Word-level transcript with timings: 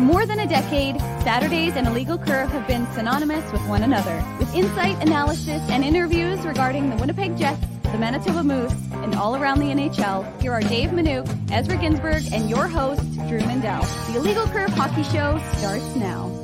For 0.00 0.06
more 0.06 0.24
than 0.24 0.40
a 0.40 0.46
decade, 0.46 0.98
Saturdays 1.24 1.76
and 1.76 1.86
Illegal 1.86 2.16
Curve 2.16 2.48
have 2.52 2.66
been 2.66 2.90
synonymous 2.94 3.52
with 3.52 3.60
one 3.68 3.82
another. 3.82 4.24
With 4.38 4.54
insight, 4.54 4.96
analysis, 5.02 5.60
and 5.68 5.84
interviews 5.84 6.40
regarding 6.40 6.88
the 6.88 6.96
Winnipeg 6.96 7.36
Jets, 7.36 7.60
the 7.82 7.98
Manitoba 7.98 8.42
Moose, 8.42 8.72
and 9.02 9.14
all 9.14 9.36
around 9.36 9.58
the 9.58 9.66
NHL, 9.66 10.40
here 10.40 10.52
are 10.52 10.62
Dave 10.62 10.88
Minuk, 10.88 11.28
Ezra 11.52 11.76
Ginsburg, 11.76 12.22
and 12.32 12.48
your 12.48 12.66
host, 12.66 13.02
Drew 13.28 13.40
Mandel. 13.40 13.82
The 14.10 14.16
Illegal 14.16 14.46
Curve 14.46 14.70
Hockey 14.70 15.02
Show 15.02 15.38
starts 15.58 15.94
now. 15.96 16.39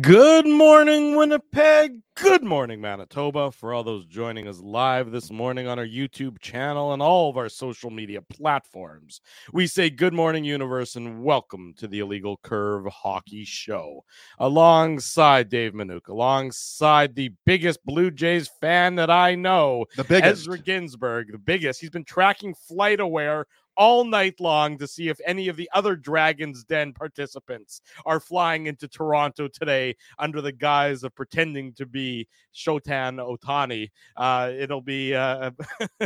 Good 0.00 0.48
morning, 0.48 1.14
Winnipeg. 1.14 2.00
Good 2.16 2.42
morning, 2.42 2.80
Manitoba. 2.80 3.52
For 3.52 3.72
all 3.72 3.84
those 3.84 4.06
joining 4.06 4.48
us 4.48 4.58
live 4.58 5.12
this 5.12 5.30
morning 5.30 5.68
on 5.68 5.78
our 5.78 5.86
YouTube 5.86 6.40
channel 6.40 6.92
and 6.92 7.00
all 7.00 7.30
of 7.30 7.36
our 7.36 7.48
social 7.48 7.90
media 7.90 8.20
platforms, 8.20 9.20
we 9.52 9.68
say 9.68 9.90
good 9.90 10.12
morning, 10.12 10.42
universe, 10.42 10.96
and 10.96 11.22
welcome 11.22 11.74
to 11.76 11.86
the 11.86 12.00
Illegal 12.00 12.40
Curve 12.42 12.86
Hockey 12.86 13.44
Show. 13.44 14.04
Alongside 14.40 15.48
Dave 15.48 15.74
Minuk, 15.74 16.08
alongside 16.08 17.14
the 17.14 17.30
biggest 17.46 17.84
Blue 17.84 18.10
Jays 18.10 18.50
fan 18.60 18.96
that 18.96 19.10
I 19.10 19.36
know, 19.36 19.84
the 19.96 20.02
biggest. 20.02 20.40
Ezra 20.42 20.58
Ginsburg, 20.58 21.30
the 21.30 21.38
biggest. 21.38 21.80
He's 21.80 21.90
been 21.90 22.04
tracking 22.04 22.52
Flight 22.54 22.98
Aware 22.98 23.46
all 23.76 24.04
night 24.04 24.40
long 24.40 24.78
to 24.78 24.86
see 24.86 25.08
if 25.08 25.18
any 25.24 25.48
of 25.48 25.56
the 25.56 25.68
other 25.72 25.96
Dragons 25.96 26.64
Den 26.64 26.92
participants 26.92 27.80
are 28.06 28.20
flying 28.20 28.66
into 28.66 28.88
Toronto 28.88 29.48
today 29.48 29.96
under 30.18 30.40
the 30.40 30.52
guise 30.52 31.02
of 31.04 31.14
pretending 31.14 31.72
to 31.74 31.86
be 31.86 32.28
Shohei 32.54 32.84
Ohtani. 32.84 33.90
Uh, 34.16 34.52
it'll 34.56 34.82
be. 34.82 35.14
Uh, 35.14 35.50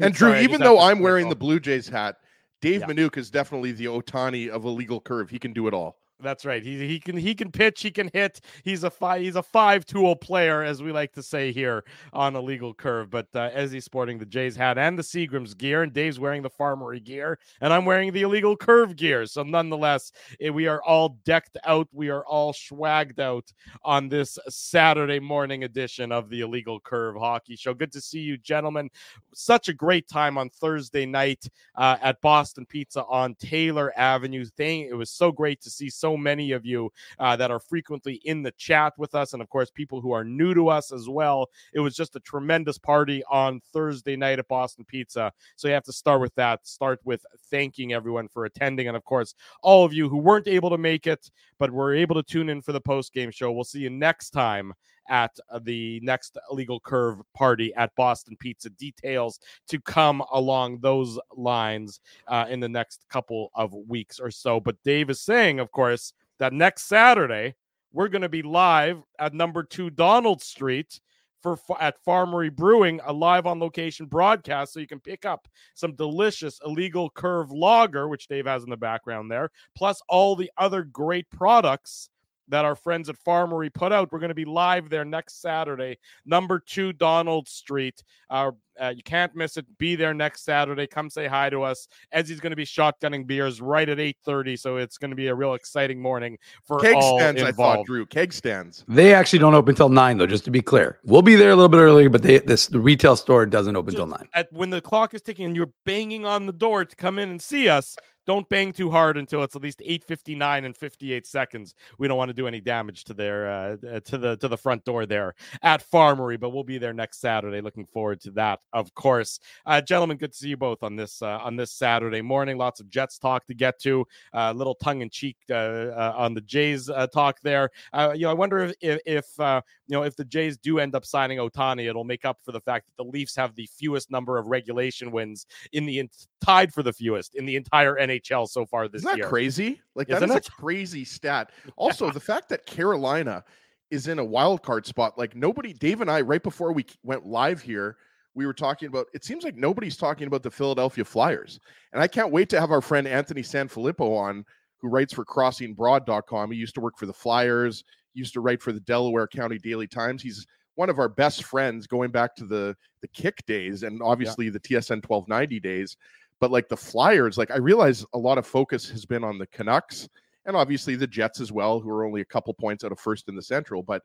and 0.00 0.14
Drew, 0.14 0.30
Sorry, 0.30 0.42
even 0.42 0.60
though 0.60 0.78
I'm 0.78 1.00
wearing 1.00 1.28
the 1.28 1.36
Blue 1.36 1.60
Jays 1.60 1.88
hat, 1.88 2.16
Dave 2.60 2.80
yeah. 2.80 2.86
Minuk 2.86 3.16
is 3.16 3.30
definitely 3.30 3.72
the 3.72 3.86
Ohtani 3.86 4.48
of 4.48 4.64
illegal 4.64 5.00
curve. 5.00 5.30
He 5.30 5.38
can 5.38 5.52
do 5.52 5.66
it 5.66 5.74
all. 5.74 6.01
That's 6.22 6.44
right. 6.44 6.62
He 6.62 6.86
he 6.86 7.00
can 7.00 7.16
he 7.16 7.34
can 7.34 7.50
pitch. 7.50 7.82
He 7.82 7.90
can 7.90 8.10
hit. 8.12 8.40
He's 8.64 8.84
a 8.84 8.90
five. 8.90 9.20
He's 9.20 9.36
a 9.36 9.42
five 9.42 9.84
tool 9.84 10.14
player, 10.14 10.62
as 10.62 10.82
we 10.82 10.92
like 10.92 11.12
to 11.14 11.22
say 11.22 11.52
here 11.52 11.84
on 12.12 12.36
a 12.36 12.40
legal 12.40 12.72
curve. 12.72 13.10
But 13.10 13.28
uh, 13.34 13.50
as 13.52 13.72
he's 13.72 13.84
sporting 13.84 14.18
the 14.18 14.26
Jays 14.26 14.56
hat 14.56 14.78
and 14.78 14.98
the 14.98 15.02
Seagrams 15.02 15.56
gear, 15.56 15.82
and 15.82 15.92
Dave's 15.92 16.20
wearing 16.20 16.42
the 16.42 16.50
Farmery 16.50 17.02
gear, 17.02 17.38
and 17.60 17.72
I'm 17.72 17.84
wearing 17.84 18.12
the 18.12 18.22
illegal 18.22 18.56
curve 18.56 18.96
gear. 18.96 19.26
So 19.26 19.42
nonetheless, 19.42 20.12
eh, 20.40 20.50
we 20.50 20.66
are 20.68 20.82
all 20.82 21.18
decked 21.24 21.58
out. 21.64 21.88
We 21.92 22.10
are 22.10 22.24
all 22.24 22.52
swagged 22.52 23.18
out 23.18 23.52
on 23.82 24.08
this 24.08 24.38
Saturday 24.48 25.20
morning 25.20 25.64
edition 25.64 26.12
of 26.12 26.30
the 26.30 26.40
Illegal 26.40 26.78
Curve 26.80 27.16
Hockey 27.16 27.56
Show. 27.56 27.74
Good 27.74 27.92
to 27.92 28.00
see 28.00 28.20
you, 28.20 28.36
gentlemen. 28.38 28.90
Such 29.34 29.68
a 29.68 29.74
great 29.74 30.08
time 30.08 30.38
on 30.38 30.50
Thursday 30.50 31.06
night 31.06 31.48
uh, 31.74 31.96
at 32.00 32.20
Boston 32.20 32.66
Pizza 32.66 33.04
on 33.04 33.34
Taylor 33.36 33.92
Avenue. 33.96 34.44
Thing 34.56 34.82
it 34.82 34.94
was 34.94 35.10
so 35.10 35.32
great 35.32 35.60
to 35.62 35.70
see 35.70 35.88
so 35.88 36.11
many 36.16 36.52
of 36.52 36.64
you 36.64 36.92
uh, 37.18 37.36
that 37.36 37.50
are 37.50 37.60
frequently 37.60 38.20
in 38.24 38.42
the 38.42 38.52
chat 38.52 38.92
with 38.96 39.14
us, 39.14 39.32
and 39.32 39.42
of 39.42 39.48
course, 39.48 39.70
people 39.70 40.00
who 40.00 40.12
are 40.12 40.24
new 40.24 40.54
to 40.54 40.68
us 40.68 40.92
as 40.92 41.08
well. 41.08 41.48
It 41.72 41.80
was 41.80 41.94
just 41.94 42.16
a 42.16 42.20
tremendous 42.20 42.78
party 42.78 43.22
on 43.30 43.60
Thursday 43.72 44.16
night 44.16 44.38
at 44.38 44.48
Boston 44.48 44.84
Pizza. 44.84 45.32
So 45.56 45.68
you 45.68 45.74
have 45.74 45.84
to 45.84 45.92
start 45.92 46.20
with 46.20 46.34
that. 46.36 46.66
Start 46.66 47.00
with 47.04 47.24
thanking 47.50 47.92
everyone 47.92 48.28
for 48.28 48.44
attending, 48.44 48.88
and 48.88 48.96
of 48.96 49.04
course, 49.04 49.34
all 49.62 49.84
of 49.84 49.92
you 49.92 50.08
who 50.08 50.18
weren't 50.18 50.48
able 50.48 50.70
to 50.70 50.78
make 50.78 51.06
it 51.06 51.30
but 51.58 51.70
were 51.70 51.94
able 51.94 52.14
to 52.16 52.22
tune 52.22 52.48
in 52.48 52.62
for 52.62 52.72
the 52.72 52.80
post 52.80 53.12
game 53.12 53.30
show. 53.30 53.52
We'll 53.52 53.64
see 53.64 53.80
you 53.80 53.90
next 53.90 54.30
time 54.30 54.72
at 55.08 55.36
uh, 55.50 55.58
the 55.62 56.00
next 56.02 56.38
legal 56.50 56.80
curve 56.80 57.20
party 57.34 57.74
at 57.74 57.94
Boston 57.94 58.36
Pizza. 58.38 58.70
Details 58.70 59.40
to 59.68 59.80
come 59.80 60.22
along 60.32 60.78
those 60.80 61.18
lines 61.36 62.00
uh, 62.28 62.46
in 62.48 62.60
the 62.60 62.68
next 62.68 63.04
couple 63.08 63.50
of 63.54 63.72
weeks 63.72 64.20
or 64.20 64.30
so. 64.30 64.60
But 64.60 64.82
Dave 64.84 65.10
is 65.10 65.20
saying, 65.20 65.60
of 65.60 65.70
course, 65.72 66.12
that 66.38 66.52
next 66.52 66.84
Saturday 66.84 67.54
we're 67.92 68.08
going 68.08 68.22
to 68.22 68.28
be 68.28 68.42
live 68.42 69.02
at 69.18 69.34
number 69.34 69.62
two 69.62 69.90
Donald 69.90 70.42
Street 70.42 71.00
for 71.42 71.58
at 71.80 72.02
Farmery 72.04 72.54
Brewing, 72.54 73.00
a 73.04 73.12
live 73.12 73.46
on 73.46 73.58
location 73.58 74.06
broadcast, 74.06 74.72
so 74.72 74.80
you 74.80 74.86
can 74.86 75.00
pick 75.00 75.24
up 75.24 75.48
some 75.74 75.94
delicious 75.94 76.60
illegal 76.64 77.10
curve 77.10 77.50
lager, 77.50 78.08
which 78.08 78.28
Dave 78.28 78.46
has 78.46 78.62
in 78.62 78.70
the 78.70 78.76
background 78.76 79.30
there, 79.30 79.50
plus 79.74 80.00
all 80.08 80.36
the 80.36 80.50
other 80.56 80.84
great 80.84 81.28
products 81.30 82.08
that 82.52 82.66
our 82.66 82.76
friends 82.76 83.08
at 83.08 83.16
Farmery 83.16 83.72
put 83.72 83.92
out. 83.92 84.12
We're 84.12 84.18
going 84.18 84.28
to 84.28 84.34
be 84.34 84.44
live 84.44 84.90
there 84.90 85.06
next 85.06 85.40
Saturday, 85.40 85.96
number 86.26 86.60
two 86.60 86.92
Donald 86.92 87.48
Street. 87.48 88.04
Uh, 88.28 88.52
uh, 88.80 88.92
you 88.94 89.02
can't 89.02 89.34
miss 89.34 89.56
it. 89.56 89.66
Be 89.78 89.96
there 89.96 90.14
next 90.14 90.44
Saturday. 90.44 90.86
Come 90.86 91.10
say 91.10 91.26
hi 91.26 91.50
to 91.50 91.62
us. 91.62 91.88
Ezzy's 92.14 92.40
going 92.40 92.50
to 92.50 92.56
be 92.56 92.64
shotgunning 92.64 93.26
beers 93.26 93.60
right 93.60 93.88
at 93.88 93.98
8:30, 93.98 94.58
so 94.58 94.76
it's 94.76 94.98
going 94.98 95.10
to 95.10 95.16
be 95.16 95.28
a 95.28 95.34
real 95.34 95.54
exciting 95.54 96.00
morning 96.00 96.38
for 96.64 96.78
keg 96.78 96.94
all 96.94 97.18
stands. 97.18 97.40
Involved. 97.40 97.60
I 97.60 97.76
thought 97.76 97.86
Drew 97.86 98.06
keg 98.06 98.32
stands. 98.32 98.84
They 98.86 99.14
actually 99.14 99.38
don't 99.38 99.54
open 99.54 99.72
until 99.72 99.88
nine, 99.88 100.18
though. 100.18 100.26
Just 100.26 100.44
to 100.44 100.50
be 100.50 100.62
clear, 100.62 100.98
we'll 101.04 101.22
be 101.22 101.36
there 101.36 101.50
a 101.50 101.56
little 101.56 101.68
bit 101.68 101.78
earlier, 101.78 102.08
but 102.08 102.22
they, 102.22 102.38
this 102.38 102.66
the 102.66 102.80
retail 102.80 103.16
store 103.16 103.46
doesn't 103.46 103.76
open 103.76 103.94
until 103.94 104.06
nine. 104.06 104.28
At 104.34 104.52
when 104.52 104.70
the 104.70 104.80
clock 104.80 105.14
is 105.14 105.22
ticking 105.22 105.46
and 105.46 105.56
you're 105.56 105.72
banging 105.84 106.24
on 106.26 106.46
the 106.46 106.52
door 106.52 106.84
to 106.84 106.96
come 106.96 107.18
in 107.18 107.30
and 107.30 107.40
see 107.40 107.68
us, 107.68 107.96
don't 108.26 108.48
bang 108.48 108.72
too 108.72 108.90
hard 108.90 109.16
until 109.16 109.42
it's 109.42 109.56
at 109.56 109.62
least 109.62 109.80
8:59 109.84 110.64
and 110.64 110.76
58 110.76 111.26
seconds. 111.26 111.74
We 111.98 112.08
don't 112.08 112.16
want 112.16 112.28
to 112.28 112.34
do 112.34 112.46
any 112.46 112.60
damage 112.60 113.04
to 113.04 113.14
their 113.14 113.50
uh, 113.50 113.76
uh, 113.86 114.00
to 114.00 114.18
the 114.18 114.36
to 114.36 114.48
the 114.48 114.56
front 114.56 114.84
door 114.84 115.06
there 115.06 115.34
at 115.62 115.84
Farmery, 115.88 116.38
but 116.38 116.50
we'll 116.50 116.64
be 116.64 116.78
there 116.78 116.92
next 116.92 117.20
Saturday. 117.20 117.60
Looking 117.60 117.86
forward 117.86 118.20
to 118.22 118.30
that, 118.32 118.60
of 118.72 118.94
course. 118.94 119.40
Uh, 119.66 119.80
gentlemen, 119.80 120.16
good 120.16 120.32
to 120.32 120.38
see 120.38 120.50
you 120.50 120.56
both 120.56 120.82
on 120.82 120.96
this 120.96 121.20
uh, 121.22 121.38
on 121.38 121.56
this 121.56 121.72
Saturday 121.72 122.22
morning. 122.22 122.58
Lots 122.58 122.80
of 122.80 122.88
Jets 122.88 123.18
talk 123.18 123.46
to 123.46 123.54
get 123.54 123.80
to. 123.80 124.06
A 124.32 124.38
uh, 124.38 124.52
little 124.52 124.74
tongue 124.74 125.00
in 125.00 125.10
cheek 125.10 125.36
uh, 125.50 126.12
on 126.16 126.34
the 126.34 126.40
Jays 126.40 126.90
talk 127.12 127.40
there. 127.42 127.70
you 128.14 128.20
know, 128.20 128.30
I 128.30 128.34
wonder 128.34 128.72
if 128.80 129.00
if, 129.04 129.26
you 129.38 129.62
know 129.88 130.02
if 130.04 130.16
the 130.16 130.24
Jays 130.24 130.56
do 130.56 130.78
end 130.78 130.94
up 130.94 131.04
signing 131.04 131.38
Ohtani, 131.38 131.88
it'll 131.88 132.04
make 132.04 132.24
up 132.24 132.38
for 132.44 132.52
the 132.52 132.60
fact 132.60 132.86
that 132.86 133.02
the 133.02 133.10
Leafs 133.10 133.34
have 133.36 133.54
the 133.54 133.68
fewest 133.76 134.10
number 134.10 134.38
of 134.38 134.46
regulation 134.46 135.10
wins 135.10 135.46
in 135.72 135.86
the 135.86 136.08
tied 136.40 136.72
for 136.72 136.82
the 136.82 136.92
fewest 136.92 137.34
in 137.34 137.46
the 137.46 137.56
entire 137.56 137.94
NHL 137.94 138.11
NHL 138.20 138.48
so 138.48 138.66
far 138.66 138.88
this 138.88 139.02
year. 139.02 139.10
Isn't 139.10 139.10
that 139.10 139.18
year. 139.18 139.28
Crazy, 139.28 139.80
like 139.94 140.10
Isn't 140.10 140.28
that 140.28 140.40
is 140.40 140.48
a 140.48 140.50
crazy 140.50 141.04
stat. 141.04 141.50
Also, 141.76 142.10
the 142.10 142.20
fact 142.20 142.48
that 142.50 142.66
Carolina 142.66 143.44
is 143.90 144.08
in 144.08 144.18
a 144.18 144.24
wild 144.24 144.62
card 144.62 144.86
spot, 144.86 145.18
like 145.18 145.36
nobody. 145.36 145.72
Dave 145.72 146.00
and 146.00 146.10
I, 146.10 146.20
right 146.20 146.42
before 146.42 146.72
we 146.72 146.86
went 147.02 147.26
live 147.26 147.60
here, 147.60 147.96
we 148.34 148.46
were 148.46 148.54
talking 148.54 148.88
about. 148.88 149.06
It 149.14 149.24
seems 149.24 149.44
like 149.44 149.56
nobody's 149.56 149.96
talking 149.96 150.26
about 150.26 150.42
the 150.42 150.50
Philadelphia 150.50 151.04
Flyers, 151.04 151.60
and 151.92 152.02
I 152.02 152.08
can't 152.08 152.32
wait 152.32 152.48
to 152.50 152.60
have 152.60 152.70
our 152.70 152.80
friend 152.80 153.06
Anthony 153.06 153.42
Sanfilippo 153.42 154.16
on, 154.16 154.44
who 154.80 154.88
writes 154.88 155.12
for 155.12 155.24
CrossingBroad.com. 155.24 156.50
He 156.50 156.58
used 156.58 156.74
to 156.74 156.80
work 156.80 156.98
for 156.98 157.06
the 157.06 157.12
Flyers, 157.12 157.84
used 158.14 158.34
to 158.34 158.40
write 158.40 158.62
for 158.62 158.72
the 158.72 158.80
Delaware 158.80 159.26
County 159.26 159.58
Daily 159.58 159.86
Times. 159.86 160.22
He's 160.22 160.46
one 160.74 160.88
of 160.88 160.98
our 160.98 161.08
best 161.08 161.44
friends 161.44 161.86
going 161.86 162.10
back 162.10 162.34
to 162.36 162.44
the 162.44 162.76
the 163.02 163.08
kick 163.08 163.44
days 163.46 163.82
and 163.82 164.00
obviously 164.02 164.46
yeah. 164.46 164.52
the 164.52 164.60
TSN 164.60 165.06
1290 165.06 165.60
days. 165.60 165.96
But 166.42 166.50
like 166.50 166.68
the 166.68 166.76
Flyers, 166.76 167.38
like 167.38 167.52
I 167.52 167.58
realize 167.58 168.04
a 168.14 168.18
lot 168.18 168.36
of 168.36 168.44
focus 168.44 168.90
has 168.90 169.06
been 169.06 169.22
on 169.22 169.38
the 169.38 169.46
Canucks 169.46 170.08
and 170.44 170.56
obviously 170.56 170.96
the 170.96 171.06
Jets 171.06 171.40
as 171.40 171.52
well, 171.52 171.78
who 171.78 171.88
are 171.88 172.04
only 172.04 172.20
a 172.20 172.24
couple 172.24 172.52
points 172.52 172.82
out 172.82 172.90
of 172.90 172.98
first 172.98 173.28
in 173.28 173.36
the 173.36 173.42
Central. 173.42 173.80
But 173.80 174.02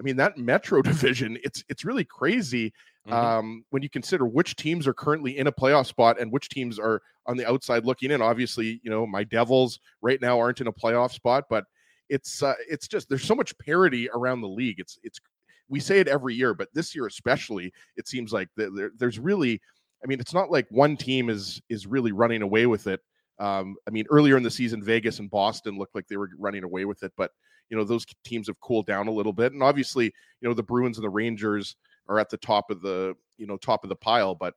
I 0.00 0.02
mean 0.02 0.16
that 0.16 0.36
Metro 0.36 0.82
division, 0.82 1.38
it's 1.44 1.62
it's 1.68 1.84
really 1.84 2.02
crazy 2.02 2.72
mm-hmm. 3.06 3.12
um, 3.12 3.64
when 3.70 3.84
you 3.84 3.88
consider 3.88 4.26
which 4.26 4.56
teams 4.56 4.88
are 4.88 4.94
currently 4.94 5.38
in 5.38 5.46
a 5.46 5.52
playoff 5.52 5.86
spot 5.86 6.20
and 6.20 6.32
which 6.32 6.48
teams 6.48 6.80
are 6.80 7.02
on 7.26 7.36
the 7.36 7.48
outside 7.48 7.84
looking 7.84 8.10
in. 8.10 8.20
Obviously, 8.20 8.80
you 8.82 8.90
know 8.90 9.06
my 9.06 9.22
Devils 9.22 9.78
right 10.02 10.20
now 10.20 10.40
aren't 10.40 10.60
in 10.60 10.66
a 10.66 10.72
playoff 10.72 11.12
spot, 11.12 11.44
but 11.48 11.66
it's 12.08 12.42
uh, 12.42 12.54
it's 12.68 12.88
just 12.88 13.08
there's 13.08 13.22
so 13.22 13.36
much 13.36 13.56
parity 13.58 14.10
around 14.12 14.40
the 14.40 14.48
league. 14.48 14.80
It's 14.80 14.98
it's 15.04 15.20
we 15.68 15.78
say 15.78 16.00
it 16.00 16.08
every 16.08 16.34
year, 16.34 16.52
but 16.52 16.68
this 16.74 16.96
year 16.96 17.06
especially, 17.06 17.72
it 17.96 18.08
seems 18.08 18.32
like 18.32 18.48
there, 18.56 18.90
there's 18.98 19.20
really 19.20 19.60
I 20.06 20.08
mean, 20.08 20.20
it's 20.20 20.34
not 20.34 20.52
like 20.52 20.68
one 20.70 20.96
team 20.96 21.28
is 21.28 21.60
is 21.68 21.84
really 21.84 22.12
running 22.12 22.42
away 22.42 22.66
with 22.66 22.86
it. 22.86 23.00
Um, 23.40 23.74
I 23.88 23.90
mean, 23.90 24.04
earlier 24.08 24.36
in 24.36 24.44
the 24.44 24.50
season, 24.50 24.80
Vegas 24.80 25.18
and 25.18 25.28
Boston 25.28 25.76
looked 25.76 25.96
like 25.96 26.06
they 26.06 26.16
were 26.16 26.30
running 26.38 26.62
away 26.62 26.84
with 26.84 27.02
it, 27.02 27.12
but 27.16 27.32
you 27.70 27.76
know 27.76 27.82
those 27.82 28.06
teams 28.24 28.46
have 28.46 28.60
cooled 28.60 28.86
down 28.86 29.08
a 29.08 29.12
little 29.12 29.32
bit, 29.32 29.52
and 29.52 29.64
obviously, 29.64 30.04
you 30.04 30.48
know 30.48 30.54
the 30.54 30.62
Bruins 30.62 30.96
and 30.96 31.04
the 31.04 31.10
Rangers 31.10 31.74
are 32.08 32.20
at 32.20 32.30
the 32.30 32.36
top 32.36 32.70
of 32.70 32.82
the 32.82 33.14
you 33.36 33.48
know 33.48 33.56
top 33.56 33.82
of 33.82 33.88
the 33.88 33.96
pile, 33.96 34.36
but 34.36 34.54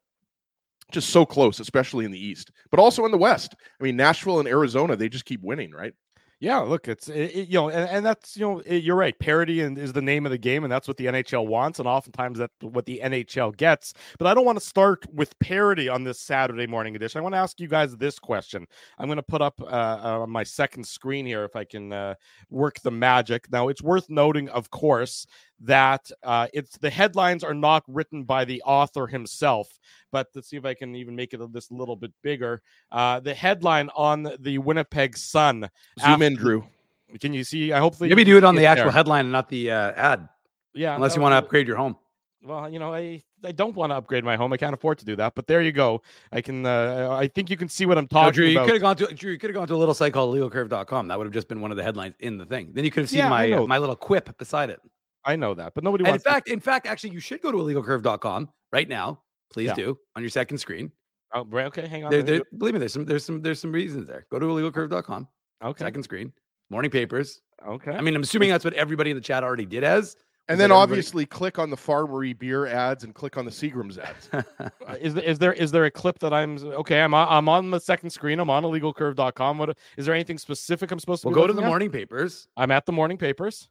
just 0.92 1.10
so 1.10 1.26
close, 1.26 1.60
especially 1.60 2.06
in 2.06 2.12
the 2.12 2.24
East, 2.24 2.52
but 2.70 2.80
also 2.80 3.06
in 3.06 3.12
the 3.12 3.18
West. 3.18 3.56
I 3.80 3.84
mean, 3.84 3.96
Nashville 3.96 4.40
and 4.40 4.48
Arizona, 4.48 4.96
they 4.96 5.10
just 5.10 5.26
keep 5.26 5.42
winning, 5.42 5.72
right? 5.72 5.94
Yeah, 6.42 6.60
look, 6.60 6.88
it's 6.88 7.10
it, 7.10 7.36
it, 7.36 7.48
you 7.50 7.56
know, 7.56 7.68
and, 7.68 7.90
and 7.90 8.06
that's 8.06 8.38
you 8.38 8.46
know, 8.46 8.60
it, 8.60 8.82
you're 8.82 8.96
right. 8.96 9.18
Parity 9.20 9.60
and 9.60 9.78
is 9.78 9.92
the 9.92 10.02
name 10.02 10.26
of 10.26 10.32
the 10.32 10.38
game, 10.38 10.64
and 10.64 10.72
that's 10.72 10.88
what 10.88 10.96
the 10.96 11.08
NHL 11.08 11.46
wants, 11.46 11.80
and 11.80 11.88
oftentimes 11.88 12.40
that's 12.40 12.54
what 12.62 12.86
the 12.86 13.02
NHL 13.04 13.58
gets. 13.58 13.94
But 14.18 14.28
I 14.28 14.34
don't 14.34 14.46
want 14.46 14.58
to 14.58 14.64
start 14.64 15.06
with 15.14 15.38
parity 15.40 15.90
on 15.90 16.06
this 16.06 16.18
Saturday 16.22 16.66
morning 16.66 16.96
edition. 16.96 17.20
I 17.20 17.24
want 17.24 17.34
to 17.36 17.40
ask 17.40 17.60
you 17.60 17.68
guys 17.68 17.98
this 17.98 18.20
question. 18.20 18.66
I'm 18.98 19.08
going 19.08 19.18
to 19.18 19.24
put 19.24 19.42
up 19.42 19.60
uh, 19.62 19.66
uh, 19.66 20.20
on 20.22 20.30
my 20.30 20.44
second 20.44 20.88
screen 20.88 21.26
here 21.26 21.44
if 21.44 21.58
I 21.58 21.66
can 21.66 21.92
uh, 21.92 22.16
work 22.50 22.80
the 22.80 22.92
magic. 22.92 23.52
Now, 23.52 23.68
it's 23.68 23.82
worth 23.82 24.10
noting, 24.10 24.48
of 24.48 24.70
course, 24.70 25.28
that 25.62 26.10
uh, 26.24 26.48
it's 26.54 26.78
the 26.78 26.90
headlines 26.90 27.44
are 27.44 27.54
not 27.54 27.84
written 27.88 28.24
by 28.24 28.46
the 28.46 28.62
author 28.64 29.08
himself. 29.08 29.68
But 30.12 30.28
let's 30.34 30.50
see 30.50 30.58
if 30.58 30.66
I 30.66 30.74
can 30.74 30.96
even 30.96 31.16
make 31.16 31.34
it 31.34 31.42
this 31.54 31.70
little 31.72 31.96
bit 31.96 32.12
bigger. 32.24 32.62
Uh, 32.92 33.20
the 33.20 33.34
headline 33.34 33.90
on 33.96 34.32
the 34.40 34.58
Winnipeg 34.58 35.18
Sun. 35.18 35.70
Zoom 36.00 36.22
in, 36.22 36.34
after- 36.34 36.44
Drew. 36.44 36.64
Can 37.20 37.34
you 37.34 37.44
see? 37.44 37.74
I 37.74 37.80
hopefully 37.80 38.08
Maybe 38.10 38.24
do 38.24 38.38
it 38.38 38.44
on 38.44 38.56
the 38.56 38.68
actual 38.68 38.86
there. 38.86 38.92
headline 38.94 39.26
and 39.26 39.32
not 39.32 39.50
the 39.50 39.72
uh, 39.72 39.92
ad, 39.94 40.30
Yeah, 40.76 40.94
unless 40.96 41.16
you 41.16 41.22
want 41.24 41.34
to 41.34 41.38
upgrade 41.38 41.68
your 41.68 41.76
home. 41.78 41.96
Well, 42.44 42.70
you 42.72 42.78
know, 42.80 42.94
I 42.94 43.24
I 43.44 43.52
don't 43.52 43.76
want 43.76 43.92
to 43.92 43.96
upgrade 43.96 44.24
my 44.24 44.36
home. 44.38 44.54
I 44.54 44.58
can't 44.58 44.74
afford 44.76 45.00
to 45.00 45.06
do 45.06 45.16
that. 45.18 45.34
But 45.36 45.48
there 45.48 45.62
you 45.62 45.72
go. 45.72 46.04
I 46.32 46.40
can. 46.42 46.66
Uh, 46.66 47.10
I 47.12 47.28
think 47.28 47.50
you 47.50 47.58
can 47.58 47.68
see 47.68 47.86
what 47.88 47.98
I'm 47.98 48.04
No, 48.12 48.20
talking 48.20 48.34
Drew, 48.34 48.46
you 48.46 48.58
about. 48.60 48.66
could 48.66 48.74
have 48.76 48.82
gone 48.82 48.96
to 48.98 49.08
Drew, 49.14 49.32
you 49.32 49.40
could 49.40 49.50
have 49.50 49.56
gone 49.56 49.68
to 49.68 49.74
a 49.74 49.76
little 49.76 49.94
site 49.96 50.14
called 50.14 50.36
illegalcurve.com. 50.38 51.08
That 51.10 51.18
would 51.18 51.26
have 51.26 51.34
just 51.34 51.48
been 51.48 51.60
one 51.62 51.72
of 51.72 51.78
the 51.78 51.84
headlines 51.84 52.14
in 52.20 52.38
the 52.38 52.46
thing. 52.46 52.70
Then 52.74 52.86
you 52.86 52.92
could 52.92 53.02
have 53.02 53.10
seen 53.10 53.18
Yeah, 53.20 53.30
my 53.30 53.52
uh, 53.52 53.66
my 53.66 53.78
little 53.80 53.96
quip 53.96 54.38
beside 54.38 54.70
it. 54.70 54.80
I 55.26 55.36
know 55.36 55.54
that, 55.54 55.74
but 55.74 55.84
nobody 55.84 56.04
And 56.04 56.08
in 56.08 56.12
wants. 56.14 56.24
to- 56.24 56.30
fact, 56.30 56.48
in 56.50 56.60
fact, 56.60 56.88
actually, 56.88 57.12
you 57.12 57.20
should 57.20 57.42
go 57.42 57.52
to 57.52 57.58
illegalcurve.com 57.58 58.50
right 58.72 58.88
now. 58.88 59.22
Please 59.52 59.68
Yeah. 59.68 59.74
do 59.76 60.00
on 60.16 60.24
your 60.24 60.30
second 60.30 60.58
screen. 60.60 60.92
Oh, 61.34 61.46
right, 61.46 61.66
okay, 61.68 61.88
hang 61.88 62.04
on. 62.06 62.12
There, 62.12 62.24
there, 62.24 62.42
believe 62.58 62.74
me, 62.74 62.80
there's 62.80 62.94
some 62.94 63.06
there's 63.06 63.26
some 63.26 63.42
there's 63.42 63.60
some 63.60 63.72
reasons 63.72 64.08
there. 64.08 64.26
Go 64.32 64.40
to 64.40 64.46
illegalcurve.com, 64.46 65.28
okay, 65.64 65.84
second 65.84 66.04
screen, 66.04 66.32
morning 66.70 66.90
papers. 66.92 67.42
okay. 67.68 67.92
I 67.92 68.02
mean, 68.02 68.16
I'm 68.16 68.22
assuming 68.24 68.50
that's 68.50 68.64
what 68.66 68.74
everybody 68.74 69.12
in 69.12 69.16
the 69.18 69.22
chat 69.22 69.44
already 69.44 69.66
did 69.66 69.84
as. 69.84 70.16
And 70.48 70.60
then 70.60 70.70
that 70.70 70.76
everybody- 70.76 70.92
obviously 70.94 71.26
click 71.28 71.60
on 71.60 71.70
the 71.70 71.76
Farmery 71.76 72.38
beer 72.38 72.66
ads 72.66 73.04
and 73.04 73.14
click 73.14 73.38
on 73.38 73.46
the 73.46 73.52
Seagram's 73.52 74.00
ads. 74.00 74.30
Uh, 74.90 74.96
is 75.00 75.14
there, 75.14 75.24
is 75.24 75.38
there 75.38 75.54
is 75.54 75.72
there 75.72 75.86
a 75.86 75.92
clip 75.92 76.18
that 76.18 76.34
I'm 76.34 76.58
okay? 76.58 77.02
I'm 77.02 77.14
on, 77.14 77.28
I'm 77.30 77.48
on 77.48 77.70
the 77.70 77.80
second 77.80 78.10
screen. 78.10 78.40
I'm 78.40 78.50
on 78.50 78.64
illegalcurve.com. 78.64 79.58
What 79.60 79.78
is 79.98 80.06
there 80.08 80.16
anything 80.16 80.40
specific 80.40 80.90
I'm 80.92 80.98
supposed 81.00 81.22
to? 81.22 81.28
well, 81.28 81.36
be 81.36 81.42
go 81.42 81.48
to 81.48 81.54
the 81.54 81.62
at? 81.62 81.68
morning 81.68 81.92
papers. 81.92 82.48
I'm 82.58 82.72
at 82.72 82.88
the 82.88 82.92
morning 82.92 83.18
papers. 83.20 83.70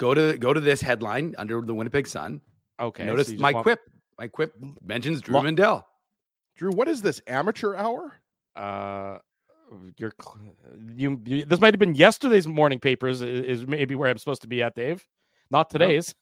Go 0.00 0.14
to 0.14 0.38
go 0.38 0.52
to 0.54 0.60
this 0.60 0.80
headline 0.80 1.34
under 1.38 1.60
the 1.60 1.74
Winnipeg 1.74 2.06
Sun. 2.08 2.40
Okay. 2.80 3.04
Notice 3.04 3.28
so 3.28 3.34
my 3.34 3.52
want- 3.52 3.64
quip. 3.64 3.80
My 4.18 4.28
quip 4.28 4.54
mentions 4.82 5.20
Drew 5.20 5.34
Lo- 5.36 5.42
Mandel. 5.42 5.86
Drew, 6.56 6.70
what 6.72 6.88
is 6.88 7.00
this 7.02 7.22
amateur 7.26 7.74
hour? 7.74 8.12
Uh, 8.56 9.18
your 9.98 10.12
cl- 10.20 10.38
you, 10.94 11.20
you 11.24 11.44
this 11.44 11.60
might 11.60 11.72
have 11.74 11.78
been 11.78 11.94
yesterday's 11.94 12.46
morning 12.46 12.80
papers. 12.80 13.22
i- 13.22 13.26
Is, 13.26 13.66
maybe 13.66 13.94
where 13.94 14.10
I'm 14.10 14.18
supposed 14.18 14.42
to 14.42 14.48
be 14.48 14.62
at, 14.62 14.74
Dave. 14.74 15.06
Not 15.50 15.70
today's. 15.70 16.14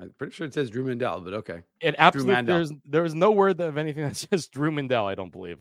I'm 0.00 0.14
pretty 0.16 0.32
sure 0.32 0.46
it 0.46 0.54
says 0.54 0.70
Drew 0.70 0.84
Mandel, 0.84 1.20
but 1.20 1.34
okay. 1.34 1.62
It 1.80 1.94
absolutely 1.98 2.42
there's 2.42 2.72
there 2.86 3.04
is 3.04 3.14
no 3.14 3.30
word 3.32 3.60
of 3.60 3.76
anything 3.76 4.04
that 4.04 4.16
says 4.30 4.46
Drew 4.48 4.70
Mandel. 4.70 5.06
I 5.06 5.14
don't 5.14 5.32
believe, 5.32 5.58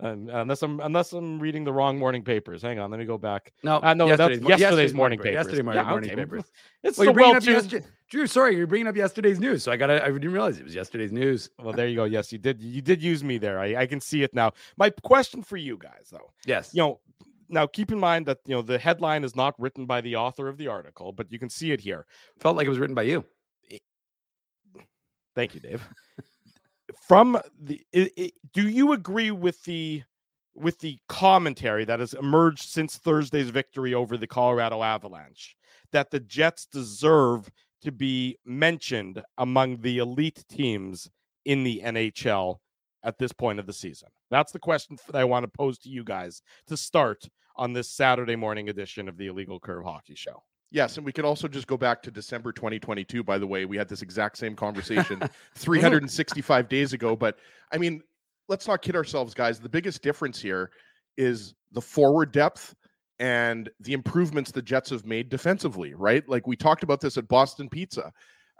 um, 0.00 0.28
unless 0.32 0.62
I'm 0.62 0.80
unless 0.80 1.12
I'm 1.12 1.38
reading 1.40 1.64
the 1.64 1.72
wrong 1.72 1.98
morning 1.98 2.22
papers. 2.22 2.62
Hang 2.62 2.78
on, 2.78 2.90
let 2.90 3.00
me 3.00 3.06
go 3.06 3.18
back. 3.18 3.52
No, 3.62 3.80
Uh, 3.82 3.94
no, 3.94 4.14
that's 4.16 4.40
mo- 4.40 4.48
yesterday's, 4.50 4.94
morning 4.94 5.18
paper, 5.18 5.30
papers. 5.30 5.46
Yesterday 5.46 5.62
morning, 5.62 5.84
Yeah, 5.84 5.90
morning 5.90 6.10
okay. 6.10 6.16
papers. 6.22 6.44
It's 6.84 6.98
Well, 6.98 7.06
the 7.06 7.20
well 7.20 7.40
tuned. 7.40 7.84
Drew, 8.08 8.26
sorry, 8.26 8.56
you're 8.56 8.66
bringing 8.68 8.86
up 8.86 8.96
yesterday's 8.96 9.38
news. 9.40 9.64
So 9.64 9.72
I 9.72 9.76
got 9.76 9.90
I 9.90 10.08
didn't 10.10 10.32
realize 10.32 10.58
it 10.58 10.64
was 10.64 10.74
yesterday's 10.74 11.12
news. 11.12 11.50
Well, 11.58 11.72
there 11.72 11.88
you 11.88 11.96
go. 11.96 12.04
Yes, 12.04 12.32
you 12.32 12.38
did. 12.38 12.62
You 12.62 12.80
did 12.80 13.02
use 13.02 13.22
me 13.24 13.38
there. 13.38 13.58
I, 13.58 13.74
I 13.82 13.86
can 13.86 14.00
see 14.00 14.22
it 14.22 14.32
now. 14.32 14.52
My 14.76 14.90
question 14.90 15.42
for 15.42 15.56
you 15.56 15.76
guys, 15.76 16.08
though, 16.12 16.30
Yes. 16.46 16.72
you 16.72 16.80
know, 16.82 17.00
now 17.48 17.66
keep 17.66 17.90
in 17.90 17.98
mind 17.98 18.26
that 18.26 18.38
you 18.46 18.54
know 18.54 18.62
the 18.62 18.78
headline 18.78 19.24
is 19.24 19.34
not 19.34 19.54
written 19.58 19.84
by 19.86 20.00
the 20.00 20.14
author 20.16 20.48
of 20.48 20.56
the 20.58 20.68
article, 20.68 21.12
but 21.12 21.30
you 21.32 21.38
can 21.38 21.48
see 21.50 21.72
it 21.72 21.80
here. 21.80 22.06
Felt 22.38 22.56
like 22.56 22.66
it 22.66 22.70
was 22.70 22.78
written 22.78 22.94
by 22.94 23.02
you. 23.02 23.24
Thank 25.34 25.54
you, 25.54 25.60
Dave. 25.60 25.82
From 27.06 27.38
the, 27.60 27.80
i 27.94 28.10
i 28.18 28.32
do 28.52 28.68
you 28.68 28.92
agree 28.92 29.30
with 29.30 29.62
the 29.64 30.02
with 30.54 30.80
the 30.80 30.98
commentary 31.08 31.84
that 31.84 32.00
has 32.00 32.14
emerged 32.14 32.68
since 32.68 32.96
Thursday's 32.96 33.50
victory 33.50 33.94
over 33.94 34.16
the 34.16 34.26
Colorado 34.26 34.82
Avalanche 34.82 35.56
that 35.92 36.10
the 36.10 36.20
Jets 36.20 36.66
deserve 36.66 37.48
to 37.82 37.92
be 37.92 38.36
mentioned 38.44 39.22
among 39.38 39.80
the 39.80 39.98
elite 39.98 40.44
teams 40.48 41.08
in 41.44 41.62
the 41.62 41.80
NHL 41.84 42.58
at 43.04 43.18
this 43.18 43.32
point 43.32 43.58
of 43.58 43.66
the 43.66 43.72
season? 43.72 44.08
That's 44.30 44.52
the 44.52 44.58
question 44.58 44.98
that 45.06 45.16
I 45.18 45.24
want 45.24 45.44
to 45.44 45.48
pose 45.48 45.78
to 45.80 45.88
you 45.88 46.04
guys 46.04 46.42
to 46.66 46.76
start 46.76 47.28
on 47.56 47.72
this 47.72 47.90
Saturday 47.90 48.36
morning 48.36 48.68
edition 48.68 49.08
of 49.08 49.16
the 49.16 49.28
Illegal 49.28 49.60
Curve 49.60 49.84
Hockey 49.84 50.14
Show. 50.14 50.42
Yes, 50.70 50.96
and 50.96 51.06
we 51.06 51.12
could 51.12 51.24
also 51.24 51.48
just 51.48 51.66
go 51.66 51.76
back 51.76 52.02
to 52.02 52.10
December 52.10 52.52
2022. 52.52 53.24
By 53.24 53.38
the 53.38 53.46
way, 53.46 53.64
we 53.64 53.76
had 53.76 53.88
this 53.88 54.02
exact 54.02 54.36
same 54.36 54.54
conversation 54.54 55.20
365 55.54 56.68
days 56.68 56.92
ago. 56.92 57.16
But 57.16 57.38
I 57.72 57.78
mean, 57.78 58.02
let's 58.48 58.68
not 58.68 58.82
kid 58.82 58.94
ourselves, 58.96 59.34
guys. 59.34 59.60
The 59.60 59.68
biggest 59.68 60.02
difference 60.02 60.40
here 60.40 60.70
is 61.16 61.54
the 61.72 61.80
forward 61.80 62.32
depth 62.32 62.74
and 63.18 63.68
the 63.80 63.92
improvements 63.94 64.52
the 64.52 64.62
Jets 64.62 64.90
have 64.90 65.04
made 65.04 65.28
defensively, 65.28 65.94
right? 65.94 66.26
Like 66.28 66.46
we 66.46 66.54
talked 66.56 66.82
about 66.82 67.00
this 67.00 67.16
at 67.16 67.26
Boston 67.28 67.68
Pizza. 67.68 68.12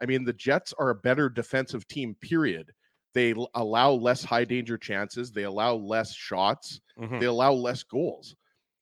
I 0.02 0.06
mean, 0.06 0.24
the 0.24 0.32
Jets 0.32 0.72
are 0.78 0.90
a 0.90 0.94
better 0.94 1.28
defensive 1.28 1.86
team, 1.88 2.16
period. 2.20 2.72
They 3.14 3.34
allow 3.54 3.92
less 3.92 4.24
high 4.24 4.44
danger 4.44 4.76
chances, 4.78 5.30
they 5.30 5.44
allow 5.44 5.74
less 5.74 6.14
shots, 6.14 6.80
Mhm. 6.98 7.20
they 7.20 7.26
allow 7.26 7.52
less 7.52 7.82
goals. 7.82 8.34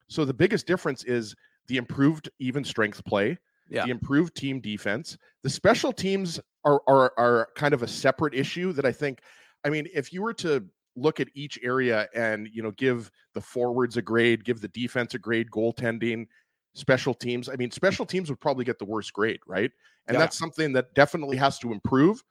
So 0.09 0.25
the 0.25 0.35
biggest 0.35 0.67
difference 0.67 1.05
is 1.05 1.35
the 1.69 1.77
improved 1.77 2.29
even 2.39 2.65
strength 2.65 3.05
play, 3.05 3.39
Yeah. 3.69 3.85
the 3.85 3.91
improved 3.91 4.35
team 4.35 4.61
defense. 4.61 5.17
The 5.43 5.51
special 5.51 5.93
teams 5.93 6.41
are 6.65 6.81
are 6.87 7.13
are 7.17 7.49
kind 7.57 7.75
of 7.75 7.83
a 7.83 7.89
separate 7.89 8.35
issue 8.35 8.73
that 8.73 8.85
I 8.85 8.93
think. 8.93 9.21
I 9.65 9.71
mean, 9.71 9.89
if 9.93 10.13
you 10.13 10.23
were 10.23 10.35
to 10.35 10.65
look 10.95 11.21
at 11.21 11.29
each 11.35 11.59
area 11.63 12.09
and 12.15 12.49
you 12.53 12.63
know 12.63 12.71
give 12.73 13.11
the 13.35 13.41
forwards 13.41 13.97
a 13.97 14.03
grade, 14.03 14.45
give 14.45 14.61
the 14.61 14.69
defense 14.69 15.15
a 15.15 15.19
grade, 15.19 15.51
goaltending, 15.51 16.27
special 16.75 17.15
teams. 17.15 17.49
I 17.49 17.57
mean, 17.57 17.71
special 17.71 18.07
teams 18.07 18.31
would 18.31 18.41
probably 18.41 18.65
get 18.65 18.79
the 18.79 18.85
worst 18.85 19.13
grade, 19.13 19.41
right? 19.47 19.71
And 20.07 20.15
Yeah. 20.15 20.21
that's 20.21 20.39
something 20.39 20.73
that 20.75 20.95
definitely 20.95 21.37
has 21.37 21.59
to 21.61 21.73
improve. 21.73 22.23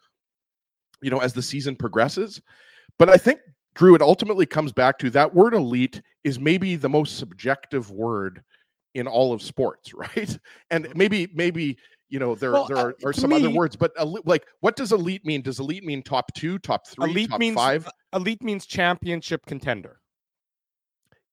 You 1.01 1.11
know, 1.11 1.19
as 1.19 1.33
the 1.33 1.41
season 1.41 1.75
progresses. 1.75 2.41
But 2.97 3.09
I 3.09 3.17
think 3.17 3.39
Drew, 3.75 3.95
it 3.95 4.01
ultimately 4.01 4.45
comes 4.45 4.71
back 4.71 4.97
to 4.99 5.09
that 5.11 5.33
word 5.33 5.53
elite 5.53 6.01
is 6.23 6.39
maybe 6.39 6.77
the 6.77 6.89
most 6.89 7.17
subjective 7.17 7.91
word 7.91 8.41
in 8.95 9.07
all 9.07 9.31
of 9.33 9.42
sports, 9.44 9.94
right? 9.95 10.38
And 10.71 10.88
maybe, 10.95 11.27
maybe, 11.36 11.77
you 12.09 12.19
know, 12.19 12.33
there, 12.36 12.51
Well, 12.53 12.65
there 12.65 12.77
uh, 12.77 12.83
are, 12.83 12.95
are 13.06 13.13
some 13.13 13.31
other 13.33 13.50
words, 13.50 13.75
but 13.75 13.92
like, 14.25 14.45
what 14.62 14.75
does 14.75 14.92
elite 14.92 15.25
mean? 15.25 15.42
Does 15.44 15.59
elite 15.59 15.83
mean 15.83 16.01
top 16.01 16.33
two, 16.33 16.57
top 16.59 16.88
three, 16.88 17.12
Elite 17.12 17.30
top 17.30 17.39
means 17.39 17.56
five? 17.56 17.88
elite 18.13 18.42
means 18.42 18.65
championship 18.65 19.45
contender. 19.45 20.00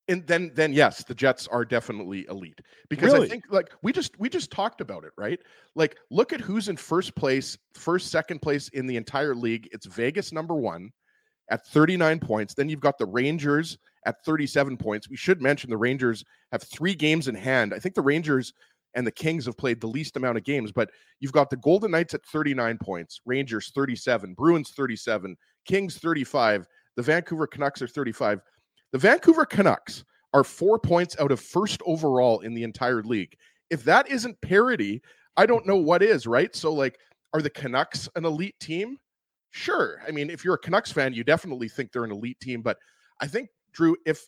and 0.09 0.27
then 0.27 0.51
then 0.57 0.73
yes 0.73 1.05
the 1.05 1.15
jets 1.15 1.47
are 1.47 1.65
definitely 1.65 2.27
elite 2.29 2.61
because 2.91 3.13
Really? 3.13 3.27
i 3.27 3.29
think 3.31 3.45
like 3.51 3.71
we 3.85 3.93
just 3.93 4.19
we 4.19 4.29
just 4.29 4.51
talked 4.51 4.81
about 4.81 5.05
it 5.05 5.13
right 5.17 5.39
like 5.77 5.97
look 6.11 6.33
at 6.33 6.41
who's 6.41 6.69
in 6.69 6.77
first 6.77 7.15
place 7.15 7.57
first 7.75 8.11
second 8.11 8.43
place 8.43 8.69
in 8.71 8.89
the 8.89 8.97
entire 8.97 9.35
league 9.37 9.69
it's 9.71 9.87
vegas 9.87 10.33
number 10.33 10.57
one 10.57 10.91
at 11.51 11.65
39 11.69 12.19
points 12.19 12.53
then 12.55 12.69
you've 12.69 12.81
got 12.81 12.99
the 12.99 13.07
rangers 13.07 13.79
at 14.07 14.25
37 14.25 14.77
points 14.77 15.09
we 15.09 15.17
should 15.17 15.41
mention 15.41 15.71
the 15.71 15.77
rangers 15.77 16.25
have 16.51 16.63
three 16.63 16.95
games 16.95 17.29
in 17.29 17.35
hand 17.35 17.73
i 17.75 17.79
think 17.79 17.95
the 17.95 18.03
rangers 18.03 18.53
and 18.95 19.07
the 19.07 19.13
kings 19.13 19.47
have 19.47 19.57
played 19.57 19.81
the 19.81 19.87
least 19.87 20.17
amount 20.17 20.37
of 20.37 20.45
games 20.45 20.73
but 20.73 20.91
you've 21.21 21.33
got 21.33 21.51
the 21.51 21.57
golden 21.57 21.91
knights 21.91 22.15
at 22.15 22.25
39 22.27 22.79
points 22.79 23.21
rangers 23.25 23.71
37 23.75 24.35
bruins 24.35 24.71
37 24.71 25.37
kings 25.65 25.99
35 25.99 26.67
the 26.97 27.03
vancouver 27.03 27.47
canucks 27.47 27.81
are 27.81 27.89
35 27.89 28.41
the 28.93 28.99
Vancouver 28.99 29.47
Canucks 29.47 30.05
are 30.35 30.45
four 30.45 30.79
points 30.79 31.17
out 31.19 31.33
of 31.33 31.41
first 31.41 31.81
overall 31.87 32.41
in 32.41 32.55
the 32.55 32.63
entire 32.63 33.03
league. 33.03 33.35
If 33.71 33.85
that 33.85 34.09
isn't 34.09 34.41
parity, 34.43 35.03
I 35.37 35.47
don't 35.47 35.67
know 35.67 35.77
what 35.77 36.03
is, 36.03 36.27
right? 36.27 36.55
So, 36.55 36.73
like, 36.73 36.99
are 37.33 37.41
the 37.41 37.51
Canucks 37.51 38.09
an 38.17 38.27
elite 38.27 38.59
team? 38.61 38.99
Sure. 39.51 40.03
I 40.07 40.11
mean, 40.11 40.29
if 40.29 40.45
you're 40.45 40.55
a 40.55 40.59
Canucks 40.59 40.93
fan, 40.93 41.15
you 41.15 41.25
definitely 41.25 41.69
think 41.69 41.91
they're 41.91 42.05
an 42.05 42.13
elite 42.13 42.39
team. 42.41 42.61
But 42.61 42.77
I 43.21 43.27
think, 43.27 43.49
Drew, 43.73 43.97
if 44.07 44.27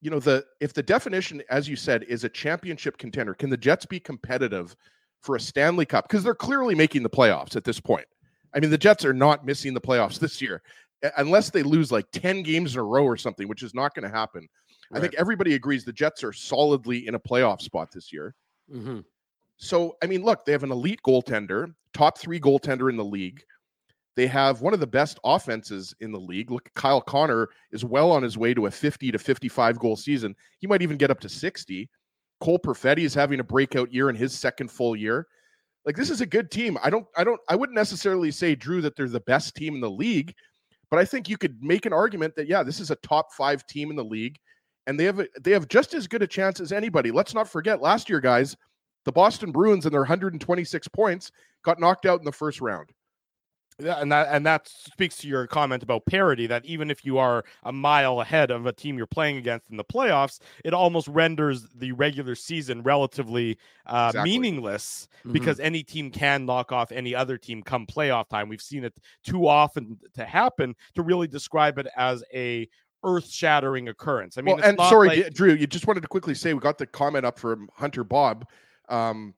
you 0.00 0.10
know 0.10 0.20
the 0.20 0.44
if 0.60 0.72
the 0.72 0.82
definition, 0.82 1.42
as 1.50 1.68
you 1.68 1.76
said, 1.76 2.04
is 2.04 2.24
a 2.24 2.28
championship 2.28 2.98
contender, 2.98 3.34
can 3.34 3.50
the 3.50 3.56
Jets 3.56 3.86
be 3.86 4.00
competitive 4.00 4.76
for 5.20 5.36
a 5.36 5.40
Stanley 5.40 5.86
Cup? 5.86 6.08
Because 6.08 6.22
they're 6.22 6.34
clearly 6.34 6.74
making 6.74 7.02
the 7.02 7.10
playoffs 7.10 7.56
at 7.56 7.64
this 7.64 7.80
point. 7.80 8.06
I 8.54 8.60
mean, 8.60 8.70
the 8.70 8.78
Jets 8.78 9.04
are 9.04 9.14
not 9.14 9.44
missing 9.44 9.74
the 9.74 9.80
playoffs 9.80 10.18
this 10.18 10.40
year 10.40 10.62
unless 11.16 11.50
they 11.50 11.62
lose 11.62 11.92
like 11.92 12.06
10 12.12 12.42
games 12.42 12.74
in 12.74 12.80
a 12.80 12.84
row 12.84 13.04
or 13.04 13.16
something, 13.16 13.48
which 13.48 13.62
is 13.62 13.74
not 13.74 13.94
going 13.94 14.08
to 14.08 14.16
happen. 14.16 14.48
I 14.92 15.00
think 15.00 15.14
everybody 15.14 15.54
agrees 15.54 15.84
the 15.84 15.92
Jets 15.92 16.22
are 16.22 16.32
solidly 16.32 17.08
in 17.08 17.14
a 17.14 17.20
playoff 17.20 17.60
spot 17.60 17.90
this 17.92 18.12
year. 18.12 18.34
Mm-hmm. 18.72 19.00
So, 19.56 19.96
I 20.02 20.06
mean, 20.06 20.22
look, 20.22 20.44
they 20.44 20.52
have 20.52 20.62
an 20.62 20.70
elite 20.70 21.00
goaltender, 21.04 21.74
top 21.94 22.18
three 22.18 22.38
goaltender 22.38 22.90
in 22.90 22.96
the 22.96 23.04
league. 23.04 23.42
They 24.16 24.26
have 24.28 24.60
one 24.60 24.74
of 24.74 24.80
the 24.80 24.86
best 24.86 25.18
offenses 25.24 25.94
in 26.00 26.12
the 26.12 26.20
league. 26.20 26.50
Look, 26.50 26.70
Kyle 26.74 27.00
Connor 27.00 27.48
is 27.72 27.84
well 27.84 28.12
on 28.12 28.22
his 28.22 28.38
way 28.38 28.54
to 28.54 28.66
a 28.66 28.70
50 28.70 29.10
to 29.10 29.18
55 29.18 29.78
goal 29.78 29.96
season. 29.96 30.36
He 30.60 30.66
might 30.66 30.82
even 30.82 30.96
get 30.96 31.10
up 31.10 31.20
to 31.20 31.28
60. 31.28 31.90
Cole 32.40 32.58
Perfetti 32.58 32.98
is 32.98 33.14
having 33.14 33.40
a 33.40 33.44
breakout 33.44 33.92
year 33.92 34.10
in 34.10 34.16
his 34.16 34.32
second 34.32 34.70
full 34.70 34.94
year. 34.94 35.26
Like 35.84 35.96
this 35.96 36.10
is 36.10 36.20
a 36.20 36.26
good 36.26 36.50
team. 36.50 36.78
I 36.82 36.90
don't, 36.90 37.06
I 37.16 37.24
don't, 37.24 37.40
I 37.48 37.56
wouldn't 37.56 37.76
necessarily 37.76 38.30
say 38.30 38.54
Drew 38.54 38.80
that 38.82 38.96
they're 38.96 39.08
the 39.08 39.20
best 39.20 39.54
team 39.54 39.74
in 39.74 39.80
the 39.80 39.90
league, 39.90 40.34
but 40.90 40.98
I 40.98 41.04
think 41.04 41.28
you 41.28 41.36
could 41.36 41.62
make 41.62 41.86
an 41.86 41.92
argument 41.92 42.36
that 42.36 42.48
yeah, 42.48 42.62
this 42.62 42.80
is 42.80 42.90
a 42.90 42.96
top 42.96 43.32
five 43.32 43.66
team 43.66 43.90
in 43.90 43.96
the 43.96 44.04
league, 44.04 44.38
and 44.86 44.98
they 44.98 45.04
have 45.04 45.20
a, 45.20 45.26
they 45.42 45.50
have 45.50 45.68
just 45.68 45.92
as 45.92 46.06
good 46.06 46.22
a 46.22 46.26
chance 46.26 46.60
as 46.60 46.72
anybody. 46.72 47.10
Let's 47.10 47.34
not 47.34 47.48
forget 47.48 47.82
last 47.82 48.08
year, 48.08 48.20
guys. 48.20 48.56
The 49.04 49.12
Boston 49.12 49.52
Bruins 49.52 49.84
and 49.84 49.92
their 49.92 50.00
126 50.00 50.88
points 50.88 51.30
got 51.62 51.80
knocked 51.80 52.06
out 52.06 52.20
in 52.20 52.24
the 52.24 52.32
first 52.32 52.60
round. 52.60 52.90
Yeah, 53.80 54.00
and 54.00 54.12
that 54.12 54.28
and 54.30 54.46
that 54.46 54.68
speaks 54.68 55.16
to 55.18 55.28
your 55.28 55.48
comment 55.48 55.82
about 55.82 56.06
parity. 56.06 56.46
That 56.46 56.64
even 56.64 56.92
if 56.92 57.04
you 57.04 57.18
are 57.18 57.44
a 57.64 57.72
mile 57.72 58.20
ahead 58.20 58.52
of 58.52 58.66
a 58.66 58.72
team 58.72 58.96
you're 58.96 59.06
playing 59.06 59.36
against 59.36 59.68
in 59.68 59.76
the 59.76 59.84
playoffs, 59.84 60.38
it 60.64 60.72
almost 60.72 61.08
renders 61.08 61.66
the 61.74 61.90
regular 61.90 62.36
season 62.36 62.82
relatively 62.84 63.58
uh, 63.86 64.10
exactly. 64.10 64.30
meaningless 64.30 65.08
mm-hmm. 65.18 65.32
because 65.32 65.58
any 65.58 65.82
team 65.82 66.12
can 66.12 66.46
knock 66.46 66.70
off 66.70 66.92
any 66.92 67.16
other 67.16 67.36
team 67.36 67.64
come 67.64 67.84
playoff 67.84 68.28
time. 68.28 68.48
We've 68.48 68.62
seen 68.62 68.84
it 68.84 68.94
too 69.24 69.48
often 69.48 69.98
to 70.14 70.24
happen 70.24 70.76
to 70.94 71.02
really 71.02 71.26
describe 71.26 71.76
it 71.78 71.88
as 71.96 72.22
a 72.32 72.68
earth-shattering 73.02 73.88
occurrence. 73.88 74.38
I 74.38 74.42
mean, 74.42 74.56
well, 74.56 74.64
and 74.64 74.78
sorry, 74.78 75.08
like... 75.08 75.34
Drew, 75.34 75.52
you 75.52 75.66
just 75.66 75.88
wanted 75.88 76.02
to 76.02 76.08
quickly 76.08 76.34
say 76.34 76.54
we 76.54 76.60
got 76.60 76.78
the 76.78 76.86
comment 76.86 77.26
up 77.26 77.40
from 77.40 77.68
Hunter 77.74 78.04
Bob. 78.04 78.46
Um, 78.88 79.34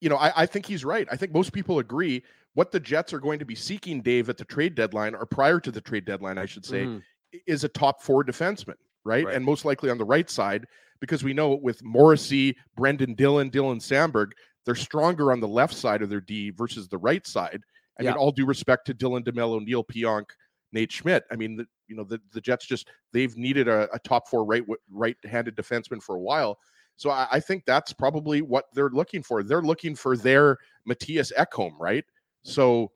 you 0.00 0.08
know, 0.08 0.16
I, 0.16 0.42
I 0.42 0.46
think 0.46 0.66
he's 0.66 0.84
right. 0.84 1.06
I 1.10 1.16
think 1.16 1.32
most 1.32 1.52
people 1.52 1.78
agree 1.78 2.24
what 2.60 2.70
the 2.70 2.78
Jets 2.78 3.14
are 3.14 3.18
going 3.18 3.38
to 3.38 3.46
be 3.46 3.54
seeking, 3.54 4.02
Dave, 4.02 4.28
at 4.28 4.36
the 4.36 4.44
trade 4.44 4.74
deadline 4.74 5.14
or 5.14 5.24
prior 5.24 5.58
to 5.60 5.70
the 5.70 5.80
trade 5.80 6.04
deadline, 6.04 6.36
I 6.36 6.44
should 6.44 6.66
say, 6.66 6.84
mm. 6.84 7.02
is 7.46 7.64
a 7.64 7.70
top 7.70 8.02
four 8.02 8.22
defenseman, 8.22 8.74
right? 9.02 9.24
right? 9.24 9.34
And 9.34 9.42
most 9.42 9.64
likely 9.64 9.88
on 9.88 9.96
the 9.96 10.04
right 10.04 10.28
side, 10.28 10.66
because 11.00 11.24
we 11.24 11.32
know 11.32 11.54
with 11.54 11.82
Morrissey, 11.82 12.54
Brendan 12.76 13.14
Dillon, 13.14 13.50
Dylan 13.50 13.78
Samberg, 13.78 14.32
they're 14.66 14.74
stronger 14.74 15.32
on 15.32 15.40
the 15.40 15.48
left 15.48 15.72
side 15.72 16.02
of 16.02 16.10
their 16.10 16.20
D 16.20 16.50
versus 16.50 16.86
the 16.86 16.98
right 16.98 17.26
side. 17.26 17.62
I 17.98 18.02
yeah. 18.02 18.10
mean, 18.10 18.18
all 18.18 18.30
due 18.30 18.44
respect 18.44 18.86
to 18.88 18.94
Dylan 18.94 19.24
DeMello, 19.24 19.64
Neal 19.64 19.82
Pionk, 19.82 20.26
Nate 20.70 20.92
Schmidt. 20.92 21.24
I 21.32 21.36
mean, 21.36 21.56
the, 21.56 21.66
you 21.88 21.96
know, 21.96 22.04
the, 22.04 22.20
the 22.34 22.42
Jets 22.42 22.66
just 22.66 22.90
they've 23.14 23.34
needed 23.38 23.68
a, 23.68 23.88
a 23.94 23.98
top 24.00 24.28
four 24.28 24.44
right 24.44 24.64
right-handed 24.90 25.56
defenseman 25.56 26.02
for 26.02 26.16
a 26.16 26.20
while. 26.20 26.58
So 26.96 27.08
I, 27.08 27.26
I, 27.32 27.40
think 27.40 27.64
that's 27.64 27.94
probably 27.94 28.42
what 28.42 28.66
they're 28.74 28.90
looking 28.90 29.22
for. 29.22 29.42
They're 29.42 29.62
looking 29.62 29.94
for 29.94 30.18
their 30.18 30.58
Mattias 30.86 31.32
Ekholm, 31.38 31.72
right? 31.80 32.04
So 32.42 32.92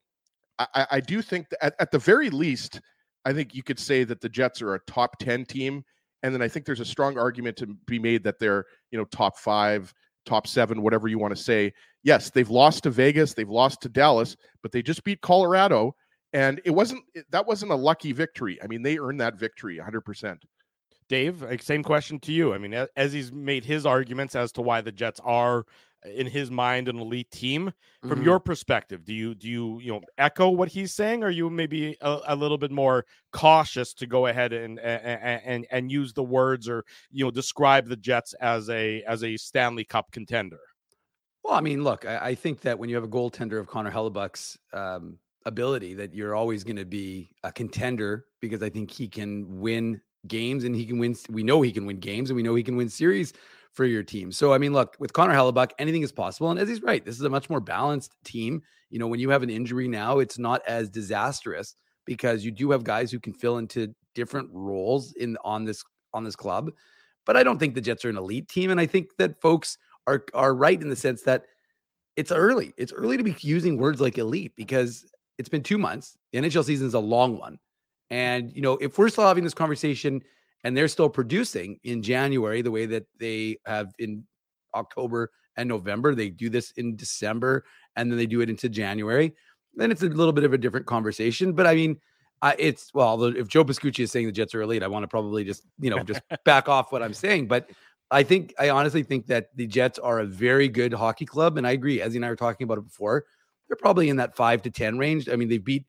I, 0.59 0.87
I 0.93 1.01
do 1.01 1.23
think 1.23 1.49
that 1.51 1.65
at, 1.65 1.75
at 1.79 1.91
the 1.91 1.99
very 1.99 2.31
least, 2.31 2.81
I 3.25 3.33
think 3.33 3.55
you 3.55 3.63
could 3.63 3.79
say 3.79 4.05
that 4.05 4.21
the 4.21 4.29
Jets 4.29 4.63
are 4.63 4.75
a 4.75 4.81
top 4.81 5.19
10 5.19 5.45
team. 5.47 5.85
And 6.23 6.35
then 6.35 6.43
I 6.43 6.49
think 6.49 6.65
there's 6.65 6.81
a 6.81 6.85
strong 6.85 7.19
argument 7.19 7.57
to 7.59 7.67
be 7.87 7.99
made 7.99 8.25
that 8.25 8.39
they're, 8.39 8.65
you 8.91 8.99
know, 8.99 9.05
top 9.07 9.39
five, 9.39 9.93
top 10.25 10.47
seven, 10.47 10.83
whatever 10.83 11.09
you 11.09 11.19
want 11.19 11.37
to 11.37 11.43
say. 11.43 11.73
Yes, 12.03 12.31
they've 12.31 12.51
lost 12.51 12.85
to 12.85 12.91
Vegas, 12.91 13.35
they've 13.35 13.49
lost 13.49 13.83
to 13.83 13.89
Dallas, 13.89 14.37
but 14.63 14.73
they 14.73 14.83
just 14.83 15.05
beat 15.05 15.21
Colorado. 15.21 15.95
And 16.33 16.61
it 16.65 16.71
wasn't 16.71 17.05
that 17.31 17.47
wasn't 17.47 17.73
a 17.73 17.77
lucky 17.77 18.13
victory. 18.13 18.59
I 18.63 18.67
mean, 18.67 18.83
they 18.83 18.99
earned 18.99 19.21
that 19.21 19.39
victory 19.39 19.79
100%. 19.79 20.39
Dave, 21.09 21.45
same 21.61 21.83
question 21.83 22.19
to 22.21 22.33
you. 22.33 22.55
I 22.55 22.59
mean, 22.59 22.75
as 22.97 23.13
he's 23.13 23.31
made 23.31 23.65
his 23.65 23.87
arguments 23.87 24.35
as 24.35 24.51
to 24.53 24.63
why 24.63 24.81
the 24.81 24.91
Jets 24.91 25.21
are 25.23 25.65
in 26.05 26.27
his 26.27 26.51
mind 26.51 26.89
an 26.89 26.99
elite 26.99 27.31
team. 27.31 27.73
From 28.03 28.11
mm-hmm. 28.11 28.25
your 28.25 28.41
perspective 28.41 29.05
do 29.05 29.15
you 29.15 29.35
do 29.35 29.49
you 29.49 29.81
you 29.81 29.93
know 29.93 30.01
echo 30.19 30.51
what 30.51 30.69
he's 30.69 30.93
saying? 30.95 31.25
Or 31.25 31.31
you 31.31 31.49
maybe 31.49 31.97
a, 32.01 32.19
a 32.29 32.37
little 32.37 32.59
bit 32.59 32.71
more 32.71 33.07
cautious 33.33 33.95
to 33.95 34.07
go 34.07 34.27
ahead 34.27 34.53
and, 34.53 34.79
and 34.81 35.41
and 35.45 35.67
and 35.71 35.91
use 35.91 36.13
the 36.13 36.23
words 36.23 36.69
or 36.69 36.85
you 37.11 37.25
know 37.25 37.31
describe 37.31 37.89
the 37.89 37.97
jets 37.97 38.35
as 38.35 38.69
a 38.69 39.03
as 39.05 39.25
a 39.25 39.37
stanley 39.37 39.85
cup 39.85 40.11
contender? 40.13 40.61
Well 41.43 41.55
i 41.55 41.61
mean 41.61 41.83
look 41.83 42.07
i, 42.07 42.19
I 42.19 42.35
think 42.35 42.61
that 42.63 42.79
when 42.79 42.89
you 42.89 42.95
have 42.97 43.05
a 43.05 43.09
goaltender 43.09 43.59
of 43.59 43.67
connor 43.67 43.91
Hellebuyck's 43.91 44.59
um, 44.73 45.19
ability 45.47 45.95
that 45.95 46.15
you're 46.15 46.35
always 46.35 46.65
going 46.65 46.77
to 46.77 46.87
be 46.87 47.31
a 47.43 47.53
contender 47.53 48.27
because 48.41 48.63
i 48.63 48.71
think 48.71 48.91
he 48.91 49.09
can 49.09 49.61
win 49.61 50.01
games 50.27 50.65
and 50.65 50.75
he 50.75 50.87
can 50.87 50.99
win 50.99 51.15
we 51.29 51.43
know 51.43 51.61
he 51.61 51.73
can 51.73 51.87
win 51.87 51.99
games 51.99 52.31
and 52.31 52.37
we 52.37 52.43
know 52.43 52.55
he 52.55 52.63
can 52.63 52.77
win 52.77 52.89
series 52.89 53.33
for 53.75 53.85
your 53.85 54.03
team. 54.03 54.33
So, 54.33 54.53
I 54.53 54.59
mean, 54.59 54.73
look, 54.73 54.97
with 54.99 55.13
Connor 55.13 55.35
Hellebuyck, 55.35 55.73
anything 55.79 56.03
is 56.03 56.13
possible. 56.13 56.51
And 56.51 56.59
as 56.59 56.69
he's 56.69 56.83
right, 56.83 57.05
this 57.05 57.17
is 57.17 57.23
a 57.23 57.29
much 57.29 57.51
more 57.51 57.61
balanced 57.61 58.17
team. 58.25 58.63
You 58.89 58.99
know, 58.99 59.09
when 59.09 59.21
you 59.21 59.31
have 59.31 59.43
an 59.43 59.51
injury 59.51 59.89
now, 59.89 60.21
it's 60.21 60.39
not 60.39 60.63
as 60.67 60.89
disastrous 60.89 61.75
because 62.07 62.45
you 62.45 62.51
do 62.51 62.71
have 62.71 62.85
guys 62.85 63.11
who 63.11 63.19
can 63.19 63.33
fill 63.33 63.59
into 63.59 63.93
different 64.15 64.49
roles 64.53 65.13
in 65.15 65.37
on 65.45 65.65
this 65.65 65.83
on 66.13 66.25
this 66.25 66.37
club. 66.37 66.71
But 67.27 67.37
I 67.37 67.43
don't 67.43 67.59
think 67.59 67.75
the 67.75 67.81
Jets 67.81 68.05
are 68.05 68.11
an 68.11 68.17
elite 68.17 68.49
team. 68.49 68.71
And 68.71 68.81
I 68.81 68.87
think 68.87 69.17
that 69.19 69.41
folks 69.41 69.77
are 70.07 70.25
are 70.33 70.55
right 70.55 70.81
in 70.81 70.89
the 70.89 70.97
sense 70.97 71.23
that 71.23 71.45
it's 72.17 72.31
early. 72.31 72.73
It's 72.77 72.93
early 72.93 73.17
to 73.17 73.25
be 73.25 73.35
using 73.41 73.77
words 73.77 74.01
like 74.01 74.19
elite 74.19 74.53
because 74.57 75.05
it's 75.39 75.49
been 75.49 75.63
two 75.63 75.79
months. 75.79 76.17
The 76.33 76.39
NHL 76.39 76.65
season 76.65 76.87
is 76.87 76.95
a 76.95 77.01
long 77.01 77.39
one. 77.39 77.59
And, 78.11 78.55
you 78.55 78.63
know, 78.63 78.75
if 78.75 78.99
we're 78.99 79.09
still 79.09 79.27
having 79.27 79.43
this 79.43 79.55
conversation 79.55 80.23
and 80.65 80.77
they're 80.77 80.89
still 80.89 81.11
producing 81.11 81.79
in 81.85 82.03
January 82.03 82.63
the 82.63 82.71
way 82.71 82.87
that 82.87 83.07
they 83.19 83.59
have 83.67 83.93
in 83.99 84.25
October 84.75 85.31
and 85.57 85.69
November. 85.69 86.15
They 86.15 86.31
do 86.31 86.49
this 86.49 86.73
in 86.73 86.97
December 86.97 87.65
and 87.97 88.11
then 88.11 88.19
they 88.19 88.27
do 88.27 88.41
it 88.41 88.51
into 88.51 88.69
January. 88.69 89.35
Then 89.75 89.91
it's 89.91 90.03
a 90.03 90.07
little 90.07 90.33
bit 90.33 90.45
of 90.45 90.53
a 90.53 90.59
different 90.59 90.87
conversation. 90.87 91.53
But 91.53 91.67
I 91.67 91.75
mean, 91.75 92.01
uh, 92.43 92.53
it's 92.59 92.93
well, 92.95 93.25
if 93.25 93.49
Joe 93.49 93.65
Pascucci 93.65 94.01
is 94.01 94.13
saying 94.13 94.27
the 94.27 94.33
Jets 94.33 94.55
are 94.55 94.63
elite, 94.63 94.83
I 94.83 94.89
want 94.89 95.03
to 95.03 95.09
probably 95.09 95.45
just 95.45 95.65
you 95.79 95.91
know 95.91 96.01
just 96.01 96.21
back 96.45 96.69
off 96.69 96.93
what 96.93 97.03
I'm 97.03 97.15
saying. 97.15 97.49
But 97.49 97.71
I 98.11 98.23
think 98.23 98.55
I 98.59 98.71
honestly 98.71 99.03
think 99.03 99.27
that 99.29 99.49
the 99.57 99.67
Jets 99.67 99.99
are 99.99 100.21
a 100.21 100.27
very 100.27 100.69
good 100.69 100.93
hockey 100.93 101.25
club, 101.25 101.59
and 101.59 101.67
I 101.67 101.73
agree. 101.73 102.01
As 102.01 102.15
and 102.15 102.25
I 102.25 102.29
were 102.29 102.37
talking 102.37 102.65
about 102.65 102.79
it 102.79 102.85
before, 102.85 103.25
they're 103.69 103.77
probably 103.77 104.09
in 104.09 104.17
that 104.17 104.37
five 104.37 104.63
to 104.63 104.71
ten 104.71 104.99
range. 104.99 105.29
I 105.29 105.37
mean, 105.37 105.49
they 105.49 105.59
beat 105.59 105.87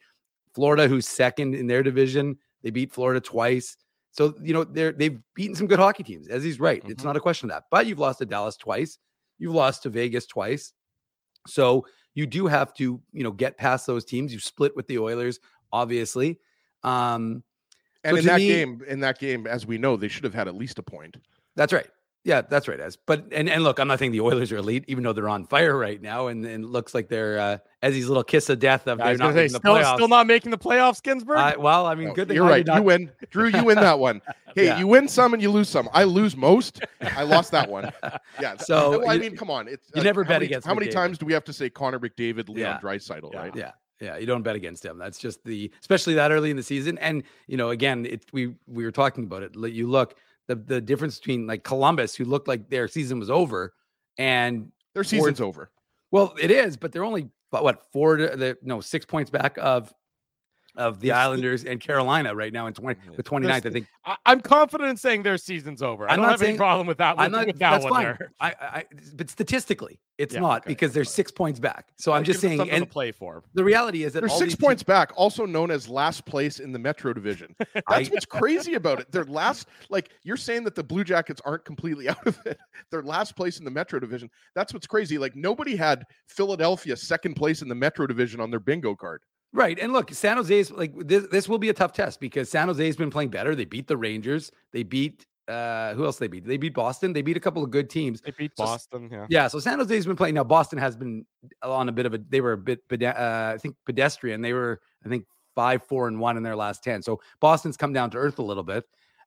Florida, 0.54 0.88
who's 0.88 1.08
second 1.08 1.56
in 1.56 1.68
their 1.68 1.84
division. 1.84 2.38
They 2.64 2.70
beat 2.72 2.94
Florida 2.94 3.20
twice. 3.20 3.78
So, 4.16 4.34
you 4.42 4.54
know, 4.54 4.64
they're 4.64 4.94
they've 4.94 5.20
beaten 5.34 5.56
some 5.56 5.68
good 5.68 5.78
hockey 5.78 6.02
teams, 6.02 6.30
as 6.30 6.42
he's 6.42 6.58
right. 6.58 6.82
Mm-hmm. 6.82 6.92
It's 6.92 7.04
not 7.04 7.18
a 7.18 7.20
question 7.20 7.50
of 7.50 7.56
that. 7.56 7.66
But 7.70 7.86
you've 7.86 8.00
lost 8.00 8.20
to 8.20 8.26
Dallas 8.26 8.56
twice. 8.56 8.98
You've 9.40 9.54
lost 9.54 9.84
to 9.84 9.90
Vegas 9.90 10.26
twice. 10.26 10.72
So 11.48 11.86
you 12.14 12.26
do 12.26 12.48
have 12.48 12.74
to, 12.76 13.02
you 13.12 13.24
know, 13.24 13.32
get 13.32 13.58
past 13.58 13.86
those 13.86 14.06
teams. 14.06 14.32
You 14.32 14.40
split 14.40 14.74
with 14.74 14.88
the 14.88 15.00
Oilers, 15.00 15.42
obviously. 15.74 16.40
Um, 16.84 17.44
and 18.06 18.16
so 18.16 18.20
in 18.20 18.26
that 18.28 18.38
me, 18.38 18.48
game, 18.48 18.82
in 18.88 19.02
that 19.02 19.20
game, 19.20 19.48
as 19.48 19.66
we 19.66 19.78
know, 19.78 19.98
they 19.98 20.08
should 20.08 20.24
have 20.24 20.34
had 20.34 20.48
at 20.48 20.56
least 20.56 20.80
a 20.80 20.84
point. 20.84 21.18
That's 21.58 21.74
right. 21.74 21.88
Yeah, 22.26 22.42
that's 22.42 22.68
right. 22.68 22.80
As 22.80 22.96
but 22.96 23.28
and 23.32 23.48
and 23.48 23.64
look, 23.64 23.80
I'm 23.80 23.88
not 23.88 24.00
saying 24.00 24.12
the 24.12 24.22
Oilers 24.22 24.52
are 24.52 24.58
elite, 24.58 24.84
even 24.88 25.04
though 25.04 25.14
they're 25.14 25.30
on 25.30 25.46
fire 25.46 25.78
right 25.78 26.02
now, 26.02 26.26
and 26.26 26.44
and 26.44 26.66
looks 26.66 26.96
like 26.96 27.08
they're 27.08 27.38
uh, 27.38 27.58
as 27.84 27.94
these 27.94 28.08
little 28.08 28.24
kiss 28.24 28.50
of 28.50 28.58
death 28.58 28.88
of 28.88 28.98
they're 28.98 29.16
not 29.16 29.36
say, 29.36 29.48
still, 29.48 29.60
the 29.60 29.70
playoffs. 29.70 29.94
Still 29.94 30.08
not 30.08 30.26
making 30.26 30.50
the 30.50 30.58
playoffs, 30.58 31.04
Ginsburg. 31.04 31.38
Uh, 31.38 31.54
well, 31.60 31.86
I 31.86 31.94
mean, 31.94 32.14
good. 32.14 32.28
Thing. 32.28 32.36
You're 32.36 32.48
right. 32.48 32.66
You 32.68 32.82
win, 32.82 33.12
Drew. 33.30 33.50
You 33.50 33.64
win 33.64 33.78
that 33.78 34.00
one. 34.00 34.22
Hey, 34.56 34.68
yeah. 34.68 34.80
you 34.80 34.88
win 34.88 35.10
some 35.10 35.34
and 35.34 35.44
you 35.44 35.52
lose 35.52 35.68
some. 35.68 35.90
I 35.92 36.06
lose 36.06 36.38
most. 36.38 36.80
I 37.02 37.24
lost 37.24 37.52
that 37.52 37.70
one. 37.70 37.92
Yeah. 38.40 38.56
So 38.56 39.00
well, 39.00 39.10
I 39.10 39.18
mean, 39.18 39.36
come 39.36 39.52
on. 39.52 39.68
It's 39.68 39.92
you 39.94 40.00
uh, 40.00 40.04
never 40.06 40.24
bet 40.24 40.36
many, 40.36 40.46
against. 40.46 40.66
How 40.66 40.74
many 40.74 40.88
times 40.88 41.18
do 41.18 41.26
we 41.26 41.34
have 41.34 41.44
to 41.44 41.52
say 41.52 41.70
Connor 41.70 42.00
McDavid, 42.00 42.48
Leon 42.48 42.58
yeah. 42.58 42.80
Draisaitl, 42.80 43.34
yeah. 43.34 43.38
right? 43.38 43.54
Yeah. 43.54 43.72
Yeah, 44.00 44.18
you 44.18 44.26
don't 44.26 44.44
bet 44.44 44.56
against 44.56 44.86
him. 44.86 44.98
That's 44.98 45.18
just 45.18 45.44
the, 45.44 45.72
especially 45.82 46.16
that 46.16 46.32
early 46.32 46.52
in 46.52 46.58
the 46.58 46.64
season. 46.64 46.98
And 47.00 47.24
you 47.48 47.58
know, 47.58 47.70
again, 47.72 48.06
it 48.06 48.26
we 48.32 48.56
we 48.66 48.86
were 48.86 48.92
talking 48.92 49.26
about 49.26 49.44
it. 49.44 49.56
You 49.56 49.90
look, 49.90 50.16
the 50.48 50.56
the 50.56 50.82
difference 50.82 51.20
between 51.20 51.48
like 51.48 51.64
Columbus, 51.64 52.16
who 52.16 52.26
looked 52.26 52.48
like 52.48 52.70
their 52.70 52.88
season 52.88 53.20
was 53.20 53.30
over, 53.30 53.74
and 54.18 54.72
their 54.94 55.04
season's 55.04 55.40
four, 55.40 55.48
over. 55.48 55.72
Well, 56.12 56.36
it 56.40 56.52
is, 56.52 56.78
but 56.78 56.92
they're 56.92 57.04
only 57.04 57.30
what 57.50 57.84
four? 57.92 58.18
The 58.18 58.58
no 58.62 58.82
six 58.82 59.06
points 59.06 59.30
back 59.32 59.58
of 59.60 59.94
of 60.78 61.00
the 61.00 61.12
Islanders 61.12 61.64
and 61.64 61.80
Carolina 61.80 62.36
right 62.36 62.52
now 62.52 62.68
in 62.68 62.74
20 62.74 63.00
the 63.16 63.24
29th. 63.24 63.50
I 63.50 63.60
think 63.60 63.88
I, 64.06 64.18
am 64.26 64.42
confident 64.42 64.90
in 64.90 64.98
saying 64.98 65.24
their 65.24 65.38
season's 65.38 65.82
over. 65.82 66.10
I'm 66.10 66.18
do 66.18 66.22
not 66.22 66.32
have 66.32 66.40
saying, 66.40 66.52
any 66.52 66.58
problem 66.58 66.88
with 66.88 66.98
that. 66.98 67.18
With, 67.18 67.26
I'm 67.26 67.32
not, 67.32 67.48
with 67.48 67.60
that 67.60 67.72
that's 67.72 67.86
fine. 67.86 68.04
There. 68.04 68.32
I, 68.40 68.56
I, 68.60 68.84
but 69.16 69.30
statistically, 69.30 70.00
it's 70.18 70.34
yeah, 70.34 70.42
not 70.42 70.62
okay. 70.62 70.70
because 70.70 70.94
they're 70.94 71.04
six 71.04 71.32
points 71.32 71.60
back. 71.60 71.88
So 71.98 72.12
I'm 72.14 72.24
just 72.24 72.40
saying, 72.40 72.70
and 72.70 72.90
play 72.90 73.12
for. 73.12 73.44
The 73.54 73.64
reality 73.64 74.04
is 74.04 74.14
that 74.14 74.22
they're 74.22 74.30
six 74.30 74.56
points 74.56 74.82
teams, 74.82 74.88
back, 74.88 75.12
also 75.16 75.46
known 75.46 75.72
as 75.72 75.90
last 75.90 76.26
place 76.26 76.60
in 76.60 76.72
the 76.72 76.80
Metro 76.80 77.14
Division. 77.14 77.56
That's 77.90 78.10
what's 78.10 78.26
crazy 78.26 78.76
about 78.76 79.00
it. 79.00 79.12
They're 79.12 79.26
last. 79.26 79.68
Like 79.90 80.12
you're 80.24 80.38
saying 80.38 80.64
that 80.66 80.76
the 80.76 80.84
Blue 80.84 81.04
Jackets 81.04 81.42
aren't 81.46 81.66
completely 81.66 82.10
out 82.10 82.26
of 82.26 82.40
it. 82.46 82.60
They're 82.92 83.04
last 83.04 83.36
place 83.36 83.60
in 83.60 83.66
the 83.66 83.72
Metro 83.72 84.00
Division. 84.00 84.30
That's 84.56 84.74
what's 84.74 84.88
crazy. 84.88 85.18
Like 85.18 85.36
nobody 85.36 85.76
had 85.76 86.06
Philadelphia 86.28 86.96
second 86.96 87.36
place 87.36 87.62
in 87.62 87.68
the 87.68 87.76
Metro 87.76 88.08
Division 88.08 88.40
on 88.40 88.50
their 88.50 88.60
bingo 88.60 88.96
card. 88.96 89.22
Right. 89.56 89.80
And 89.80 89.94
look, 89.94 90.12
San 90.14 90.36
Jose's 90.36 90.70
like 90.70 90.92
this 90.98 91.28
this 91.32 91.48
will 91.48 91.58
be 91.58 91.70
a 91.70 91.74
tough 91.74 91.94
test 91.94 92.20
because 92.20 92.50
San 92.50 92.68
Jose's 92.68 92.98
been 92.98 93.10
playing 93.10 93.30
better. 93.30 93.56
They 93.56 93.64
beat 93.64 93.88
the 93.88 93.96
Rangers. 93.96 94.52
They 94.74 94.84
beat 94.84 95.26
uh 95.48 95.94
who 95.94 96.04
else 96.04 96.18
they 96.18 96.28
beat? 96.28 96.46
They 96.46 96.58
beat 96.58 96.74
Boston. 96.74 97.14
They 97.14 97.22
beat 97.22 97.38
a 97.38 97.40
couple 97.40 97.64
of 97.64 97.72
good 97.72 97.90
teams. 97.90 98.20
They 98.20 98.34
beat 98.38 98.52
so, 98.58 98.66
Boston, 98.66 99.10
yeah. 99.10 99.28
Yeah, 99.30 99.48
so 99.48 99.60
San 99.60 99.80
Jose's 99.80 100.06
been 100.06 100.18
playing 100.18 100.36
now 100.36 100.44
Boston 100.44 100.78
has 100.80 100.98
been 100.98 101.26
on 101.64 101.88
a 101.88 101.94
bit 101.94 102.06
of 102.06 102.14
a 102.14 102.18
they 102.18 102.42
were 102.42 102.52
a 102.52 102.58
bit 102.58 102.82
uh, 103.02 103.54
I 103.56 103.58
think 103.58 103.78
pedestrian. 103.86 104.42
They 104.42 104.52
were 104.52 104.82
I 105.06 105.10
think 105.10 105.26
5 105.56 105.84
4 105.84 106.10
and 106.10 106.20
1 106.20 106.36
in 106.36 106.44
their 106.44 106.58
last 106.58 106.84
10. 106.84 107.02
So 107.02 107.22
Boston's 107.40 107.78
come 107.78 107.94
down 107.94 108.10
to 108.10 108.18
earth 108.18 108.40
a 108.40 108.44
little 108.44 108.64
bit. 108.64 108.84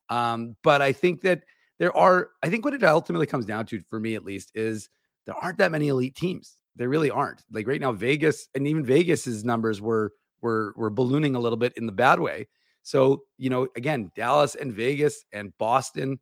Um 0.09 0.55
but 0.61 0.83
I 0.83 0.91
think 0.91 1.21
that 1.21 1.41
there 1.79 1.95
are 1.97 2.29
I 2.43 2.51
think 2.51 2.65
what 2.65 2.75
it 2.75 2.83
ultimately 2.83 3.25
comes 3.25 3.47
down 3.47 3.65
to 3.67 3.81
for 3.89 3.99
me 3.99 4.13
at 4.13 4.23
least 4.23 4.51
is 4.53 4.89
there 5.25 5.35
aren't 5.35 5.57
that 5.57 5.71
many 5.71 5.87
elite 5.87 6.13
teams. 6.13 6.58
There 6.75 6.89
really 6.89 7.11
aren't. 7.11 7.43
Like 7.51 7.67
right 7.67 7.81
now, 7.81 7.91
Vegas 7.91 8.47
and 8.55 8.67
even 8.67 8.85
Vegas's 8.85 9.43
numbers 9.43 9.81
were 9.81 10.13
were 10.41 10.73
were 10.77 10.89
ballooning 10.89 11.35
a 11.35 11.39
little 11.39 11.57
bit 11.57 11.73
in 11.75 11.85
the 11.85 11.91
bad 11.91 12.19
way. 12.19 12.47
So 12.83 13.23
you 13.37 13.49
know, 13.49 13.67
again, 13.75 14.11
Dallas 14.15 14.55
and 14.55 14.73
Vegas 14.73 15.25
and 15.33 15.55
Boston. 15.57 16.19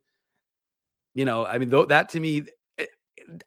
You 1.14 1.24
know, 1.24 1.46
I 1.46 1.58
mean, 1.58 1.70
th- 1.70 1.88
that 1.88 2.08
to 2.10 2.20
me, 2.20 2.44
eh, 2.78 2.86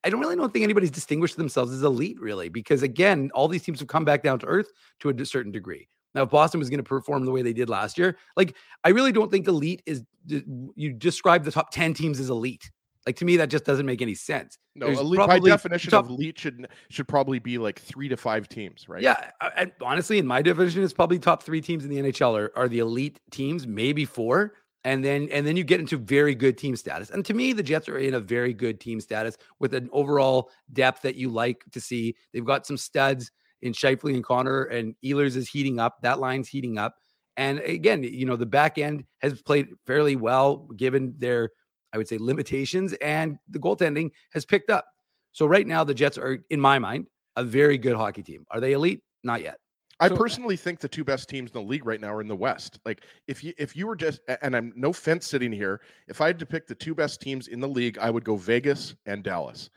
I 0.03 0.09
don't 0.09 0.19
really 0.19 0.35
don't 0.35 0.51
think 0.51 0.63
anybody's 0.63 0.91
distinguished 0.91 1.37
themselves 1.37 1.71
as 1.71 1.83
elite, 1.83 2.19
really, 2.19 2.49
because 2.49 2.83
again, 2.83 3.31
all 3.33 3.47
these 3.47 3.63
teams 3.63 3.79
have 3.79 3.87
come 3.87 4.03
back 4.03 4.23
down 4.23 4.39
to 4.39 4.45
earth 4.45 4.71
to 4.99 5.09
a 5.09 5.25
certain 5.25 5.51
degree. 5.51 5.87
Now, 6.13 6.23
if 6.23 6.29
Boston 6.29 6.59
was 6.59 6.69
going 6.69 6.79
to 6.79 6.83
perform 6.83 7.25
the 7.25 7.31
way 7.31 7.41
they 7.41 7.53
did 7.53 7.69
last 7.69 7.97
year, 7.97 8.17
like 8.35 8.55
I 8.83 8.89
really 8.89 9.11
don't 9.11 9.31
think 9.31 9.47
elite 9.47 9.81
is 9.85 10.03
you 10.25 10.93
describe 10.93 11.43
the 11.43 11.51
top 11.51 11.71
10 11.71 11.93
teams 11.93 12.19
as 12.19 12.29
elite. 12.29 12.69
Like 13.05 13.15
to 13.17 13.25
me, 13.25 13.37
that 13.37 13.49
just 13.49 13.65
doesn't 13.65 13.85
make 13.85 14.01
any 14.01 14.13
sense. 14.13 14.57
No, 14.75 14.87
elite, 14.87 15.19
by 15.19 15.39
definition 15.39 15.91
top, 15.91 16.05
of 16.05 16.11
elite 16.11 16.37
should 16.37 16.67
should 16.89 17.07
probably 17.07 17.39
be 17.39 17.57
like 17.57 17.79
three 17.79 18.07
to 18.09 18.17
five 18.17 18.47
teams, 18.47 18.87
right? 18.87 19.01
Yeah, 19.01 19.31
and 19.57 19.71
honestly, 19.81 20.19
in 20.19 20.27
my 20.27 20.41
division, 20.41 20.83
it's 20.83 20.93
probably 20.93 21.17
top 21.19 21.43
three 21.43 21.61
teams 21.61 21.83
in 21.83 21.89
the 21.89 21.97
NHL 21.97 22.37
are, 22.37 22.51
are 22.55 22.67
the 22.67 22.79
elite 22.79 23.19
teams, 23.31 23.65
maybe 23.65 24.05
four, 24.05 24.53
and 24.83 25.03
then 25.03 25.29
and 25.31 25.45
then 25.45 25.57
you 25.57 25.63
get 25.63 25.79
into 25.79 25.97
very 25.97 26.35
good 26.35 26.57
team 26.57 26.75
status. 26.75 27.09
And 27.09 27.25
to 27.25 27.33
me, 27.33 27.53
the 27.53 27.63
Jets 27.63 27.89
are 27.89 27.97
in 27.97 28.13
a 28.13 28.19
very 28.19 28.53
good 28.53 28.79
team 28.79 28.99
status 29.01 29.35
with 29.59 29.73
an 29.73 29.89
overall 29.91 30.51
depth 30.71 31.01
that 31.01 31.15
you 31.15 31.29
like 31.29 31.63
to 31.71 31.81
see. 31.81 32.15
They've 32.33 32.45
got 32.45 32.65
some 32.65 32.77
studs 32.77 33.31
in 33.61 33.73
Scheifele 33.73 34.13
and 34.13 34.23
Connor, 34.23 34.63
and 34.63 34.95
Ehlers 35.03 35.35
is 35.35 35.49
heating 35.49 35.79
up. 35.79 36.01
That 36.01 36.19
line's 36.19 36.47
heating 36.47 36.77
up. 36.77 36.95
And 37.37 37.59
again, 37.59 38.03
you 38.03 38.25
know, 38.25 38.35
the 38.35 38.45
back 38.45 38.77
end 38.77 39.05
has 39.19 39.41
played 39.41 39.69
fairly 39.87 40.15
well 40.15 40.67
given 40.75 41.15
their, 41.17 41.51
I 41.93 41.97
would 41.97 42.07
say, 42.07 42.17
limitations, 42.17 42.93
and 42.93 43.37
the 43.49 43.59
goaltending 43.59 44.11
has 44.33 44.45
picked 44.45 44.69
up. 44.69 44.85
So 45.31 45.45
right 45.45 45.67
now, 45.67 45.83
the 45.83 45.93
Jets 45.93 46.17
are, 46.17 46.39
in 46.49 46.59
my 46.59 46.79
mind, 46.79 47.07
a 47.35 47.43
very 47.43 47.77
good 47.77 47.95
hockey 47.95 48.23
team. 48.23 48.45
Are 48.51 48.59
they 48.59 48.73
elite? 48.73 49.01
Not 49.23 49.41
yet. 49.41 49.57
I 50.01 50.07
so, 50.07 50.17
personally 50.17 50.57
think 50.57 50.79
the 50.79 50.87
two 50.87 51.03
best 51.03 51.29
teams 51.29 51.51
in 51.51 51.53
the 51.53 51.69
league 51.69 51.85
right 51.85 52.01
now 52.01 52.15
are 52.15 52.21
in 52.21 52.27
the 52.27 52.35
West. 52.35 52.79
Like 52.85 53.03
if 53.27 53.43
you 53.43 53.53
if 53.59 53.75
you 53.75 53.85
were 53.85 53.95
just 53.95 54.19
and 54.41 54.55
I'm 54.55 54.73
no 54.75 54.91
fence 54.91 55.27
sitting 55.27 55.51
here, 55.51 55.79
if 56.07 56.21
I 56.21 56.27
had 56.27 56.39
to 56.39 56.45
pick 56.45 56.65
the 56.65 56.73
two 56.73 56.95
best 56.95 57.21
teams 57.21 57.47
in 57.47 57.59
the 57.59 57.67
league, 57.67 57.99
I 57.99 58.09
would 58.09 58.25
go 58.25 58.35
Vegas 58.35 58.95
and 59.05 59.23
Dallas. 59.23 59.69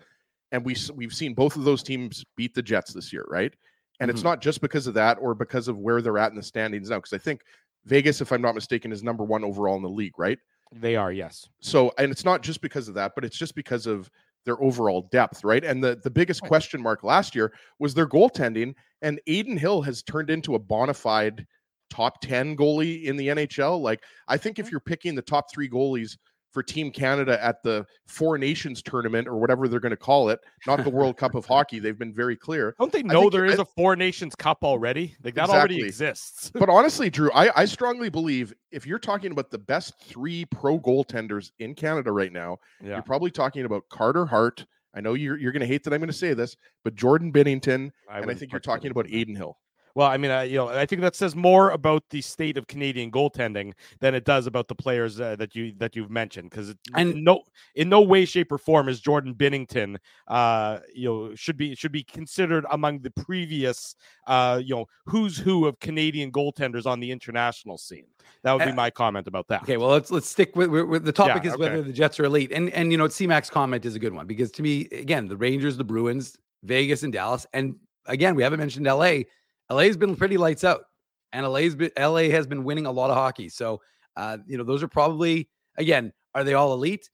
And 0.50 0.64
we 0.64 0.75
we've 0.94 1.12
seen 1.12 1.35
both 1.35 1.56
of 1.56 1.64
those 1.64 1.83
teams 1.83 2.25
beat 2.37 2.54
the 2.54 2.62
Jets 2.62 2.94
this 2.94 3.12
year, 3.12 3.26
right? 3.28 3.52
And 4.00 4.09
mm-hmm. 4.09 4.16
it's 4.16 4.25
not 4.25 4.40
just 4.40 4.62
because 4.62 4.87
of 4.87 4.94
that 4.94 5.18
or 5.21 5.35
because 5.35 5.68
of 5.68 5.76
where 5.78 6.00
they're 6.00 6.18
at 6.18 6.30
in 6.30 6.37
the 6.37 6.42
standings 6.42 6.88
now. 6.88 6.97
Because 6.97 7.12
I 7.12 7.18
think 7.18 7.42
Vegas, 7.85 8.23
if 8.23 8.33
I'm 8.33 8.42
not 8.42 8.54
mistaken, 8.54 8.92
is 8.92 9.02
number 9.02 9.25
one 9.25 9.44
overall 9.44 9.76
in 9.76 9.83
the 9.83 9.90
league, 9.90 10.18
right? 10.18 10.38
They 10.81 10.97
are, 10.97 11.12
yes. 11.12 11.49
So, 11.61 11.93
and 11.99 12.11
it's 12.11 12.25
not 12.25 12.43
just 12.43 12.61
because 12.61 12.88
of 12.88 12.95
that, 12.95 13.12
but 13.14 13.25
it's 13.25 13.38
just 13.38 13.54
because 13.54 13.87
of 13.87 14.11
their 14.45 14.61
overall 14.62 15.09
depth, 15.11 15.45
right? 15.45 15.64
And 15.64 15.83
the 15.83 16.00
the 16.02 16.11
biggest 16.11 16.43
right. 16.43 16.49
question 16.49 16.83
mark 16.83 17.02
last 17.02 17.35
year 17.35 17.52
was 17.78 17.95
their 17.95 18.09
goaltending. 18.09 18.75
And 19.02 19.21
Adin 19.28 19.57
Hill 19.57 19.83
has 19.83 20.02
turned 20.02 20.31
into 20.31 20.54
a 20.54 20.59
bona 20.59 20.95
fide 20.95 21.47
top 21.90 22.21
10 22.21 22.57
goalie 22.57 23.04
in 23.04 23.16
the 23.16 23.28
NHL. 23.28 23.81
Like, 23.81 24.02
I 24.28 24.37
think 24.37 24.59
if 24.59 24.66
mm-hmm. 24.66 24.73
you're 24.73 24.81
picking 24.81 25.14
the 25.14 25.23
top 25.23 25.47
three 25.52 25.69
goalies 25.69 26.16
for 26.54 26.62
Team 26.62 26.90
Canada 26.92 27.42
at 27.44 27.62
the 27.64 27.84
Four 28.06 28.38
Nations 28.38 28.80
tournament 28.80 29.26
or 29.26 29.37
whatever 29.37 29.66
they're 29.66 29.80
going 29.80 29.90
to 29.90 29.96
call 29.96 30.30
it, 30.30 30.40
not 30.66 30.84
the 30.84 30.90
World 30.90 31.16
Cup 31.16 31.34
of 31.34 31.44
Hockey. 31.54 31.80
They've 31.80 31.99
been 31.99 32.14
very 32.14 32.37
clear. 32.37 32.76
Don't 32.78 32.92
they 32.92 33.02
know 33.02 33.28
there 33.28 33.44
is 33.44 33.58
I, 33.58 33.62
a 33.62 33.64
Four 33.64 33.96
Nations 33.96 34.34
Cup 34.37 34.58
already? 34.62 35.16
Like 35.25 35.34
that 35.34 35.46
exactly. 35.46 35.58
already 35.58 35.82
exists. 35.82 36.50
but 36.54 36.68
honestly, 36.68 37.11
Drew, 37.11 37.30
I, 37.32 37.62
I 37.62 37.64
strongly 37.64 38.08
believe 38.08 38.54
if 38.70 38.87
you're 38.87 39.00
talking 39.00 39.32
about 39.32 39.50
the 39.50 39.58
best 39.58 39.94
three 40.00 40.44
pro 40.46 40.78
goaltenders 40.78 41.50
in 41.58 41.75
Canada 41.75 42.12
right 42.12 42.32
now, 42.32 42.58
yeah. 42.80 42.94
you're 42.94 43.02
probably 43.02 43.32
talking 43.32 43.64
about 43.64 43.82
Carter 43.90 44.25
Hart. 44.25 44.64
I 44.94 45.00
know 45.00 45.14
you're 45.14 45.37
you're 45.37 45.50
going 45.50 45.61
to 45.61 45.66
hate 45.66 45.82
that 45.84 45.92
I'm 45.92 45.99
going 45.99 46.06
to 46.06 46.12
say 46.12 46.34
this, 46.34 46.56
but 46.84 46.94
Jordan 46.94 47.32
Binnington, 47.32 47.90
I 48.08 48.20
and 48.20 48.30
I 48.30 48.34
think 48.34 48.52
you're 48.52 48.61
talking 48.61 48.92
about 48.92 49.06
Adin 49.06 49.34
Hill. 49.34 49.58
Well, 49.94 50.08
I 50.08 50.16
mean, 50.16 50.32
uh, 50.32 50.40
you 50.40 50.56
know, 50.56 50.68
I 50.68 50.86
think 50.86 51.02
that 51.02 51.14
says 51.14 51.36
more 51.36 51.70
about 51.70 52.02
the 52.10 52.20
state 52.20 52.58
of 52.58 52.66
Canadian 52.66 53.12
goaltending 53.12 53.74
than 54.00 54.14
it 54.14 54.24
does 54.24 54.48
about 54.48 54.66
the 54.66 54.74
players 54.74 55.20
uh, 55.20 55.36
that 55.36 55.54
you 55.54 55.72
that 55.78 55.94
you've 55.94 56.10
mentioned. 56.10 56.50
Because 56.50 56.74
and 56.94 57.22
no, 57.22 57.42
in 57.76 57.88
no 57.88 58.00
way, 58.00 58.24
shape, 58.24 58.50
or 58.50 58.58
form 58.58 58.88
is 58.88 59.00
Jordan 59.00 59.34
Binnington, 59.34 59.96
uh, 60.26 60.80
you 60.92 61.08
know, 61.08 61.34
should 61.36 61.56
be 61.56 61.76
should 61.76 61.92
be 61.92 62.02
considered 62.02 62.66
among 62.72 63.00
the 63.00 63.10
previous, 63.10 63.94
uh, 64.26 64.60
you 64.62 64.74
know, 64.74 64.86
who's 65.06 65.38
who 65.38 65.66
of 65.66 65.78
Canadian 65.78 66.32
goaltenders 66.32 66.86
on 66.86 66.98
the 66.98 67.12
international 67.12 67.78
scene. 67.78 68.06
That 68.42 68.52
would 68.52 68.64
be 68.64 68.72
my 68.72 68.90
comment 68.90 69.28
about 69.28 69.46
that. 69.48 69.62
Okay, 69.62 69.76
well, 69.76 69.90
let's 69.90 70.10
let's 70.10 70.28
stick 70.28 70.56
with, 70.56 70.70
with 70.70 71.04
the 71.04 71.12
topic 71.12 71.44
yeah, 71.44 71.50
is 71.50 71.54
okay. 71.54 71.62
whether 71.62 71.82
the 71.82 71.92
Jets 71.92 72.18
are 72.18 72.24
elite, 72.24 72.50
and 72.50 72.68
and 72.70 72.90
you 72.90 72.98
know, 72.98 73.06
C-Mac's 73.06 73.48
comment 73.48 73.84
is 73.84 73.94
a 73.94 74.00
good 74.00 74.12
one 74.12 74.26
because 74.26 74.50
to 74.52 74.62
me, 74.62 74.88
again, 74.90 75.28
the 75.28 75.36
Rangers, 75.36 75.76
the 75.76 75.84
Bruins, 75.84 76.36
Vegas, 76.64 77.04
and 77.04 77.12
Dallas, 77.12 77.47
and 77.52 77.76
again, 78.06 78.34
we 78.34 78.42
haven't 78.42 78.58
mentioned 78.58 78.88
L.A 78.88 79.25
LA's 79.70 79.96
been 79.96 80.16
pretty 80.16 80.36
lights 80.36 80.64
out, 80.64 80.84
and 81.32 81.46
LA's 81.46 81.74
been, 81.74 81.90
LA 81.98 82.30
has 82.30 82.46
been 82.46 82.64
winning 82.64 82.86
a 82.86 82.92
lot 82.92 83.10
of 83.10 83.16
hockey. 83.16 83.48
So, 83.48 83.80
uh, 84.16 84.38
you 84.46 84.58
know, 84.58 84.64
those 84.64 84.82
are 84.82 84.88
probably 84.88 85.48
again, 85.76 86.12
are 86.34 86.44
they 86.44 86.54
all 86.54 86.72
elite? 86.72 87.10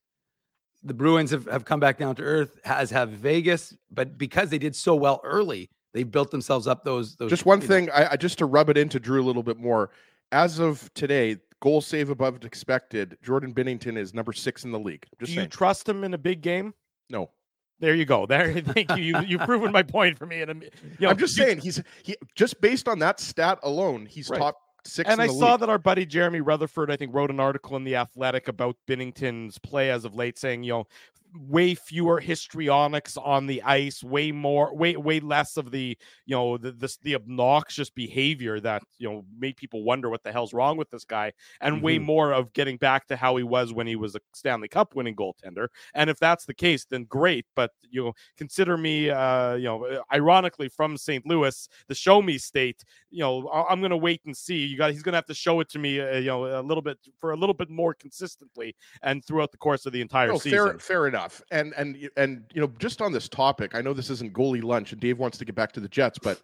The 0.82 0.94
Bruins 0.94 1.30
have, 1.30 1.46
have 1.46 1.64
come 1.64 1.80
back 1.80 1.98
down 1.98 2.14
to 2.16 2.22
earth, 2.22 2.58
as 2.64 2.90
have 2.90 3.10
Vegas, 3.10 3.76
but 3.90 4.16
because 4.16 4.48
they 4.48 4.58
did 4.58 4.74
so 4.74 4.94
well 4.94 5.20
early, 5.24 5.70
they 5.92 6.04
built 6.04 6.30
themselves 6.30 6.66
up 6.66 6.84
those. 6.84 7.16
those 7.16 7.30
just 7.30 7.44
one 7.46 7.60
thing, 7.60 7.90
I, 7.90 8.12
I, 8.12 8.16
just 8.16 8.38
to 8.38 8.46
rub 8.46 8.70
it 8.70 8.78
into 8.78 8.98
Drew 8.98 9.22
a 9.22 9.26
little 9.26 9.42
bit 9.42 9.58
more. 9.58 9.90
As 10.32 10.58
of 10.58 10.92
today, 10.94 11.36
goal 11.60 11.80
save 11.80 12.08
above 12.08 12.42
expected. 12.44 13.18
Jordan 13.22 13.52
Binnington 13.52 13.98
is 13.98 14.14
number 14.14 14.32
six 14.32 14.64
in 14.64 14.72
the 14.72 14.78
league. 14.78 15.04
Just 15.18 15.30
Do 15.30 15.34
saying. 15.36 15.46
you 15.46 15.48
trust 15.48 15.88
him 15.88 16.04
in 16.04 16.14
a 16.14 16.18
big 16.18 16.40
game? 16.40 16.72
No. 17.10 17.30
There 17.80 17.94
you 17.94 18.04
go. 18.04 18.26
There, 18.30 18.60
thank 18.60 18.96
you. 18.96 19.02
You 19.02 19.20
you've 19.22 19.40
proven 19.40 19.72
my 19.72 19.82
point 19.82 20.18
for 20.18 20.26
me. 20.26 20.42
And 20.42 20.62
you 20.62 20.70
know, 21.00 21.08
I'm 21.08 21.18
just 21.18 21.34
saying 21.34 21.58
he's 21.58 21.82
he 22.02 22.16
just 22.36 22.60
based 22.60 22.86
on 22.86 23.00
that 23.00 23.18
stat 23.18 23.58
alone, 23.62 24.06
he's 24.06 24.30
right. 24.30 24.38
top 24.38 24.58
six. 24.84 25.08
And 25.10 25.20
I 25.20 25.26
saw 25.26 25.56
that 25.56 25.68
our 25.68 25.78
buddy 25.78 26.06
Jeremy 26.06 26.40
Rutherford, 26.40 26.90
I 26.90 26.96
think, 26.96 27.14
wrote 27.14 27.30
an 27.30 27.40
article 27.40 27.76
in 27.76 27.84
the 27.84 27.96
Athletic 27.96 28.48
about 28.48 28.76
Binnington's 28.86 29.58
play 29.58 29.90
as 29.90 30.04
of 30.04 30.14
late, 30.14 30.38
saying 30.38 30.62
you 30.62 30.72
know 30.72 30.86
way 31.34 31.74
fewer 31.74 32.20
histrionics 32.20 33.16
on 33.16 33.46
the 33.46 33.62
ice, 33.62 34.02
way 34.02 34.32
more, 34.32 34.74
way 34.74 34.96
way 34.96 35.20
less 35.20 35.56
of 35.56 35.70
the 35.70 35.96
you 36.26 36.34
know 36.34 36.56
the 36.56 36.72
the, 36.72 36.96
the 37.02 37.14
obnoxious 37.14 37.90
behavior 37.90 38.60
that 38.60 38.82
you 38.98 39.08
know 39.08 39.24
made 39.38 39.56
people 39.56 39.82
wonder 39.84 40.08
what 40.08 40.22
the 40.22 40.32
hell's 40.32 40.52
wrong 40.52 40.76
with 40.76 40.90
this 40.90 41.04
guy, 41.04 41.32
and 41.60 41.76
mm-hmm. 41.76 41.84
way 41.84 41.98
more 41.98 42.32
of 42.32 42.52
getting 42.52 42.76
back 42.76 43.06
to 43.06 43.16
how 43.16 43.36
he 43.36 43.42
was 43.42 43.72
when 43.72 43.86
he 43.86 43.96
was 43.96 44.14
a 44.14 44.20
Stanley 44.34 44.68
Cup 44.68 44.94
winning 44.94 45.16
goaltender. 45.16 45.68
And 45.94 46.10
if 46.10 46.18
that's 46.18 46.44
the 46.44 46.54
case, 46.54 46.84
then 46.84 47.04
great. 47.04 47.46
But 47.54 47.72
you 47.90 48.04
know, 48.04 48.12
consider 48.36 48.76
me, 48.76 49.10
uh, 49.10 49.54
you 49.54 49.64
know, 49.64 49.84
uh, 49.84 50.02
ironically 50.12 50.68
from 50.68 50.96
St. 50.96 51.26
Louis, 51.26 51.68
the 51.88 51.94
show 51.94 52.22
me 52.22 52.38
state. 52.38 52.84
You 53.10 53.20
know, 53.20 53.48
I'm 53.50 53.80
going 53.80 53.90
to 53.90 53.96
wait 53.96 54.20
and 54.26 54.36
see. 54.36 54.66
You 54.66 54.76
got 54.76 54.92
he's 54.92 55.02
going 55.02 55.12
to 55.12 55.18
have 55.18 55.26
to 55.26 55.34
show 55.34 55.60
it 55.60 55.68
to 55.70 55.78
me, 55.78 56.00
uh, 56.00 56.18
you 56.18 56.26
know, 56.26 56.60
a 56.60 56.62
little 56.62 56.82
bit 56.82 56.98
for 57.20 57.32
a 57.32 57.36
little 57.36 57.54
bit 57.54 57.70
more 57.70 57.94
consistently 57.94 58.74
and 59.02 59.24
throughout 59.24 59.52
the 59.52 59.58
course 59.58 59.86
of 59.86 59.92
the 59.92 60.00
entire 60.00 60.28
no, 60.28 60.38
season. 60.38 60.58
Fair, 60.58 60.78
fair 60.78 61.06
enough 61.08 61.19
enough. 61.20 61.42
And 61.50 61.72
and 61.76 62.10
and 62.16 62.44
you 62.52 62.60
know, 62.60 62.72
just 62.78 63.00
on 63.02 63.12
this 63.12 63.28
topic, 63.28 63.74
I 63.74 63.80
know 63.80 63.92
this 63.92 64.10
isn't 64.10 64.32
goalie 64.32 64.62
lunch, 64.62 64.92
and 64.92 65.00
Dave 65.00 65.18
wants 65.18 65.38
to 65.38 65.44
get 65.44 65.54
back 65.54 65.72
to 65.72 65.80
the 65.80 65.88
Jets, 65.88 66.18
but 66.18 66.40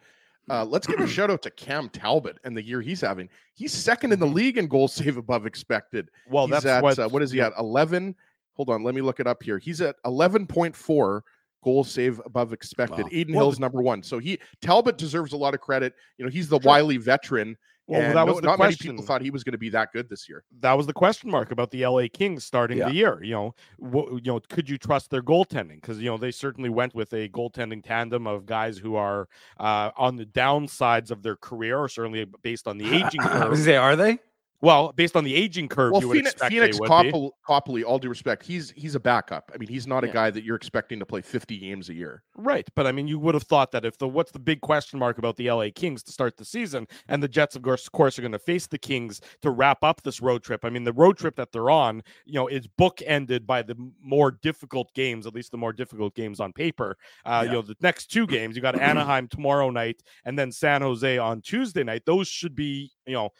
uh, 0.48 0.64
let's 0.64 0.86
give 0.86 1.00
a 1.00 1.06
shout 1.06 1.30
out 1.30 1.42
to 1.42 1.50
Cam 1.50 1.88
Talbot 1.88 2.38
and 2.44 2.56
the 2.56 2.62
year 2.62 2.80
he's 2.80 3.00
having. 3.00 3.28
He's 3.54 3.72
second 3.72 4.12
in 4.12 4.20
the 4.20 4.26
mm-hmm. 4.26 4.34
league 4.34 4.58
in 4.58 4.68
goal 4.68 4.88
save 4.88 5.16
above 5.16 5.46
expected. 5.46 6.10
Well, 6.28 6.46
he's 6.46 6.62
that's 6.62 6.66
at 6.66 6.82
what, 6.82 6.98
uh, 6.98 7.08
what 7.08 7.22
is 7.22 7.30
he 7.30 7.40
at? 7.40 7.52
Eleven. 7.58 8.14
Hold 8.54 8.70
on, 8.70 8.82
let 8.82 8.94
me 8.94 9.02
look 9.02 9.20
it 9.20 9.26
up 9.26 9.42
here. 9.42 9.58
He's 9.58 9.80
at 9.80 9.96
eleven 10.04 10.46
point 10.46 10.74
four 10.74 11.24
goal 11.64 11.84
save 11.84 12.20
above 12.24 12.52
expected. 12.52 13.04
Wow. 13.04 13.10
Adin 13.12 13.34
well, 13.34 13.46
Hill's 13.46 13.58
number 13.58 13.82
one. 13.82 14.02
So 14.02 14.18
he 14.18 14.38
Talbot 14.60 14.98
deserves 14.98 15.32
a 15.32 15.36
lot 15.36 15.54
of 15.54 15.60
credit. 15.60 15.94
You 16.18 16.24
know, 16.24 16.30
he's 16.30 16.48
the 16.48 16.60
sure. 16.60 16.68
wily 16.68 16.96
veteran 16.96 17.56
well, 17.86 18.00
and 18.00 18.16
that 18.16 18.26
was 18.26 18.42
no, 18.42 18.50
not 18.50 18.56
question. 18.56 18.86
many 18.86 18.96
people 18.96 19.06
thought 19.06 19.22
he 19.22 19.30
was 19.30 19.44
going 19.44 19.52
to 19.52 19.58
be 19.58 19.68
that 19.70 19.92
good 19.92 20.08
this 20.08 20.28
year. 20.28 20.42
That 20.60 20.72
was 20.72 20.86
the 20.86 20.92
question 20.92 21.30
mark 21.30 21.52
about 21.52 21.70
the 21.70 21.86
LA 21.86 22.06
Kings 22.12 22.44
starting 22.44 22.78
yeah. 22.78 22.88
the 22.88 22.94
year. 22.94 23.22
You 23.22 23.32
know, 23.32 23.54
wh- 23.78 24.12
you 24.14 24.32
know, 24.32 24.40
could 24.48 24.68
you 24.68 24.76
trust 24.76 25.10
their 25.10 25.22
goaltending? 25.22 25.80
Because 25.80 26.00
you 26.00 26.10
know 26.10 26.16
they 26.16 26.32
certainly 26.32 26.68
went 26.68 26.94
with 26.94 27.12
a 27.12 27.28
goaltending 27.28 27.84
tandem 27.84 28.26
of 28.26 28.44
guys 28.44 28.76
who 28.78 28.96
are 28.96 29.28
uh, 29.60 29.90
on 29.96 30.16
the 30.16 30.26
downsides 30.26 31.10
of 31.10 31.22
their 31.22 31.36
career, 31.36 31.78
or 31.78 31.88
certainly 31.88 32.24
based 32.42 32.66
on 32.66 32.78
the 32.78 32.86
aging 32.92 33.20
curve. 33.20 33.56
Say, 33.58 33.76
are 33.76 33.94
they? 33.94 34.18
Well, 34.60 34.92
based 34.92 35.16
on 35.16 35.24
the 35.24 35.34
aging 35.34 35.68
curve, 35.68 35.92
well, 35.92 36.00
you 36.00 36.08
Pheonix, 36.08 36.34
Pheonix 36.38 36.86
Copley, 36.86 37.30
Copley, 37.46 37.84
all 37.84 37.98
due 37.98 38.08
respect, 38.08 38.44
he's 38.44 38.70
he's 38.70 38.94
a 38.94 39.00
backup. 39.00 39.50
I 39.54 39.58
mean, 39.58 39.68
he's 39.68 39.86
not 39.86 40.04
a 40.04 40.08
guy 40.08 40.30
that 40.30 40.44
you're 40.44 40.56
expecting 40.56 40.98
to 40.98 41.06
play 41.06 41.20
50 41.20 41.58
games 41.58 41.88
a 41.88 41.94
year. 41.94 42.22
Right, 42.36 42.68
but 42.74 42.86
I 42.86 42.92
mean, 42.92 43.06
you 43.06 43.18
would 43.18 43.34
have 43.34 43.42
thought 43.44 43.70
that 43.72 43.84
if 43.84 43.98
the 43.98 44.08
what's 44.08 44.32
the 44.32 44.38
big 44.38 44.60
question 44.62 44.98
mark 44.98 45.18
about 45.18 45.36
the 45.36 45.50
LA 45.50 45.68
Kings 45.74 46.02
to 46.04 46.12
start 46.12 46.36
the 46.36 46.44
season, 46.44 46.86
and 47.08 47.22
the 47.22 47.28
Jets, 47.28 47.56
of 47.56 47.62
course, 47.62 47.86
of 47.86 47.92
course, 47.92 48.18
are 48.18 48.22
going 48.22 48.32
to 48.32 48.38
face 48.38 48.66
the 48.66 48.78
Kings 48.78 49.20
to 49.42 49.50
wrap 49.50 49.84
up 49.84 50.02
this 50.02 50.22
road 50.22 50.42
trip. 50.42 50.64
I 50.64 50.70
mean, 50.70 50.84
the 50.84 50.92
road 50.92 51.18
trip 51.18 51.36
that 51.36 51.52
they're 51.52 51.70
on, 51.70 52.02
you 52.24 52.34
know, 52.34 52.46
is 52.46 52.66
bookended 52.66 53.46
by 53.46 53.62
the 53.62 53.76
more 54.02 54.30
difficult 54.30 54.92
games, 54.94 55.26
at 55.26 55.34
least 55.34 55.50
the 55.50 55.58
more 55.58 55.72
difficult 55.72 56.14
games 56.14 56.40
on 56.40 56.52
paper. 56.52 56.96
Uh, 57.24 57.42
yeah. 57.44 57.50
You 57.50 57.56
know, 57.56 57.62
the 57.62 57.76
next 57.80 58.06
two 58.06 58.26
games, 58.26 58.56
you 58.56 58.62
got 58.62 58.80
Anaheim 58.80 59.28
tomorrow 59.28 59.70
night, 59.70 60.02
and 60.24 60.38
then 60.38 60.50
San 60.50 60.80
Jose 60.82 61.18
on 61.18 61.42
Tuesday 61.42 61.84
night. 61.84 62.02
Those 62.06 62.28
should 62.28 62.54
be, 62.54 62.90
you 63.06 63.14
know 63.14 63.30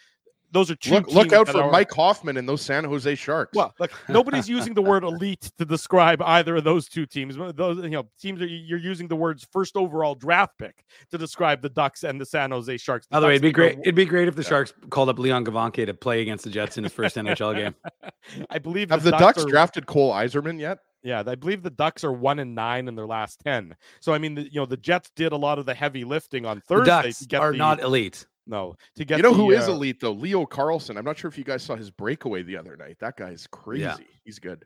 those 0.57 0.71
are 0.71 0.77
two. 0.77 0.92
Look, 0.92 1.09
look 1.09 1.33
out 1.35 1.49
for 1.49 1.61
are, 1.61 1.71
Mike 1.71 1.92
Hoffman 1.92 2.38
and 2.38 2.49
those 2.49 2.62
San 2.62 2.85
Jose 2.85 3.14
Sharks. 3.16 3.55
Well, 3.55 3.75
look, 3.79 3.92
nobody's 4.09 4.49
using 4.49 4.73
the 4.73 4.81
word 4.81 5.05
elite 5.05 5.51
to 5.59 5.66
describe 5.66 6.23
either 6.23 6.57
of 6.57 6.64
those 6.64 6.88
two 6.88 7.05
teams. 7.05 7.37
Those 7.55 7.77
you 7.85 7.90
know 7.90 8.09
teams 8.19 8.40
are 8.40 8.47
you're 8.47 8.79
using 8.79 9.07
the 9.07 9.16
words 9.16 9.47
first 9.53 9.77
overall 9.77 10.14
draft 10.14 10.55
pick 10.59 10.83
to 11.11 11.19
describe 11.19 11.61
the 11.61 11.69
Ducks 11.69 12.05
and 12.05 12.19
the 12.19 12.25
San 12.25 12.53
Jose 12.53 12.75
Sharks. 12.79 13.07
The 13.07 13.16
By 13.16 13.21
the 13.21 13.27
way, 13.27 13.33
it'd 13.35 13.42
be 13.42 13.53
great. 13.53 13.79
it'd 13.81 13.95
be 13.95 14.07
great 14.07 14.29
if 14.29 14.35
the 14.35 14.42
yeah. 14.42 14.49
Sharks 14.49 14.73
called 14.88 15.11
up 15.11 15.19
Leon 15.19 15.45
Gawanke 15.45 15.85
to 15.85 15.92
play 15.92 16.23
against 16.23 16.45
the 16.45 16.51
Jets 16.51 16.79
in 16.79 16.85
his 16.85 16.92
first 16.95 17.16
NHL 17.16 17.55
game. 17.55 17.75
I 18.51 18.59
believe 18.59 18.88
have 18.88 19.03
the, 19.03 19.11
the 19.11 19.19
Ducks, 19.19 19.37
Ducks 19.37 19.45
are, 19.45 19.51
drafted 19.51 19.85
Cole 19.85 20.12
Eiserman 20.12 20.59
yet? 20.59 20.79
Yeah, 21.03 21.23
I 21.27 21.35
believe 21.35 21.62
the 21.62 21.71
Ducks 21.71 22.03
are 22.03 22.12
one 22.12 22.38
and 22.38 22.55
nine 22.55 22.88
in 22.88 22.95
their 22.95 23.07
last 23.07 23.40
ten. 23.40 23.77
So 24.01 24.14
I 24.14 24.19
mean, 24.19 24.37
the, 24.37 24.45
you 24.45 24.59
know, 24.59 24.66
the 24.66 24.79
Jets 24.79 25.11
did 25.14 25.33
a 25.33 25.37
lot 25.37 25.59
of 25.59 25.66
the 25.66 25.75
heavy 25.75 26.05
lifting 26.05 26.47
on 26.47 26.57
The 26.57 26.62
Thursday 26.62 27.03
Ducks 27.03 27.19
to 27.19 27.27
get 27.27 27.42
are 27.42 27.53
the, 27.53 27.59
not 27.59 27.83
elite. 27.83 28.27
No 28.47 28.77
to 28.97 29.05
get. 29.05 29.17
You 29.19 29.23
know 29.25 29.31
the, 29.31 29.37
who 29.37 29.51
is 29.51 29.69
uh, 29.69 29.73
elite 29.73 30.01
though? 30.01 30.13
Leo 30.13 30.47
Carlsson. 30.47 30.97
I'm 30.97 31.05
not 31.05 31.19
sure 31.19 31.29
if 31.29 31.37
you 31.39 31.45
guys 31.45 31.63
saw 31.63 31.75
his 31.77 31.91
breakaway 31.91 32.43
the 32.43 32.57
other 32.57 32.77
night. 32.77 32.97
That 33.01 33.17
guy's 33.17 33.47
crazy. 33.51 34.07
He's 34.25 34.39
good. 34.39 34.65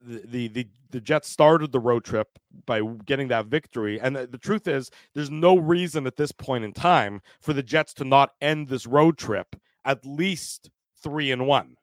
the, 0.00 0.20
the 0.26 0.48
the 0.48 0.68
the 0.90 1.00
Jets 1.00 1.28
started 1.28 1.72
the 1.72 1.80
road 1.80 2.04
trip 2.04 2.28
by 2.66 2.80
getting 3.06 3.28
that 3.28 3.46
victory, 3.46 4.00
and 4.00 4.14
the, 4.14 4.26
the 4.26 4.38
truth 4.38 4.68
is, 4.68 4.90
there's 5.14 5.30
no 5.30 5.56
reason 5.56 6.06
at 6.06 6.16
this 6.16 6.32
point 6.32 6.64
in 6.64 6.72
time 6.72 7.20
for 7.40 7.52
the 7.52 7.62
Jets 7.62 7.94
to 7.94 8.04
not 8.04 8.30
end 8.40 8.68
this 8.68 8.86
road 8.86 9.16
trip 9.18 9.56
at 9.84 10.04
least 10.04 10.70
three 11.02 11.30
and 11.32 11.46
one. 11.46 11.76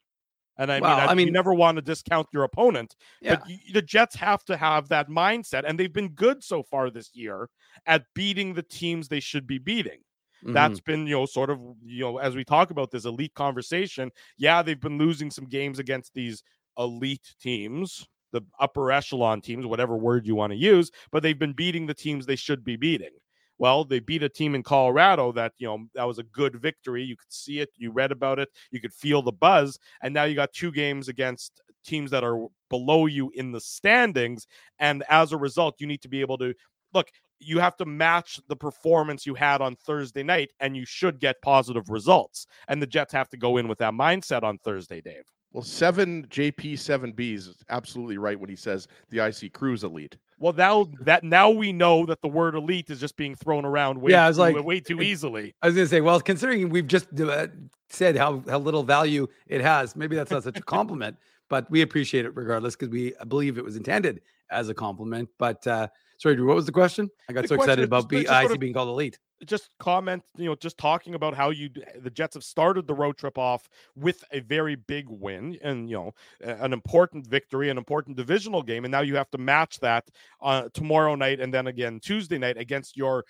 And 0.58 0.72
I 0.72 0.80
Well, 0.80 0.96
mean, 0.96 1.08
I, 1.08 1.12
I 1.12 1.16
you 1.16 1.32
never 1.32 1.54
want 1.54 1.76
to 1.78 1.82
discount 1.82 2.28
your 2.32 2.44
opponent, 2.44 2.96
Yeah. 3.20 3.36
but 3.36 3.48
y- 3.48 3.60
the 3.74 3.82
Jets 3.82 4.16
have 4.16 4.46
to 4.46 4.56
have 4.56 4.88
that 4.88 5.10
mindset, 5.10 5.64
and 5.68 5.78
they've 5.78 5.92
been 5.92 6.10
good 6.10 6.42
so 6.44 6.64
far 6.64 6.90
this 6.90 7.14
year 7.14 7.50
at 7.86 8.06
beating 8.14 8.54
the 8.54 8.64
teams 8.64 9.08
they 9.10 9.20
should 9.20 9.48
be 9.48 9.58
beating. 9.58 10.00
Mhm. 10.46 10.54
That's 10.54 10.80
been, 10.80 11.08
you 11.08 11.16
know, 11.16 11.26
sort 11.26 11.50
of, 11.50 11.60
you 11.84 12.02
know, 12.02 12.18
as 12.18 12.36
we 12.36 12.44
talk 12.46 12.72
about 12.72 12.92
this 12.92 13.06
elite 13.06 13.34
conversation. 13.34 14.12
Yeah, 14.38 14.62
they've 14.62 14.80
been 14.80 14.98
losing 14.98 15.32
some 15.32 15.46
games 15.46 15.80
against 15.80 16.14
these 16.14 16.44
elite 16.78 17.36
teams, 17.40 18.08
the 18.32 18.42
upper 18.60 18.92
echelon 18.92 19.42
teams, 19.42 19.66
whatever 19.66 19.98
word 19.98 20.28
you 20.28 20.36
want 20.36 20.52
to 20.52 20.58
use, 20.58 20.92
but 21.12 21.24
they've 21.24 21.40
been 21.40 21.54
beating 21.54 21.88
the 21.88 21.94
teams 21.94 22.26
they 22.26 22.36
should 22.36 22.64
be 22.64 22.76
beating. 22.76 23.12
Well, 23.58 23.86
they 23.86 24.00
beat 24.00 24.24
a 24.24 24.30
team 24.30 24.54
in 24.54 24.64
Colorado 24.64 25.32
that, 25.32 25.54
you 25.58 25.68
know, 25.68 25.88
that 25.94 26.04
was 26.04 26.20
a 26.20 26.24
good 26.24 26.58
victory. 26.62 27.04
You 27.04 27.16
could 27.16 27.32
see 27.32 27.60
it, 27.62 27.70
you 27.78 27.92
read 27.92 28.12
about 28.12 28.38
it, 28.40 28.50
you 28.72 28.82
could 28.82 28.94
feel 28.94 29.22
the 29.22 29.32
buzz. 29.32 29.80
And 30.02 30.14
now 30.14 30.26
you 30.26 30.36
got 30.36 30.52
two 30.54 30.72
games 30.72 31.08
against 31.08 31.62
teams 31.86 32.12
that 32.12 32.24
are 32.24 32.48
below 32.70 33.06
you 33.06 33.32
in 33.34 33.52
the 33.54 33.62
standings. 33.62 34.46
And 34.80 35.04
as 35.10 35.32
a 35.32 35.38
result, 35.38 35.76
you 35.80 35.88
need 35.88 36.02
to 36.02 36.10
be 36.10 36.20
able 36.20 36.38
to 36.40 36.54
look, 36.94 37.10
you 37.40 37.60
have 37.60 37.76
to 37.78 37.86
match 37.86 38.40
the 38.48 38.56
performance 38.56 39.26
you 39.26 39.34
had 39.36 39.62
on 39.62 39.76
Thursday 39.76 40.24
night, 40.24 40.52
and 40.60 40.76
you 40.76 40.86
should 40.86 41.20
get 41.20 41.42
positive 41.42 41.90
results. 41.90 42.48
And 42.68 42.82
the 42.82 42.88
Jets 42.88 43.14
have 43.14 43.30
to 43.30 43.38
go 43.38 43.58
in 43.58 43.68
with 43.68 43.78
that 43.80 43.94
mindset 43.94 44.44
on 44.44 44.58
Thursday, 44.60 45.02
Dave. 45.02 45.24
Well, 45.52 45.64
seven 45.64 46.28
JP 46.28 46.78
seven 46.80 47.14
Bs 47.14 47.36
is 47.48 47.64
absolutely 47.70 48.18
right 48.18 48.38
when 48.38 48.50
he 48.50 48.58
says 48.58 48.90
the 49.10 49.26
IC 49.26 49.54
Crew's 49.54 49.86
elite. 49.86 50.18
Well, 50.38 50.52
now 50.52 50.88
that 51.02 51.24
now 51.24 51.50
we 51.50 51.72
know 51.72 52.06
that 52.08 52.22
the 52.22 52.28
word 52.28 52.56
elite 52.56 52.90
is 52.90 53.00
just 53.00 53.16
being 53.16 53.36
thrown 53.36 53.64
around 53.64 54.02
way, 54.02 54.12
Yeah, 54.12 54.26
I 54.26 54.28
was 54.28 54.36
too, 54.36 54.42
like- 54.42 54.66
way 54.66 54.82
too 54.82 55.02
easily. 55.02 55.56
I 55.62 55.68
was 55.68 55.76
gonna 55.76 55.88
say, 55.88 56.02
well, 56.02 56.20
considering 56.20 56.68
we've 56.70 56.88
just 56.88 57.08
uh, 57.18 57.48
said 57.90 58.18
how 58.18 58.44
how 58.50 58.60
little 58.60 58.84
value 58.84 59.28
it 59.48 59.62
has, 59.62 59.96
maybe 59.96 60.18
that's 60.18 60.30
not 60.32 60.44
such 60.44 60.58
a 60.58 60.62
compliment, 60.78 61.16
but 61.50 61.72
we 61.72 61.82
appreciate 61.84 62.26
it 62.26 62.36
regardless 62.36 62.76
because 62.76 62.90
we 62.92 63.14
believe 63.30 63.58
it 63.58 63.64
was 63.64 63.78
intended 63.78 64.20
as 64.52 64.68
a 64.68 64.74
compliment. 64.74 65.30
But 65.40 65.66
uh, 65.68 65.88
sorry, 66.18 66.36
Drew, 66.36 66.48
what 66.48 66.56
was 66.56 66.66
the 66.66 66.72
question? 66.72 67.10
I 67.30 67.34
got 67.34 67.42
The 67.44 67.48
so 67.50 67.56
excited 67.56 67.84
about 67.84 68.10
B- 68.10 68.24
just 68.24 68.30
sort 68.34 68.46
IC 68.46 68.52
of- 68.52 68.60
being 68.60 68.74
called 68.74 68.90
elite. 68.90 69.20
Just 69.46 69.70
comment, 69.80 70.24
you 70.38 70.46
know, 70.46 70.56
just 70.56 70.78
talking 70.78 71.14
about 71.14 71.36
how 71.36 71.50
you 71.50 71.70
the 72.00 72.10
Jets 72.10 72.36
have 72.36 72.44
started 72.44 72.88
the 72.88 72.94
road 72.94 73.18
trip 73.18 73.38
off 73.38 73.70
with 73.94 74.24
a 74.32 74.40
very 74.40 74.76
big 74.76 75.08
win 75.10 75.58
and 75.62 75.90
you 75.90 75.96
know 75.98 76.14
an 76.40 76.72
important 76.72 77.28
victory, 77.28 77.70
an 77.70 77.78
important 77.78 78.16
divisional 78.16 78.64
game, 78.64 78.86
and 78.86 78.92
now 78.94 79.02
you 79.02 79.18
have 79.18 79.30
to 79.32 79.38
match 79.38 79.82
that 79.82 80.10
uh, 80.42 80.70
tomorrow 80.74 81.16
night 81.16 81.42
and 81.42 81.54
then 81.54 81.68
again 81.68 82.00
Tuesday 82.00 82.38
night 82.38 82.58
against 82.58 82.96
your 82.96 83.26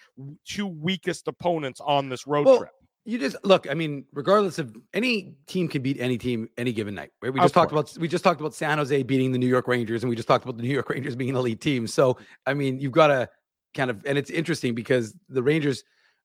two 0.46 0.68
weakest 0.68 1.28
opponents 1.28 1.82
on 1.84 2.08
this 2.08 2.28
road 2.28 2.46
Well, 2.46 2.60
trip. 2.60 2.72
You 3.08 3.20
just 3.20 3.38
look. 3.44 3.70
I 3.70 3.76
mean, 3.76 4.06
regardless 4.14 4.58
of 4.58 4.76
any 4.94 5.36
team 5.46 5.68
can 5.68 5.84
beat 5.84 6.00
any 6.00 6.18
team 6.18 6.50
any 6.58 6.74
given 6.74 6.96
night. 6.96 7.12
Right? 7.22 7.32
We 7.32 7.40
Of 7.40 7.46
just 7.46 7.54
talked 7.54 7.72
about 7.72 7.96
we 8.00 8.08
just 8.08 8.24
talked 8.24 8.42
about 8.42 8.56
San 8.56 8.80
Jose 8.80 9.04
beating 9.04 9.32
the 9.32 9.38
New 9.38 9.48
York 9.48 9.68
Rangers, 9.68 10.04
and 10.04 10.10
we 10.10 10.16
just 10.16 10.28
talked 10.28 10.44
about 10.44 10.58
the 10.58 10.64
New 10.64 10.74
York 10.74 10.90
Rangers 10.90 11.16
being 11.16 11.30
an 11.30 11.36
elite 11.36 11.62
team. 11.62 11.86
So 11.86 12.18
I 12.48 12.56
mean, 12.56 12.80
you've 12.80 12.92
got 12.92 13.08
to 13.08 13.30
kind 13.76 13.92
of, 13.92 14.04
and 14.06 14.18
it's 14.18 14.32
interesting 14.32 14.74
because 14.74 15.14
the 15.30 15.44
Rangers 15.44 15.84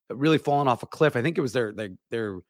really 0.08 0.38
fallen 0.38 0.68
off 0.68 0.82
a 0.82 0.86
cliff. 0.86 1.16
I 1.16 1.22
think 1.22 1.36
it 1.36 1.42
was 1.42 1.52
their 1.52 1.72
their 1.72 1.90
their 2.08 2.40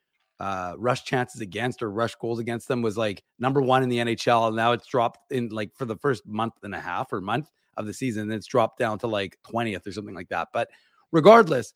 uh, 0.40 0.74
rush 0.78 1.04
chances 1.04 1.40
against 1.40 1.82
or 1.82 1.90
rush 1.90 2.14
goals 2.14 2.38
against 2.38 2.66
them 2.66 2.80
was 2.80 2.96
like 2.96 3.22
number 3.38 3.60
one 3.60 3.82
in 3.82 3.88
the 3.88 3.98
NHL. 3.98 4.48
And 4.48 4.56
now 4.56 4.72
it's 4.72 4.86
dropped 4.86 5.30
in 5.30 5.50
like 5.50 5.70
for 5.76 5.84
the 5.84 5.96
first 5.96 6.26
month 6.26 6.54
and 6.62 6.74
a 6.74 6.80
half 6.80 7.12
or 7.12 7.20
month 7.20 7.50
of 7.76 7.86
the 7.86 7.92
season. 7.92 8.28
Then 8.28 8.38
it's 8.38 8.46
dropped 8.46 8.78
down 8.78 8.98
to 9.00 9.06
like 9.06 9.36
20th 9.46 9.86
or 9.86 9.92
something 9.92 10.14
like 10.14 10.30
that. 10.30 10.48
But 10.52 10.70
regardless, 11.12 11.74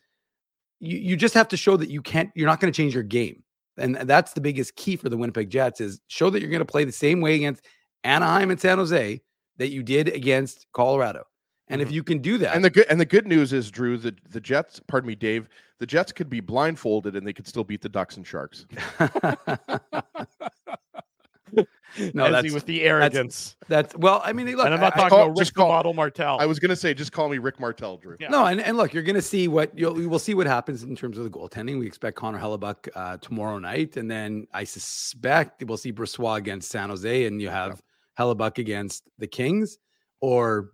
you, 0.87 0.99
you 0.99 1.17
just 1.17 1.35
have 1.35 1.49
to 1.49 1.57
show 1.57 1.77
that 1.77 1.91
you 1.91 2.03
can't, 2.03 2.31
you're 2.35 2.47
not 2.47 2.61
going 2.61 2.73
to 2.73 2.77
change 2.77 2.95
your 2.95 3.03
game. 3.03 3.43
And 3.77 3.97
that's 3.97 4.33
the 4.33 4.41
biggest 4.41 4.77
key 4.77 4.97
for 4.97 5.09
the 5.09 5.17
Winnipeg 5.17 5.51
Jets 5.51 5.81
is 5.81 6.01
show 6.07 6.31
that 6.31 6.41
you're 6.41 6.51
going 6.51 6.61
to 6.61 6.65
play 6.65 6.85
the 6.85 6.93
same 6.93 7.21
way 7.21 7.35
against 7.35 7.67
Anaheim 8.05 8.51
and 8.51 8.61
San 8.61 8.79
Jose 8.79 9.21
that 9.57 9.69
you 9.69 9.83
did 9.83 10.09
against 10.09 10.67
Colorado. 10.73 11.25
And 11.69 11.81
if 11.81 11.89
mm-hmm. 11.89 11.95
you 11.95 12.05
can 12.05 12.19
do 12.19 12.39
that, 12.39 12.55
And 12.55 12.65
the 12.65 12.71
good 12.71 12.87
and 12.91 13.01
the 13.01 13.07
good 13.07 13.27
news 13.27 13.53
is, 13.53 13.71
Drew, 13.71 13.97
the 13.97 14.15
the 14.31 14.41
Jets, 14.41 14.81
pardon 14.87 15.09
me, 15.09 15.15
Dave, 15.15 15.49
the 15.79 15.87
Jets 15.87 16.13
could 16.13 16.29
be 16.29 16.41
blindfolded 16.41 17.17
and 17.17 17.27
they 17.27 17.33
could 17.33 17.49
still 17.49 17.65
beat 17.65 17.81
the 17.81 17.89
Ducks 17.89 18.17
and 18.17 18.27
Sharks. 18.27 18.67
no, 22.15 22.31
that's 22.31 22.53
with 22.53 22.67
the 22.67 22.83
arrogance. 22.83 23.57
that's 23.69 23.97
well. 23.97 24.21
I 24.25 24.33
mean, 24.33 24.47
look, 24.57 24.65
and 24.67 24.75
I'm 24.75 24.81
not 24.81 24.97
I- 24.97 25.01
I- 25.01 25.03
talking 25.03 25.09
call- 25.19 25.27
about 25.27 25.37
just 25.37 25.51
Rick 25.53 25.55
call- 25.57 25.69
Model 25.69 25.95
Martel. 25.95 26.39
I 26.41 26.47
was 26.47 26.59
gonna 26.59 26.77
say, 26.77 26.95
just 26.95 27.13
call 27.13 27.29
me 27.29 27.39
Rick 27.39 27.61
Martel, 27.61 27.97
Drew. 27.97 28.17
Yeah. 28.21 28.29
No, 28.29 28.47
and, 28.47 28.61
and 28.61 28.77
look, 28.77 28.93
you're 28.93 29.03
going 29.03 29.15
to 29.15 29.23
see 29.23 29.49
what 29.49 29.77
you'll 29.79 29.95
we 29.95 30.07
will 30.07 30.19
see 30.19 30.35
what 30.35 30.47
happens 30.47 30.83
in 30.83 30.95
terms 30.97 31.19
of 31.19 31.25
the 31.25 31.31
goaltending. 31.31 31.79
We 31.79 31.87
expect 31.87 32.17
Connor 32.17 32.39
Hellebuyck 32.39 32.89
uh, 32.95 33.17
tomorrow 33.19 33.59
night, 33.59 33.97
and 33.97 34.11
then 34.11 34.47
I 34.53 34.65
suspect 34.65 35.63
we'll 35.65 35.77
see 35.77 35.93
Brossoit 35.93 36.39
against 36.39 36.71
San 36.71 36.89
Jose, 36.91 37.27
and 37.27 37.41
you 37.41 37.49
have 37.49 37.83
Hellebuyck 38.19 38.59
against 38.59 39.05
the 39.19 39.27
Kings, 39.27 39.79
or 40.21 40.71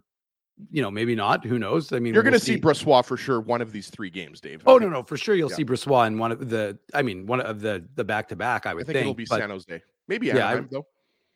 you 0.70 0.82
know 0.82 0.90
maybe 0.90 1.14
not. 1.14 1.44
Who 1.46 1.58
knows? 1.58 1.90
I 1.92 1.98
mean, 1.98 2.12
You're 2.12 2.22
we'll 2.22 2.32
gonna 2.32 2.38
see 2.40 2.58
Brossoit 2.60 3.06
for 3.06 3.16
sure 3.16 3.40
one 3.40 3.62
of 3.62 3.72
these 3.72 3.88
three 3.88 4.10
games, 4.10 4.40
Dave. 4.40 4.60
I 4.66 4.70
Oh 4.70 4.78
think- 4.78 4.90
no, 4.90 4.98
no, 4.98 5.02
for 5.02 5.16
sure 5.16 5.34
you'll 5.34 5.48
Yeah. 5.50 5.56
see 5.56 5.64
Brossoit 5.64 6.06
in 6.08 6.18
one 6.18 6.32
of 6.32 6.50
the. 6.50 6.78
I 6.92 7.00
mean, 7.02 7.24
one 7.26 7.40
of 7.40 7.60
the 7.60 7.82
the 7.94 8.04
back 8.04 8.28
to 8.28 8.36
back. 8.36 8.66
I 8.66 8.72
I 8.72 8.74
would 8.74 8.86
think, 8.86 8.98
it'll 8.98 9.14
be 9.14 9.24
but- 9.28 9.38
San 9.38 9.50
Jose. 9.50 9.82
Maybe 10.06 10.26
Yeah, 10.26 10.36
I- 10.38 10.50
Anaheim, 10.52 10.68
though. 10.70 10.86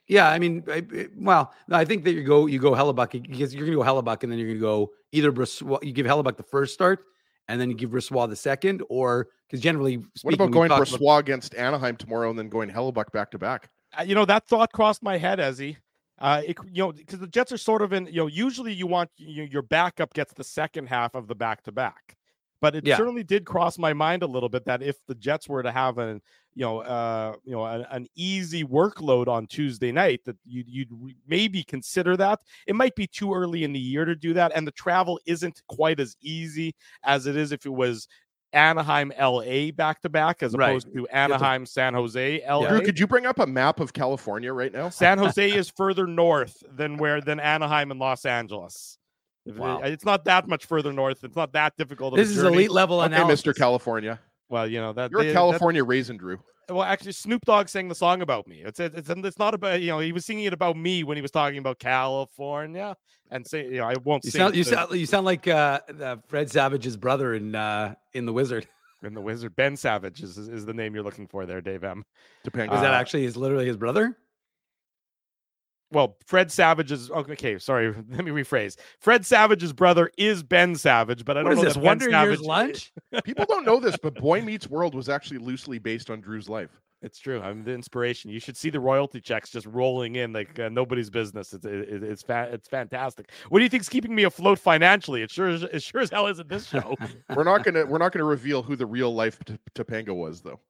Yeah, 0.08 0.28
I 0.28 0.38
mean, 0.38 0.64
I, 0.68 0.84
I- 0.92 1.08
well, 1.16 1.52
no, 1.68 1.76
I 1.76 1.84
think 1.84 2.04
that 2.04 2.12
you 2.12 2.22
go 2.24 2.46
you 2.46 2.58
go 2.58 2.72
Hellebuyck 2.72 3.22
because 3.22 3.54
you're 3.54 3.66
going 3.66 3.78
to 3.78 3.84
go 3.84 4.02
Hellebuyck, 4.02 4.22
and 4.22 4.30
then 4.30 4.38
you're 4.38 4.48
going 4.48 4.58
to 4.58 4.64
go 4.66 4.90
either 5.12 5.32
Brossoit. 5.32 5.82
You 5.82 5.92
give 5.92 6.06
Hellebuyck 6.06 6.36
the 6.36 6.42
first 6.42 6.74
start, 6.74 7.04
and 7.48 7.60
then 7.60 7.70
you 7.70 7.76
give 7.76 7.90
Brossoit 7.90 8.28
the 8.28 8.36
second, 8.36 8.82
or 8.88 9.28
because 9.48 9.60
generally, 9.60 10.04
What 10.22 10.34
about 10.34 10.50
going 10.50 10.68
talk 10.68 10.82
Brossoit 10.82 11.20
against 11.20 11.54
Anaheim 11.54 11.96
tomorrow 11.96 12.28
and 12.30 12.38
then 12.38 12.48
going 12.48 12.70
Hellebuyck 12.70 13.12
back 13.12 13.30
to 13.30 13.38
back? 13.38 13.70
Uh, 13.98 14.02
you 14.02 14.14
know 14.14 14.24
that 14.24 14.46
thought 14.46 14.72
crossed 14.72 15.02
my 15.02 15.16
head, 15.16 15.38
Ezzy. 15.38 15.76
Uh, 16.18 16.42
it, 16.46 16.56
you 16.70 16.82
know, 16.82 16.92
because 16.92 17.18
the 17.18 17.26
Jets 17.26 17.50
are 17.52 17.58
sort 17.58 17.82
of 17.82 17.92
in. 17.92 18.06
You 18.06 18.22
know, 18.22 18.26
usually 18.26 18.72
you 18.72 18.86
want 18.86 19.10
you, 19.16 19.44
your 19.44 19.62
backup 19.62 20.14
gets 20.14 20.32
the 20.34 20.44
second 20.44 20.86
half 20.86 21.14
of 21.14 21.26
the 21.28 21.34
back 21.34 21.62
to 21.64 21.72
back, 21.72 22.16
but 22.64 22.74
it 22.74 22.86
Yeah. 22.86 22.96
certainly 22.96 23.22
did 23.22 23.44
cross 23.44 23.76
my 23.76 23.92
mind 23.92 24.22
a 24.22 24.26
little 24.26 24.48
bit 24.48 24.64
that 24.64 24.82
if 24.82 24.96
the 25.06 25.14
Jets 25.14 25.50
were 25.50 25.62
to 25.62 25.70
have 25.70 25.98
an 25.98 26.22
you 26.54 26.64
know 26.64 26.78
uh 26.78 27.34
you 27.44 27.52
know 27.52 27.66
an, 27.66 27.84
an 27.90 28.06
easy 28.14 28.64
workload 28.64 29.28
on 29.28 29.46
Tuesday 29.46 29.92
night, 29.92 30.22
that 30.24 30.36
you, 30.46 30.64
you'd 30.66 30.88
re- 30.90 31.14
maybe 31.28 31.62
consider 31.62 32.16
that. 32.16 32.40
It 32.66 32.74
might 32.74 32.94
be 32.94 33.06
too 33.06 33.34
early 33.34 33.64
in 33.64 33.74
the 33.74 33.78
year 33.78 34.06
to 34.06 34.16
do 34.16 34.32
that, 34.32 34.52
and 34.54 34.66
the 34.66 34.72
travel 34.72 35.20
isn't 35.26 35.60
quite 35.68 36.00
as 36.00 36.16
easy 36.22 36.74
as 37.02 37.26
it 37.26 37.36
is 37.36 37.52
if 37.52 37.66
it 37.66 37.72
was. 37.72 38.08
Anaheim, 38.54 39.12
LA 39.20 39.72
back 39.72 40.00
to 40.02 40.08
back, 40.08 40.40
as 40.40 40.54
Right. 40.54 40.70
opposed 40.70 40.92
to 40.94 41.08
Anaheim, 41.08 41.66
San 41.66 41.92
Jose, 41.92 42.40
LA. 42.48 42.68
Drew, 42.68 42.82
could 42.82 43.00
you 43.00 43.08
bring 43.08 43.26
up 43.26 43.40
a 43.40 43.46
map 43.48 43.80
of 43.80 43.92
California 43.92 44.52
right 44.52 44.72
now? 44.72 44.90
San 44.90 45.18
Jose 45.18 45.50
is 45.50 45.68
further 45.68 46.06
north 46.06 46.62
than 46.70 46.96
where 46.96 47.20
than 47.20 47.40
Anaheim 47.40 47.90
and 47.90 47.98
Los 47.98 48.24
Angeles. 48.24 48.96
If 49.46 49.56
it- 49.56 49.58
Wow. 49.60 49.80
It's 49.82 50.04
not 50.04 50.24
that 50.24 50.48
much 50.48 50.66
further 50.66 50.92
north. 50.92 51.22
It's 51.24 51.36
not 51.36 51.52
that 51.52 51.76
difficult. 51.76 52.14
Of 52.14 52.18
This 52.18 52.28
a 52.28 52.32
is 52.32 52.36
journey. 52.42 52.54
elite 52.56 52.70
level 52.70 53.00
Okay, 53.00 53.06
analysis. 53.14 53.42
Mr. 53.42 53.56
California. 53.56 54.18
Well, 54.48 54.66
you 54.66 54.80
know 54.80 54.92
that 54.92 55.10
You're 55.10 55.22
they- 55.22 55.28
a 55.28 55.32
that- 55.32 55.36
California 55.38 55.84
raisin, 55.84 56.16
Drew. 56.16 56.38
well, 56.68 56.82
actually, 56.82 57.12
Snoop 57.12 57.44
Dogg 57.44 57.68
sang 57.68 57.88
the 57.88 57.94
song 57.94 58.22
about 58.22 58.46
me. 58.46 58.62
It's 58.64 58.80
it's 58.80 59.08
it's 59.10 59.38
not 59.38 59.54
about 59.54 59.80
you 59.82 59.88
know 59.88 59.98
he 59.98 60.12
was 60.12 60.24
singing 60.24 60.44
it 60.44 60.52
about 60.52 60.76
me 60.76 61.02
when 61.04 61.16
he 61.16 61.22
was 61.22 61.30
talking 61.30 61.58
about 61.58 61.78
California 61.78 62.96
and 63.30 63.46
say 63.46 63.64
you 63.66 63.78
know 63.78 63.84
I 63.84 63.94
won't 64.04 64.24
You 64.24 64.30
sing 64.30 64.38
sound 64.40 64.56
you 64.56 64.64
sound 64.64 64.92
you 64.98 65.06
sound 65.06 65.26
like 65.26 65.46
uh, 65.48 65.80
uh, 66.00 66.16
Fred 66.28 66.50
Savage's 66.50 66.96
brother 66.96 67.34
in 67.34 67.54
uh, 67.54 67.94
in 68.12 68.26
the 68.26 68.32
Wizard. 68.32 68.66
in 69.02 69.12
the 69.12 69.20
Wizard. 69.20 69.54
Ben 69.56 69.76
Savage 69.76 70.22
is 70.22 70.38
is 70.38 70.64
the 70.64 70.72
name 70.74 70.94
you're 70.94 71.04
looking 71.04 71.26
for 71.26 71.44
there, 71.46 71.60
Dave 71.60 71.84
M. 71.84 72.04
Topanga. 72.46 72.74
Is 72.74 72.80
that 72.80 72.94
Uh, 72.94 72.96
actually 72.96 73.24
is 73.26 73.36
literally 73.36 73.66
his 73.66 73.76
brother? 73.76 74.16
Well, 75.94 76.16
Fred 76.26 76.50
Savage's 76.52 77.10
okay. 77.10 77.58
Sorry, 77.58 77.88
let 78.10 78.24
me 78.24 78.30
rephrase. 78.32 78.76
Fred 79.00 79.24
Savage's 79.24 79.72
brother 79.72 80.10
is 80.18 80.42
Ben 80.42 80.74
Savage, 80.74 81.24
but 81.24 81.36
I 81.38 81.42
What 81.42 81.50
don't 81.50 81.52
is 81.52 81.58
know 81.58 81.64
this? 81.64 81.74
that 81.74 81.80
Ben 81.80 81.86
Wonder 81.86 82.10
Years 82.10 82.38
Savage- 82.40 82.40
lunch? 82.46 82.92
People 83.24 83.46
don't 83.48 83.64
know 83.64 83.80
this, 83.80 83.96
but 83.96 84.14
Boy 84.16 84.42
Meets 84.42 84.68
World 84.68 84.94
was 84.94 85.08
actually 85.08 85.38
loosely 85.38 85.78
based 85.78 86.10
on 86.10 86.20
Drew's 86.20 86.48
life. 86.48 86.70
It's 87.02 87.18
true. 87.18 87.38
I'm 87.42 87.64
the 87.64 87.72
inspiration. 87.72 88.30
You 88.30 88.40
should 88.40 88.56
see 88.56 88.70
the 88.70 88.80
royalty 88.80 89.20
checks 89.20 89.50
just 89.50 89.66
rolling 89.66 90.16
in 90.16 90.32
like 90.32 90.58
uh, 90.58 90.70
nobody's 90.70 91.10
business. 91.10 91.52
It's 91.52 91.66
it, 91.66 92.02
it's 92.02 92.22
fa- 92.22 92.48
it's 92.50 92.66
fantastic. 92.66 93.30
What 93.50 93.58
do 93.58 93.62
you 93.62 93.68
think's 93.68 93.90
keeping 93.90 94.14
me 94.14 94.22
afloat 94.22 94.58
financially? 94.58 95.20
It 95.22 95.30
sure 95.30 95.50
is, 95.50 95.64
it 95.64 95.82
sure 95.82 96.00
as 96.00 96.08
hell 96.08 96.26
isn't 96.28 96.48
this 96.48 96.66
show. 96.66 96.96
We're 97.36 97.44
not 97.44 97.62
gonna 97.62 97.84
we're 97.84 97.98
not 97.98 98.12
gonna 98.12 98.24
reveal 98.24 98.62
who 98.62 98.74
the 98.74 98.86
real 98.86 99.14
life 99.14 99.38
T- 99.44 99.58
Topanga 99.74 100.14
was, 100.16 100.40
though. 100.40 100.60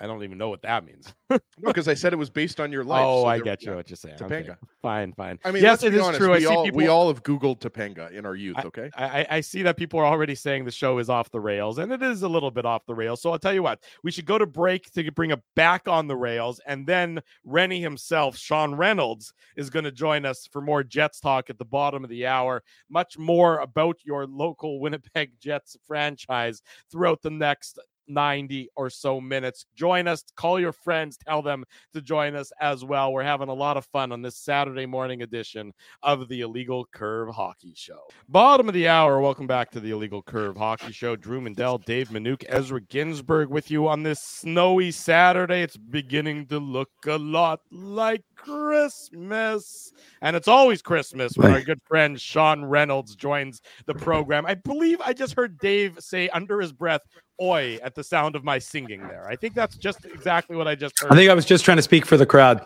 I 0.00 0.06
don't 0.06 0.22
even 0.24 0.36
know 0.36 0.48
what 0.48 0.62
that 0.62 0.84
means. 0.84 1.12
No, 1.58 1.68
because 1.68 1.86
I 1.86 1.94
said 1.94 2.12
it 2.12 2.16
was 2.16 2.28
based 2.28 2.60
on 2.60 2.72
your 2.72 2.84
life. 2.84 3.04
oh, 3.06 3.22
so 3.22 3.26
I 3.28 3.38
get 3.38 3.62
you 3.62 3.70
yeah. 3.70 3.76
what 3.76 3.88
you're 3.88 3.96
saying. 3.96 4.16
Okay, 4.20 4.42
Topanga. 4.42 4.56
Fine, 4.82 5.12
fine. 5.12 5.38
I 5.44 5.50
mean, 5.50 5.62
yes, 5.62 5.82
it 5.82 5.94
is 5.94 6.00
honest. 6.00 6.18
true. 6.18 6.32
We 6.32 6.44
all, 6.44 6.64
people. 6.64 6.76
we 6.76 6.88
all 6.88 7.08
have 7.08 7.22
Googled 7.22 7.60
Topanga 7.60 8.10
in 8.10 8.26
our 8.26 8.34
youth. 8.34 8.56
Okay. 8.64 8.90
I, 8.96 9.20
I- 9.20 9.26
I 9.30 9.40
see 9.40 9.62
that 9.62 9.76
people 9.76 9.98
are 10.00 10.04
already 10.04 10.34
saying 10.34 10.64
the 10.64 10.70
show 10.70 10.98
is 10.98 11.08
off 11.08 11.30
the 11.30 11.40
rails, 11.40 11.78
and 11.78 11.90
it 11.92 12.02
is 12.02 12.22
a 12.22 12.28
little 12.28 12.50
bit 12.50 12.66
off 12.66 12.84
the 12.84 12.94
rails. 12.94 13.22
So 13.22 13.30
I'll 13.30 13.38
tell 13.38 13.54
you 13.54 13.62
what, 13.62 13.82
we 14.02 14.10
should 14.10 14.26
go 14.26 14.36
to 14.36 14.44
break 14.44 14.90
to 14.92 15.10
bring 15.12 15.30
it 15.30 15.40
back 15.56 15.88
on 15.88 16.06
the 16.06 16.16
rails, 16.16 16.60
and 16.66 16.86
then 16.86 17.22
Rennie 17.44 17.80
himself, 17.80 18.36
Sean 18.36 18.74
Reynolds, 18.74 19.32
is 19.56 19.70
going 19.70 19.84
to 19.84 19.92
join 19.92 20.26
us 20.26 20.48
for 20.50 20.60
more 20.60 20.82
Jets 20.82 21.20
talk 21.20 21.48
at 21.48 21.58
the 21.58 21.64
bottom 21.64 22.04
of 22.04 22.10
the 22.10 22.26
hour. 22.26 22.62
Much 22.90 23.16
more 23.16 23.60
about 23.60 23.96
your 24.04 24.26
local 24.26 24.80
Winnipeg 24.80 25.32
Jets 25.40 25.76
franchise 25.86 26.60
throughout 26.90 27.22
the 27.22 27.30
next 27.30 27.78
90 28.08 28.68
or 28.76 28.90
so 28.90 29.20
minutes. 29.20 29.66
Join 29.74 30.08
us, 30.08 30.24
call 30.36 30.60
your 30.60 30.72
friends, 30.72 31.16
tell 31.16 31.42
them 31.42 31.64
to 31.92 32.00
join 32.00 32.34
us 32.34 32.52
as 32.60 32.84
well. 32.84 33.12
We're 33.12 33.22
having 33.22 33.48
a 33.48 33.54
lot 33.54 33.76
of 33.76 33.84
fun 33.86 34.12
on 34.12 34.22
this 34.22 34.36
Saturday 34.36 34.86
morning 34.86 35.22
edition 35.22 35.72
of 36.02 36.28
the 36.28 36.40
Illegal 36.40 36.86
Curve 36.92 37.34
Hockey 37.34 37.72
Show. 37.76 38.00
Bottom 38.28 38.68
of 38.68 38.74
the 38.74 38.88
hour, 38.88 39.20
welcome 39.20 39.46
back 39.46 39.70
to 39.72 39.80
the 39.80 39.90
Illegal 39.90 40.22
Curve 40.22 40.56
Hockey 40.56 40.92
Show. 40.92 41.16
Drew 41.16 41.40
Mandel, 41.40 41.78
Dave 41.78 42.08
Minuk, 42.08 42.44
Ezra 42.48 42.80
Ginsburg 42.80 43.48
with 43.48 43.70
you 43.70 43.88
on 43.88 44.02
this 44.02 44.20
snowy 44.20 44.90
Saturday. 44.90 45.62
It's 45.62 45.76
beginning 45.76 46.46
to 46.46 46.58
look 46.58 46.90
a 47.06 47.18
lot 47.18 47.60
like 47.70 48.22
Christmas. 48.36 49.92
And 50.20 50.36
it's 50.36 50.48
always 50.48 50.82
Christmas 50.82 51.36
when 51.36 51.52
our 51.52 51.60
good 51.62 51.80
friend 51.84 52.20
Sean 52.20 52.64
Reynolds 52.64 53.14
joins 53.16 53.60
the 53.86 53.94
program. 53.94 54.46
I 54.46 54.54
believe 54.54 55.00
I 55.00 55.12
just 55.12 55.34
heard 55.34 55.58
Dave 55.58 55.96
say 56.00 56.28
under 56.30 56.60
his 56.60 56.72
breath, 56.72 57.02
oi, 57.42 57.78
at 57.82 57.94
the 57.94 58.04
sound 58.04 58.36
of 58.36 58.44
my 58.44 58.58
singing 58.58 59.00
there. 59.08 59.26
I 59.28 59.36
think 59.36 59.54
that's 59.54 59.76
just 59.76 60.04
exactly 60.04 60.56
what 60.56 60.68
I 60.68 60.74
just 60.74 60.98
heard. 61.00 61.12
I 61.12 61.16
think 61.16 61.30
I 61.30 61.34
was 61.34 61.44
just 61.44 61.64
trying 61.64 61.78
to 61.78 61.82
speak 61.82 62.06
for 62.06 62.16
the 62.16 62.26
crowd. 62.26 62.64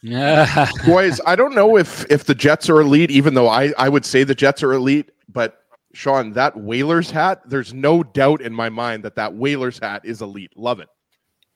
Yeah. 0.00 0.70
Boys, 0.86 1.20
I 1.26 1.34
don't 1.34 1.54
know 1.54 1.76
if 1.76 2.10
if 2.10 2.24
the 2.24 2.34
Jets 2.34 2.70
are 2.70 2.80
elite, 2.80 3.10
even 3.10 3.34
though 3.34 3.48
I 3.48 3.72
I 3.76 3.88
would 3.88 4.04
say 4.04 4.24
the 4.24 4.34
Jets 4.34 4.62
are 4.62 4.72
elite, 4.72 5.10
but 5.28 5.58
Sean, 5.94 6.32
that 6.32 6.56
Whalers 6.56 7.10
hat, 7.10 7.42
there's 7.46 7.74
no 7.74 8.02
doubt 8.02 8.40
in 8.40 8.52
my 8.52 8.68
mind 8.68 9.04
that 9.04 9.16
that 9.16 9.34
Whalers 9.34 9.78
hat 9.78 10.02
is 10.04 10.22
elite. 10.22 10.52
Love 10.56 10.80
it. 10.80 10.88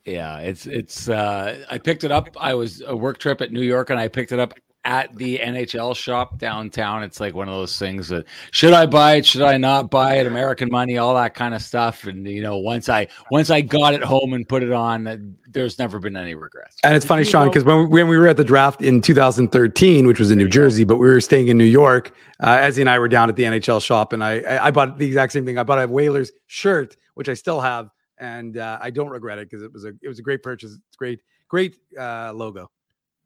Yeah, 0.04 0.38
it's 0.38 0.66
it's 0.66 1.08
uh 1.08 1.64
I 1.70 1.78
picked 1.78 2.04
it 2.04 2.12
up. 2.12 2.28
I 2.38 2.54
was 2.54 2.82
a 2.86 2.94
work 2.94 3.18
trip 3.18 3.40
at 3.40 3.52
New 3.52 3.62
York 3.62 3.90
and 3.90 3.98
I 3.98 4.08
picked 4.08 4.32
it 4.32 4.38
up 4.38 4.54
at 4.86 5.14
the 5.16 5.38
NHL 5.38 5.96
shop 5.96 6.38
downtown. 6.38 7.02
It's 7.02 7.18
like 7.18 7.34
one 7.34 7.48
of 7.48 7.54
those 7.54 7.76
things 7.76 8.08
that 8.08 8.24
should 8.52 8.72
I 8.72 8.86
buy 8.86 9.16
it, 9.16 9.26
should 9.26 9.42
I 9.42 9.56
not 9.56 9.90
buy 9.90 10.18
it, 10.18 10.26
American 10.28 10.70
money, 10.70 10.96
all 10.96 11.12
that 11.16 11.34
kind 11.34 11.54
of 11.54 11.60
stuff. 11.60 12.04
And 12.04 12.26
you 12.26 12.40
know, 12.40 12.56
once 12.56 12.88
I 12.88 13.08
once 13.32 13.50
I 13.50 13.60
got 13.60 13.94
it 13.94 14.02
home 14.02 14.32
and 14.32 14.48
put 14.48 14.62
it 14.62 14.72
on, 14.72 15.36
there's 15.48 15.78
never 15.80 15.98
been 15.98 16.16
any 16.16 16.36
regrets. 16.36 16.76
And 16.84 16.94
it's 16.94 17.04
funny, 17.04 17.24
Sean, 17.24 17.48
because 17.48 17.64
when, 17.64 17.90
when 17.90 18.06
we 18.06 18.16
were 18.16 18.28
at 18.28 18.36
the 18.36 18.44
draft 18.44 18.80
in 18.80 19.02
2013, 19.02 20.06
which 20.06 20.20
was 20.20 20.30
in 20.30 20.38
New 20.38 20.48
Jersey, 20.48 20.84
but 20.84 20.96
we 20.96 21.08
were 21.08 21.20
staying 21.20 21.48
in 21.48 21.58
New 21.58 21.64
York, 21.64 22.14
uh, 22.38 22.56
Ezzy 22.58 22.80
and 22.80 22.88
I 22.88 23.00
were 23.00 23.08
down 23.08 23.28
at 23.28 23.34
the 23.34 23.42
NHL 23.42 23.82
shop, 23.82 24.12
and 24.12 24.22
I, 24.22 24.38
I 24.38 24.66
I 24.66 24.70
bought 24.70 24.98
the 24.98 25.06
exact 25.06 25.32
same 25.32 25.44
thing. 25.44 25.58
I 25.58 25.64
bought 25.64 25.82
a 25.82 25.88
Whalers 25.88 26.30
shirt, 26.46 26.96
which 27.14 27.28
I 27.28 27.34
still 27.34 27.60
have, 27.60 27.90
and 28.18 28.56
uh, 28.56 28.78
I 28.80 28.90
don't 28.90 29.10
regret 29.10 29.38
it 29.38 29.50
because 29.50 29.64
it 29.64 29.72
was 29.72 29.84
a 29.84 29.88
it 30.00 30.08
was 30.08 30.20
a 30.20 30.22
great 30.22 30.44
purchase. 30.44 30.72
It's 30.72 30.96
great, 30.96 31.20
great 31.48 31.76
uh, 31.98 32.32
logo. 32.32 32.70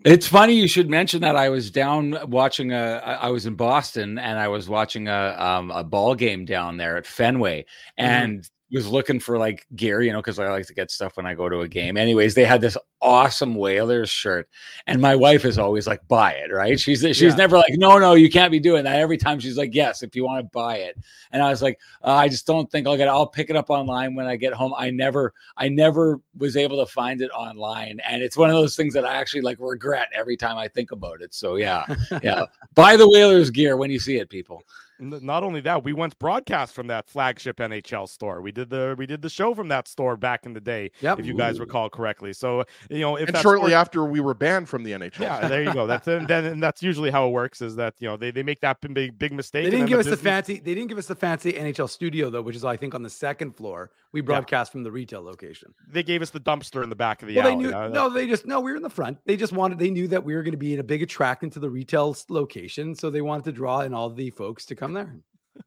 It's 0.04 0.26
funny 0.26 0.54
you 0.54 0.66
should 0.66 0.88
mention 0.88 1.20
that. 1.22 1.36
I 1.36 1.50
was 1.50 1.70
down 1.70 2.16
watching 2.30 2.72
a. 2.72 3.02
I 3.04 3.28
was 3.28 3.44
in 3.44 3.54
Boston 3.54 4.18
and 4.18 4.38
I 4.38 4.48
was 4.48 4.68
watching 4.68 5.08
a 5.08 5.36
um, 5.38 5.70
a 5.70 5.84
ball 5.84 6.14
game 6.14 6.46
down 6.46 6.78
there 6.78 6.96
at 6.96 7.06
Fenway 7.06 7.66
and 7.98 8.48
was 8.76 8.86
looking 8.86 9.18
for 9.18 9.36
like 9.38 9.66
gear, 9.74 10.00
you 10.02 10.12
know, 10.12 10.20
because 10.20 10.38
I 10.38 10.48
like 10.48 10.66
to 10.66 10.74
get 10.74 10.90
stuff 10.90 11.16
when 11.16 11.26
I 11.26 11.34
go 11.34 11.48
to 11.48 11.60
a 11.60 11.68
game. 11.68 11.96
Anyways, 11.96 12.34
they 12.34 12.44
had 12.44 12.60
this 12.60 12.76
awesome 13.02 13.54
Whalers 13.54 14.10
shirt, 14.10 14.48
and 14.86 15.00
my 15.00 15.16
wife 15.16 15.44
is 15.44 15.58
always 15.58 15.86
like, 15.86 16.06
"Buy 16.06 16.32
it!" 16.32 16.52
Right? 16.52 16.78
She's 16.78 17.00
she's 17.00 17.20
Yeah. 17.20 17.34
never 17.34 17.56
like, 17.56 17.72
"No, 17.72 17.98
no, 17.98 18.14
you 18.14 18.30
can't 18.30 18.52
be 18.52 18.60
doing 18.60 18.84
that." 18.84 18.96
Every 19.00 19.16
time 19.16 19.40
she's 19.40 19.56
like, 19.56 19.74
"Yes, 19.74 20.02
if 20.02 20.14
you 20.14 20.24
want 20.24 20.44
to 20.44 20.50
buy 20.52 20.76
it," 20.76 20.96
and 21.32 21.42
I 21.42 21.50
was 21.50 21.62
like, 21.62 21.78
uh, 22.04 22.12
"I 22.12 22.28
just 22.28 22.46
don't 22.46 22.70
think 22.70 22.86
I'll 22.86 22.96
get. 22.96 23.08
it. 23.08 23.10
I'll 23.10 23.26
pick 23.26 23.50
it 23.50 23.56
up 23.56 23.70
online 23.70 24.14
when 24.14 24.26
I 24.26 24.36
get 24.36 24.52
home." 24.52 24.72
I 24.76 24.90
never 24.90 25.34
I 25.56 25.68
never 25.68 26.20
was 26.38 26.56
able 26.56 26.78
to 26.84 26.90
find 26.90 27.20
it 27.22 27.30
online. 27.32 28.00
And 28.08 28.22
it's 28.22 28.36
one 28.36 28.50
of 28.50 28.56
those 28.56 28.76
things 28.76 28.94
that 28.94 29.04
I 29.04 29.14
actually 29.16 29.40
like 29.42 29.56
regret 29.60 30.08
every 30.14 30.36
time 30.36 30.56
I 30.58 30.68
think 30.68 30.92
about 30.92 31.22
it. 31.22 31.34
So 31.34 31.56
yeah, 31.56 31.84
yeah. 32.22 32.44
Buy 32.74 32.96
the 32.96 33.08
Whalers 33.08 33.50
gear 33.50 33.76
when 33.76 33.90
you 33.90 33.98
see 33.98 34.18
it, 34.18 34.28
people. 34.30 34.62
N- 35.00 35.18
not 35.22 35.42
only 35.42 35.60
that, 35.62 35.82
we 35.84 35.92
once 35.92 36.14
broadcast 36.14 36.74
from 36.74 36.86
that 36.88 37.08
flagship 37.08 37.56
NHL 37.58 38.08
store. 38.08 38.40
We 38.40 38.52
did 38.52 38.70
the 38.70 38.94
we 38.98 39.06
did 39.06 39.22
the 39.22 39.30
show 39.30 39.54
from 39.54 39.68
that 39.68 39.88
store 39.88 40.16
back 40.16 40.46
in 40.46 40.52
the 40.52 40.60
day, 40.60 40.90
Yep. 41.00 41.20
if 41.20 41.26
you 41.26 41.34
guys 41.34 41.58
recall 41.58 41.88
correctly. 41.88 42.32
So 42.32 42.64
you 42.90 43.00
know, 43.00 43.16
if 43.16 43.28
and 43.28 43.38
shortly 43.38 43.70
store- 43.70 43.78
after 43.80 44.04
we 44.04 44.20
were 44.20 44.34
banned 44.34 44.68
from 44.68 44.84
the 44.84 44.92
NHL. 44.92 45.20
yeah, 45.20 45.48
there 45.48 45.62
you 45.62 45.72
go. 45.72 45.86
That's 45.86 46.06
and 46.16 46.28
then 46.28 46.44
and 46.44 46.62
that's 46.62 46.82
usually 46.82 47.10
how 47.10 47.26
it 47.26 47.30
works. 47.30 47.60
Is 47.62 47.76
that 47.76 47.94
you 47.98 48.08
know 48.08 48.16
they, 48.16 48.30
they 48.30 48.42
make 48.42 48.60
that 48.60 48.80
big 48.80 49.18
big 49.18 49.32
mistake. 49.32 49.64
They 49.64 49.70
didn't 49.70 49.80
then 49.80 49.88
give 49.88 49.98
us 50.00 50.04
the 50.06 50.10
business- 50.12 50.22
fancy. 50.32 50.54
They 50.60 50.74
didn't 50.74 50.88
give 50.88 50.98
us 50.98 51.06
the 51.06 51.14
fancy 51.14 51.52
NHL 51.52 51.88
studio 51.88 52.30
though, 52.30 52.42
which 52.42 52.56
is 52.56 52.64
I 52.64 52.76
think 52.76 52.94
on 52.94 53.02
the 53.02 53.10
second 53.10 53.56
floor. 53.56 53.90
We 54.12 54.20
broadcast 54.22 54.72
from 54.72 54.82
the 54.82 54.90
retail 54.90 55.22
location. 55.22 55.72
They 55.88 56.02
gave 56.02 56.20
us 56.20 56.30
the 56.30 56.40
dumpster 56.40 56.82
in 56.82 56.90
the 56.90 56.96
back 56.96 57.22
of 57.22 57.28
the 57.28 57.36
well, 57.36 57.44
they 57.44 57.52
alley. 57.52 57.64
knew. 57.64 57.72
Uh, 57.72 57.88
No, 57.88 58.10
they 58.10 58.26
just 58.26 58.44
no. 58.46 58.60
We 58.60 58.72
were 58.72 58.76
in 58.76 58.82
the 58.82 58.90
front. 58.90 59.18
They 59.24 59.36
just 59.36 59.52
wanted. 59.52 59.78
They 59.78 59.90
knew 59.90 60.08
that 60.08 60.24
we 60.24 60.34
were 60.34 60.42
going 60.42 60.52
to 60.52 60.58
be 60.58 60.74
in 60.74 60.80
a 60.80 60.84
big 60.84 61.02
attraction 61.02 61.50
to 61.50 61.60
the 61.60 61.70
retail 61.70 62.16
location, 62.28 62.94
so 62.94 63.10
they 63.10 63.20
wanted 63.20 63.44
to 63.44 63.52
draw 63.52 63.80
in 63.80 63.94
all 63.94 64.10
the 64.10 64.30
folks 64.30 64.66
to 64.66 64.74
come 64.74 64.92
there. 64.94 65.14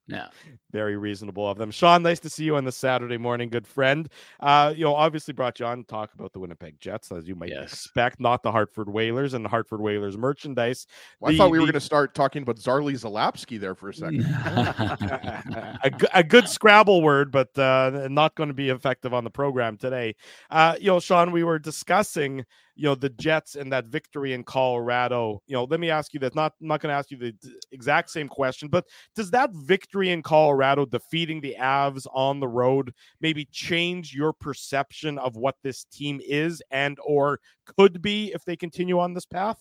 Yeah. 0.07 0.27
very 0.71 0.97
reasonable 0.97 1.47
of 1.49 1.57
them. 1.57 1.71
Sean, 1.71 2.03
nice 2.03 2.19
to 2.21 2.29
see 2.29 2.43
you 2.45 2.55
on 2.55 2.65
the 2.65 2.71
Saturday 2.71 3.17
morning, 3.17 3.49
good 3.49 3.67
friend. 3.67 4.09
Uh, 4.39 4.73
you 4.75 4.83
know, 4.83 4.95
obviously 4.95 5.33
brought 5.33 5.59
you 5.59 5.65
on 5.65 5.79
to 5.79 5.83
talk 5.83 6.13
about 6.13 6.33
the 6.33 6.39
Winnipeg 6.39 6.79
Jets, 6.79 7.11
as 7.11 7.27
you 7.27 7.35
might 7.35 7.49
Yes. 7.49 7.73
expect, 7.73 8.19
not 8.19 8.43
the 8.43 8.51
Hartford 8.51 8.89
Whalers 8.89 9.33
and 9.33 9.45
the 9.45 9.49
Hartford 9.49 9.81
Whalers 9.81 10.17
merchandise. 10.17 10.87
Well, 11.19 11.33
I 11.33 11.37
thought 11.37 11.51
we 11.51 11.59
were 11.59 11.65
going 11.65 11.73
to 11.73 11.79
start 11.79 12.15
talking 12.15 12.43
about 12.43 12.57
Zarley 12.57 12.93
Zalapski 12.93 13.59
there 13.59 13.75
for 13.75 13.89
a 13.89 13.93
second. 13.93 14.21
a, 14.23 15.91
a, 16.13 16.23
good 16.23 16.47
Scrabble 16.49 17.01
word, 17.01 17.31
but 17.31 17.57
uh, 17.57 18.07
not 18.09 18.35
going 18.35 18.49
to 18.49 18.53
be 18.53 18.69
effective 18.69 19.13
on 19.13 19.23
the 19.23 19.29
program 19.29 19.77
today. 19.77 20.15
Uh, 20.49 20.75
you 20.79 20.87
know, 20.87 20.99
Sean, 20.99 21.31
we 21.31 21.43
were 21.43 21.59
discussing, 21.59 22.45
you 22.75 22.85
know, 22.85 22.95
the 22.95 23.09
Jets 23.09 23.55
and 23.55 23.71
that 23.71 23.85
victory 23.85 24.33
in 24.33 24.43
Colorado. 24.43 25.41
You 25.47 25.53
know, 25.53 25.65
let 25.65 25.79
me 25.79 25.89
ask 25.89 26.13
you 26.13 26.19
that. 26.21 26.35
Not 26.35 26.53
I'm 26.61 26.67
not 26.67 26.81
going 26.81 26.91
to 26.91 26.97
ask 26.97 27.11
you 27.11 27.17
the 27.17 27.35
exact 27.71 28.09
same 28.09 28.27
question, 28.27 28.67
but 28.67 28.85
does 29.15 29.31
that 29.31 29.51
victory 29.53 30.09
in 30.09 30.21
Colorado, 30.21 30.85
defeating 30.85 31.41
the 31.41 31.55
Avs 31.59 32.07
on 32.13 32.39
the 32.39 32.47
road, 32.47 32.93
maybe 33.21 33.45
change 33.51 34.13
your 34.13 34.33
perception 34.33 35.17
of 35.17 35.35
what 35.35 35.55
this 35.63 35.85
team 35.85 36.19
is 36.23 36.61
and 36.71 36.97
or 37.05 37.39
could 37.77 38.01
be 38.01 38.31
if 38.33 38.43
they 38.45 38.55
continue 38.55 38.99
on 38.99 39.13
this 39.13 39.25
path? 39.25 39.59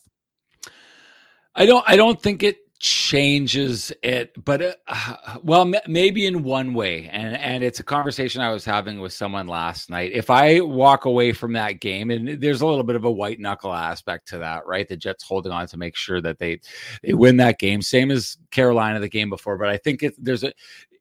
I 1.55 1.67
don't. 1.67 1.85
I 1.87 1.97
don't 1.97 2.21
think 2.21 2.43
it 2.43 2.57
changes 2.83 3.93
it, 4.03 4.45
but 4.45 4.77
uh, 4.89 5.39
well, 5.45 5.63
m- 5.63 5.81
maybe 5.87 6.27
in 6.27 6.43
one 6.43 6.75
way, 6.75 7.09
and 7.13 7.37
and 7.37 7.63
it's 7.63 7.79
a 7.79 7.85
conversation 7.85 8.43
I 8.43 8.53
was 8.53 8.65
having 8.65 9.01
with 9.01 9.13
someone 9.13 9.47
last 9.47 9.89
night. 9.89 10.11
If 10.13 10.31
I 10.31 10.61
walk 10.61 11.05
away 11.05 11.33
from 11.33 11.53
that 11.53 11.81
game, 11.81 12.11
and 12.11 12.41
there's 12.41 12.61
a 12.61 12.67
little 12.67 12.83
bit 12.83 12.97
of 12.97 13.05
a 13.05 13.11
white 13.11 13.39
knuckle 13.39 13.73
aspect 13.73 14.29
to 14.29 14.39
that, 14.39 14.67
right? 14.67 14.89
The 14.89 14.97
Jets 14.97 15.23
holding 15.23 15.53
on 15.53 15.69
to 15.69 15.79
make 15.79 15.95
sure 15.95 16.21
that 16.21 16.41
they 16.41 16.61
they 17.05 17.15
win 17.15 17.37
that 17.37 17.61
game, 17.61 17.83
same 17.83 18.11
as 18.11 18.37
Carolina 18.51 18.99
the 18.99 19.09
game 19.09 19.31
before. 19.31 19.57
But 19.57 19.69
I 19.69 19.77
think 19.77 20.03
it, 20.03 20.15
there's 20.19 20.43
a 20.43 20.49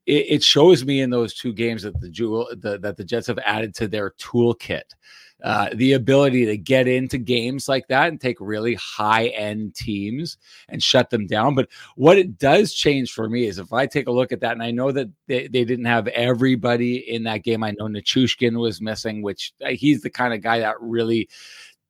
it, 0.05 0.25
it 0.29 0.43
shows 0.43 0.85
me 0.85 1.01
in 1.01 1.09
those 1.09 1.33
two 1.33 1.51
games 1.51 1.81
that 1.81 1.99
the 1.99 2.09
jewel 2.09 2.47
the, 2.55 2.77
that 2.77 2.95
the 2.95 3.03
Jets 3.03 3.25
have 3.25 3.39
added 3.39 3.73
to 3.75 3.87
their 3.87 4.11
toolkit. 4.11 4.83
Uh, 5.43 5.69
the 5.73 5.93
ability 5.93 6.45
to 6.45 6.55
get 6.55 6.87
into 6.87 7.17
games 7.17 7.67
like 7.67 7.87
that 7.87 8.09
and 8.09 8.21
take 8.21 8.37
really 8.39 8.75
high 8.75 9.27
end 9.27 9.73
teams 9.73 10.37
and 10.69 10.83
shut 10.83 11.09
them 11.09 11.25
down. 11.25 11.55
But 11.55 11.67
what 11.95 12.19
it 12.19 12.37
does 12.37 12.73
change 12.73 13.11
for 13.11 13.27
me 13.27 13.45
is 13.47 13.57
if 13.57 13.73
I 13.73 13.87
take 13.87 14.07
a 14.07 14.11
look 14.11 14.31
at 14.31 14.41
that, 14.41 14.51
and 14.51 14.61
I 14.61 14.69
know 14.69 14.91
that 14.91 15.09
they, 15.27 15.47
they 15.47 15.65
didn't 15.65 15.85
have 15.85 16.07
everybody 16.09 16.97
in 16.97 17.23
that 17.23 17.43
game. 17.43 17.63
I 17.63 17.71
know 17.71 17.85
Nichushkin 17.85 18.59
was 18.59 18.81
missing, 18.81 19.23
which 19.23 19.53
uh, 19.65 19.69
he's 19.69 20.01
the 20.01 20.09
kind 20.11 20.33
of 20.33 20.41
guy 20.41 20.59
that 20.59 20.75
really 20.79 21.27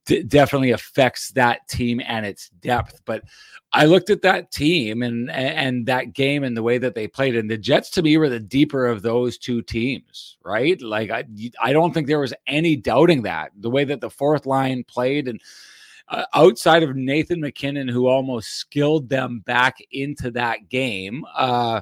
d- 0.05 0.23
definitely 0.23 0.71
affects 0.71 1.31
that 1.31 1.67
team 1.67 2.01
and 2.05 2.25
its 2.25 2.49
depth. 2.61 3.01
But 3.05 3.23
I 3.73 3.85
looked 3.85 4.09
at 4.09 4.21
that 4.23 4.51
team 4.51 5.01
and 5.01 5.31
and 5.31 5.85
that 5.85 6.13
game 6.13 6.43
and 6.43 6.55
the 6.55 6.63
way 6.63 6.77
that 6.77 6.95
they 6.95 7.07
played, 7.07 7.35
and 7.35 7.49
the 7.49 7.57
Jets 7.57 7.89
to 7.91 8.01
me 8.01 8.17
were 8.17 8.29
the 8.29 8.39
deeper 8.39 8.85
of 8.85 9.01
those 9.01 9.37
two 9.37 9.61
teams, 9.61 10.37
right? 10.43 10.81
Like 10.81 11.09
I 11.09 11.23
I 11.61 11.73
don't 11.73 11.93
think 11.93 12.07
there 12.07 12.19
was 12.19 12.33
any 12.47 12.75
doubting 12.75 13.23
that 13.23 13.51
the 13.57 13.69
way 13.69 13.83
that 13.85 14.01
the 14.01 14.09
fourth 14.09 14.45
line 14.45 14.83
played 14.83 15.27
and 15.27 15.41
uh, 16.09 16.25
outside 16.33 16.83
of 16.83 16.95
Nathan 16.95 17.39
MacKinnon, 17.39 17.87
who 17.87 18.07
almost 18.07 18.49
skilled 18.49 19.07
them 19.07 19.39
back 19.39 19.77
into 19.91 20.29
that 20.31 20.67
game. 20.67 21.23
Uh, 21.35 21.81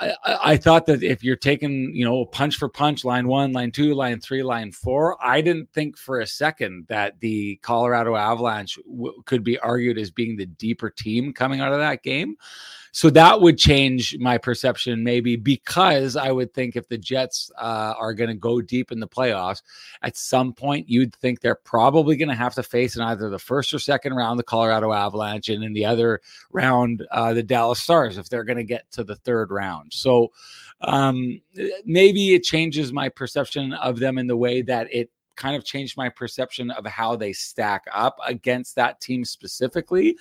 I, 0.00 0.14
I, 0.24 0.56
thought 0.56 0.86
that 0.86 1.02
if 1.02 1.24
you're 1.24 1.36
taking, 1.36 1.92
you 1.94 2.04
know, 2.04 2.24
punch 2.24 2.56
for 2.56 2.68
punch, 2.68 3.04
line 3.04 3.26
one, 3.26 3.52
line 3.52 3.72
two, 3.72 3.94
line 3.94 4.20
three, 4.20 4.42
line 4.42 4.70
four, 4.70 5.16
I 5.24 5.40
didn't 5.40 5.72
think 5.72 5.98
for 5.98 6.20
a 6.20 6.26
second 6.26 6.86
that 6.88 7.18
the 7.20 7.56
Colorado 7.62 8.14
Avalanche 8.14 8.78
w- 8.88 9.20
could 9.26 9.42
be 9.42 9.58
argued 9.58 9.98
as 9.98 10.10
being 10.10 10.36
the 10.36 10.46
deeper 10.46 10.88
team 10.88 11.32
coming 11.32 11.60
out 11.60 11.72
of 11.72 11.78
that 11.78 12.02
game. 12.04 12.36
So 12.98 13.10
that 13.10 13.40
would 13.40 13.58
change 13.58 14.18
my 14.18 14.38
perception, 14.38 15.04
maybe 15.04 15.36
because 15.36 16.16
I 16.16 16.32
would 16.32 16.52
think 16.52 16.74
if 16.74 16.88
the 16.88 16.98
Jets 16.98 17.48
uh, 17.56 17.94
are 17.96 18.12
going 18.12 18.26
to 18.26 18.34
go 18.34 18.60
deep 18.60 18.90
in 18.90 18.98
the 18.98 19.06
playoffs, 19.06 19.62
at 20.02 20.16
some 20.16 20.52
point 20.52 20.88
you'd 20.88 21.14
think 21.14 21.38
they're 21.38 21.54
probably 21.54 22.16
going 22.16 22.28
to 22.28 22.34
have 22.34 22.56
to 22.56 22.62
face 22.64 22.96
in 22.96 23.02
either 23.02 23.30
the 23.30 23.38
first 23.38 23.72
or 23.72 23.78
second 23.78 24.14
round 24.14 24.36
the 24.36 24.42
Colorado 24.42 24.92
Avalanche, 24.92 25.48
and 25.48 25.62
in 25.62 25.74
the 25.74 25.84
other 25.84 26.20
round 26.50 27.06
uh, 27.12 27.32
the 27.32 27.42
Dallas 27.44 27.78
Stars 27.78 28.18
if 28.18 28.28
they're 28.28 28.42
going 28.42 28.56
to 28.56 28.64
get 28.64 28.90
to 28.90 29.04
the 29.04 29.14
third 29.14 29.52
round. 29.52 29.92
So 29.92 30.32
um, 30.80 31.40
maybe 31.84 32.34
it 32.34 32.42
changes 32.42 32.92
my 32.92 33.10
perception 33.10 33.74
of 33.74 34.00
them 34.00 34.18
in 34.18 34.26
the 34.26 34.36
way 34.36 34.62
that 34.62 34.92
it 34.92 35.08
kind 35.38 35.56
of 35.56 35.64
changed 35.64 35.96
my 35.96 36.08
perception 36.08 36.70
of 36.72 36.84
how 36.84 37.16
they 37.16 37.32
stack 37.32 37.84
up 37.94 38.18
against 38.26 38.74
that 38.74 39.00
team 39.00 39.24
specifically. 39.24 40.16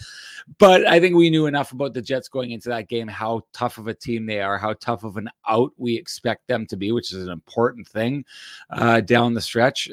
But 0.59 0.87
I 0.87 0.99
think 0.99 1.15
we 1.15 1.29
knew 1.29 1.47
enough 1.47 1.73
about 1.73 1.93
the 1.93 2.01
Jets 2.01 2.29
going 2.29 2.51
into 2.51 2.69
that 2.69 2.87
game, 2.87 3.07
how 3.07 3.41
tough 3.51 3.77
of 3.77 3.87
a 3.87 3.93
team 3.93 4.25
they 4.25 4.39
are, 4.39 4.57
how 4.57 4.73
tough 4.73 5.03
of 5.03 5.17
an 5.17 5.29
out 5.49 5.73
we 5.77 5.95
expect 5.95 6.47
them 6.47 6.65
to 6.67 6.77
be, 6.77 6.91
which 6.91 7.11
is 7.11 7.23
an 7.23 7.31
important 7.31 7.87
thing 7.87 8.23
uh, 8.69 9.01
down 9.01 9.33
the 9.33 9.41
stretch. 9.41 9.89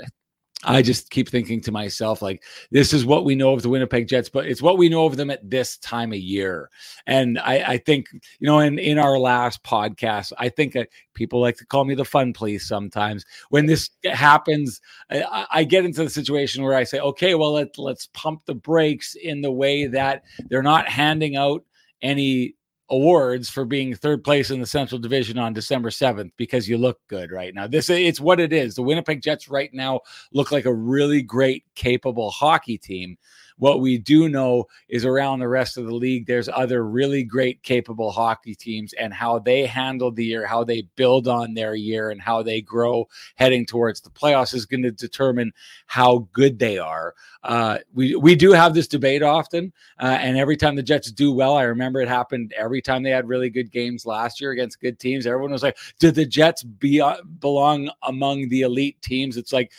I 0.64 0.82
just 0.82 1.10
keep 1.10 1.28
thinking 1.28 1.60
to 1.62 1.72
myself, 1.72 2.22
like, 2.22 2.42
this 2.70 2.92
is 2.92 3.04
what 3.04 3.24
we 3.24 3.34
know 3.34 3.52
of 3.52 3.62
the 3.62 3.68
Winnipeg 3.68 4.08
Jets, 4.08 4.28
but 4.28 4.46
it's 4.46 4.62
what 4.62 4.78
we 4.78 4.88
know 4.88 5.06
of 5.06 5.16
them 5.16 5.30
at 5.30 5.48
this 5.48 5.76
time 5.78 6.12
of 6.12 6.18
year. 6.18 6.70
And 7.06 7.38
I, 7.38 7.72
I 7.72 7.78
think, 7.78 8.08
you 8.12 8.46
know, 8.46 8.60
in, 8.60 8.78
in 8.78 8.98
our 8.98 9.18
last 9.18 9.62
podcast, 9.62 10.32
I 10.38 10.48
think 10.48 10.76
uh, 10.76 10.84
people 11.14 11.40
like 11.40 11.56
to 11.58 11.66
call 11.66 11.84
me 11.84 11.94
the 11.94 12.04
fun 12.04 12.32
police 12.32 12.66
sometimes. 12.66 13.24
When 13.50 13.66
this 13.66 13.90
happens, 14.04 14.80
I, 15.10 15.46
I 15.50 15.64
get 15.64 15.84
into 15.84 16.04
the 16.04 16.10
situation 16.10 16.64
where 16.64 16.74
I 16.74 16.84
say, 16.84 17.00
okay, 17.00 17.34
well, 17.34 17.52
let, 17.52 17.78
let's 17.78 18.08
pump 18.14 18.42
the 18.46 18.54
brakes 18.54 19.14
in 19.14 19.42
the 19.42 19.52
way 19.52 19.86
that 19.86 20.24
they're 20.48 20.62
not 20.62 20.88
handing 20.88 21.36
out 21.36 21.64
any 22.02 22.54
awards 22.90 23.48
for 23.48 23.64
being 23.64 23.94
third 23.94 24.22
place 24.22 24.50
in 24.50 24.60
the 24.60 24.66
Central 24.66 24.98
Division 24.98 25.38
on 25.38 25.52
December 25.52 25.90
7th 25.90 26.30
because 26.36 26.68
you 26.68 26.76
look 26.78 27.00
good 27.08 27.30
right 27.30 27.54
now. 27.54 27.66
This 27.66 27.88
it's 27.88 28.20
what 28.20 28.40
it 28.40 28.52
is. 28.52 28.74
The 28.74 28.82
Winnipeg 28.82 29.22
Jets 29.22 29.48
right 29.48 29.72
now 29.72 30.00
look 30.32 30.52
like 30.52 30.66
a 30.66 30.74
really 30.74 31.22
great 31.22 31.64
capable 31.74 32.30
hockey 32.30 32.78
team 32.78 33.16
what 33.56 33.80
we 33.80 33.98
do 33.98 34.28
know 34.28 34.66
is 34.88 35.04
around 35.04 35.38
the 35.38 35.48
rest 35.48 35.76
of 35.76 35.86
the 35.86 35.94
league, 35.94 36.26
there's 36.26 36.48
other 36.48 36.84
really 36.84 37.22
great, 37.22 37.62
capable 37.62 38.10
hockey 38.10 38.54
teams, 38.54 38.92
and 38.94 39.14
how 39.14 39.38
they 39.38 39.64
handle 39.66 40.10
the 40.10 40.24
year, 40.24 40.46
how 40.46 40.64
they 40.64 40.82
build 40.96 41.28
on 41.28 41.54
their 41.54 41.74
year, 41.74 42.10
and 42.10 42.20
how 42.20 42.42
they 42.42 42.60
grow 42.60 43.06
heading 43.36 43.64
towards 43.64 44.00
the 44.00 44.10
playoffs 44.10 44.54
is 44.54 44.66
going 44.66 44.82
to 44.82 44.90
determine 44.90 45.52
how 45.86 46.28
good 46.32 46.58
they 46.58 46.78
are. 46.78 47.14
Uh, 47.44 47.78
we 47.92 48.16
we 48.16 48.34
do 48.34 48.52
have 48.52 48.74
this 48.74 48.88
debate 48.88 49.22
often, 49.22 49.72
uh, 50.00 50.16
and 50.20 50.36
every 50.36 50.56
time 50.56 50.74
the 50.74 50.82
Jets 50.82 51.12
do 51.12 51.32
well, 51.32 51.56
I 51.56 51.64
remember 51.64 52.00
it 52.00 52.08
happened 52.08 52.54
every 52.56 52.80
time 52.80 53.02
they 53.02 53.10
had 53.10 53.28
really 53.28 53.50
good 53.50 53.70
games 53.70 54.06
last 54.06 54.40
year 54.40 54.50
against 54.50 54.80
good 54.80 54.98
teams. 54.98 55.26
Everyone 55.26 55.52
was 55.52 55.62
like, 55.62 55.76
"Did 55.98 56.14
the 56.14 56.26
Jets 56.26 56.62
be 56.62 57.00
uh, 57.00 57.16
belong 57.40 57.90
among 58.02 58.48
the 58.48 58.62
elite 58.62 59.00
teams?" 59.02 59.36
It's 59.36 59.52
like 59.52 59.72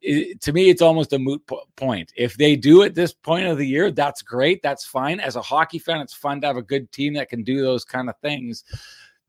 it, 0.00 0.40
to 0.42 0.52
me, 0.52 0.68
it's 0.68 0.82
almost 0.82 1.12
a 1.12 1.18
moot 1.18 1.44
po- 1.46 1.64
point. 1.76 2.12
If 2.16 2.36
they 2.36 2.56
do 2.56 2.82
at 2.82 2.94
this 2.94 3.12
point 3.12 3.46
of 3.46 3.58
the 3.58 3.66
year, 3.66 3.90
that's 3.90 4.22
great. 4.22 4.62
That's 4.62 4.84
fine. 4.84 5.20
As 5.20 5.36
a 5.36 5.42
hockey 5.42 5.78
fan, 5.78 6.00
it's 6.00 6.14
fun 6.14 6.40
to 6.40 6.46
have 6.46 6.56
a 6.56 6.62
good 6.62 6.90
team 6.92 7.14
that 7.14 7.28
can 7.28 7.42
do 7.42 7.62
those 7.62 7.84
kind 7.84 8.08
of 8.08 8.16
things. 8.18 8.64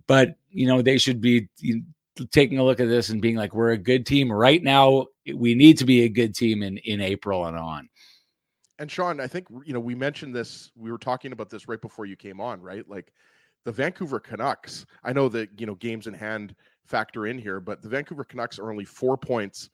But 0.08 0.36
you 0.49 0.67
know, 0.67 0.82
they 0.82 0.97
should 0.97 1.21
be 1.21 1.47
you 1.60 1.84
taking 2.32 2.60
a 2.60 2.63
look 2.63 2.79
at 2.79 2.88
this 2.88 3.10
and 3.10 3.21
being 3.21 3.36
like, 3.36 3.53
"We're 3.53 3.71
a 3.71 3.77
good 3.77 4.05
team 4.05 4.32
right 4.32 4.62
now. 4.62 5.08
We 5.34 5.55
need 5.55 5.77
to 5.79 5.86
be 5.86 6.03
a 6.03 6.10
good 6.10 6.36
team 6.36 6.63
in 6.63 6.77
in 6.79 7.01
April 7.01 7.45
and 7.45 7.58
on." 7.58 7.89
And 8.77 8.89
Sean, 8.89 9.19
I 9.19 9.27
think 9.27 9.47
you 9.65 9.73
know 9.73 9.79
we 9.79 9.95
mentioned 9.95 10.36
this. 10.36 10.71
We 10.75 10.91
were 10.91 10.97
talking 10.97 11.32
about 11.32 11.49
this 11.49 11.67
right 11.67 11.82
before 11.82 12.05
you 12.05 12.15
came 12.15 12.39
on, 12.39 12.62
right? 12.62 12.88
Like 12.88 13.12
the 13.65 13.71
Vancouver 13.71 14.19
Canucks. 14.19 14.86
I 15.03 15.13
know 15.13 15.29
that 15.29 15.49
you 15.60 15.65
know 15.65 15.75
games 15.75 16.08
in 16.08 16.13
hand 16.13 16.55
factor 16.86 17.27
in 17.27 17.38
here, 17.38 17.60
but 17.60 17.82
the 17.82 17.89
Vancouver 17.89 18.23
Canucks 18.23 18.60
are 18.60 18.71
only 18.71 18.86
four 18.86 19.17
points 19.17 19.69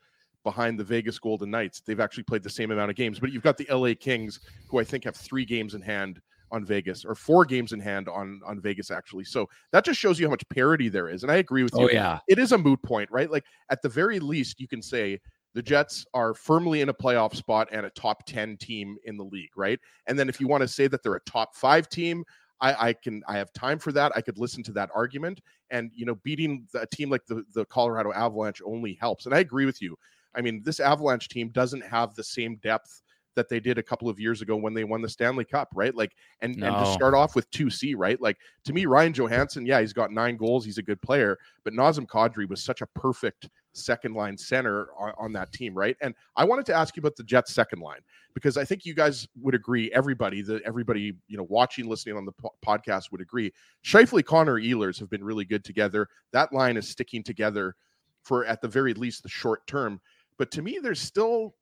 behind 0.45 0.79
the 0.79 0.83
Vegas 0.85 1.19
Golden 1.19 1.51
Knights. 1.51 1.81
They've 1.81 1.99
actually 1.99 2.23
played 2.23 2.43
the 2.43 2.49
same 2.49 2.71
amount 2.71 2.89
of 2.89 2.95
games, 2.95 3.19
but 3.19 3.33
you've 3.33 3.43
got 3.43 3.57
the 3.57 3.67
LA 3.69 3.93
Kings, 3.99 4.39
who 4.69 4.79
I 4.79 4.85
think 4.85 5.03
have 5.03 5.17
three 5.17 5.43
games 5.43 5.73
in 5.73 5.81
hand 5.81 6.21
on 6.51 6.63
Vegas, 6.63 7.03
or 7.03 7.15
four 7.15 7.43
games 7.43 7.73
in 7.73 7.81
hand 7.81 8.07
on 8.07 8.39
on 8.45 8.61
Vegas 8.61 8.91
actually. 8.91 9.25
So 9.25 9.49
that 9.73 9.83
just 9.83 9.99
shows 9.99 10.17
you 10.17 10.27
how 10.27 10.31
much 10.31 10.47
parity 10.47 10.87
there 10.87 11.09
is. 11.09 11.23
And 11.23 11.31
I 11.31 11.37
agree 11.37 11.63
with 11.63 11.75
oh, 11.75 11.81
you. 11.81 11.89
Oh 11.89 11.91
yeah, 11.91 12.19
it 12.29 12.39
is 12.39 12.53
a 12.53 12.57
moot 12.57 12.81
point, 12.83 13.11
right? 13.11 13.29
Like 13.29 13.43
at 13.69 13.81
the 13.81 13.89
very 13.89 14.19
least, 14.19 14.61
you 14.61 14.67
can 14.69 14.81
say 14.81 15.19
the 15.55 15.61
Jets 15.61 16.05
are 16.13 16.33
firmly 16.33 16.81
in 16.81 16.89
a 16.89 16.93
playoff 16.93 17.35
spot 17.35 17.69
and 17.71 17.85
a 17.85 17.89
top 17.91 18.25
10 18.25 18.57
team 18.57 18.97
in 19.05 19.17
the 19.17 19.23
league, 19.23 19.51
right? 19.55 19.79
And 20.05 20.19
then 20.19 20.27
if 20.27 20.39
you 20.39 20.47
want 20.47 20.61
to 20.61 20.67
say 20.67 20.87
that 20.87 21.01
they're 21.01 21.15
a 21.15 21.21
top 21.21 21.55
five 21.55 21.87
team, 21.87 22.25
I, 22.59 22.89
I, 22.89 22.93
can 22.93 23.23
I 23.27 23.37
have 23.37 23.51
time 23.53 23.79
for 23.79 23.93
that. 23.93 24.11
I 24.15 24.21
could 24.21 24.37
listen 24.37 24.63
to 24.63 24.73
that 24.73 24.89
argument. 24.93 25.41
And 25.71 25.91
you 25.95 26.05
know, 26.05 26.15
beating 26.15 26.67
a 26.75 26.85
team 26.85 27.09
like 27.09 27.25
the, 27.25 27.43
the 27.53 27.65
Colorado 27.65 28.11
Avalanche 28.11 28.61
only 28.65 28.97
helps. 28.99 29.25
And 29.25 29.33
I 29.33 29.39
agree 29.39 29.65
with 29.65 29.81
you. 29.81 29.97
I 30.35 30.41
mean, 30.41 30.61
this 30.63 30.79
Avalanche 30.79 31.29
team 31.29 31.49
doesn't 31.49 31.81
have 31.81 32.15
the 32.15 32.23
same 32.23 32.57
depth 32.57 33.01
that 33.35 33.49
they 33.49 33.59
did 33.59 33.77
a 33.77 33.83
couple 33.83 34.09
of 34.09 34.19
years 34.19 34.41
ago 34.41 34.55
when 34.55 34.73
they 34.73 34.83
won 34.83 35.01
the 35.01 35.09
Stanley 35.09 35.45
Cup, 35.45 35.69
right? 35.75 35.93
Like, 35.93 36.15
and, 36.41 36.57
no. 36.57 36.67
and 36.67 36.85
to 36.85 36.91
start 36.91 37.13
off 37.13 37.35
with 37.35 37.49
2C, 37.51 37.93
right? 37.97 38.19
Like, 38.19 38.37
to 38.63 38.73
me, 38.73 38.85
Ryan 38.85 39.13
Johansen, 39.13 39.65
yeah, 39.67 39.81
he's 39.81 39.93
got 39.93 40.11
nine 40.11 40.37
goals. 40.37 40.65
He's 40.65 40.77
a 40.77 40.83
good 40.83 41.01
player, 41.01 41.37
but 41.63 41.73
Nazem 41.73 42.05
Kadri 42.05 42.47
was 42.47 42.63
such 42.63 42.81
a 42.81 42.87
perfect 42.87 43.49
second 43.73 44.15
line 44.15 44.37
center 44.37 44.87
on, 44.97 45.13
on, 45.17 45.33
that 45.33 45.51
team, 45.51 45.73
right? 45.73 45.97
And 46.01 46.15
I 46.37 46.45
wanted 46.45 46.65
to 46.67 46.73
ask 46.73 46.95
you 46.95 47.01
about 47.01 47.17
the 47.17 47.23
Jets 47.23 47.53
second 47.53 47.79
line 47.79 47.99
because 48.33 48.57
I 48.57 48.63
think 48.63 48.85
you 48.85 48.93
guys 48.93 49.27
would 49.41 49.53
agree, 49.53 49.91
everybody, 49.93 50.41
that 50.43 50.61
everybody, 50.63 51.13
you 51.27 51.37
know, 51.37 51.45
watching, 51.49 51.87
listening 51.87 52.15
on 52.15 52.25
the 52.25 52.31
po- 52.31 52.55
podcast 52.65 53.11
would 53.11 53.21
agree. 53.21 53.51
Scheifele, 53.83 54.23
Connor, 54.23 54.59
Ehlers 54.59 54.97
have 54.99 55.09
been 55.09 55.23
really 55.23 55.45
good 55.45 55.65
together. 55.65 56.07
That 56.31 56.53
line 56.53 56.77
is 56.77 56.87
sticking 56.87 57.21
together 57.21 57.75
for, 58.23 58.45
at 58.45 58.61
the 58.61 58.67
very 58.67 58.93
least, 58.93 59.23
the 59.23 59.29
short 59.29 59.67
term. 59.67 59.99
But 60.37 60.51
to 60.51 60.61
me, 60.61 60.79
there's 60.81 61.01
still 61.01 61.55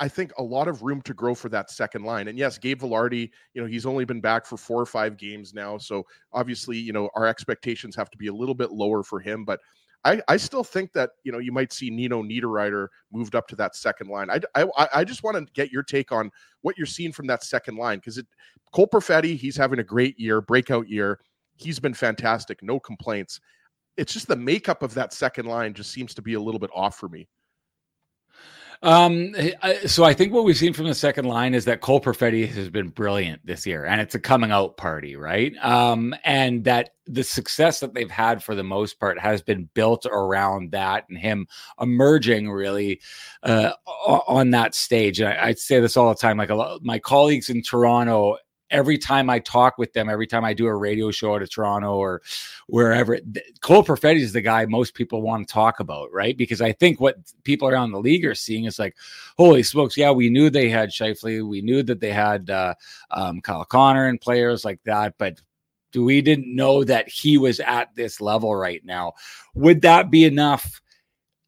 I 0.00 0.08
think 0.08 0.32
a 0.36 0.42
lot 0.42 0.66
of 0.66 0.82
room 0.82 1.00
to 1.02 1.14
grow 1.14 1.34
for 1.34 1.48
that 1.50 1.70
second 1.70 2.04
line. 2.04 2.28
And 2.28 2.36
yes, 2.38 2.58
Gabe 2.58 2.80
Vilardi, 2.80 3.30
you 3.54 3.62
know, 3.62 3.68
he's 3.68 3.86
only 3.86 4.04
been 4.04 4.20
back 4.20 4.44
for 4.44 4.56
four 4.56 4.80
or 4.80 4.86
five 4.86 5.16
games 5.16 5.54
now. 5.54 5.78
So 5.78 6.04
obviously, 6.32 6.76
you 6.76 6.92
know, 6.92 7.08
our 7.14 7.26
expectations 7.26 7.94
have 7.94 8.10
to 8.10 8.18
be 8.18 8.26
a 8.26 8.32
little 8.32 8.54
bit 8.54 8.72
lower 8.72 9.04
for 9.04 9.20
him. 9.20 9.44
But 9.44 9.60
I, 10.04 10.20
I 10.28 10.36
still 10.38 10.64
think 10.64 10.92
that, 10.94 11.10
you 11.24 11.30
know, 11.30 11.38
you 11.38 11.52
might 11.52 11.72
see 11.72 11.90
Nino 11.90 12.22
Niederreiter 12.22 12.88
moved 13.12 13.34
up 13.34 13.46
to 13.48 13.56
that 13.56 13.76
second 13.76 14.08
line. 14.08 14.28
I, 14.28 14.40
I, 14.54 14.88
I 14.94 15.04
just 15.04 15.22
want 15.22 15.36
to 15.36 15.52
get 15.52 15.70
your 15.70 15.82
take 15.82 16.10
on 16.10 16.32
what 16.62 16.76
you're 16.76 16.86
seeing 16.86 17.12
from 17.12 17.28
that 17.28 17.44
second 17.44 17.76
line 17.76 17.98
because 17.98 18.18
it 18.18 18.26
Cole 18.72 18.88
Perfetti, 18.88 19.36
he's 19.36 19.56
having 19.56 19.78
a 19.78 19.84
great 19.84 20.18
year, 20.18 20.40
breakout 20.40 20.88
year. 20.88 21.20
He's 21.56 21.78
been 21.78 21.94
fantastic, 21.94 22.62
no 22.62 22.80
complaints. 22.80 23.40
It's 23.96 24.12
just 24.12 24.26
the 24.28 24.36
makeup 24.36 24.82
of 24.82 24.94
that 24.94 25.12
second 25.12 25.46
line 25.46 25.74
just 25.74 25.92
seems 25.92 26.12
to 26.14 26.22
be 26.22 26.34
a 26.34 26.40
little 26.40 26.60
bit 26.60 26.70
off 26.74 26.98
for 26.98 27.08
me. 27.08 27.28
Um, 28.82 29.34
so 29.86 30.04
I 30.04 30.14
think 30.14 30.32
what 30.32 30.44
we've 30.44 30.56
seen 30.56 30.72
from 30.72 30.86
the 30.86 30.94
second 30.94 31.24
line 31.24 31.54
is 31.54 31.64
that 31.64 31.80
Cole 31.80 32.00
Perfetti 32.00 32.48
has 32.48 32.68
been 32.68 32.88
brilliant 32.88 33.44
this 33.44 33.66
year, 33.66 33.84
and 33.84 34.00
it's 34.00 34.14
a 34.14 34.20
coming 34.20 34.50
out 34.50 34.76
party, 34.76 35.16
right? 35.16 35.52
Um, 35.62 36.14
and 36.24 36.64
that 36.64 36.90
the 37.06 37.22
success 37.22 37.80
that 37.80 37.94
they've 37.94 38.10
had 38.10 38.42
for 38.42 38.54
the 38.54 38.64
most 38.64 38.98
part 38.98 39.18
has 39.18 39.40
been 39.40 39.68
built 39.74 40.06
around 40.10 40.72
that 40.72 41.04
and 41.08 41.16
him 41.16 41.46
emerging 41.80 42.50
really 42.50 43.00
uh, 43.42 43.72
on 44.26 44.50
that 44.50 44.74
stage. 44.74 45.20
And 45.20 45.28
I, 45.28 45.48
I 45.48 45.54
say 45.54 45.80
this 45.80 45.96
all 45.96 46.08
the 46.08 46.16
time, 46.16 46.36
like 46.36 46.50
a 46.50 46.54
lot 46.54 46.82
my 46.82 46.98
colleagues 46.98 47.48
in 47.48 47.62
Toronto 47.62 48.38
every 48.70 48.98
time 48.98 49.30
I 49.30 49.38
talk 49.38 49.78
with 49.78 49.92
them, 49.92 50.08
every 50.08 50.26
time 50.26 50.44
I 50.44 50.54
do 50.54 50.66
a 50.66 50.74
radio 50.74 51.10
show 51.10 51.34
out 51.34 51.42
of 51.42 51.50
Toronto 51.50 51.94
or 51.94 52.22
wherever, 52.66 53.18
Cole 53.60 53.84
Perfetti 53.84 54.20
is 54.20 54.32
the 54.32 54.40
guy 54.40 54.66
most 54.66 54.94
people 54.94 55.22
want 55.22 55.46
to 55.46 55.52
talk 55.52 55.80
about, 55.80 56.12
right? 56.12 56.36
Because 56.36 56.60
I 56.60 56.72
think 56.72 57.00
what 57.00 57.16
people 57.44 57.68
around 57.68 57.92
the 57.92 58.00
league 58.00 58.24
are 58.24 58.34
seeing 58.34 58.64
is 58.64 58.78
like, 58.78 58.96
holy 59.36 59.62
smokes, 59.62 59.96
yeah, 59.96 60.10
we 60.10 60.30
knew 60.30 60.50
they 60.50 60.68
had 60.68 60.90
Scheifele, 60.90 61.48
we 61.48 61.62
knew 61.62 61.82
that 61.82 62.00
they 62.00 62.12
had 62.12 62.50
uh, 62.50 62.74
um, 63.10 63.40
Kyle 63.40 63.64
Connor 63.64 64.06
and 64.08 64.20
players 64.20 64.64
like 64.64 64.82
that, 64.84 65.14
but 65.18 65.40
we 65.94 66.20
didn't 66.20 66.54
know 66.54 66.84
that 66.84 67.08
he 67.08 67.38
was 67.38 67.60
at 67.60 67.94
this 67.94 68.20
level 68.20 68.54
right 68.54 68.84
now. 68.84 69.14
Would 69.54 69.82
that 69.82 70.10
be 70.10 70.24
enough? 70.24 70.80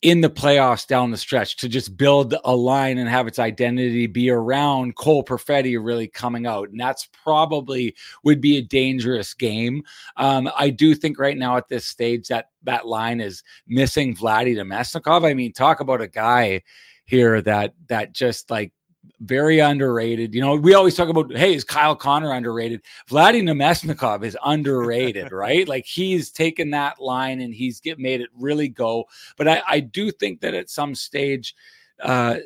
In 0.03 0.21
the 0.21 0.31
playoffs 0.31 0.87
down 0.87 1.11
the 1.11 1.17
stretch 1.17 1.57
to 1.57 1.69
just 1.69 1.97
build 1.97 2.35
a 2.45 2.55
line 2.55 2.99
and 2.99 3.09
have 3.09 3.27
its 3.27 3.41
identity 3.41 4.07
be 4.07 4.31
around 4.31 4.95
Cole 4.95 5.25
Perfetti 5.25 5.77
really 5.83 6.07
coming 6.07 6.47
out. 6.47 6.69
And 6.69 6.79
that's 6.79 7.09
probably 7.25 7.97
would 8.23 8.41
be 8.41 8.59
a 8.59 8.63
dangerous 8.63 9.35
game. 9.35 9.83
Um, 10.17 10.49
I 10.57 10.71
do 10.71 10.95
think 10.95 11.19
right 11.19 11.37
now 11.37 11.57
at 11.57 11.69
this 11.69 11.85
stage 11.85 12.29
that 12.29 12.51
that 12.63 12.87
line 12.87 13.21
is 13.21 13.43
missing 13.67 14.15
Vladdy 14.15 14.55
Namestnikov. 14.57 15.29
I 15.29 15.35
mean, 15.35 15.53
talk 15.53 15.81
about 15.81 16.01
a 16.01 16.09
guy 16.09 16.63
here 17.05 17.41
that 17.43 17.75
that 17.89 18.13
just 18.13 18.51
like 18.51 18.73
very 19.21 19.59
underrated. 19.59 20.35
You 20.35 20.41
know, 20.41 20.55
we 20.57 20.75
always 20.75 20.95
talk 20.95 21.09
about, 21.09 21.35
hey, 21.35 21.55
is 21.55 21.65
Kyle 21.65 21.97
Connor 21.97 22.33
underrated? 22.33 22.83
Vladdy 23.09 23.43
Namestnikov 23.43 24.25
is 24.25 24.37
underrated, 24.45 25.33
right? 25.33 25.67
Like 25.67 25.87
he's 25.87 26.31
taken 26.31 26.71
that 26.71 27.01
line 27.01 27.41
and 27.41 27.55
he's 27.55 27.81
get 27.81 27.99
made 27.99 28.21
it 28.21 28.31
really 28.35 28.69
go. 28.69 29.05
But 29.37 29.49
I, 29.49 29.63
I 29.69 29.81
do 29.81 30.11
think 30.11 30.41
that 30.41 30.55
at 30.55 30.71
some 30.71 30.95
stage, 30.95 31.55
uh, 32.01 32.37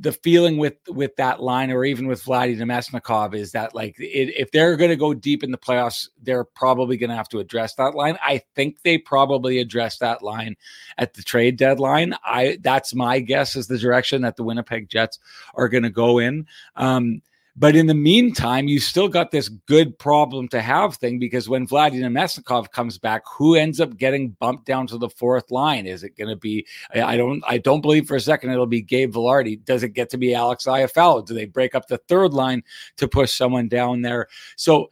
the 0.00 0.12
feeling 0.12 0.58
with 0.58 0.76
with 0.88 1.16
that 1.16 1.42
line, 1.42 1.70
or 1.70 1.84
even 1.84 2.06
with 2.06 2.24
Vladdy 2.24 2.56
Namestnikov, 2.56 3.34
is 3.34 3.52
that 3.52 3.74
like 3.74 3.98
it, 3.98 4.34
if 4.36 4.50
they're 4.50 4.76
going 4.76 4.90
to 4.90 4.96
go 4.96 5.12
deep 5.12 5.42
in 5.42 5.50
the 5.50 5.58
playoffs, 5.58 6.08
they're 6.22 6.44
probably 6.44 6.96
going 6.96 7.10
to 7.10 7.16
have 7.16 7.28
to 7.30 7.40
address 7.40 7.74
that 7.74 7.94
line. 7.94 8.16
I 8.22 8.42
think 8.54 8.82
they 8.82 8.98
probably 8.98 9.58
address 9.58 9.98
that 9.98 10.22
line 10.22 10.56
at 10.98 11.14
the 11.14 11.22
trade 11.22 11.56
deadline. 11.56 12.14
I 12.24 12.58
that's 12.60 12.94
my 12.94 13.20
guess 13.20 13.56
is 13.56 13.66
the 13.66 13.78
direction 13.78 14.22
that 14.22 14.36
the 14.36 14.44
Winnipeg 14.44 14.88
Jets 14.88 15.18
are 15.54 15.68
going 15.68 15.82
to 15.82 15.90
go 15.90 16.18
in. 16.18 16.46
Um, 16.76 17.22
but 17.58 17.74
in 17.74 17.86
the 17.86 17.94
meantime, 17.94 18.68
you 18.68 18.78
still 18.78 19.08
got 19.08 19.32
this 19.32 19.48
good 19.48 19.98
problem 19.98 20.46
to 20.48 20.60
have 20.60 20.94
thing 20.96 21.18
because 21.18 21.48
when 21.48 21.66
Vladimir 21.66 22.08
Namestnikov 22.08 22.70
comes 22.70 22.98
back, 22.98 23.22
who 23.26 23.56
ends 23.56 23.80
up 23.80 23.96
getting 23.96 24.30
bumped 24.30 24.64
down 24.64 24.86
to 24.86 24.98
the 24.98 25.08
fourth 25.08 25.50
line? 25.50 25.86
Is 25.86 26.04
it 26.04 26.16
going 26.16 26.28
to 26.28 26.36
be? 26.36 26.66
I 26.94 27.16
don't. 27.16 27.42
I 27.48 27.58
don't 27.58 27.80
believe 27.80 28.06
for 28.06 28.16
a 28.16 28.20
second 28.20 28.50
it'll 28.50 28.66
be 28.66 28.82
Gabe 28.82 29.12
Vilardi. 29.12 29.64
Does 29.64 29.82
it 29.82 29.90
get 29.90 30.08
to 30.10 30.18
be 30.18 30.34
Alex 30.34 30.66
Iafallo? 30.66 31.26
Do 31.26 31.34
they 31.34 31.46
break 31.46 31.74
up 31.74 31.88
the 31.88 31.98
third 31.98 32.32
line 32.32 32.62
to 32.96 33.08
push 33.08 33.32
someone 33.32 33.66
down 33.66 34.02
there? 34.02 34.28
So 34.56 34.90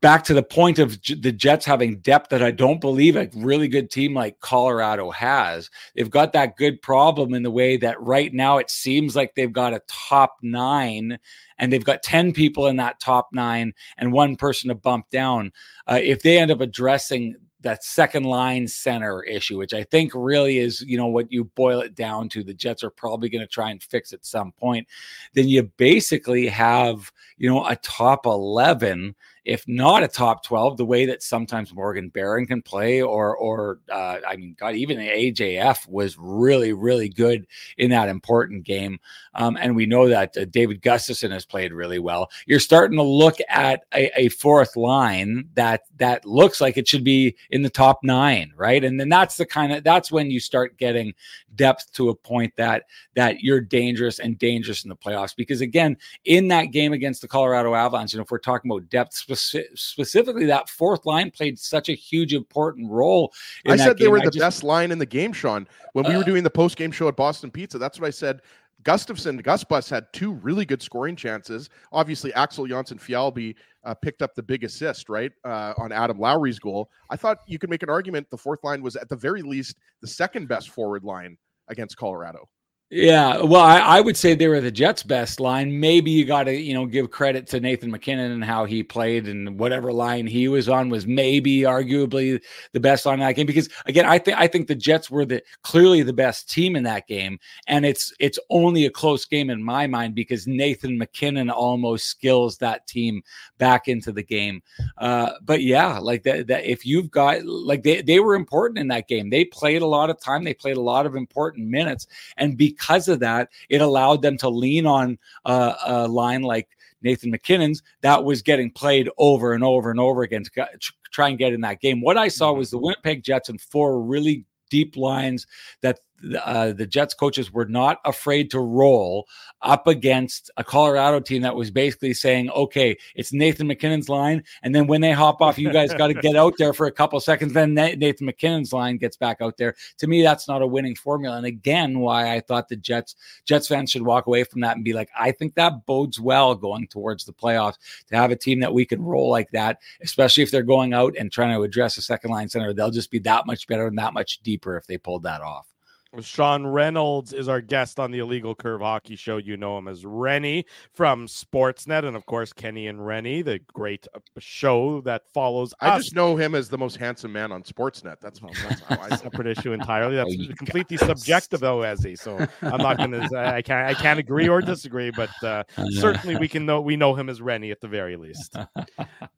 back 0.00 0.24
to 0.24 0.34
the 0.34 0.42
point 0.42 0.78
of 0.78 0.98
the 1.02 1.32
Jets 1.32 1.66
having 1.66 1.98
depth 1.98 2.30
that 2.30 2.42
I 2.42 2.50
don't 2.50 2.80
believe 2.80 3.16
a 3.16 3.28
really 3.34 3.68
good 3.68 3.90
team 3.90 4.14
like 4.14 4.40
Colorado 4.40 5.10
has. 5.10 5.70
They've 5.94 6.10
got 6.10 6.32
that 6.32 6.56
good 6.56 6.80
problem 6.80 7.34
in 7.34 7.42
the 7.42 7.50
way 7.50 7.76
that 7.76 8.00
right 8.00 8.32
now 8.32 8.58
it 8.58 8.70
seems 8.70 9.14
like 9.14 9.34
they've 9.34 9.52
got 9.52 9.74
a 9.74 9.82
top 9.86 10.36
nine 10.42 11.18
and 11.58 11.72
they've 11.72 11.84
got 11.84 12.02
10 12.02 12.32
people 12.32 12.66
in 12.66 12.76
that 12.76 13.00
top 13.00 13.28
nine 13.32 13.74
and 13.98 14.12
one 14.12 14.36
person 14.36 14.68
to 14.68 14.74
bump 14.74 15.10
down. 15.10 15.52
Uh, 15.86 16.00
if 16.02 16.22
they 16.22 16.38
end 16.38 16.50
up 16.50 16.60
addressing 16.60 17.36
that 17.64 17.82
second 17.82 18.24
line 18.24 18.68
center 18.68 19.22
issue, 19.24 19.58
which 19.58 19.74
I 19.74 19.82
think 19.82 20.12
really 20.14 20.58
is, 20.58 20.82
you 20.82 20.96
know, 20.96 21.06
what 21.06 21.32
you 21.32 21.44
boil 21.44 21.80
it 21.80 21.94
down 21.94 22.28
to. 22.30 22.44
The 22.44 22.54
Jets 22.54 22.84
are 22.84 22.90
probably 22.90 23.28
going 23.28 23.42
to 23.42 23.48
try 23.48 23.70
and 23.70 23.82
fix 23.82 24.12
at 24.12 24.24
some 24.24 24.52
point. 24.52 24.86
Then 25.32 25.48
you 25.48 25.64
basically 25.76 26.46
have, 26.48 27.10
you 27.36 27.50
know, 27.50 27.66
a 27.66 27.76
top 27.76 28.26
11 28.26 29.16
if 29.44 29.66
not 29.68 30.02
a 30.02 30.08
top 30.08 30.42
12, 30.42 30.76
the 30.76 30.84
way 30.84 31.06
that 31.06 31.22
sometimes 31.22 31.74
Morgan 31.74 32.08
Barron 32.08 32.46
can 32.46 32.62
play, 32.62 33.02
or, 33.02 33.36
or 33.36 33.78
uh, 33.90 34.18
I 34.26 34.36
mean, 34.36 34.56
God, 34.58 34.74
even 34.74 34.98
the 34.98 35.08
AJF 35.08 35.88
was 35.88 36.16
really, 36.18 36.72
really 36.72 37.08
good 37.08 37.46
in 37.76 37.90
that 37.90 38.08
important 38.08 38.64
game. 38.64 38.98
Um, 39.34 39.58
and 39.60 39.74
we 39.74 39.86
know 39.86 40.08
that 40.08 40.36
uh, 40.36 40.44
David 40.46 40.80
Gustafsson 40.80 41.30
has 41.32 41.44
played 41.44 41.72
really 41.72 41.98
well. 41.98 42.30
You're 42.46 42.60
starting 42.60 42.96
to 42.96 43.02
look 43.02 43.36
at 43.48 43.82
a, 43.92 44.10
a, 44.20 44.28
fourth 44.28 44.76
line 44.76 45.48
that 45.54 45.82
that 45.96 46.24
looks 46.24 46.60
like 46.60 46.76
it 46.76 46.88
should 46.88 47.04
be 47.04 47.36
in 47.50 47.62
the 47.62 47.70
top 47.70 48.00
nine, 48.02 48.52
right? 48.56 48.82
And 48.82 48.98
then 48.98 49.08
that's 49.08 49.36
the 49.36 49.46
kind 49.46 49.72
of 49.72 49.84
that's 49.84 50.12
when 50.12 50.30
you 50.30 50.40
start 50.40 50.76
getting 50.78 51.14
depth 51.56 51.92
to 51.92 52.08
a 52.08 52.14
point 52.14 52.52
that 52.56 52.84
that 53.14 53.40
you're 53.40 53.60
dangerous 53.60 54.18
and 54.18 54.38
dangerous 54.38 54.84
in 54.84 54.88
the 54.88 54.96
playoffs. 54.96 55.34
Because 55.36 55.60
again, 55.60 55.96
in 56.24 56.48
that 56.48 56.66
game 56.66 56.92
against 56.92 57.22
the 57.22 57.28
Colorado 57.28 57.74
Avalanche, 57.74 58.14
and 58.14 58.22
if 58.22 58.30
we're 58.30 58.38
talking 58.38 58.70
about 58.70 58.88
depth 58.88 59.14
speci- 59.34 59.76
specifically, 59.78 60.46
that 60.46 60.68
fourth 60.68 61.06
line 61.06 61.30
played 61.30 61.58
such 61.58 61.88
a 61.88 61.94
huge 61.94 62.34
important 62.34 62.90
role. 62.90 63.32
I 63.66 63.76
said 63.76 63.96
game. 63.96 64.06
they 64.06 64.08
were 64.10 64.20
the 64.20 64.26
just, 64.26 64.38
best 64.38 64.62
line 64.64 64.90
in 64.90 64.98
the 64.98 65.06
game, 65.06 65.32
Sean. 65.32 65.66
When 65.92 66.06
we 66.06 66.14
Uh, 66.14 66.18
were 66.18 66.24
doing 66.24 66.42
the 66.44 66.50
post 66.50 66.76
game 66.76 66.90
show 66.90 67.08
at 67.08 67.16
Boston 67.16 67.50
Pizza, 67.50 67.78
that's 67.78 68.00
what 68.00 68.06
I 68.06 68.10
said. 68.10 68.40
Gustafsson, 68.82 69.42
Gus 69.42 69.64
Bus 69.64 69.88
had 69.88 70.12
two 70.12 70.32
really 70.32 70.66
good 70.66 70.82
scoring 70.82 71.16
chances. 71.16 71.70
Obviously, 71.90 72.34
Axel 72.34 72.66
Jonsson-Fjallby 72.66 73.54
uh, 73.84 73.94
picked 73.94 74.20
up 74.20 74.34
the 74.34 74.42
big 74.42 74.62
assist, 74.62 75.08
right, 75.08 75.32
uh, 75.44 75.72
on 75.78 75.90
Adam 75.90 76.18
Lowry's 76.18 76.58
goal. 76.58 76.90
I 77.08 77.16
thought 77.16 77.38
you 77.46 77.58
could 77.58 77.70
make 77.70 77.82
an 77.82 77.88
argument 77.88 78.28
the 78.30 78.36
fourth 78.36 78.62
line 78.62 78.82
was 78.82 78.96
at 78.96 79.08
the 79.08 79.16
very 79.16 79.40
least 79.40 79.78
the 80.02 80.06
second 80.06 80.48
best 80.48 80.68
forward 80.68 81.02
line 81.02 81.38
against 81.68 81.96
Colorado. 81.96 82.46
Yeah, 82.90 83.40
well, 83.42 83.62
I, 83.62 83.78
I, 83.78 84.00
would 84.02 84.16
say 84.16 84.34
they 84.34 84.46
were 84.46 84.60
the 84.60 84.70
Jets' 84.70 85.02
best 85.02 85.40
line. 85.40 85.80
Maybe 85.80 86.10
you 86.10 86.26
got 86.26 86.44
to, 86.44 86.54
you 86.54 86.74
know, 86.74 86.84
give 86.84 87.10
credit 87.10 87.46
to 87.48 87.58
Nathan 87.58 87.90
MacKinnon 87.90 88.30
and 88.30 88.44
how 88.44 88.66
he 88.66 88.82
played, 88.82 89.26
and 89.26 89.58
whatever 89.58 89.90
line 89.90 90.26
he 90.26 90.48
was 90.48 90.68
on 90.68 90.90
was 90.90 91.06
maybe 91.06 91.60
arguably 91.62 92.40
the 92.72 92.80
best 92.80 93.06
line 93.06 93.14
in 93.14 93.20
that 93.20 93.32
game. 93.36 93.46
Because 93.46 93.70
again, 93.86 94.04
I 94.04 94.18
think 94.18 94.38
I 94.38 94.46
think 94.46 94.68
the 94.68 94.74
Jets 94.74 95.10
were 95.10 95.24
the 95.24 95.42
clearly 95.62 96.02
the 96.02 96.12
best 96.12 96.50
team 96.50 96.76
in 96.76 96.84
that 96.84 97.08
game, 97.08 97.38
and 97.66 97.86
it's 97.86 98.12
it's 98.20 98.38
only 98.50 98.84
a 98.84 98.90
close 98.90 99.24
game 99.24 99.48
in 99.48 99.64
my 99.64 99.86
mind 99.86 100.14
because 100.14 100.46
Nathan 100.46 100.98
MacKinnon 100.98 101.48
almost 101.48 102.06
skills 102.06 102.58
that 102.58 102.86
team 102.86 103.22
back 103.56 103.88
into 103.88 104.12
the 104.12 104.22
game. 104.22 104.62
Uh, 104.98 105.30
but 105.42 105.62
yeah, 105.62 105.98
like 105.98 106.22
that, 106.24 106.46
that 106.48 106.64
if 106.64 106.84
you've 106.84 107.10
got 107.10 107.44
like 107.44 107.82
they 107.82 108.02
they 108.02 108.20
were 108.20 108.34
important 108.34 108.78
in 108.78 108.88
that 108.88 109.08
game, 109.08 109.30
they 109.30 109.46
played 109.46 109.80
a 109.80 109.86
lot 109.86 110.10
of 110.10 110.20
time, 110.20 110.44
they 110.44 110.54
played 110.54 110.76
a 110.76 110.82
lot 110.82 111.06
of 111.06 111.16
important 111.16 111.66
minutes, 111.66 112.06
and 112.36 112.58
because 112.58 112.83
because 112.84 113.08
of 113.08 113.20
that, 113.20 113.48
it 113.68 113.80
allowed 113.80 114.22
them 114.22 114.36
to 114.38 114.48
lean 114.48 114.86
on 114.86 115.18
uh, 115.44 115.74
a 115.86 116.08
line 116.08 116.42
like 116.42 116.68
Nathan 117.02 117.30
MacKinnon's 117.30 117.82
that 118.02 118.24
was 118.24 118.42
getting 118.42 118.70
played 118.70 119.08
over 119.18 119.52
and 119.52 119.62
over 119.62 119.90
and 119.90 120.00
over 120.00 120.22
again 120.22 120.44
to 120.44 120.68
try 121.10 121.28
and 121.28 121.38
get 121.38 121.52
in 121.52 121.60
that 121.62 121.80
game. 121.80 122.00
What 122.00 122.16
I 122.16 122.28
saw 122.28 122.52
was 122.52 122.70
the 122.70 122.78
Winnipeg 122.78 123.22
Jets 123.22 123.48
and 123.48 123.60
four 123.60 124.00
really 124.00 124.44
deep 124.70 124.96
lines 124.96 125.46
that 125.82 126.00
uh, 126.42 126.72
the 126.72 126.86
Jets 126.86 127.14
coaches 127.14 127.52
were 127.52 127.66
not 127.66 127.98
afraid 128.04 128.50
to 128.50 128.60
roll 128.60 129.26
up 129.62 129.86
against 129.86 130.50
a 130.56 130.64
Colorado 130.64 131.20
team 131.20 131.42
that 131.42 131.56
was 131.56 131.70
basically 131.70 132.14
saying, 132.14 132.50
okay, 132.50 132.96
it's 133.14 133.32
Nathan 133.32 133.66
MacKinnon's 133.66 134.08
line. 134.08 134.42
And 134.62 134.74
then 134.74 134.86
when 134.86 135.00
they 135.00 135.12
hop 135.12 135.40
off, 135.40 135.58
you 135.58 135.72
guys 135.72 135.92
got 135.94 136.08
to 136.08 136.14
get 136.14 136.36
out 136.36 136.54
there 136.58 136.72
for 136.72 136.86
a 136.86 136.92
couple 136.92 137.18
seconds. 137.20 137.52
Then 137.52 137.74
Nathan 137.74 138.26
MacKinnon's 138.26 138.72
line 138.72 138.96
gets 138.96 139.16
back 139.16 139.38
out 139.40 139.56
there. 139.56 139.74
To 139.98 140.06
me, 140.06 140.22
that's 140.22 140.48
not 140.48 140.62
a 140.62 140.66
winning 140.66 140.94
formula. 140.94 141.36
And 141.36 141.46
again, 141.46 142.00
why 142.00 142.34
I 142.34 142.40
thought 142.40 142.68
the 142.68 142.76
Jets, 142.76 143.16
Jets 143.44 143.68
fans 143.68 143.90
should 143.90 144.02
walk 144.02 144.26
away 144.26 144.44
from 144.44 144.60
that 144.62 144.76
and 144.76 144.84
be 144.84 144.92
like, 144.92 145.10
I 145.18 145.32
think 145.32 145.54
that 145.54 145.86
bodes 145.86 146.20
well 146.20 146.54
going 146.54 146.86
towards 146.88 147.24
the 147.24 147.32
playoffs 147.32 147.78
to 148.08 148.16
have 148.16 148.30
a 148.30 148.36
team 148.36 148.60
that 148.60 148.74
we 148.74 148.84
can 148.84 149.02
roll 149.02 149.30
like 149.30 149.50
that, 149.52 149.78
especially 150.02 150.42
if 150.42 150.50
they're 150.50 150.62
going 150.62 150.94
out 150.94 151.14
and 151.18 151.30
trying 151.30 151.54
to 151.54 151.62
address 151.62 151.96
a 151.96 152.02
second 152.02 152.30
line 152.30 152.48
center. 152.48 152.72
They'll 152.72 152.90
just 152.90 153.10
be 153.10 153.18
that 153.20 153.46
much 153.46 153.66
better 153.66 153.86
and 153.86 153.98
that 153.98 154.14
much 154.14 154.40
deeper 154.42 154.76
if 154.76 154.86
they 154.86 154.98
pulled 154.98 155.24
that 155.24 155.40
off. 155.40 155.73
Sean 156.20 156.66
Reynolds 156.66 157.32
is 157.32 157.48
our 157.48 157.60
guest 157.60 157.98
on 157.98 158.10
the 158.10 158.18
Illegal 158.18 158.54
Curve 158.54 158.80
Hockey 158.80 159.16
Show. 159.16 159.38
You 159.38 159.56
know 159.56 159.78
him 159.78 159.88
as 159.88 160.04
Rennie 160.04 160.66
from 160.92 161.26
Sportsnet, 161.26 162.04
and 162.04 162.16
of 162.16 162.26
course 162.26 162.52
Kenny 162.52 162.86
and 162.86 163.04
Rennie, 163.04 163.42
the 163.42 163.60
great 163.72 164.06
uh, 164.14 164.20
show 164.38 165.00
that 165.02 165.26
follows. 165.32 165.74
I 165.80 165.88
us. 165.88 166.04
just 166.04 166.14
know 166.14 166.36
him 166.36 166.54
as 166.54 166.68
the 166.68 166.78
most 166.78 166.96
handsome 166.96 167.32
man 167.32 167.52
on 167.52 167.62
Sportsnet. 167.62 168.20
That's, 168.20 168.40
that's 168.40 168.80
how 168.82 168.98
I. 169.00 169.16
separate 169.24 169.46
issue 169.46 169.72
entirely. 169.72 170.16
That's 170.16 170.34
Oh, 170.44 170.54
completely 170.56 170.96
subjective, 170.96 171.60
though, 171.60 171.78
Ezzy. 171.78 172.18
So 172.18 172.46
I'm 172.62 172.78
not 172.78 172.98
going 172.98 173.12
to. 173.12 173.28
I 173.36 173.62
can't. 173.62 173.88
I 173.88 173.94
can't 173.94 174.18
agree 174.18 174.48
or 174.48 174.60
disagree, 174.60 175.10
but 175.10 175.30
uh, 175.42 175.64
certainly 175.92 176.36
we 176.36 176.48
can 176.48 176.66
know 176.66 176.80
we 176.80 176.96
know 176.96 177.14
him 177.14 177.28
as 177.28 177.40
Rennie 177.40 177.70
at 177.70 177.80
the 177.80 177.88
very 177.88 178.16
least. 178.16 178.56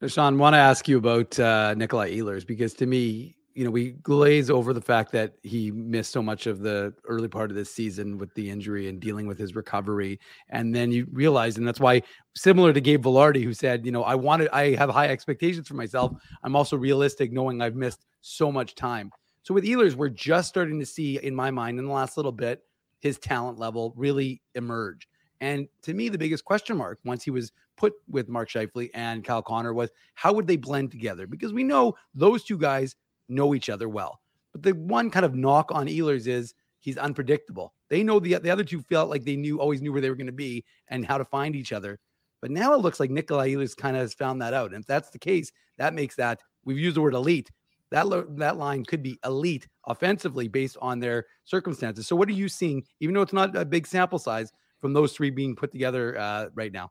Sean, 0.06 0.38
want 0.38 0.54
to 0.54 0.58
ask 0.58 0.88
you 0.88 0.98
about 0.98 1.38
uh, 1.38 1.74
Nikolai 1.74 2.16
Ehlers 2.16 2.46
because 2.46 2.72
to 2.74 2.86
me, 2.86 3.36
you 3.56 3.64
know, 3.64 3.70
we 3.70 3.92
glaze 3.92 4.50
over 4.50 4.74
the 4.74 4.82
fact 4.82 5.10
that 5.12 5.32
he 5.42 5.70
missed 5.70 6.12
so 6.12 6.22
much 6.22 6.46
of 6.46 6.60
the 6.60 6.92
early 7.08 7.26
part 7.26 7.50
of 7.50 7.56
this 7.56 7.72
season 7.72 8.18
with 8.18 8.32
the 8.34 8.50
injury 8.50 8.88
and 8.88 9.00
dealing 9.00 9.26
with 9.26 9.38
his 9.38 9.54
recovery. 9.54 10.20
And 10.50 10.74
then 10.74 10.92
you 10.92 11.06
realize, 11.10 11.56
and 11.56 11.66
that's 11.66 11.80
why, 11.80 12.02
similar 12.34 12.74
to 12.74 12.80
Gabe 12.82 13.02
Vilardi, 13.02 13.42
who 13.42 13.54
said, 13.54 13.86
you 13.86 13.92
know, 13.92 14.04
I 14.04 14.14
wanted, 14.14 14.50
I 14.50 14.74
have 14.74 14.90
high 14.90 15.08
expectations 15.08 15.66
for 15.66 15.72
myself. 15.72 16.12
I'm 16.42 16.54
also 16.54 16.76
realistic 16.76 17.32
knowing 17.32 17.62
I've 17.62 17.76
missed 17.76 18.04
so 18.20 18.52
much 18.52 18.74
time. 18.74 19.10
So 19.42 19.54
with 19.54 19.64
Ehlers, 19.64 19.94
we're 19.94 20.10
just 20.10 20.50
starting 20.50 20.78
to 20.78 20.86
see, 20.86 21.18
in 21.18 21.34
my 21.34 21.50
mind, 21.50 21.78
in 21.78 21.86
the 21.86 21.92
last 21.92 22.18
little 22.18 22.32
bit, 22.32 22.62
his 23.00 23.18
talent 23.18 23.58
level 23.58 23.94
really 23.96 24.42
emerge. 24.54 25.08
And 25.40 25.66
to 25.82 25.94
me, 25.94 26.10
the 26.10 26.18
biggest 26.18 26.44
question 26.44 26.76
mark 26.76 26.98
once 27.06 27.24
he 27.24 27.30
was 27.30 27.52
put 27.78 27.94
with 28.08 28.28
Mark 28.28 28.50
Scheifele 28.50 28.90
and 28.92 29.24
Kyle 29.24 29.42
Connor 29.42 29.72
was 29.72 29.90
how 30.14 30.34
would 30.34 30.46
they 30.46 30.56
blend 30.56 30.90
together? 30.90 31.26
Because 31.26 31.54
we 31.54 31.64
know 31.64 31.94
those 32.14 32.44
two 32.44 32.58
guys 32.58 32.96
know 33.28 33.54
each 33.54 33.68
other 33.68 33.88
well. 33.88 34.20
But 34.52 34.62
the 34.62 34.74
one 34.74 35.10
kind 35.10 35.26
of 35.26 35.34
knock 35.34 35.70
on 35.72 35.86
Ehlers 35.86 36.26
is 36.26 36.54
he's 36.80 36.96
unpredictable. 36.96 37.74
They 37.88 38.02
know 38.02 38.18
the 38.18 38.38
the 38.38 38.50
other 38.50 38.64
two 38.64 38.80
felt 38.82 39.10
like 39.10 39.24
they 39.24 39.36
knew 39.36 39.60
always 39.60 39.82
knew 39.82 39.92
where 39.92 40.00
they 40.00 40.10
were 40.10 40.16
going 40.16 40.26
to 40.26 40.32
be 40.32 40.64
and 40.88 41.04
how 41.04 41.18
to 41.18 41.24
find 41.24 41.54
each 41.54 41.72
other. 41.72 41.98
But 42.40 42.50
now 42.50 42.74
it 42.74 42.80
looks 42.80 43.00
like 43.00 43.10
Nikolai 43.10 43.50
Ehlers 43.50 43.76
kind 43.76 43.96
of 43.96 44.02
has 44.02 44.14
found 44.14 44.40
that 44.42 44.54
out. 44.54 44.72
And 44.72 44.80
if 44.80 44.86
that's 44.86 45.10
the 45.10 45.18
case, 45.18 45.50
that 45.78 45.94
makes 45.94 46.16
that 46.16 46.40
we've 46.64 46.78
used 46.78 46.96
the 46.96 47.00
word 47.00 47.14
elite. 47.14 47.50
That 47.90 48.08
lo- 48.08 48.26
that 48.36 48.56
line 48.56 48.84
could 48.84 49.02
be 49.02 49.18
elite 49.24 49.68
offensively 49.86 50.48
based 50.48 50.76
on 50.82 50.98
their 50.98 51.26
circumstances. 51.44 52.06
So 52.06 52.16
what 52.16 52.28
are 52.28 52.32
you 52.32 52.48
seeing, 52.48 52.84
even 53.00 53.14
though 53.14 53.22
it's 53.22 53.32
not 53.32 53.56
a 53.56 53.64
big 53.64 53.86
sample 53.86 54.18
size, 54.18 54.52
from 54.80 54.92
those 54.92 55.12
three 55.12 55.30
being 55.30 55.56
put 55.56 55.72
together 55.72 56.18
uh, 56.18 56.48
right 56.54 56.72
now? 56.72 56.90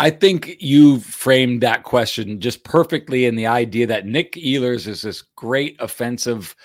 I 0.00 0.08
think 0.08 0.56
you 0.60 1.00
framed 1.00 1.60
that 1.60 1.82
question 1.82 2.40
just 2.40 2.64
perfectly 2.64 3.26
in 3.26 3.36
the 3.36 3.46
idea 3.46 3.86
that 3.88 4.06
Nick 4.06 4.32
Ehlers 4.32 4.86
is 4.86 5.02
this 5.02 5.20
great 5.36 5.76
offensive 5.78 6.56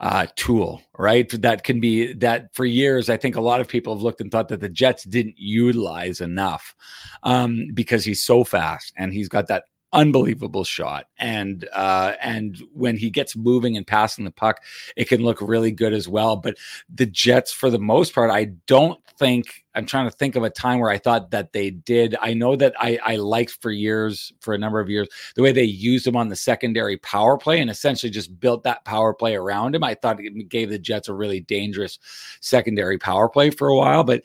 uh, 0.00 0.26
tool, 0.36 0.82
right? 0.98 1.26
That 1.40 1.64
can 1.64 1.80
be 1.80 2.12
that 2.12 2.54
for 2.54 2.66
years. 2.66 3.08
I 3.08 3.16
think 3.16 3.34
a 3.34 3.40
lot 3.40 3.62
of 3.62 3.68
people 3.68 3.94
have 3.94 4.02
looked 4.02 4.20
and 4.20 4.30
thought 4.30 4.48
that 4.48 4.60
the 4.60 4.68
Jets 4.68 5.04
didn't 5.04 5.36
utilize 5.38 6.20
enough 6.20 6.74
um, 7.22 7.68
because 7.72 8.04
he's 8.04 8.22
so 8.22 8.44
fast 8.44 8.92
and 8.98 9.10
he's 9.10 9.28
got 9.30 9.46
that 9.46 9.64
unbelievable 9.92 10.64
shot. 10.64 11.06
And 11.18 11.68
uh 11.72 12.14
and 12.20 12.62
when 12.72 12.96
he 12.96 13.10
gets 13.10 13.36
moving 13.36 13.76
and 13.76 13.86
passing 13.86 14.24
the 14.24 14.30
puck 14.30 14.62
it 14.96 15.08
can 15.08 15.22
look 15.22 15.38
really 15.40 15.70
good 15.70 15.92
as 15.92 16.08
well. 16.08 16.36
But 16.36 16.56
the 16.92 17.06
jets 17.06 17.52
for 17.52 17.70
the 17.70 17.78
most 17.78 18.14
part 18.14 18.30
i 18.30 18.44
don't 18.66 18.98
think 19.18 19.64
i'm 19.74 19.84
trying 19.86 20.08
to 20.08 20.16
think 20.16 20.34
of 20.36 20.42
a 20.42 20.50
time 20.50 20.80
where 20.80 20.90
i 20.90 20.98
thought 20.98 21.30
that 21.30 21.52
they 21.52 21.70
did. 21.70 22.16
I 22.20 22.34
know 22.34 22.56
that 22.56 22.74
i 22.78 22.98
i 23.04 23.16
liked 23.16 23.58
for 23.60 23.70
years 23.70 24.32
for 24.40 24.54
a 24.54 24.58
number 24.58 24.80
of 24.80 24.88
years 24.88 25.08
the 25.36 25.42
way 25.42 25.52
they 25.52 25.64
used 25.64 26.06
him 26.06 26.16
on 26.16 26.28
the 26.28 26.36
secondary 26.36 26.96
power 26.98 27.36
play 27.36 27.60
and 27.60 27.70
essentially 27.70 28.10
just 28.10 28.40
built 28.40 28.64
that 28.64 28.84
power 28.84 29.12
play 29.12 29.34
around 29.34 29.74
him. 29.74 29.84
I 29.84 29.94
thought 29.94 30.20
it 30.20 30.48
gave 30.48 30.70
the 30.70 30.78
jets 30.78 31.08
a 31.08 31.14
really 31.14 31.40
dangerous 31.40 31.98
secondary 32.40 32.98
power 32.98 33.28
play 33.28 33.50
for 33.50 33.68
a 33.68 33.76
while. 33.76 34.04
But 34.04 34.22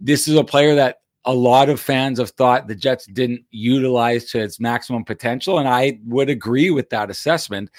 this 0.00 0.28
is 0.28 0.36
a 0.36 0.44
player 0.44 0.74
that 0.74 1.00
a 1.26 1.34
lot 1.34 1.68
of 1.68 1.80
fans 1.80 2.18
have 2.18 2.30
thought 2.30 2.68
the 2.68 2.74
Jets 2.74 3.06
didn't 3.06 3.44
utilize 3.50 4.26
to 4.26 4.40
its 4.40 4.60
maximum 4.60 5.04
potential. 5.04 5.58
And 5.58 5.68
I 5.68 5.98
would 6.06 6.30
agree 6.30 6.70
with 6.70 6.88
that 6.90 7.10
assessment 7.10 7.70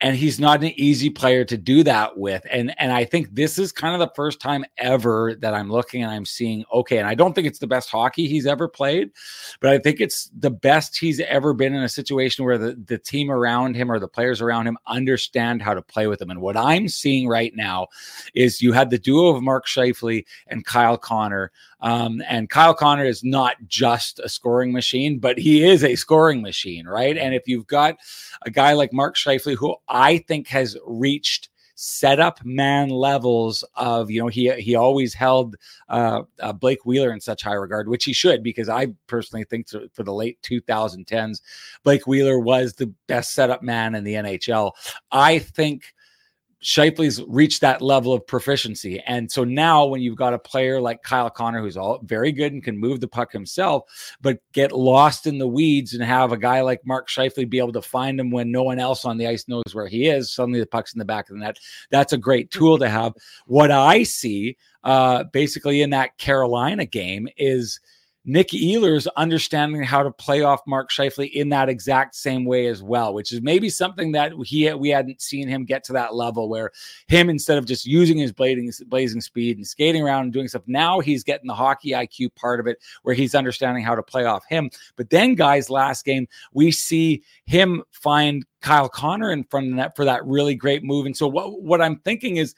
and 0.00 0.16
he's 0.16 0.38
not 0.38 0.62
an 0.62 0.72
easy 0.76 1.10
player 1.10 1.44
to 1.44 1.56
do 1.56 1.82
that 1.82 2.16
with 2.16 2.46
and 2.50 2.74
and 2.78 2.92
i 2.92 3.04
think 3.04 3.34
this 3.34 3.58
is 3.58 3.72
kind 3.72 3.94
of 3.94 4.00
the 4.00 4.12
first 4.14 4.40
time 4.40 4.64
ever 4.76 5.34
that 5.40 5.54
i'm 5.54 5.70
looking 5.70 6.02
and 6.02 6.12
i'm 6.12 6.24
seeing 6.24 6.64
okay 6.72 6.98
and 6.98 7.08
i 7.08 7.14
don't 7.14 7.34
think 7.34 7.46
it's 7.46 7.58
the 7.58 7.66
best 7.66 7.90
hockey 7.90 8.28
he's 8.28 8.46
ever 8.46 8.68
played 8.68 9.10
but 9.60 9.70
i 9.70 9.78
think 9.78 10.00
it's 10.00 10.30
the 10.38 10.50
best 10.50 10.96
he's 10.96 11.20
ever 11.20 11.52
been 11.52 11.74
in 11.74 11.82
a 11.82 11.88
situation 11.88 12.44
where 12.44 12.58
the, 12.58 12.80
the 12.86 12.98
team 12.98 13.30
around 13.30 13.74
him 13.74 13.90
or 13.90 13.98
the 13.98 14.08
players 14.08 14.40
around 14.40 14.66
him 14.66 14.78
understand 14.86 15.62
how 15.62 15.74
to 15.74 15.82
play 15.82 16.06
with 16.06 16.20
him 16.20 16.30
and 16.30 16.40
what 16.40 16.56
i'm 16.56 16.88
seeing 16.88 17.26
right 17.28 17.54
now 17.54 17.86
is 18.34 18.62
you 18.62 18.72
had 18.72 18.90
the 18.90 18.98
duo 18.98 19.28
of 19.28 19.42
mark 19.42 19.66
Scheifele 19.66 20.24
and 20.46 20.64
kyle 20.64 20.96
connor 20.96 21.50
um, 21.80 22.22
and 22.28 22.50
Kyle 22.50 22.74
Connor 22.74 23.04
is 23.04 23.22
not 23.22 23.56
just 23.66 24.18
a 24.18 24.28
scoring 24.28 24.72
machine, 24.72 25.18
but 25.18 25.38
he 25.38 25.64
is 25.64 25.84
a 25.84 25.94
scoring 25.94 26.42
machine, 26.42 26.86
right? 26.86 27.16
And 27.16 27.34
if 27.34 27.46
you've 27.46 27.66
got 27.66 27.96
a 28.42 28.50
guy 28.50 28.72
like 28.72 28.92
Mark 28.92 29.16
Scheifele, 29.16 29.56
who 29.56 29.76
I 29.88 30.18
think 30.18 30.48
has 30.48 30.76
reached 30.86 31.50
setup 31.80 32.44
man 32.44 32.88
levels 32.88 33.62
of 33.76 34.10
you 34.10 34.20
know 34.20 34.26
he 34.26 34.50
he 34.54 34.74
always 34.74 35.14
held 35.14 35.54
uh, 35.88 36.22
uh, 36.40 36.52
Blake 36.52 36.84
Wheeler 36.84 37.12
in 37.12 37.20
such 37.20 37.42
high 37.42 37.54
regard, 37.54 37.88
which 37.88 38.04
he 38.04 38.12
should 38.12 38.42
because 38.42 38.68
I 38.68 38.88
personally 39.06 39.44
think 39.44 39.68
for 39.92 40.02
the 40.02 40.12
late 40.12 40.42
2010s, 40.42 41.40
Blake 41.84 42.06
Wheeler 42.06 42.40
was 42.40 42.74
the 42.74 42.92
best 43.06 43.32
setup 43.32 43.62
man 43.62 43.94
in 43.94 44.02
the 44.02 44.14
NHL. 44.14 44.72
I 45.12 45.38
think 45.38 45.94
Scheifele's 46.62 47.22
reached 47.28 47.60
that 47.60 47.80
level 47.80 48.12
of 48.12 48.26
proficiency. 48.26 49.00
And 49.06 49.30
so 49.30 49.44
now 49.44 49.86
when 49.86 50.00
you've 50.00 50.16
got 50.16 50.34
a 50.34 50.38
player 50.38 50.80
like 50.80 51.02
Kyle 51.02 51.30
Connor, 51.30 51.60
who's 51.60 51.76
all 51.76 52.00
very 52.02 52.32
good 52.32 52.52
and 52.52 52.62
can 52.62 52.76
move 52.76 53.00
the 53.00 53.08
puck 53.08 53.32
himself, 53.32 53.84
but 54.20 54.40
get 54.52 54.72
lost 54.72 55.26
in 55.26 55.38
the 55.38 55.46
weeds 55.46 55.94
and 55.94 56.02
have 56.02 56.32
a 56.32 56.36
guy 56.36 56.60
like 56.62 56.84
Mark 56.84 57.08
Scheifele 57.08 57.48
be 57.48 57.58
able 57.58 57.72
to 57.72 57.82
find 57.82 58.18
him 58.18 58.30
when 58.30 58.50
no 58.50 58.62
one 58.62 58.78
else 58.78 59.04
on 59.04 59.18
the 59.18 59.28
ice 59.28 59.46
knows 59.46 59.72
where 59.72 59.86
he 59.86 60.08
is, 60.08 60.32
suddenly 60.32 60.60
the 60.60 60.66
puck's 60.66 60.92
in 60.92 60.98
the 60.98 61.04
back 61.04 61.30
of 61.30 61.36
the 61.36 61.40
net. 61.40 61.58
That's 61.90 62.12
a 62.12 62.18
great 62.18 62.50
tool 62.50 62.78
to 62.78 62.88
have. 62.88 63.14
What 63.46 63.70
I 63.70 64.02
see 64.02 64.56
uh, 64.82 65.24
basically 65.24 65.82
in 65.82 65.90
that 65.90 66.18
Carolina 66.18 66.86
game 66.86 67.28
is– 67.36 67.80
Nick 68.28 68.48
Ehlers 68.48 69.06
understanding 69.16 69.82
how 69.82 70.02
to 70.02 70.10
play 70.10 70.42
off 70.42 70.60
Mark 70.66 70.90
Scheifele 70.90 71.32
in 71.32 71.48
that 71.48 71.70
exact 71.70 72.14
same 72.14 72.44
way 72.44 72.66
as 72.66 72.82
well, 72.82 73.14
which 73.14 73.32
is 73.32 73.40
maybe 73.40 73.70
something 73.70 74.12
that 74.12 74.32
he 74.44 74.70
we 74.74 74.90
hadn't 74.90 75.22
seen 75.22 75.48
him 75.48 75.64
get 75.64 75.82
to 75.84 75.94
that 75.94 76.14
level 76.14 76.46
where 76.50 76.70
him 77.06 77.30
instead 77.30 77.56
of 77.56 77.64
just 77.64 77.86
using 77.86 78.18
his 78.18 78.30
blazing 78.30 78.70
blazing 78.88 79.22
speed 79.22 79.56
and 79.56 79.66
skating 79.66 80.02
around 80.02 80.24
and 80.24 80.32
doing 80.34 80.46
stuff, 80.46 80.62
now 80.66 81.00
he's 81.00 81.24
getting 81.24 81.46
the 81.46 81.54
hockey 81.54 81.92
IQ 81.92 82.34
part 82.34 82.60
of 82.60 82.66
it 82.66 82.76
where 83.02 83.14
he's 83.14 83.34
understanding 83.34 83.82
how 83.82 83.94
to 83.94 84.02
play 84.02 84.26
off 84.26 84.44
him. 84.46 84.68
But 84.96 85.08
then, 85.08 85.34
guys, 85.34 85.70
last 85.70 86.04
game 86.04 86.28
we 86.52 86.70
see 86.70 87.22
him 87.46 87.82
find 87.92 88.44
Kyle 88.60 88.90
Connor 88.90 89.32
in 89.32 89.44
front 89.44 89.68
of 89.68 89.70
the 89.70 89.76
net 89.76 89.96
for 89.96 90.04
that 90.04 90.22
really 90.26 90.54
great 90.54 90.84
move. 90.84 91.06
And 91.06 91.16
so 91.16 91.26
what 91.26 91.62
what 91.62 91.80
I'm 91.80 91.96
thinking 92.00 92.36
is 92.36 92.54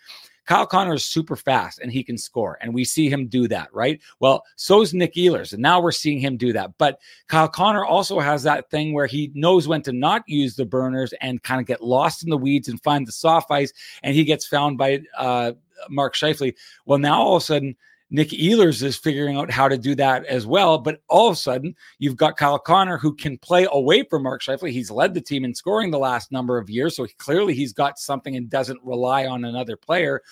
Kyle 0.51 0.67
Connor 0.67 0.95
is 0.95 1.05
super 1.05 1.37
fast 1.37 1.79
and 1.79 1.93
he 1.93 2.03
can 2.03 2.19
score, 2.19 2.59
and 2.61 2.75
we 2.75 2.83
see 2.83 3.09
him 3.09 3.29
do 3.29 3.47
that, 3.47 3.73
right? 3.73 4.01
Well, 4.19 4.43
so 4.57 4.83
is 4.83 4.93
Nick 4.93 5.15
Ehlers, 5.15 5.53
and 5.53 5.63
now 5.63 5.81
we're 5.81 5.93
seeing 5.93 6.19
him 6.19 6.37
do 6.37 6.53
that. 6.53 6.77
But 6.77 6.99
Kyle 7.29 7.47
Connor 7.47 7.85
also 7.85 8.19
has 8.19 8.43
that 8.43 8.69
thing 8.69 8.93
where 8.93 9.07
he 9.07 9.31
knows 9.33 9.69
when 9.69 9.81
to 9.83 9.93
not 9.93 10.29
use 10.29 10.57
the 10.57 10.65
burners 10.65 11.15
and 11.21 11.41
kind 11.45 11.61
of 11.61 11.69
get 11.69 11.85
lost 11.85 12.25
in 12.25 12.31
the 12.31 12.37
weeds 12.37 12.67
and 12.67 12.83
find 12.83 13.07
the 13.07 13.13
soft 13.13 13.53
ice, 13.53 13.73
and 14.03 14.17
he 14.17 14.25
gets 14.25 14.45
found 14.45 14.77
by 14.77 15.03
uh, 15.17 15.53
Mark 15.89 16.17
Scheifele. 16.17 16.57
Well, 16.85 16.99
now 16.99 17.23
all 17.23 17.37
of 17.37 17.43
a 17.45 17.47
sudden, 17.47 17.77
Nick 18.11 18.31
Ehlers 18.31 18.83
is 18.83 18.97
figuring 18.97 19.37
out 19.37 19.51
how 19.51 19.69
to 19.69 19.79
do 19.79 19.95
that 19.95 20.25
as 20.27 20.47
well. 20.47 20.79
But 20.79 21.01
all 21.09 21.29
of 21.29 21.35
a 21.35 21.37
sudden, 21.37 21.77
you've 21.99 22.17
got 22.17 22.37
Kyle 22.37 22.59
Connor 22.59 22.99
who 22.99 23.15
can 23.15 23.39
play 23.39 23.67
away 23.71 24.03
from 24.03 24.25
Mark 24.25 24.43
Scheifele. 24.43 24.73
He's 24.73 24.91
led 24.91 25.15
the 25.15 25.21
team 25.21 25.45
in 25.45 25.55
scoring 25.55 25.91
the 25.91 25.99
last 25.99 26.33
number 26.33 26.59
of 26.59 26.69
years. 26.69 26.97
So 26.97 27.07
clearly 27.19 27.55
he's 27.55 27.73
got 27.73 27.99
something 27.99 28.37
and 28.37 28.51
doesn't 28.51 28.81
rely 28.83 29.27
on 29.27 29.45
another 29.45 29.77
player. 29.77 30.23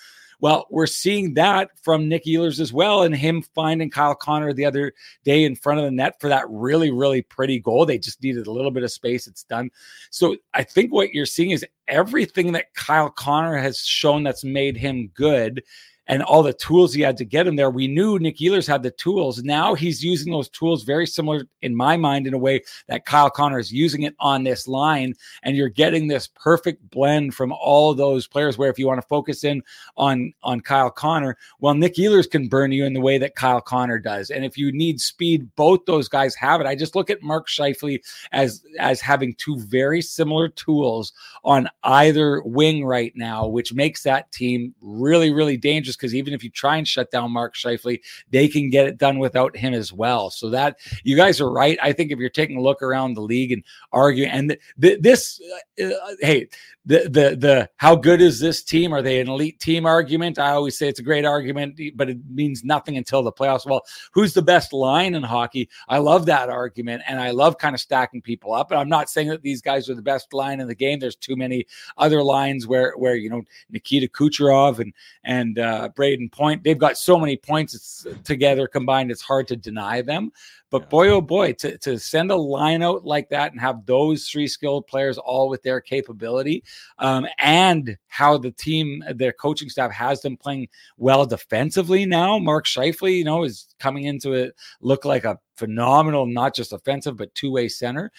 Well, 0.41 0.67
we're 0.69 0.87
seeing 0.87 1.33
that 1.33 1.69
from 1.81 2.07
Nick 2.07 2.23
Ehlers 2.23 2.61
as 2.61 2.71
well, 2.71 3.03
and 3.03 3.13
him 3.13 3.41
finding 3.41 3.89
Kyle 3.89 4.15
Connor 4.15 4.53
the 4.53 4.63
other 4.65 4.93
day 5.25 5.43
in 5.43 5.53
front 5.53 5.79
of 5.79 5.85
the 5.85 5.91
net 5.91 6.19
for 6.21 6.29
that 6.29 6.45
really, 6.49 6.91
really 6.91 7.21
pretty 7.21 7.59
goal. 7.59 7.85
They 7.85 7.97
just 7.97 8.23
needed 8.23 8.47
a 8.47 8.51
little 8.51 8.71
bit 8.71 8.83
of 8.83 8.91
space. 8.91 9.27
It's 9.27 9.43
done. 9.43 9.69
So 10.11 10.37
I 10.53 10.63
think 10.63 10.93
what 10.93 11.13
you're 11.13 11.25
seeing 11.25 11.51
is 11.51 11.65
everything 11.89 12.53
that 12.53 12.73
Kyle 12.73 13.09
Connor 13.09 13.57
has 13.57 13.79
shown 13.79 14.23
that's 14.23 14.45
made 14.45 14.77
him 14.77 15.09
good 15.13 15.61
and 16.09 16.23
all 16.23 16.41
the 16.41 16.51
tools 16.51 16.91
he 16.93 17.01
had 17.01 17.15
to 17.17 17.23
get 17.23 17.45
him 17.45 17.55
there. 17.55 17.69
We 17.69 17.87
knew 17.87 18.17
Nick 18.17 18.37
Ehlers 18.37 18.67
had 18.67 18.81
the 18.81 18.89
tools. 18.91 19.43
Now 19.43 19.75
he's 19.75 20.03
using 20.03 20.33
those 20.33 20.49
tools 20.49 20.83
very 20.83 21.05
similar 21.05 21.43
in 21.61 21.75
my 21.75 21.97
mind 21.97 22.25
in 22.25 22.33
a 22.33 22.37
way 22.37 22.63
that 22.87 23.05
Kyle 23.05 23.29
Connor 23.29 23.59
is 23.59 23.71
using 23.71 24.01
it 24.01 24.15
on 24.19 24.43
this 24.43 24.67
line. 24.67 25.13
And 25.43 25.55
you're 25.55 25.69
getting 25.69 26.07
this 26.07 26.27
perfect 26.27 26.89
blend 26.89 27.35
from 27.35 27.53
all 27.53 27.93
those 27.93 28.25
players 28.25 28.57
where 28.57 28.71
if 28.71 28.79
you 28.79 28.87
want 28.87 28.99
to 28.99 29.07
focus 29.07 29.43
in 29.43 29.61
on, 29.97 30.33
on 30.41 30.61
Kyle 30.61 30.89
Connor, 30.89 31.37
well, 31.59 31.75
Nick 31.75 31.95
Ehlers 31.95 32.29
can 32.29 32.47
burn 32.47 32.71
you 32.71 32.85
in 32.85 32.93
the 32.93 33.01
way 33.01 33.19
that 33.19 33.35
Kyle 33.35 33.61
Connor 33.61 33.99
does. 33.99 34.31
And 34.31 34.43
if 34.43 34.57
you 34.57 34.71
need 34.71 34.99
speed, 34.99 35.55
both 35.55 35.85
those 35.85 36.09
guys 36.09 36.33
have 36.35 36.59
it. 36.59 36.65
I 36.65 36.73
just 36.73 36.95
look 36.95 37.11
at 37.11 37.21
Mark 37.21 37.47
Scheifele 37.47 37.99
as, 38.31 38.63
as 38.79 38.99
having 38.99 39.35
two 39.35 39.59
very 39.59 40.01
similar 40.01 40.49
tools 40.49 41.13
on 41.43 41.69
either 41.83 42.41
wing 42.41 42.83
right 42.83 43.13
now, 43.15 43.45
which 43.45 43.75
makes 43.75 44.01
that 44.03 44.31
team 44.31 44.73
really, 44.81 45.31
really 45.31 45.55
dangerous 45.55 45.98
because 45.99 46.15
even 46.15 46.33
if 46.33 46.43
you 46.43 46.49
try 46.49 46.77
and 46.77 46.87
shut 46.87 47.11
down 47.11 47.31
Mark 47.31 47.55
Scheifele, 47.55 47.99
they 48.29 48.47
can 48.47 48.69
get 48.69 48.87
it 48.87 48.97
done 48.97 49.19
without 49.19 49.55
him 49.55 49.73
as 49.73 49.91
well. 49.91 50.29
So 50.29 50.49
that 50.49 50.79
you 51.03 51.15
guys 51.15 51.41
are 51.41 51.51
right. 51.51 51.77
I 51.81 51.91
think 51.91 52.11
if 52.11 52.19
you're 52.19 52.29
taking 52.29 52.57
a 52.57 52.61
look 52.61 52.81
around 52.81 53.13
the 53.13 53.21
league 53.21 53.51
and 53.51 53.63
arguing, 53.91 54.29
and 54.31 54.57
this, 54.77 55.41
uh, 55.81 55.85
uh, 55.85 56.15
hey, 56.21 56.47
the 56.85 57.01
the 57.03 57.35
the 57.35 57.69
how 57.77 57.95
good 57.95 58.21
is 58.21 58.39
this 58.39 58.63
team? 58.63 58.93
Are 58.93 59.01
they 59.01 59.19
an 59.19 59.29
elite 59.29 59.59
team 59.59 59.85
argument? 59.85 60.39
I 60.39 60.51
always 60.51 60.77
say 60.77 60.87
it's 60.87 60.99
a 60.99 61.03
great 61.03 61.25
argument, 61.25 61.79
but 61.95 62.09
it 62.09 62.17
means 62.29 62.63
nothing 62.63 62.97
until 62.97 63.21
the 63.21 63.31
playoffs. 63.31 63.65
Well, 63.65 63.83
who's 64.11 64.33
the 64.33 64.41
best 64.41 64.73
line 64.73 65.13
in 65.13 65.21
hockey? 65.21 65.69
I 65.87 65.99
love 65.99 66.25
that 66.27 66.49
argument, 66.49 67.03
and 67.07 67.19
I 67.19 67.31
love 67.31 67.57
kind 67.57 67.75
of 67.75 67.79
stacking 67.79 68.21
people 68.21 68.53
up. 68.53 68.71
And 68.71 68.79
I'm 68.79 68.89
not 68.89 69.09
saying 69.09 69.27
that 69.27 69.43
these 69.43 69.61
guys 69.61 69.89
are 69.89 69.95
the 69.95 70.01
best 70.01 70.33
line 70.33 70.59
in 70.59 70.67
the 70.67 70.75
game. 70.75 70.99
There's 70.99 71.15
too 71.15 71.35
many 71.35 71.67
other 71.97 72.23
lines 72.23 72.65
where 72.65 72.93
where 72.97 73.15
you 73.15 73.29
know 73.29 73.43
Nikita 73.69 74.07
Kucherov 74.07 74.79
and 74.79 74.93
and 75.23 75.59
uh, 75.59 75.88
Brayden 75.95 76.31
Point. 76.31 76.63
They've 76.63 76.77
got 76.77 76.97
so 76.97 77.17
many 77.17 77.37
points 77.37 78.05
together 78.23 78.67
combined. 78.67 79.11
It's 79.11 79.21
hard 79.21 79.47
to 79.49 79.55
deny 79.55 80.01
them. 80.01 80.31
But 80.71 80.89
boy, 80.89 81.09
oh 81.09 81.21
boy, 81.21 81.53
to, 81.53 81.77
to 81.79 81.97
send 81.97 82.31
a 82.31 82.35
line 82.35 82.83
out 82.83 83.05
like 83.05 83.29
that 83.29 83.51
and 83.51 83.59
have 83.59 83.85
those 83.85 84.27
three 84.27 84.47
skilled 84.47 84.87
players 84.87 85.17
all 85.17 85.49
with 85.49 85.63
their 85.63 85.81
capability 85.81 86.63
um, 86.99 87.27
and 87.39 87.97
how 88.07 88.37
the 88.37 88.51
team, 88.51 89.03
their 89.15 89.33
coaching 89.33 89.69
staff 89.69 89.91
has 89.91 90.21
them 90.21 90.37
playing 90.37 90.67
well 90.97 91.25
defensively 91.25 92.05
now. 92.05 92.37
Mark 92.37 92.65
Scheifele, 92.65 93.17
you 93.17 93.23
know, 93.23 93.43
is 93.43 93.75
coming 93.79 94.03
into 94.03 94.33
it, 94.33 94.55
look 94.81 95.05
like 95.05 95.25
a 95.25 95.39
phenomenal, 95.59 96.25
not 96.25 96.55
just 96.55 96.71
offensive, 96.71 97.17
but 97.17 97.35
two 97.35 97.51
way 97.51 97.67
center. 97.67 98.11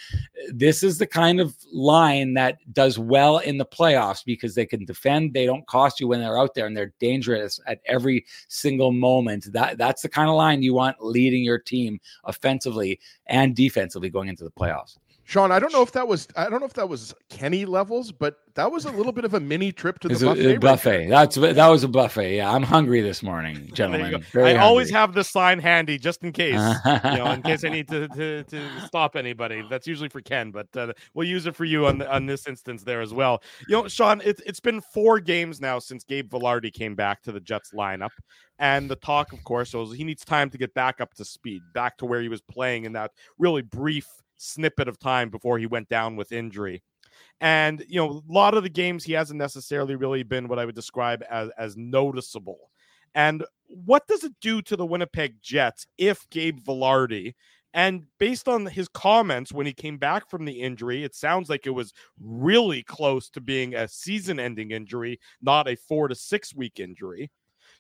This 0.53 0.83
is 0.83 0.99
the 0.99 1.07
kind 1.07 1.41
of 1.41 1.57
line 1.73 2.35
that 2.35 2.59
does 2.73 2.99
well 2.99 3.39
in 3.39 3.57
the 3.57 3.65
playoffs 3.65 4.23
because 4.25 4.55
they 4.55 4.67
can 4.67 4.85
defend. 4.85 5.33
They 5.33 5.47
don't 5.47 5.67
cost 5.67 5.99
you 5.99 6.09
when 6.09 6.21
they're 6.21 6.39
out 6.39 6.55
there 6.55 6.67
and 6.67 6.77
they're 6.77 6.93
dangerous 7.01 7.59
at 7.67 7.81
every 7.87 8.27
single 8.49 8.93
moment. 8.93 9.51
That 9.53 9.79
That's 9.79 10.03
the 10.03 10.09
kind 10.09 10.29
of 10.29 10.37
line 10.37 10.63
you 10.63 10.75
want 10.75 11.03
leading 11.03 11.43
your 11.43 11.59
team 11.59 11.99
offensively 12.41 12.99
and 13.27 13.55
defensively 13.55 14.11
going 14.11 14.29
into 14.29 14.45
the 14.45 14.51
playoffs. 14.51 14.99
Sean, 15.31 15.53
I 15.53 15.61
don't 15.61 15.73
know 15.73 15.83
if 15.83 15.93
that 15.93 16.09
was 16.09 16.27
I 16.35 16.51
don't 16.51 16.59
know 16.59 16.67
if 16.67 16.73
that 16.73 16.89
was 16.89 17.15
Kenny 17.29 17.65
levels, 17.65 18.11
but 18.11 18.41
that 18.55 18.73
was 18.73 18.85
a 18.85 18.91
little 18.91 19.13
bit 19.13 19.25
of 19.25 19.35
a 19.35 19.39
mini 19.39 19.71
trip 19.71 20.01
to 20.01 20.09
the 20.09 20.15
It's 20.15 20.25
buffet. 20.25 20.45
a 20.45 20.49
right 20.49 20.61
buffet. 20.61 21.07
That's 21.07 21.37
that 21.37 21.69
was 21.69 21.85
a 21.85 21.89
buffet. 21.89 22.35
Yeah, 22.35 22.51
I'm 22.53 22.65
hungry 22.65 23.01
this 23.01 23.23
morning, 23.23 23.71
gentlemen. 23.75 24.11
go. 24.11 24.19
Very 24.33 24.57
I 24.57 24.57
always 24.57 24.91
have 24.91 25.15
the 25.15 25.23
sign 25.23 25.61
handy 25.61 25.99
just 25.99 26.25
in 26.25 26.33
case. 26.33 26.55
you 26.85 27.17
know, 27.17 27.31
in 27.31 27.43
case 27.43 27.63
I 27.63 27.69
need 27.69 27.87
to, 27.91 28.09
to, 28.17 28.43
to 28.43 28.81
stop 28.89 29.15
anybody. 29.15 29.63
That's 29.71 29.87
usually 29.87 30.09
for 30.09 30.21
Ken, 30.21 30.51
but 30.51 30.67
uh, 30.77 30.93
we'll 31.15 31.29
use 31.29 31.47
it 31.47 31.55
for 31.55 31.65
you 31.65 31.87
on 31.87 31.99
the, 31.99 32.13
on 32.13 32.27
this 32.27 32.49
instance 32.49 32.83
there 32.83 33.01
as 33.01 33.15
well. 33.15 33.41
You 33.69 33.83
know, 33.83 33.87
Sean, 33.89 34.21
it's 34.25 34.43
it's 34.45 34.59
been 34.59 34.81
four 34.81 35.21
games 35.21 35.61
now 35.61 35.79
since 35.79 36.03
Gabe 36.03 36.29
Vilardi 36.29 36.73
came 36.73 36.97
back 36.97 37.23
to 37.23 37.31
the 37.31 37.39
Jets 37.39 37.71
lineup, 37.73 38.11
and 38.59 38.91
the 38.91 38.97
talk, 38.97 39.33
of 39.33 39.45
course, 39.45 39.75
was 39.75 39.95
he 39.95 40.03
needs 40.03 40.25
time 40.25 40.51
to 40.51 40.59
get 40.59 40.75
back 40.75 41.01
up 41.01 41.15
to 41.15 41.25
speed, 41.25 41.63
back 41.73 41.99
to 41.99 42.05
where 42.05 42.21
he 42.21 42.29
was 42.29 42.41
playing 42.41 42.85
in 42.85 42.95
that 42.95 43.13
really 43.39 43.63
brief 43.63 44.09
snippet 44.41 44.89
of 44.89 44.99
time 44.99 45.31
before 45.31 45.59
he 45.59 45.67
went 45.67 45.89
down 45.89 46.17
with 46.17 46.33
injury. 46.33 46.83
And 47.41 47.85
you 47.89 48.01
know, 48.01 48.23
a 48.29 48.33
lot 48.33 48.55
of 48.55 48.63
the 48.63 48.69
games 48.69 49.05
he 49.05 49.13
hasn't 49.13 49.39
necessarily 49.39 49.97
really 49.97 50.23
been 50.23 50.49
what 50.49 50.59
I 50.59 50.65
would 50.65 50.75
describe 50.75 51.23
as 51.31 51.51
as 51.59 51.77
noticeable. 51.77 52.71
And 53.15 53.45
what 53.67 54.07
does 54.07 54.25
it 54.25 54.33
do 54.41 54.63
to 54.63 54.77
the 54.77 54.87
Winnipeg 54.87 55.37
Jets 55.43 55.87
if 55.99 56.29
Gabe 56.31 56.59
Vilardi, 56.61 57.35
and 57.73 58.05
based 58.19 58.49
on 58.49 58.67
his 58.67 58.89
comments 58.89 59.53
when 59.53 59.67
he 59.67 59.73
came 59.73 59.97
back 59.97 60.29
from 60.29 60.45
the 60.45 60.61
injury, 60.61 61.05
it 61.05 61.15
sounds 61.15 61.49
like 61.49 61.67
it 61.67 61.71
was 61.71 61.93
really 62.21 62.83
close 62.83 63.31
to 63.31 63.41
being 63.41 63.75
a 63.75 63.87
season 63.89 64.41
ending 64.41 64.73
injury, 64.73 65.21
not 65.41 65.69
a 65.69 65.77
four 65.77 66.09
to 66.09 66.15
six 66.15 66.55
week 66.55 66.81
injury. 66.81 67.31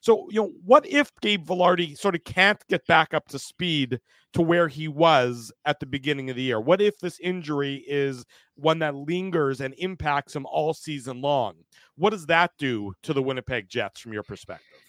So, 0.00 0.26
you 0.30 0.40
know, 0.40 0.52
what 0.64 0.86
if 0.86 1.10
Gabe 1.20 1.46
Vilardi 1.46 1.96
sort 1.96 2.14
of 2.14 2.24
can't 2.24 2.60
get 2.68 2.86
back 2.86 3.12
up 3.12 3.28
to 3.28 3.38
speed 3.38 4.00
to 4.32 4.42
where 4.42 4.68
he 4.68 4.88
was 4.88 5.52
at 5.66 5.78
the 5.80 5.86
beginning 5.86 6.30
of 6.30 6.36
the 6.36 6.42
year? 6.42 6.60
What 6.60 6.80
if 6.80 6.98
this 6.98 7.20
injury 7.20 7.84
is 7.86 8.24
one 8.54 8.78
that 8.78 8.94
lingers 8.94 9.60
and 9.60 9.74
impacts 9.78 10.34
him 10.34 10.46
all 10.46 10.72
season 10.72 11.20
long? 11.20 11.54
What 11.96 12.10
does 12.10 12.26
that 12.26 12.52
do 12.58 12.94
to 13.02 13.12
the 13.12 13.22
Winnipeg 13.22 13.68
Jets 13.68 14.00
from 14.00 14.12
your 14.12 14.22
perspective? 14.22 14.80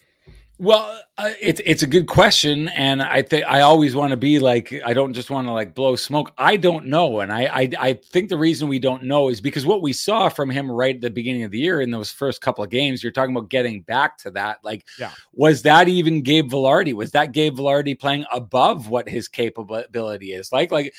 Well, 0.62 1.00
uh, 1.18 1.32
it's 1.40 1.60
it's 1.64 1.82
a 1.82 1.88
good 1.88 2.06
question, 2.06 2.68
and 2.68 3.02
I 3.02 3.20
think 3.20 3.44
I 3.48 3.62
always 3.62 3.96
want 3.96 4.12
to 4.12 4.16
be 4.16 4.38
like 4.38 4.72
I 4.86 4.94
don't 4.94 5.12
just 5.12 5.28
want 5.28 5.48
to 5.48 5.52
like 5.52 5.74
blow 5.74 5.96
smoke. 5.96 6.32
I 6.38 6.56
don't 6.56 6.86
know, 6.86 7.18
and 7.18 7.32
I, 7.32 7.42
I 7.46 7.70
I 7.80 7.92
think 7.94 8.28
the 8.28 8.38
reason 8.38 8.68
we 8.68 8.78
don't 8.78 9.02
know 9.02 9.28
is 9.28 9.40
because 9.40 9.66
what 9.66 9.82
we 9.82 9.92
saw 9.92 10.28
from 10.28 10.50
him 10.50 10.70
right 10.70 10.94
at 10.94 11.00
the 11.00 11.10
beginning 11.10 11.42
of 11.42 11.50
the 11.50 11.58
year 11.58 11.80
in 11.80 11.90
those 11.90 12.12
first 12.12 12.42
couple 12.42 12.62
of 12.62 12.70
games. 12.70 13.02
You're 13.02 13.10
talking 13.10 13.34
about 13.36 13.48
getting 13.50 13.82
back 13.82 14.16
to 14.18 14.30
that. 14.32 14.58
Like, 14.62 14.86
Yeah. 15.00 15.10
was 15.32 15.62
that 15.62 15.88
even 15.88 16.22
Gabe 16.22 16.48
Vilardi? 16.48 16.92
Was 16.94 17.10
that 17.10 17.32
Gabe 17.32 17.56
Vilardi 17.58 17.98
playing 17.98 18.24
above 18.32 18.88
what 18.88 19.08
his 19.08 19.26
capability 19.26 20.32
is? 20.32 20.52
Like, 20.52 20.70
like 20.70 20.94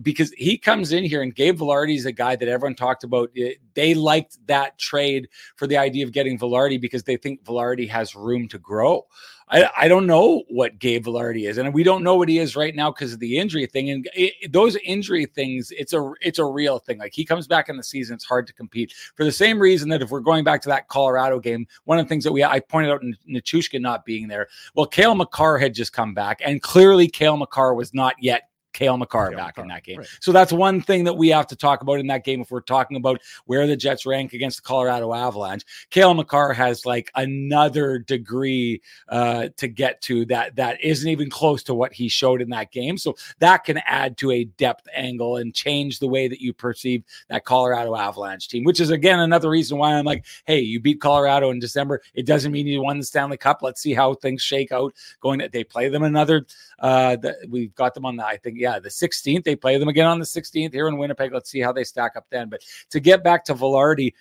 because 0.00 0.32
he 0.38 0.56
comes 0.56 0.90
in 0.92 1.04
here 1.04 1.20
and 1.20 1.34
Gabe 1.34 1.58
Vilardi 1.58 1.96
is 1.96 2.06
a 2.06 2.12
guy 2.12 2.34
that 2.34 2.48
everyone 2.48 2.76
talked 2.76 3.04
about. 3.04 3.30
Eh, 3.36 3.56
They 3.74 3.92
liked 3.94 4.38
that 4.46 4.78
trade 4.78 5.28
for 5.56 5.66
the 5.66 5.76
idea 5.76 6.04
of 6.06 6.12
getting 6.12 6.38
Vilardi 6.38 6.80
because 6.80 7.04
they 7.04 7.18
think 7.18 7.44
Vilardi 7.44 7.88
has 7.90 8.14
room 8.16 8.48
to 8.48 8.58
grow. 8.58 9.01
I, 9.48 9.68
I 9.76 9.88
don't 9.88 10.06
know 10.06 10.44
what 10.48 10.78
Gabe 10.78 11.04
Vilardi 11.04 11.48
is, 11.48 11.58
and 11.58 11.74
we 11.74 11.82
don't 11.82 12.02
know 12.02 12.16
what 12.16 12.28
he 12.28 12.38
is 12.38 12.56
right 12.56 12.74
now 12.74 12.90
because 12.90 13.12
of 13.12 13.18
the 13.18 13.36
injury 13.36 13.66
thing. 13.66 13.90
And 13.90 14.08
it, 14.14 14.50
those 14.50 14.76
injury 14.76 15.26
things, 15.26 15.70
it's 15.72 15.92
a 15.92 16.12
it's 16.22 16.38
a 16.38 16.44
real 16.44 16.78
thing. 16.78 16.98
Like 16.98 17.12
he 17.12 17.24
comes 17.24 17.46
back 17.46 17.68
in 17.68 17.76
the 17.76 17.84
season, 17.84 18.14
it's 18.14 18.24
hard 18.24 18.46
to 18.46 18.54
compete 18.54 18.94
for 19.14 19.24
the 19.24 19.32
same 19.32 19.58
reason 19.58 19.90
that 19.90 20.00
if 20.00 20.10
we're 20.10 20.20
going 20.20 20.42
back 20.42 20.62
to 20.62 20.68
that 20.70 20.88
Colorado 20.88 21.38
game, 21.38 21.66
one 21.84 21.98
of 21.98 22.06
the 22.06 22.08
things 22.08 22.24
that 22.24 22.32
we 22.32 22.42
I 22.42 22.60
pointed 22.60 22.90
out 22.90 23.02
in 23.02 23.14
Nichushkin 23.28 23.82
not 23.82 24.06
being 24.06 24.26
there. 24.26 24.48
Well, 24.74 24.86
Cale 24.86 25.14
Makar 25.14 25.58
had 25.58 25.74
just 25.74 25.92
come 25.92 26.14
back, 26.14 26.40
and 26.42 26.62
clearly 26.62 27.08
Cale 27.08 27.36
Makar 27.36 27.74
was 27.74 27.92
not 27.92 28.14
yet 28.20 28.48
Cale 28.72 28.96
Makar 28.96 29.32
back 29.32 29.58
in 29.58 29.68
that 29.68 29.84
game. 29.84 29.98
right. 29.98 30.08
So 30.20 30.32
that's 30.32 30.52
one 30.52 30.80
thing 30.80 31.04
that 31.04 31.16
we 31.16 31.28
have 31.28 31.46
to 31.48 31.56
talk 31.56 31.82
about 31.82 32.00
in 32.00 32.06
that 32.08 32.24
game 32.24 32.40
if 32.40 32.50
we're 32.50 32.60
talking 32.60 32.96
about 32.96 33.20
where 33.46 33.66
the 33.66 33.76
Jets 33.76 34.06
rank 34.06 34.32
against 34.32 34.58
the 34.58 34.62
Colorado 34.62 35.12
Avalanche. 35.12 35.64
Cale 35.90 36.14
Makar 36.14 36.52
has 36.52 36.86
like 36.86 37.10
another 37.14 37.98
degree 37.98 38.80
uh, 39.08 39.48
to 39.56 39.68
get 39.68 40.00
to 40.02 40.24
that 40.26 40.56
that 40.56 40.82
isn't 40.82 41.08
even 41.08 41.30
close 41.30 41.62
to 41.64 41.74
what 41.74 41.92
he 41.92 42.08
showed 42.08 42.40
in 42.42 42.50
that 42.50 42.70
game. 42.72 42.98
So 42.98 43.14
that 43.38 43.64
can 43.64 43.78
add 43.86 44.16
to 44.18 44.30
a 44.30 44.44
depth 44.44 44.88
angle 44.94 45.36
and 45.36 45.54
change 45.54 45.98
the 45.98 46.08
way 46.08 46.28
that 46.28 46.40
you 46.40 46.52
perceive 46.52 47.04
that 47.28 47.44
Colorado 47.44 47.96
Avalanche 47.96 48.48
team, 48.48 48.64
which 48.64 48.80
is 48.80 48.90
again 48.90 49.20
another 49.20 49.50
reason 49.50 49.78
why 49.78 49.94
I'm 49.94 50.04
like, 50.04 50.24
hey, 50.46 50.60
you 50.60 50.80
beat 50.80 51.00
Colorado 51.00 51.50
in 51.50 51.58
December. 51.58 52.02
It 52.14 52.26
doesn't 52.26 52.52
mean 52.52 52.66
you 52.66 52.82
won 52.82 52.98
the 52.98 53.04
Stanley 53.04 53.36
Cup. 53.36 53.62
Let's 53.62 53.80
see 53.80 53.94
how 53.94 54.14
things 54.14 54.42
shake 54.42 54.72
out. 54.72 54.94
Going, 55.20 55.46
they 55.52 55.64
play 55.64 55.88
them 55.88 56.02
another. 56.02 56.46
Uh, 56.78 57.16
the, 57.16 57.36
we've 57.48 57.74
got 57.74 57.94
them 57.94 58.04
on 58.04 58.16
the, 58.16 58.26
I 58.26 58.36
think, 58.36 58.58
yeah, 58.58 58.71
the 58.78 58.88
16th. 58.88 59.44
They 59.44 59.56
play 59.56 59.78
them 59.78 59.88
again 59.88 60.06
on 60.06 60.18
the 60.18 60.24
16th 60.24 60.72
here 60.72 60.88
in 60.88 60.96
Winnipeg. 60.96 61.32
Let's 61.32 61.50
see 61.50 61.60
how 61.60 61.72
they 61.72 61.84
stack 61.84 62.16
up 62.16 62.26
then. 62.30 62.48
But 62.48 62.62
to 62.90 63.00
get 63.00 63.24
back 63.24 63.44
to 63.46 63.54
Vilardi, 63.54 64.14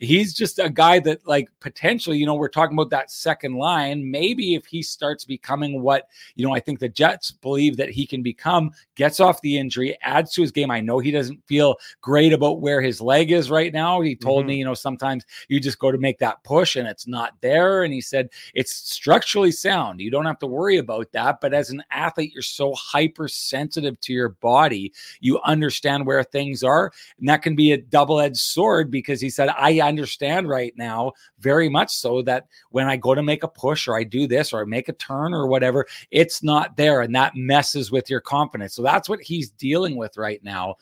he's 0.00 0.32
just 0.34 0.58
a 0.58 0.70
guy 0.70 0.98
that 0.98 1.26
like 1.26 1.48
potentially 1.60 2.16
you 2.18 2.26
know 2.26 2.34
we're 2.34 2.48
talking 2.48 2.74
about 2.74 2.90
that 2.90 3.10
second 3.10 3.54
line. 3.54 4.10
Maybe 4.10 4.54
if 4.54 4.66
he 4.66 4.82
starts 4.82 5.24
becoming 5.24 5.82
what 5.82 6.08
you 6.34 6.46
know 6.46 6.54
i 6.54 6.60
think 6.60 6.78
the 6.78 6.88
jets 6.88 7.30
believe 7.30 7.76
that 7.76 7.90
he 7.90 8.06
can 8.06 8.22
become 8.22 8.70
gets 8.96 9.20
off 9.20 9.40
the 9.42 9.58
injury 9.58 9.96
adds 10.02 10.32
to 10.32 10.40
his 10.42 10.50
game. 10.52 10.70
I 10.70 10.80
know 10.80 10.98
he 10.98 11.10
doesn't 11.10 11.46
feel 11.46 11.76
great 12.00 12.32
about 12.32 12.60
where 12.60 12.80
his 12.80 13.00
leg 13.00 13.30
is 13.30 13.50
right 13.50 13.72
now. 13.72 14.00
He 14.00 14.16
told 14.16 14.44
Mhm. 14.44 14.48
me 14.48 14.56
you 14.56 14.64
know 14.64 14.74
sometimes 14.74 15.24
you 15.48 15.60
just 15.60 15.78
go 15.78 15.92
to 15.92 15.98
make 15.98 16.18
that 16.18 16.42
push 16.44 16.76
and 16.76 16.88
it's 16.88 17.06
not 17.06 17.34
there. 17.42 17.84
And 17.84 17.92
he 17.92 18.00
said 18.00 18.30
it's 18.54 18.72
structurally 18.72 19.52
sound. 19.52 20.00
You 20.00 20.10
don't 20.10 20.26
have 20.26 20.38
to 20.40 20.46
worry 20.46 20.78
about 20.78 21.12
that. 21.12 21.40
But 21.40 21.52
as 21.54 21.70
an 21.70 21.82
athlete 21.90 22.32
you're 22.32 22.42
so 22.42 22.74
hypersensitive 22.74 24.00
to 24.00 24.12
your 24.12 24.30
body. 24.30 24.92
You 25.20 25.40
understand 25.44 26.06
where 26.06 26.22
things 26.24 26.62
are. 26.62 26.92
And 27.18 27.28
that 27.28 27.42
can 27.42 27.54
be 27.54 27.72
a 27.72 27.76
double-edged 27.76 28.36
sword 28.38 28.90
because 28.90 29.20
he 29.20 29.28
said 29.30 29.50
i 29.50 29.70
understand 29.90 30.48
right 30.48 30.72
now 30.76 31.12
very 31.38 31.68
much 31.68 31.94
so 31.94 32.22
that 32.22 32.46
when 32.70 32.88
i 32.88 32.96
go 32.96 33.14
to 33.14 33.22
make 33.22 33.42
a 33.42 33.48
push 33.48 33.86
or 33.86 33.94
i 33.94 34.02
do 34.02 34.26
this 34.26 34.52
or 34.52 34.62
i 34.62 34.64
make 34.64 34.88
a 34.88 34.94
turn 34.94 35.34
or 35.34 35.46
whatever 35.46 35.86
it's 36.10 36.42
not 36.42 36.76
there 36.76 37.02
and 37.02 37.14
that 37.14 37.36
messes 37.36 37.90
with 37.90 38.08
your 38.08 38.20
confidence 38.20 38.74
so 38.74 38.82
that's 38.82 39.08
what 39.08 39.20
he's 39.20 39.50
dealing 39.50 39.96
with 39.96 40.16
right 40.16 40.42
now 40.42 40.74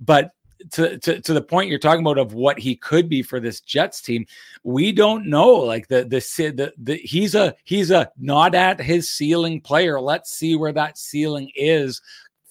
but 0.00 0.32
to, 0.70 0.98
to, 0.98 1.20
to 1.20 1.34
the 1.34 1.42
point 1.42 1.70
you're 1.70 1.78
talking 1.78 2.00
about 2.00 2.18
of 2.18 2.34
what 2.34 2.58
he 2.58 2.76
could 2.76 3.08
be 3.08 3.22
for 3.22 3.40
this 3.40 3.60
Jets 3.60 4.00
team, 4.00 4.26
we 4.62 4.92
don't 4.92 5.26
know. 5.26 5.50
Like 5.50 5.88
the 5.88 6.04
the 6.04 6.18
the, 6.50 6.72
the 6.78 6.96
he's 6.96 7.34
a 7.34 7.54
he's 7.64 7.90
a 7.90 8.10
not 8.18 8.54
at 8.54 8.80
his 8.80 9.12
ceiling 9.12 9.60
player. 9.60 10.00
Let's 10.00 10.32
see 10.32 10.56
where 10.56 10.72
that 10.72 10.98
ceiling 10.98 11.50
is 11.54 12.00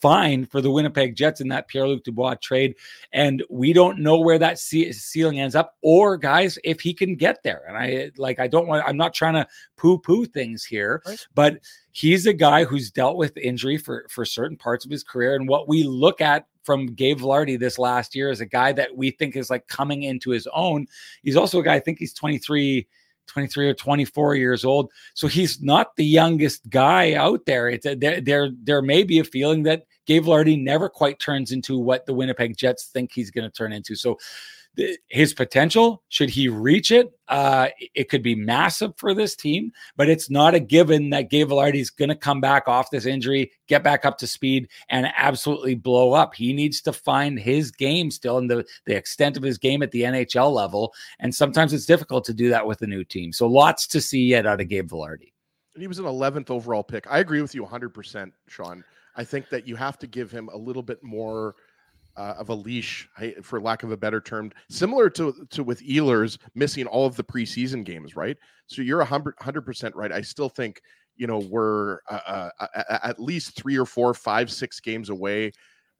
fine 0.02 0.46
for 0.46 0.62
the 0.62 0.70
Winnipeg 0.70 1.16
Jets 1.16 1.42
in 1.42 1.48
that 1.50 1.68
Pierre 1.68 1.88
Luc 1.88 2.04
Dubois 2.04 2.36
trade. 2.36 2.76
And 3.14 3.44
we 3.50 3.74
don't 3.74 4.00
know 4.00 4.20
where 4.20 4.38
that 4.40 4.60
ce- 4.60 4.92
ceiling 4.92 5.40
ends 5.40 5.56
up, 5.56 5.76
or 5.82 6.18
guys, 6.18 6.60
if 6.64 6.82
he 6.82 6.94
can 6.94 7.16
get 7.16 7.42
there. 7.44 7.64
And 7.68 7.78
I 7.78 8.12
like, 8.18 8.40
I 8.40 8.48
don't 8.48 8.68
want, 8.68 8.84
I'm 8.88 8.98
not 8.98 9.14
trying 9.14 9.34
to 9.36 9.48
poo 9.78 9.98
poo 9.98 10.26
things 10.26 10.64
here, 10.64 11.02
Right. 11.06 11.28
but 11.34 11.60
he's 11.92 12.26
a 12.26 12.34
guy 12.34 12.66
who's 12.66 12.92
dealt 12.92 13.18
with 13.18 13.36
injury 13.38 13.78
for, 13.78 14.06
for 14.10 14.26
certain 14.26 14.58
parts 14.58 14.86
of 14.86 14.92
his 14.92 15.04
career. 15.04 15.36
And 15.36 15.48
what 15.48 15.68
we 15.68 15.84
look 15.84 16.22
at 16.22 16.46
from 16.64 16.88
Gabe 16.88 17.20
Vilardi 17.20 17.58
this 17.60 17.78
last 17.80 18.16
year 18.16 18.30
is 18.32 18.42
a 18.42 18.46
guy 18.46 18.72
that 18.74 18.96
we 18.98 19.12
think 19.12 19.36
is 19.36 19.50
like 19.50 19.68
coming 19.68 20.04
into 20.04 20.32
his 20.32 20.48
own. 20.54 20.88
He's 21.24 21.36
also 21.36 21.60
a 21.60 21.64
guy, 21.64 21.76
I 21.76 21.80
think 21.80 22.00
he's 22.00 22.14
23. 22.14 22.88
23 23.28 23.70
or 23.70 23.74
24 23.74 24.36
years 24.36 24.66
old. 24.66 24.92
So 25.14 25.28
he's 25.28 25.62
not 25.62 25.96
the 25.96 26.06
youngest 26.06 26.70
guy 26.70 27.14
out 27.14 27.46
there. 27.46 27.70
It's 27.70 27.86
a, 27.86 27.96
there, 27.96 28.22
there, 28.22 28.50
there 28.64 28.82
may 28.82 29.04
be 29.04 29.20
a 29.20 29.24
feeling 29.24 29.64
that 29.64 29.86
Gabe 30.06 30.26
Vilardi 30.26 30.62
never 30.62 30.90
quite 30.90 31.20
turns 31.20 31.52
into 31.52 31.78
what 31.78 32.06
the 32.06 32.14
Winnipeg 32.14 32.58
Jets 32.58 32.88
think 32.88 33.12
he's 33.14 33.32
going 33.32 33.50
to 33.50 33.56
turn 33.56 33.74
into. 33.74 33.96
So 33.96 34.18
his 35.08 35.34
potential, 35.34 36.04
should 36.10 36.30
he 36.30 36.50
reach 36.50 36.92
it, 36.92 37.12
uh, 37.28 37.70
it 37.94 38.10
could 38.10 38.22
be 38.22 38.36
massive 38.36 38.94
for 38.98 39.14
this 39.14 39.36
team, 39.36 39.72
but 39.96 40.10
it's 40.10 40.30
not 40.30 40.54
a 40.54 40.60
given 40.60 41.10
that 41.10 41.30
Gabe 41.30 41.50
Vilardi 41.50 41.80
is 41.80 41.90
going 41.90 42.10
to 42.10 42.16
come 42.16 42.42
back 42.42 42.68
off 42.68 42.92
this 42.92 43.06
injury, 43.06 43.52
get 43.68 43.84
back 43.84 44.06
up 44.06 44.18
to 44.20 44.28
speed, 44.28 44.70
and 44.90 45.08
absolutely 45.18 45.76
blow 45.76 46.14
up. 46.14 46.36
He 46.36 46.54
needs 46.54 46.82
to 46.82 46.94
find 46.94 47.40
his 47.40 47.72
game 47.72 48.12
still 48.12 48.38
and 48.38 48.50
the, 48.50 48.66
the 48.86 48.96
extent 48.96 49.38
of 49.38 49.44
his 49.44 49.58
game 49.58 49.82
at 49.82 49.92
the 49.92 50.04
NHL 50.04 50.52
level. 50.52 50.94
And 51.20 51.34
sometimes 51.34 51.74
it's 51.74 51.86
difficult 51.86 52.26
to 52.26 52.34
do 52.34 52.50
that 52.50 52.68
with 52.68 52.82
a 52.82 52.88
new 52.88 53.04
team. 53.04 53.32
So 53.32 53.48
lots 53.48 53.88
to 53.88 54.02
see 54.02 54.26
yet 54.26 54.46
out 54.46 54.62
of 54.62 54.68
Gabe 54.68 54.90
Vilardi. 54.90 55.32
And 55.74 55.82
he 55.82 55.88
was 55.88 56.00
an 56.00 56.06
11th 56.06 56.50
overall 56.50 56.84
pick. 56.84 57.06
I 57.10 57.20
agree 57.20 57.42
with 57.42 57.54
you 57.54 57.66
100%, 57.66 58.32
Sean. 58.48 58.84
I 59.18 59.24
think 59.24 59.50
that 59.50 59.68
you 59.68 59.76
have 59.76 59.98
to 60.00 60.08
give 60.08 60.32
him 60.32 60.50
a 60.54 60.58
little 60.58 60.84
bit 60.84 61.04
more 61.04 61.56
uh, 62.18 62.36
of 62.38 62.50
a 62.50 62.54
leash, 62.54 63.08
for 63.42 63.60
lack 63.60 63.84
of 63.84 63.92
a 63.92 63.98
better 63.98 64.22
term, 64.22 64.52
similar 64.70 65.10
to 65.12 65.48
to 65.50 65.64
with 65.64 65.82
Ehlers 65.84 66.38
missing 66.54 66.86
all 66.88 67.06
of 67.06 67.16
the 67.16 67.24
preseason 67.24 67.84
games, 67.84 68.16
right? 68.16 68.38
So 68.68 68.82
you're 68.82 69.02
a 69.02 69.06
hundred 69.06 69.62
percent 69.66 69.96
right. 69.96 70.12
I 70.12 70.22
still 70.22 70.50
think 70.50 70.82
you 71.16 71.28
know 71.28 71.40
we're 71.40 72.00
uh, 72.10 72.50
uh, 72.60 72.98
at 73.04 73.20
least 73.20 73.56
three 73.56 73.78
or 73.78 73.86
four, 73.86 74.14
five, 74.14 74.52
six 74.52 74.80
games 74.80 75.10
away. 75.10 75.52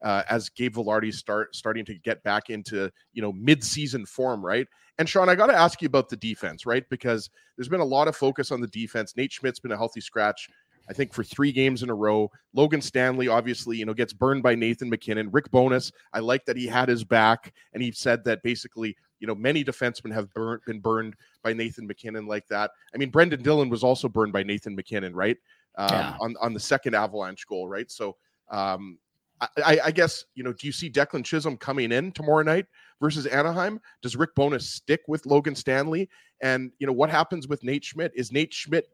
Uh, 0.04 0.24
as 0.30 0.50
Gabe 0.50 0.76
Vilardi 0.76 1.12
start 1.12 1.56
starting 1.56 1.86
to 1.86 1.96
get 1.96 2.22
back 2.24 2.50
into 2.50 2.92
you 3.14 3.22
know 3.22 3.32
mid-season 3.32 4.06
form, 4.06 4.46
right? 4.46 4.68
And 4.98 5.10
Sean, 5.10 5.30
I 5.30 5.36
got 5.36 5.48
to 5.48 5.56
ask 5.56 5.82
you 5.82 5.88
about 5.88 6.10
the 6.10 6.18
defense, 6.18 6.66
right? 6.66 6.84
Because 6.90 7.30
there's 7.58 7.70
been 7.70 7.82
a 7.82 7.86
lot 7.86 8.08
of 8.08 8.16
focus 8.16 8.52
on 8.52 8.62
the 8.62 8.68
defense. 8.68 9.14
Nate 9.18 9.32
Schmidt's 9.32 9.60
been 9.60 9.72
a 9.72 9.78
healthy 9.78 10.02
scratch 10.02 10.48
I 10.90 10.94
think 10.94 11.14
for 11.14 11.24
three 11.24 11.52
games 11.52 11.84
in 11.84 11.90
a 11.90 11.96
row. 11.96 12.32
Logan 12.54 12.82
Stanley, 12.82 13.28
obviously, 13.28 13.78
you 13.78 13.86
know, 13.86 13.94
gets 13.94 14.14
burned 14.14 14.44
by 14.44 14.56
Nathan 14.56 14.90
MacKinnon. 14.90 15.32
Rick 15.32 15.50
Bowness, 15.52 15.92
I 16.14 16.20
like 16.20 16.46
that 16.46 16.58
he 16.58 16.68
had 16.68 16.90
his 16.90 17.04
back, 17.04 17.54
and 17.74 17.82
he 17.82 17.92
said 17.92 18.24
that 18.26 18.44
basically, 18.44 18.96
you 19.20 19.28
know, 19.28 19.36
many 19.36 19.64
defensemen 19.64 20.14
have 20.14 20.32
burnt, 20.34 20.64
been 20.66 20.80
burned 20.80 21.16
by 21.44 21.54
Nathan 21.54 21.88
MacKinnon 21.88 22.28
like 22.28 22.48
that. 22.48 22.72
I 22.94 22.98
mean, 22.98 23.10
Brendan 23.10 23.42
Dillon 23.42 23.70
was 23.70 23.84
also 23.84 24.08
burned 24.08 24.34
by 24.34 24.44
Nathan 24.44 24.76
MacKinnon, 24.76 25.16
right? 25.16 25.38
Um, 25.78 25.92
Yeah. 25.92 26.14
on 26.20 26.36
on 26.40 26.54
the 26.54 26.60
second 26.60 26.96
Avalanche 26.96 27.46
goal, 27.48 27.68
right? 27.68 27.90
So, 27.92 28.16
um, 28.50 28.98
I, 29.42 29.48
I, 29.66 29.80
I 29.86 29.92
guess 29.92 30.24
you 30.36 30.44
know, 30.44 30.54
do 30.54 30.68
you 30.68 30.72
see 30.74 30.90
Declan 30.90 31.26
Chisholm 31.26 31.58
coming 31.58 31.92
in 31.92 32.12
tomorrow 32.12 32.44
night 32.44 32.68
versus 33.02 33.26
Anaheim? 33.26 33.82
Does 34.02 34.16
Rick 34.16 34.36
Bowness 34.36 34.70
stick 34.70 35.02
with 35.08 35.26
Logan 35.26 35.56
Stanley? 35.56 36.10
And 36.42 36.72
you 36.80 36.88
know, 36.88 36.94
what 36.94 37.10
happens 37.10 37.48
with 37.48 37.64
Nate 37.64 37.84
Schmidt? 37.84 38.12
Is 38.16 38.32
Nate 38.32 38.54
Schmidt, 38.54 38.88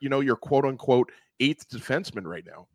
you 0.00 0.08
know, 0.08 0.20
your 0.20 0.36
quote 0.36 0.64
unquote 0.64 1.12
eighth 1.40 1.68
defenseman 1.68 2.24
right 2.24 2.44
now? 2.46 2.66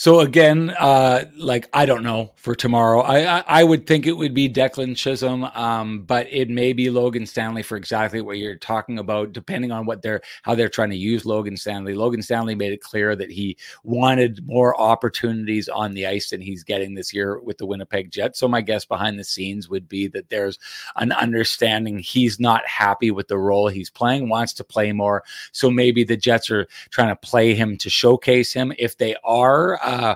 So 0.00 0.20
again, 0.20 0.70
uh, 0.78 1.24
like 1.36 1.68
I 1.72 1.84
don't 1.84 2.04
know 2.04 2.30
for 2.36 2.54
tomorrow. 2.54 3.00
I, 3.00 3.38
I 3.38 3.44
I 3.48 3.64
would 3.64 3.84
think 3.84 4.06
it 4.06 4.12
would 4.12 4.32
be 4.32 4.48
Declan 4.48 4.96
Chisholm, 4.96 5.42
um, 5.42 6.02
but 6.02 6.28
it 6.30 6.48
may 6.48 6.72
be 6.72 6.88
Logan 6.88 7.26
Stanley 7.26 7.64
for 7.64 7.76
exactly 7.76 8.20
what 8.20 8.38
you're 8.38 8.54
talking 8.54 9.00
about, 9.00 9.32
depending 9.32 9.72
on 9.72 9.86
what 9.86 10.00
they're 10.00 10.20
how 10.42 10.54
they're 10.54 10.68
trying 10.68 10.90
to 10.90 10.96
use 10.96 11.26
Logan 11.26 11.56
Stanley. 11.56 11.94
Logan 11.94 12.22
Stanley 12.22 12.54
made 12.54 12.72
it 12.72 12.80
clear 12.80 13.16
that 13.16 13.28
he 13.28 13.56
wanted 13.82 14.46
more 14.46 14.80
opportunities 14.80 15.68
on 15.68 15.94
the 15.94 16.06
ice 16.06 16.30
than 16.30 16.40
he's 16.40 16.62
getting 16.62 16.94
this 16.94 17.12
year 17.12 17.40
with 17.40 17.58
the 17.58 17.66
Winnipeg 17.66 18.12
Jets. 18.12 18.38
So 18.38 18.46
my 18.46 18.60
guess 18.60 18.84
behind 18.84 19.18
the 19.18 19.24
scenes 19.24 19.68
would 19.68 19.88
be 19.88 20.06
that 20.08 20.30
there's 20.30 20.60
an 20.94 21.10
understanding 21.10 21.98
he's 21.98 22.38
not 22.38 22.64
happy 22.68 23.10
with 23.10 23.26
the 23.26 23.38
role 23.38 23.66
he's 23.66 23.90
playing, 23.90 24.28
wants 24.28 24.52
to 24.52 24.62
play 24.62 24.92
more. 24.92 25.24
So 25.50 25.72
maybe 25.72 26.04
the 26.04 26.16
Jets 26.16 26.52
are 26.52 26.68
trying 26.90 27.08
to 27.08 27.16
play 27.16 27.52
him 27.56 27.76
to 27.78 27.90
showcase 27.90 28.52
him. 28.52 28.72
If 28.78 28.96
they 28.96 29.16
are, 29.24 29.47
uh, 29.82 30.14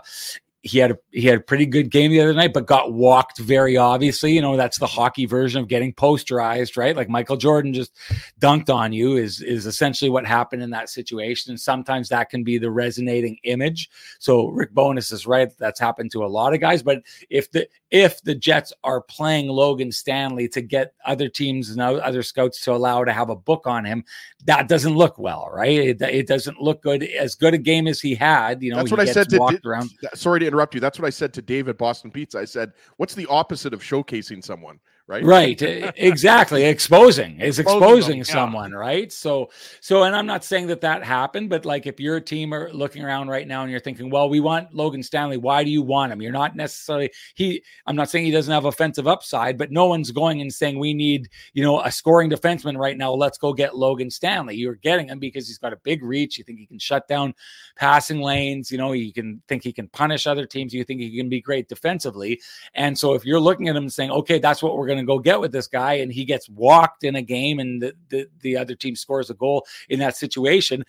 he 0.62 0.78
had 0.78 0.92
a 0.92 0.98
he 1.10 1.22
had 1.22 1.38
a 1.38 1.40
pretty 1.40 1.66
good 1.66 1.90
game 1.90 2.12
the 2.12 2.20
other 2.20 2.32
night, 2.32 2.52
but 2.52 2.66
got 2.66 2.92
walked 2.92 3.38
very 3.38 3.76
obviously. 3.76 4.32
You 4.32 4.40
know, 4.42 4.56
that's 4.56 4.78
the 4.78 4.86
hockey 4.86 5.26
version 5.26 5.60
of 5.60 5.66
getting 5.66 5.92
posterized, 5.92 6.76
right? 6.76 6.96
Like 6.96 7.08
Michael 7.08 7.36
Jordan 7.36 7.74
just 7.74 7.92
dunked 8.40 8.72
on 8.72 8.92
you 8.92 9.16
is 9.16 9.40
is 9.40 9.66
essentially 9.66 10.08
what 10.08 10.24
happened 10.24 10.62
in 10.62 10.70
that 10.70 10.88
situation. 10.88 11.50
And 11.50 11.60
sometimes 11.60 12.08
that 12.08 12.30
can 12.30 12.44
be 12.44 12.58
the 12.58 12.70
resonating 12.70 13.38
image. 13.42 13.90
So 14.20 14.46
Rick 14.48 14.72
Bowness 14.72 15.10
is 15.10 15.26
right. 15.26 15.50
That's 15.58 15.80
happened 15.80 16.12
to 16.12 16.24
a 16.24 16.26
lot 16.26 16.54
of 16.54 16.60
guys. 16.60 16.82
But 16.82 17.02
if 17.28 17.50
the 17.50 17.68
if 17.90 18.22
the 18.22 18.34
Jets 18.34 18.72
are 18.84 19.00
playing 19.00 19.48
Logan 19.48 19.90
Stanley 19.90 20.48
to 20.48 20.62
get 20.62 20.94
other 21.04 21.28
teams 21.28 21.70
and 21.70 21.80
other 21.80 22.22
scouts 22.22 22.60
to 22.60 22.72
allow 22.72 23.04
to 23.04 23.12
have 23.12 23.30
a 23.30 23.36
book 23.36 23.66
on 23.66 23.84
him, 23.84 24.04
that 24.44 24.68
doesn't 24.68 24.94
look 24.94 25.18
well, 25.18 25.50
right? 25.52 25.78
It, 25.78 26.02
it 26.02 26.26
doesn't 26.28 26.60
look 26.60 26.82
good. 26.82 27.02
As 27.02 27.34
good 27.34 27.52
a 27.52 27.58
game 27.58 27.88
as 27.88 28.00
he 28.00 28.14
had, 28.14 28.62
you 28.62 28.70
know, 28.70 28.76
That's 28.76 28.90
he 28.90 28.94
what 28.96 29.08
I 29.08 29.12
said 29.12 29.28
to. 29.30 29.38
walked 29.38 29.66
around. 29.66 29.90
Sorry 30.14 30.40
to 30.40 30.51
interrupt 30.52 30.74
you. 30.74 30.80
That's 30.80 30.98
what 30.98 31.06
I 31.06 31.10
said 31.10 31.32
to 31.34 31.42
David 31.42 31.78
Boston 31.78 32.10
Pizza. 32.10 32.38
I 32.38 32.44
said, 32.44 32.72
"What's 32.98 33.14
the 33.14 33.26
opposite 33.26 33.72
of 33.72 33.80
showcasing 33.82 34.44
someone?" 34.44 34.78
Right. 35.08 35.24
right 35.24 35.60
exactly 35.96 36.64
exposing 36.64 37.40
is 37.40 37.58
Exposing 37.58 37.82
exposing 37.82 38.10
them, 38.10 38.18
yeah. 38.18 38.24
someone 38.24 38.72
right? 38.72 39.12
So 39.12 39.50
so 39.80 40.04
and 40.04 40.14
i'm 40.14 40.26
not 40.26 40.44
saying 40.44 40.68
that 40.68 40.80
that 40.82 41.04
happened 41.04 41.50
but 41.50 41.64
like 41.64 41.86
if 41.86 41.98
you're 42.00 42.16
a 42.16 42.20
team 42.20 42.54
are 42.54 42.72
looking 42.72 43.04
around 43.04 43.28
right 43.28 43.46
now 43.46 43.62
and 43.62 43.70
you're 43.70 43.80
thinking 43.80 44.10
well 44.10 44.28
we 44.28 44.40
want 44.40 44.72
logan 44.72 45.02
stanley 45.02 45.36
why 45.36 45.64
do 45.64 45.70
you 45.70 45.82
want 45.82 46.12
him? 46.12 46.22
You're 46.22 46.32
not 46.32 46.56
necessarily 46.56 47.10
he 47.34 47.62
i'm 47.86 47.96
not 47.96 48.10
saying 48.10 48.24
he 48.24 48.30
doesn't 48.30 48.52
have 48.52 48.64
offensive 48.64 49.06
upside 49.06 49.58
but 49.58 49.70
no 49.70 49.86
one's 49.86 50.10
going 50.12 50.40
and 50.40 50.52
saying 50.52 50.78
we 50.78 50.94
need 50.94 51.28
you 51.52 51.62
know 51.62 51.80
a 51.80 51.90
scoring 51.90 52.30
defenseman 52.30 52.78
right 52.78 52.96
now. 52.96 53.12
Let's 53.12 53.38
go 53.38 53.52
get 53.52 53.76
logan 53.76 54.10
stanley. 54.10 54.56
You're 54.56 54.76
getting 54.76 55.08
him 55.08 55.18
because 55.18 55.48
he's 55.48 55.58
got 55.58 55.72
a 55.72 55.76
big 55.78 56.02
reach. 56.02 56.38
You 56.38 56.44
think 56.44 56.58
he 56.58 56.66
can 56.66 56.78
shut 56.78 57.08
down 57.08 57.34
passing 57.76 58.20
lanes 58.20 58.70
you 58.70 58.78
know 58.78 58.92
you 58.92 59.12
can 59.12 59.42
think 59.48 59.62
he 59.62 59.72
can 59.72 59.88
punish 59.88 60.26
other 60.26 60.46
teams. 60.46 60.72
You 60.72 60.84
think 60.84 61.00
he 61.00 61.16
can 61.16 61.28
be 61.28 61.40
great 61.40 61.68
defensively. 61.68 62.40
And 62.74 62.98
so 62.98 63.14
if 63.14 63.24
you're 63.24 63.40
looking 63.40 63.68
at 63.68 63.76
him 63.76 63.84
and 63.84 63.92
saying, 63.92 64.10
okay, 64.10 64.38
that's 64.38 64.62
what 64.62 64.76
we're 64.76 64.86
going 64.92 65.04
to 65.04 65.10
go 65.10 65.18
get 65.18 65.40
with 65.40 65.52
this 65.52 65.66
guy, 65.66 65.94
and 65.94 66.12
he 66.12 66.24
gets 66.24 66.48
walked 66.48 67.04
in 67.04 67.16
a 67.16 67.22
game 67.22 67.58
and 67.58 67.82
the, 67.82 67.94
the, 68.08 68.26
the 68.40 68.56
other 68.56 68.74
team 68.74 68.96
scores 68.96 69.30
a 69.30 69.34
goal 69.34 69.66
in 69.88 69.98
that 70.00 70.16
situation, 70.16 70.84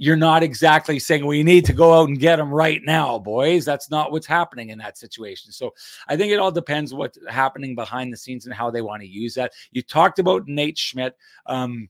you're 0.00 0.16
not 0.16 0.44
exactly 0.44 0.98
saying 0.98 1.26
we 1.26 1.42
need 1.42 1.64
to 1.64 1.72
go 1.72 1.92
out 1.92 2.08
and 2.08 2.20
get 2.20 2.38
him 2.38 2.54
right 2.54 2.80
now, 2.84 3.18
boys. 3.18 3.64
That's 3.64 3.90
not 3.90 4.12
what's 4.12 4.28
happening 4.28 4.70
in 4.70 4.78
that 4.78 4.96
situation. 4.96 5.50
So 5.50 5.74
I 6.06 6.16
think 6.16 6.32
it 6.32 6.38
all 6.38 6.52
depends 6.52 6.94
what's 6.94 7.18
happening 7.28 7.74
behind 7.74 8.12
the 8.12 8.16
scenes 8.16 8.46
and 8.46 8.54
how 8.54 8.70
they 8.70 8.80
want 8.80 9.02
to 9.02 9.08
use 9.08 9.34
that. 9.34 9.52
You 9.72 9.82
talked 9.82 10.20
about 10.20 10.46
Nate 10.46 10.78
Schmidt. 10.78 11.16
Um, 11.46 11.88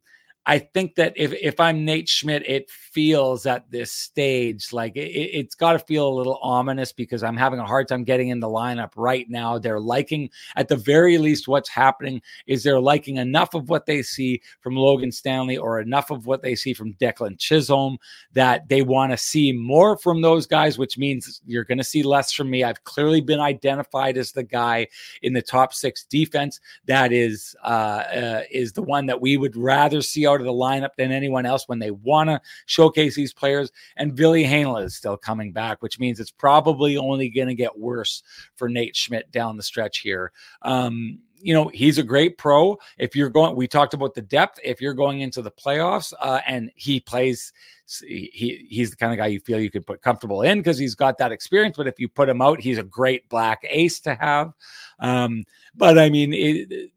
I 0.48 0.58
think 0.58 0.94
that 0.94 1.12
if 1.14 1.34
if 1.34 1.60
I'm 1.60 1.84
Nate 1.84 2.08
Schmidt, 2.08 2.42
it 2.48 2.70
feels 2.70 3.44
at 3.44 3.70
this 3.70 3.92
stage 3.92 4.72
like 4.72 4.96
it, 4.96 5.10
it's 5.10 5.54
got 5.54 5.74
to 5.74 5.78
feel 5.78 6.08
a 6.08 6.16
little 6.18 6.38
ominous 6.42 6.90
because 6.90 7.22
I'm 7.22 7.36
having 7.36 7.60
a 7.60 7.66
hard 7.66 7.86
time 7.86 8.02
getting 8.02 8.30
in 8.30 8.40
the 8.40 8.48
lineup 8.48 8.92
right 8.96 9.28
now. 9.28 9.58
They're 9.58 9.78
liking, 9.78 10.30
at 10.56 10.68
the 10.68 10.76
very 10.76 11.18
least, 11.18 11.48
what's 11.48 11.68
happening 11.68 12.22
is 12.46 12.62
they're 12.62 12.80
liking 12.80 13.18
enough 13.18 13.52
of 13.52 13.68
what 13.68 13.84
they 13.84 14.00
see 14.00 14.40
from 14.60 14.74
Logan 14.74 15.12
Stanley 15.12 15.58
or 15.58 15.80
enough 15.80 16.10
of 16.10 16.26
what 16.26 16.40
they 16.40 16.54
see 16.54 16.72
from 16.72 16.94
Declan 16.94 17.38
Chisholm 17.38 17.98
that 18.32 18.70
they 18.70 18.80
want 18.80 19.12
to 19.12 19.18
see 19.18 19.52
more 19.52 19.98
from 19.98 20.22
those 20.22 20.46
guys, 20.46 20.78
which 20.78 20.96
means 20.96 21.42
you're 21.46 21.64
going 21.64 21.76
to 21.76 21.84
see 21.84 22.02
less 22.02 22.32
from 22.32 22.48
me. 22.48 22.64
I've 22.64 22.84
clearly 22.84 23.20
been 23.20 23.40
identified 23.40 24.16
as 24.16 24.32
the 24.32 24.44
guy 24.44 24.86
in 25.20 25.34
the 25.34 25.42
top 25.42 25.74
six 25.74 26.04
defense 26.04 26.58
that 26.86 27.12
is 27.12 27.54
uh, 27.64 27.66
uh, 27.66 28.42
is 28.50 28.72
the 28.72 28.82
one 28.82 29.04
that 29.06 29.20
we 29.20 29.36
would 29.36 29.54
rather 29.54 30.00
see 30.00 30.26
out 30.26 30.37
of 30.40 30.46
the 30.46 30.52
lineup 30.52 30.90
than 30.96 31.12
anyone 31.12 31.46
else 31.46 31.64
when 31.66 31.78
they 31.78 31.90
want 31.90 32.28
to 32.30 32.40
showcase 32.66 33.14
these 33.14 33.32
players. 33.32 33.70
And 33.96 34.14
Ville 34.14 34.32
Heinola 34.32 34.84
is 34.84 34.94
still 34.94 35.16
coming 35.16 35.52
back, 35.52 35.82
which 35.82 35.98
means 35.98 36.20
it's 36.20 36.30
probably 36.30 36.96
only 36.96 37.28
going 37.28 37.48
to 37.48 37.54
get 37.54 37.78
worse 37.78 38.22
for 38.56 38.68
Nate 38.68 38.96
Schmidt 38.96 39.30
down 39.30 39.56
the 39.56 39.62
stretch 39.62 39.98
here. 39.98 40.32
Um, 40.62 41.20
you 41.40 41.54
know 41.54 41.68
he's 41.68 41.98
a 41.98 42.02
great 42.02 42.38
pro. 42.38 42.78
If 42.98 43.14
you're 43.14 43.30
going, 43.30 43.56
we 43.56 43.68
talked 43.68 43.94
about 43.94 44.14
the 44.14 44.22
depth. 44.22 44.58
If 44.64 44.80
you're 44.80 44.94
going 44.94 45.20
into 45.20 45.42
the 45.42 45.50
playoffs 45.50 46.12
uh, 46.20 46.40
and 46.46 46.70
he 46.74 47.00
plays 47.00 47.52
he 48.00 48.66
he's 48.68 48.90
the 48.90 48.96
kind 48.96 49.12
of 49.12 49.18
guy 49.18 49.26
you 49.26 49.40
feel 49.40 49.60
you 49.60 49.70
could 49.70 49.86
put 49.86 50.02
comfortable 50.02 50.42
in 50.42 50.58
because 50.58 50.78
he's 50.78 50.94
got 50.94 51.18
that 51.18 51.32
experience. 51.32 51.76
But 51.76 51.86
if 51.86 51.98
you 51.98 52.08
put 52.08 52.28
him 52.28 52.42
out, 52.42 52.60
he's 52.60 52.78
a 52.78 52.82
great 52.82 53.28
black 53.28 53.64
ace 53.68 54.00
to 54.00 54.14
have. 54.14 54.52
Um, 54.98 55.44
but 55.74 55.98
I 55.98 56.10
mean, 56.10 56.32
it, 56.32 56.90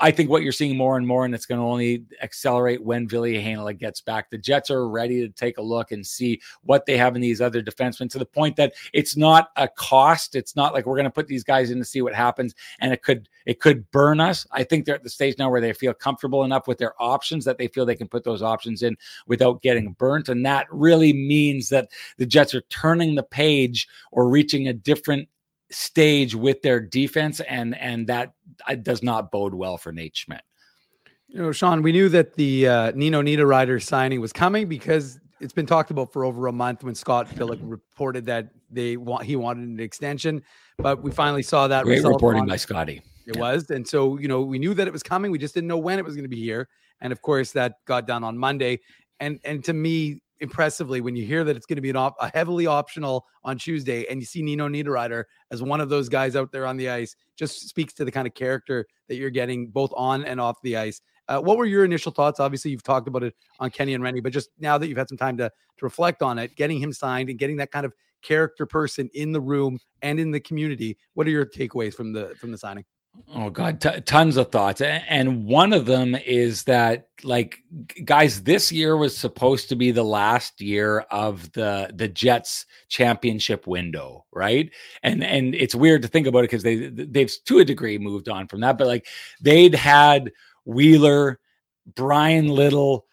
I 0.00 0.10
think 0.10 0.28
what 0.28 0.42
you're 0.42 0.50
seeing 0.50 0.76
more 0.76 0.96
and 0.96 1.06
more, 1.06 1.24
and 1.24 1.34
it's 1.34 1.46
going 1.46 1.60
to 1.60 1.64
only 1.64 2.04
accelerate 2.20 2.82
when 2.82 3.08
Heinola 3.08 3.78
gets 3.78 4.00
back. 4.00 4.28
The 4.28 4.38
Jets 4.38 4.70
are 4.70 4.88
ready 4.88 5.20
to 5.20 5.28
take 5.28 5.58
a 5.58 5.62
look 5.62 5.92
and 5.92 6.04
see 6.04 6.40
what 6.62 6.84
they 6.84 6.96
have 6.96 7.14
in 7.14 7.22
these 7.22 7.40
other 7.40 7.62
defensemen 7.62 8.10
to 8.10 8.18
the 8.18 8.26
point 8.26 8.56
that 8.56 8.74
it's 8.92 9.16
not 9.16 9.50
a 9.56 9.68
cost. 9.68 10.34
It's 10.34 10.56
not 10.56 10.74
like 10.74 10.84
we're 10.84 10.96
going 10.96 11.04
to 11.04 11.10
put 11.10 11.28
these 11.28 11.44
guys 11.44 11.70
in 11.70 11.78
to 11.78 11.84
see 11.84 12.02
what 12.02 12.14
happens, 12.14 12.54
and 12.80 12.92
it 12.92 13.02
could 13.02 13.28
it 13.46 13.60
could 13.60 13.88
burn 13.92 14.18
us. 14.18 14.46
I 14.50 14.64
think 14.64 14.84
they're 14.84 14.96
at 14.96 15.04
the 15.04 15.10
stage 15.10 15.36
now 15.38 15.50
where 15.50 15.60
they 15.60 15.72
feel 15.72 15.94
comfortable 15.94 16.42
enough 16.42 16.66
with 16.66 16.78
their 16.78 17.00
options 17.00 17.44
that 17.44 17.58
they 17.58 17.68
feel 17.68 17.86
they 17.86 17.94
can 17.94 18.08
put 18.08 18.24
those 18.24 18.42
options 18.42 18.82
in 18.82 18.96
without 19.28 19.62
getting 19.62 19.92
burnt, 19.92 20.28
and 20.28 20.44
that 20.44 20.66
really 20.72 21.12
means 21.12 21.68
that 21.68 21.90
the 22.16 22.26
Jets 22.26 22.54
are 22.54 22.62
turning 22.62 23.14
the 23.14 23.22
page 23.22 23.86
or 24.10 24.28
reaching 24.28 24.66
a 24.66 24.72
different 24.72 25.28
stage 25.70 26.34
with 26.34 26.62
their 26.62 26.80
defense 26.80 27.40
and 27.40 27.76
and 27.76 28.06
that 28.06 28.32
uh, 28.66 28.74
does 28.74 29.02
not 29.02 29.30
bode 29.30 29.54
well 29.54 29.76
for 29.76 29.92
Nate 29.92 30.16
Schmidt. 30.16 30.42
You 31.28 31.42
know, 31.42 31.52
Sean, 31.52 31.82
we 31.82 31.92
knew 31.92 32.08
that 32.08 32.34
the 32.34 32.66
uh, 32.66 32.92
Nino 32.92 33.20
Niederreiter 33.20 33.82
signing 33.82 34.20
was 34.20 34.32
coming 34.32 34.66
because 34.66 35.20
it's 35.40 35.52
been 35.52 35.66
talked 35.66 35.90
about 35.90 36.12
for 36.12 36.24
over 36.24 36.46
a 36.46 36.52
month 36.52 36.82
when 36.82 36.94
Scott 36.94 37.28
Billeck 37.28 37.58
reported 37.60 38.24
that 38.26 38.48
they 38.70 38.96
want 38.96 39.24
he 39.24 39.36
wanted 39.36 39.68
an 39.68 39.80
extension, 39.80 40.42
but 40.78 41.02
we 41.02 41.10
finally 41.10 41.42
saw 41.42 41.68
that 41.68 41.84
Great 41.84 42.02
reporting 42.02 42.46
by 42.46 42.56
Scotty. 42.56 43.02
It 43.26 43.36
Yeah. 43.36 43.40
was. 43.40 43.70
And 43.70 43.86
so, 43.86 44.18
you 44.18 44.26
know, 44.26 44.40
we 44.40 44.58
knew 44.58 44.72
that 44.74 44.86
it 44.86 44.92
was 44.92 45.02
coming. 45.02 45.30
We 45.30 45.38
just 45.38 45.54
didn't 45.54 45.68
know 45.68 45.78
when 45.78 45.98
it 45.98 46.04
was 46.04 46.14
going 46.14 46.24
to 46.24 46.30
be 46.30 46.40
here. 46.40 46.68
And 47.00 47.12
of 47.12 47.20
course, 47.20 47.52
that 47.52 47.74
got 47.84 48.06
done 48.06 48.24
on 48.24 48.38
Monday. 48.38 48.80
And 49.20 49.38
and 49.44 49.62
to 49.64 49.72
me, 49.72 50.22
impressively, 50.40 51.00
when 51.00 51.16
you 51.16 51.24
hear 51.24 51.44
that 51.44 51.56
it's 51.56 51.66
going 51.66 51.76
to 51.76 51.82
be 51.82 51.90
an 51.90 51.96
op- 51.96 52.16
a 52.20 52.30
heavily 52.32 52.66
optional 52.66 53.26
on 53.44 53.58
Tuesday 53.58 54.06
and 54.10 54.20
you 54.20 54.26
see 54.26 54.42
Nino 54.42 54.68
Niederreiter 54.68 55.24
as 55.50 55.62
one 55.62 55.80
of 55.80 55.88
those 55.88 56.08
guys 56.08 56.36
out 56.36 56.52
there 56.52 56.66
on 56.66 56.76
the 56.76 56.88
ice, 56.88 57.16
just 57.36 57.68
speaks 57.68 57.92
to 57.94 58.04
the 58.04 58.10
kind 58.10 58.26
of 58.26 58.34
character 58.34 58.86
that 59.08 59.16
you're 59.16 59.30
getting 59.30 59.68
both 59.68 59.92
on 59.96 60.24
and 60.24 60.40
off 60.40 60.60
the 60.62 60.76
ice. 60.76 61.00
Uh, 61.28 61.40
what 61.40 61.58
were 61.58 61.66
your 61.66 61.84
initial 61.84 62.10
thoughts? 62.10 62.40
Obviously, 62.40 62.70
you've 62.70 62.82
talked 62.82 63.06
about 63.06 63.22
it 63.22 63.34
on 63.60 63.70
Kenny 63.70 63.94
and 63.94 64.02
Rennie, 64.02 64.20
but 64.20 64.32
just 64.32 64.50
now 64.58 64.78
that 64.78 64.88
you've 64.88 64.98
had 64.98 65.08
some 65.08 65.18
time 65.18 65.36
to 65.36 65.48
to 65.48 65.84
reflect 65.84 66.22
on 66.22 66.38
it, 66.38 66.56
getting 66.56 66.80
him 66.80 66.92
signed 66.92 67.30
and 67.30 67.38
getting 67.38 67.56
that 67.56 67.70
kind 67.70 67.86
of 67.86 67.94
character 68.22 68.66
person 68.66 69.08
in 69.14 69.32
the 69.32 69.40
room 69.40 69.78
and 70.02 70.18
in 70.18 70.30
the 70.30 70.40
community, 70.40 70.96
what 71.14 71.26
are 71.26 71.30
your 71.30 71.46
takeaways 71.46 71.94
from 71.94 72.12
the 72.12 72.34
from 72.36 72.50
the 72.50 72.58
signing? 72.58 72.84
Oh 73.34 73.50
God, 73.50 73.80
t- 73.80 74.00
tons 74.02 74.36
of 74.38 74.50
thoughts, 74.50 74.80
and 74.80 75.44
one 75.44 75.72
of 75.74 75.84
them 75.84 76.14
is 76.14 76.62
that, 76.64 77.08
like, 77.22 77.62
guys, 78.04 78.42
this 78.42 78.72
year 78.72 78.96
was 78.96 79.16
supposed 79.16 79.68
to 79.68 79.76
be 79.76 79.90
the 79.90 80.04
last 80.04 80.60
year 80.60 81.00
of 81.10 81.50
the 81.52 81.90
the 81.94 82.08
Jets 82.08 82.64
championship 82.88 83.66
window, 83.66 84.24
right? 84.32 84.70
And 85.02 85.22
and 85.22 85.54
it's 85.54 85.74
weird 85.74 86.02
to 86.02 86.08
think 86.08 86.26
about 86.26 86.40
it 86.40 86.50
because 86.50 86.62
they 86.62 86.88
they've 86.88 87.32
to 87.44 87.58
a 87.58 87.64
degree 87.64 87.98
moved 87.98 88.28
on 88.30 88.48
from 88.48 88.60
that, 88.60 88.78
but 88.78 88.86
like 88.86 89.06
they'd 89.42 89.74
had 89.74 90.32
Wheeler, 90.64 91.38
Bryan 91.94 92.48
Little, 92.48 93.07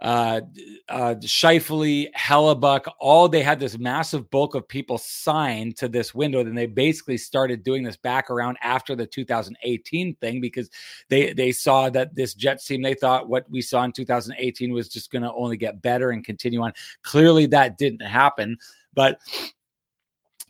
uh, 0.00 0.40
uh, 0.88 1.14
Scheifele, 1.20 2.10
Hellebuyck, 2.14 2.90
all 2.98 3.28
they 3.28 3.42
had 3.42 3.60
this 3.60 3.78
massive 3.78 4.30
bulk 4.30 4.54
of 4.54 4.66
people 4.66 4.96
signed 4.96 5.76
to 5.76 5.88
this 5.88 6.14
window. 6.14 6.42
Then 6.42 6.54
they 6.54 6.66
basically 6.66 7.18
started 7.18 7.62
doing 7.62 7.82
this 7.82 7.96
back 7.96 8.30
around 8.30 8.56
after 8.62 8.96
the 8.96 9.06
2018 9.06 10.14
thing 10.16 10.40
because 10.40 10.70
they 11.08 11.32
they 11.32 11.52
saw 11.52 11.90
that 11.90 12.14
this 12.14 12.34
Jets 12.34 12.64
team 12.64 12.82
they 12.82 12.94
thought 12.94 13.28
what 13.28 13.48
we 13.50 13.60
saw 13.60 13.84
in 13.84 13.92
2018 13.92 14.72
was 14.72 14.88
just 14.88 15.10
going 15.10 15.22
to 15.22 15.32
only 15.32 15.56
get 15.56 15.82
better 15.82 16.10
and 16.10 16.24
continue 16.24 16.62
on. 16.62 16.72
Clearly, 17.02 17.46
that 17.46 17.76
didn't 17.76 18.02
happen, 18.02 18.56
but 18.94 19.20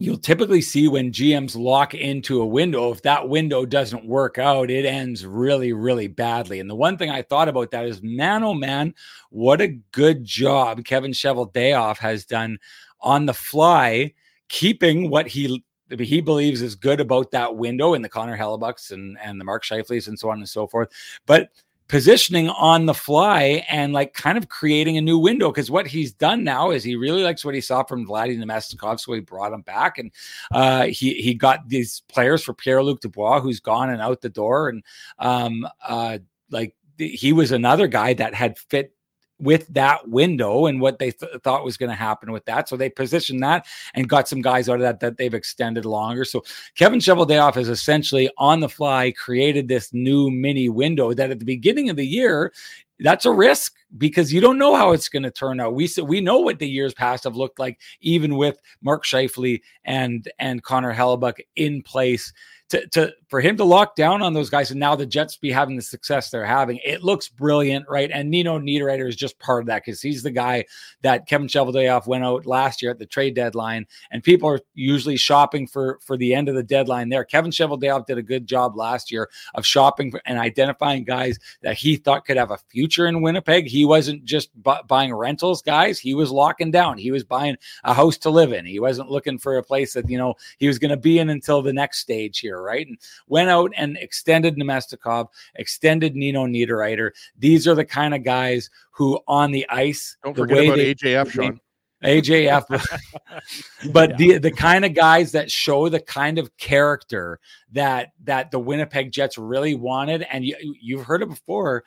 you'll 0.00 0.16
typically 0.16 0.62
see 0.62 0.88
when 0.88 1.12
GMs 1.12 1.54
lock 1.54 1.92
into 1.92 2.40
a 2.40 2.46
window, 2.46 2.90
if 2.90 3.02
that 3.02 3.28
window 3.28 3.66
doesn't 3.66 4.06
work 4.06 4.38
out, 4.38 4.70
it 4.70 4.86
ends 4.86 5.26
really, 5.26 5.74
really 5.74 6.08
badly. 6.08 6.58
And 6.58 6.70
the 6.70 6.74
one 6.74 6.96
thing 6.96 7.10
I 7.10 7.20
thought 7.20 7.50
about 7.50 7.70
that 7.72 7.84
is, 7.84 8.02
man, 8.02 8.42
oh 8.42 8.54
man, 8.54 8.94
what 9.28 9.60
a 9.60 9.78
good 9.92 10.24
job 10.24 10.84
Kevin 10.86 11.12
Cheveldayoff 11.12 11.98
has 11.98 12.24
done 12.24 12.58
on 13.02 13.26
the 13.26 13.34
fly, 13.34 14.14
keeping 14.48 15.10
what 15.10 15.28
he 15.28 15.62
he 15.98 16.20
believes 16.20 16.62
is 16.62 16.76
good 16.76 17.00
about 17.00 17.32
that 17.32 17.56
window 17.56 17.94
in 17.94 18.00
the 18.00 18.08
Connor 18.08 18.38
Hellebuycks 18.38 18.92
and 18.92 19.18
and 19.22 19.38
the 19.38 19.44
Mark 19.44 19.64
Scheifeles 19.64 20.08
and 20.08 20.18
so 20.18 20.30
on 20.30 20.38
and 20.38 20.48
so 20.48 20.66
forth, 20.66 20.88
but 21.26 21.50
positioning 21.90 22.48
on 22.48 22.86
the 22.86 22.94
fly 22.94 23.66
and 23.68 23.92
like 23.92 24.14
kind 24.14 24.38
of 24.38 24.48
creating 24.48 24.96
a 24.96 25.00
new 25.00 25.18
window. 25.18 25.50
Because 25.50 25.72
what 25.72 25.88
he's 25.88 26.12
done 26.12 26.44
now 26.44 26.70
is 26.70 26.84
he 26.84 26.94
really 26.94 27.24
likes 27.24 27.44
what 27.44 27.54
he 27.54 27.60
saw 27.60 27.82
from 27.82 28.06
Vladimir 28.06 28.46
Namestnikov, 28.46 29.00
so 29.00 29.12
he 29.12 29.20
brought 29.20 29.52
him 29.52 29.62
back, 29.62 29.98
and 29.98 30.12
uh, 30.52 30.84
he 30.84 31.14
he 31.14 31.34
got 31.34 31.68
these 31.68 32.02
players 32.08 32.44
for 32.44 32.54
Pierre 32.54 32.82
Luc 32.82 33.00
Dubois, 33.00 33.40
who's 33.40 33.60
gone 33.60 33.90
and 33.90 34.00
out 34.00 34.20
the 34.20 34.28
door, 34.28 34.68
and 34.68 34.84
um, 35.18 35.66
uh, 35.86 36.18
like 36.50 36.76
he 36.96 37.32
was 37.32 37.50
another 37.50 37.88
guy 37.88 38.14
that 38.14 38.34
had 38.34 38.56
fit 38.56 38.94
with 39.40 39.66
that 39.68 40.08
window 40.08 40.66
and 40.66 40.80
what 40.80 40.98
they 40.98 41.10
th- 41.10 41.32
thought 41.42 41.64
was 41.64 41.76
going 41.76 41.90
to 41.90 41.96
happen 41.96 42.30
with 42.32 42.44
that. 42.44 42.68
So 42.68 42.76
they 42.76 42.90
positioned 42.90 43.42
that 43.42 43.66
and 43.94 44.08
got 44.08 44.28
some 44.28 44.42
guys 44.42 44.68
out 44.68 44.76
of 44.76 44.80
that 44.82 45.00
that 45.00 45.16
they've 45.16 45.34
extended 45.34 45.84
longer. 45.84 46.24
So 46.24 46.44
Kevin 46.76 47.00
Cheveldayoff 47.00 47.54
has 47.54 47.68
essentially 47.68 48.30
on 48.38 48.60
the 48.60 48.68
fly 48.68 49.12
created 49.12 49.68
this 49.68 49.92
new 49.92 50.30
mini 50.30 50.68
window 50.68 51.14
that 51.14 51.30
at 51.30 51.38
the 51.38 51.44
beginning 51.44 51.90
of 51.90 51.96
the 51.96 52.06
year, 52.06 52.52
that's 53.00 53.24
a 53.24 53.32
risk 53.32 53.76
because 53.96 54.32
you 54.32 54.40
don't 54.40 54.58
know 54.58 54.76
how 54.76 54.92
it's 54.92 55.08
going 55.08 55.22
to 55.22 55.30
turn 55.30 55.58
out. 55.58 55.74
We 55.74 55.88
we 56.04 56.20
know 56.20 56.38
what 56.38 56.58
the 56.58 56.68
years 56.68 56.92
past 56.92 57.24
have 57.24 57.36
looked 57.36 57.58
like, 57.58 57.80
even 58.00 58.36
with 58.36 58.60
Mark 58.82 59.04
Scheifele 59.04 59.60
and 59.84 60.30
and 60.38 60.62
Connor 60.62 60.94
Hellebuyck 60.94 61.40
in 61.56 61.82
place 61.82 62.32
to, 62.70 62.86
to 62.88 63.12
for 63.28 63.40
him 63.40 63.56
to 63.56 63.64
lock 63.64 63.94
down 63.94 64.22
on 64.22 64.32
those 64.32 64.50
guys 64.50 64.70
and 64.70 64.80
now 64.80 64.96
the 64.96 65.06
Jets 65.06 65.36
be 65.36 65.50
having 65.50 65.76
the 65.76 65.82
success 65.82 66.30
they're 66.30 66.44
having, 66.44 66.78
it 66.84 67.02
looks 67.02 67.28
brilliant, 67.28 67.86
right? 67.88 68.10
And 68.12 68.30
Nino 68.30 68.58
Niederreiter 68.58 69.08
is 69.08 69.16
just 69.16 69.38
part 69.38 69.62
of 69.62 69.66
that 69.66 69.84
because 69.84 70.00
he's 70.00 70.22
the 70.22 70.30
guy 70.30 70.64
that 71.02 71.26
Kevin 71.26 71.48
Cheveldayoff 71.48 72.06
went 72.06 72.24
out 72.24 72.46
last 72.46 72.80
year 72.80 72.90
at 72.90 72.98
the 72.98 73.06
trade 73.06 73.34
deadline, 73.34 73.86
and 74.10 74.22
people 74.22 74.48
are 74.48 74.60
usually 74.74 75.16
shopping 75.16 75.66
for 75.66 75.98
for 76.00 76.16
the 76.16 76.34
end 76.34 76.48
of 76.48 76.54
the 76.54 76.62
deadline 76.62 77.08
there. 77.08 77.24
Kevin 77.24 77.50
Cheveldayoff 77.50 78.06
did 78.06 78.18
a 78.18 78.22
good 78.22 78.46
job 78.46 78.76
last 78.76 79.10
year 79.10 79.28
of 79.54 79.66
shopping 79.66 80.12
and 80.24 80.38
identifying 80.38 81.04
guys 81.04 81.38
that 81.62 81.76
he 81.76 81.96
thought 81.96 82.24
could 82.24 82.36
have 82.36 82.52
a 82.52 82.58
future 82.68 83.06
in 83.08 83.22
Winnipeg. 83.22 83.66
He 83.66 83.84
wasn't 83.84 84.24
just 84.24 84.50
bu- 84.62 84.82
buying 84.86 85.12
rentals, 85.12 85.62
guys. 85.62 85.98
He 85.98 86.14
was 86.14 86.30
locking 86.30 86.70
down. 86.70 86.98
He 86.98 87.10
was 87.10 87.24
buying 87.24 87.56
a 87.82 87.94
house 87.94 88.16
to 88.18 88.30
live 88.30 88.52
in. 88.52 88.64
He 88.64 88.78
wasn't 88.78 89.10
looking 89.10 89.38
for 89.38 89.56
a 89.56 89.62
place 89.62 89.92
that 89.94 90.08
you 90.08 90.18
know 90.18 90.34
he 90.58 90.68
was 90.68 90.78
going 90.78 90.90
to 90.90 90.96
be 90.96 91.18
in 91.18 91.30
until 91.30 91.62
the 91.62 91.72
next 91.72 91.98
stage 91.98 92.38
here 92.38 92.59
right? 92.62 92.86
And 92.86 92.98
went 93.26 93.48
out 93.48 93.72
and 93.76 93.96
extended 93.98 94.56
Namestnikov, 94.56 95.28
extended 95.54 96.14
Nino 96.16 96.46
Niederreiter. 96.46 97.10
These 97.38 97.66
are 97.66 97.74
the 97.74 97.84
kind 97.84 98.14
of 98.14 98.24
guys 98.24 98.70
who 98.92 99.18
on 99.26 99.50
the 99.50 99.68
ice, 99.68 100.16
Don't 100.24 100.34
the 100.36 100.42
forget 100.42 100.56
way 100.56 100.66
about 100.66 100.76
they, 100.76 100.94
AJF, 100.94 101.30
Sean. 101.30 101.60
AJF, 102.02 102.64
but 103.92 104.10
Yeah. 104.10 104.16
the 104.16 104.38
the 104.38 104.50
kind 104.50 104.84
of 104.86 104.94
guys 104.94 105.32
that 105.32 105.50
show 105.50 105.88
the 105.90 106.00
kind 106.00 106.38
of 106.38 106.56
character 106.56 107.38
that 107.72 108.12
that 108.24 108.50
the 108.50 108.58
Winnipeg 108.58 109.12
Jets 109.12 109.36
really 109.36 109.74
wanted, 109.74 110.26
and 110.32 110.44
you 110.44 110.56
you've 110.80 111.04
heard 111.04 111.22
it 111.22 111.28
before. 111.28 111.84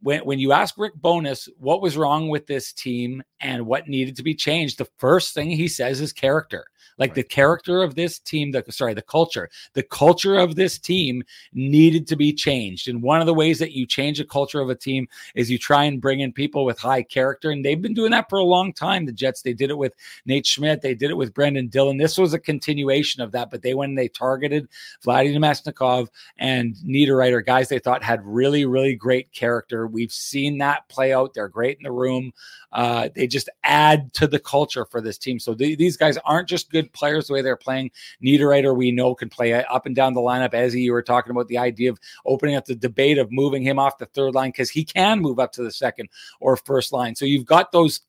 When 0.00 0.20
when 0.24 0.38
you 0.38 0.52
ask 0.52 0.76
Rick 0.76 0.94
Bowness 0.96 1.48
what 1.58 1.80
was 1.80 1.96
wrong 1.96 2.28
with 2.28 2.46
this 2.46 2.72
team 2.72 3.22
and 3.40 3.64
what 3.64 3.88
needed 3.88 4.16
to 4.16 4.22
be 4.22 4.34
changed, 4.34 4.76
the 4.76 4.88
first 4.98 5.34
thing 5.34 5.50
he 5.50 5.68
says 5.68 6.00
is 6.00 6.12
character. 6.12 6.66
Like 6.98 7.14
the 7.14 7.22
character 7.22 7.82
of 7.82 7.94
this 7.94 8.18
team, 8.18 8.52
the 8.52 8.64
sorry, 8.70 8.94
the 8.94 9.02
culture, 9.02 9.50
the 9.74 9.82
culture 9.82 10.36
of 10.36 10.54
this 10.54 10.78
team 10.78 11.22
needed 11.52 12.06
to 12.08 12.16
be 12.16 12.32
changed. 12.32 12.88
And 12.88 13.02
one 13.02 13.20
of 13.20 13.26
the 13.26 13.34
ways 13.34 13.58
that 13.58 13.72
you 13.72 13.86
change 13.86 14.18
the 14.18 14.24
culture 14.24 14.60
of 14.60 14.70
a 14.70 14.74
team 14.74 15.08
is 15.34 15.50
you 15.50 15.58
try 15.58 15.84
and 15.84 16.00
bring 16.00 16.20
in 16.20 16.32
people 16.32 16.64
with 16.64 16.78
high 16.78 17.02
character. 17.02 17.50
And 17.50 17.64
they've 17.64 17.80
been 17.80 17.94
doing 17.94 18.12
that 18.12 18.28
for 18.28 18.38
a 18.38 18.44
long 18.44 18.72
time. 18.72 19.06
The 19.06 19.12
Jets, 19.12 19.42
they 19.42 19.54
did 19.54 19.70
it 19.70 19.78
with 19.78 19.94
Nate 20.26 20.46
Schmidt, 20.46 20.82
they 20.82 20.94
did 20.94 21.10
it 21.10 21.16
with 21.16 21.34
Brendan 21.34 21.68
Dillon. 21.68 21.96
This 21.96 22.18
was 22.18 22.34
a 22.34 22.38
continuation 22.38 23.22
of 23.22 23.32
that, 23.32 23.50
but 23.50 23.62
they 23.62 23.74
went 23.74 23.90
and 23.90 23.98
they 23.98 24.08
targeted 24.08 24.68
Vladimir 25.02 25.40
Namestnikov 25.40 26.08
and 26.38 26.76
Niederreiter, 26.76 27.44
guys 27.44 27.68
they 27.68 27.78
thought 27.78 28.02
had 28.02 28.24
really, 28.24 28.64
really 28.64 28.94
great 28.94 29.32
character. 29.32 29.86
We've 29.86 30.12
seen 30.12 30.58
that 30.58 30.88
play 30.88 31.12
out. 31.12 31.34
They're 31.34 31.48
great 31.48 31.78
in 31.78 31.84
the 31.84 31.92
room. 31.92 32.32
Uh, 32.72 33.08
they 33.14 33.26
just 33.26 33.48
add 33.64 34.12
to 34.14 34.26
the 34.26 34.38
culture 34.38 34.84
for 34.84 35.00
this 35.00 35.18
team. 35.18 35.38
So 35.38 35.54
th- 35.54 35.78
these 35.78 35.96
guys 35.96 36.18
aren't 36.24 36.48
just 36.48 36.70
good 36.70 36.81
players 36.84 37.26
the 37.26 37.34
way 37.34 37.42
they're 37.42 37.56
playing. 37.56 37.90
Niederreiter, 38.22 38.76
we 38.76 38.90
know, 38.90 39.14
can 39.14 39.28
play 39.28 39.52
up 39.52 39.86
and 39.86 39.94
down 39.94 40.14
the 40.14 40.20
lineup. 40.20 40.54
As 40.54 40.74
you 40.74 40.92
were 40.92 41.02
talking 41.02 41.30
about 41.30 41.48
the 41.48 41.58
idea 41.58 41.90
of 41.90 41.98
opening 42.26 42.56
up 42.56 42.64
the 42.64 42.74
debate 42.74 43.18
of 43.18 43.30
moving 43.30 43.62
him 43.62 43.78
off 43.78 43.98
the 43.98 44.06
third 44.06 44.34
line 44.34 44.50
because 44.50 44.70
he 44.70 44.84
can 44.84 45.20
move 45.20 45.38
up 45.38 45.52
to 45.52 45.62
the 45.62 45.72
second 45.72 46.08
or 46.40 46.56
first 46.56 46.92
line. 46.92 47.14
So 47.14 47.24
you've 47.24 47.46
got 47.46 47.72
those 47.72 48.00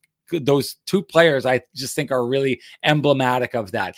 those 0.42 0.76
two 0.86 1.02
players 1.02 1.46
I 1.46 1.62
just 1.76 1.96
think 1.96 2.12
are 2.12 2.26
really 2.26 2.62
emblematic 2.84 3.54
of 3.54 3.72
that. 3.72 3.96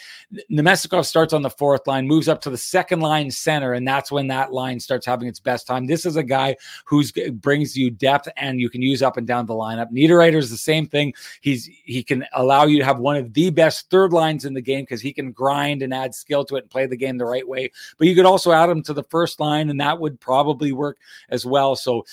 Namestnikov 0.52 1.06
starts 1.06 1.34
on 1.34 1.42
the 1.42 1.50
fourth 1.50 1.88
line, 1.88 2.08
moves 2.08 2.28
up 2.28 2.42
to 2.42 2.50
the 2.50 2.58
second 2.58 3.00
line 3.00 3.32
center, 3.32 3.74
and 3.74 3.88
that's 3.88 4.12
when 4.12 4.28
that 4.28 4.54
line 4.54 4.80
starts 4.80 5.06
having 5.06 5.28
its 5.28 5.40
best 5.40 5.68
time. 5.68 5.86
This 5.86 6.06
is 6.06 6.16
a 6.16 6.24
guy 6.24 6.56
who's 6.86 7.12
brings 7.12 7.78
you 7.78 7.92
depth 7.92 8.28
and 8.38 8.60
you 8.60 8.70
can 8.70 8.82
use 8.82 9.02
up 9.02 9.18
and 9.18 9.28
down 9.28 9.46
the 9.46 9.54
lineup. 9.54 9.92
Niederreiter 9.92 10.38
is 10.38 10.50
the 10.50 10.58
same 10.58 10.88
thing. 10.88 11.14
He's 11.42 11.70
he 11.84 12.04
can 12.04 12.26
allow 12.34 12.66
you 12.66 12.80
to 12.80 12.86
have 12.86 13.00
one 13.00 13.16
of 13.16 13.34
the 13.34 13.50
best 13.50 13.90
third 13.90 14.14
lines 14.14 14.46
in 14.46 14.54
the 14.54 14.62
game 14.62 14.84
because 14.84 15.02
he 15.02 15.14
can 15.14 15.32
grind 15.32 15.82
and 15.82 15.94
add 15.94 16.14
skill 16.14 16.46
to 16.46 16.56
it 16.56 16.64
and 16.64 16.70
play 16.70 16.86
the 16.86 16.98
game 16.98 17.18
the 17.18 17.26
right 17.26 17.48
way. 17.48 17.72
But 17.98 18.08
you 18.08 18.16
could 18.16 18.26
also 18.26 18.52
add 18.52 18.70
him 18.70 18.84
to 18.84 18.94
the 18.94 19.04
first 19.04 19.40
line, 19.40 19.70
and 19.70 19.80
that 19.80 20.00
would 20.00 20.20
probably 20.20 20.72
work 20.72 20.98
as 21.30 21.46
well. 21.46 21.76
So 21.76 22.06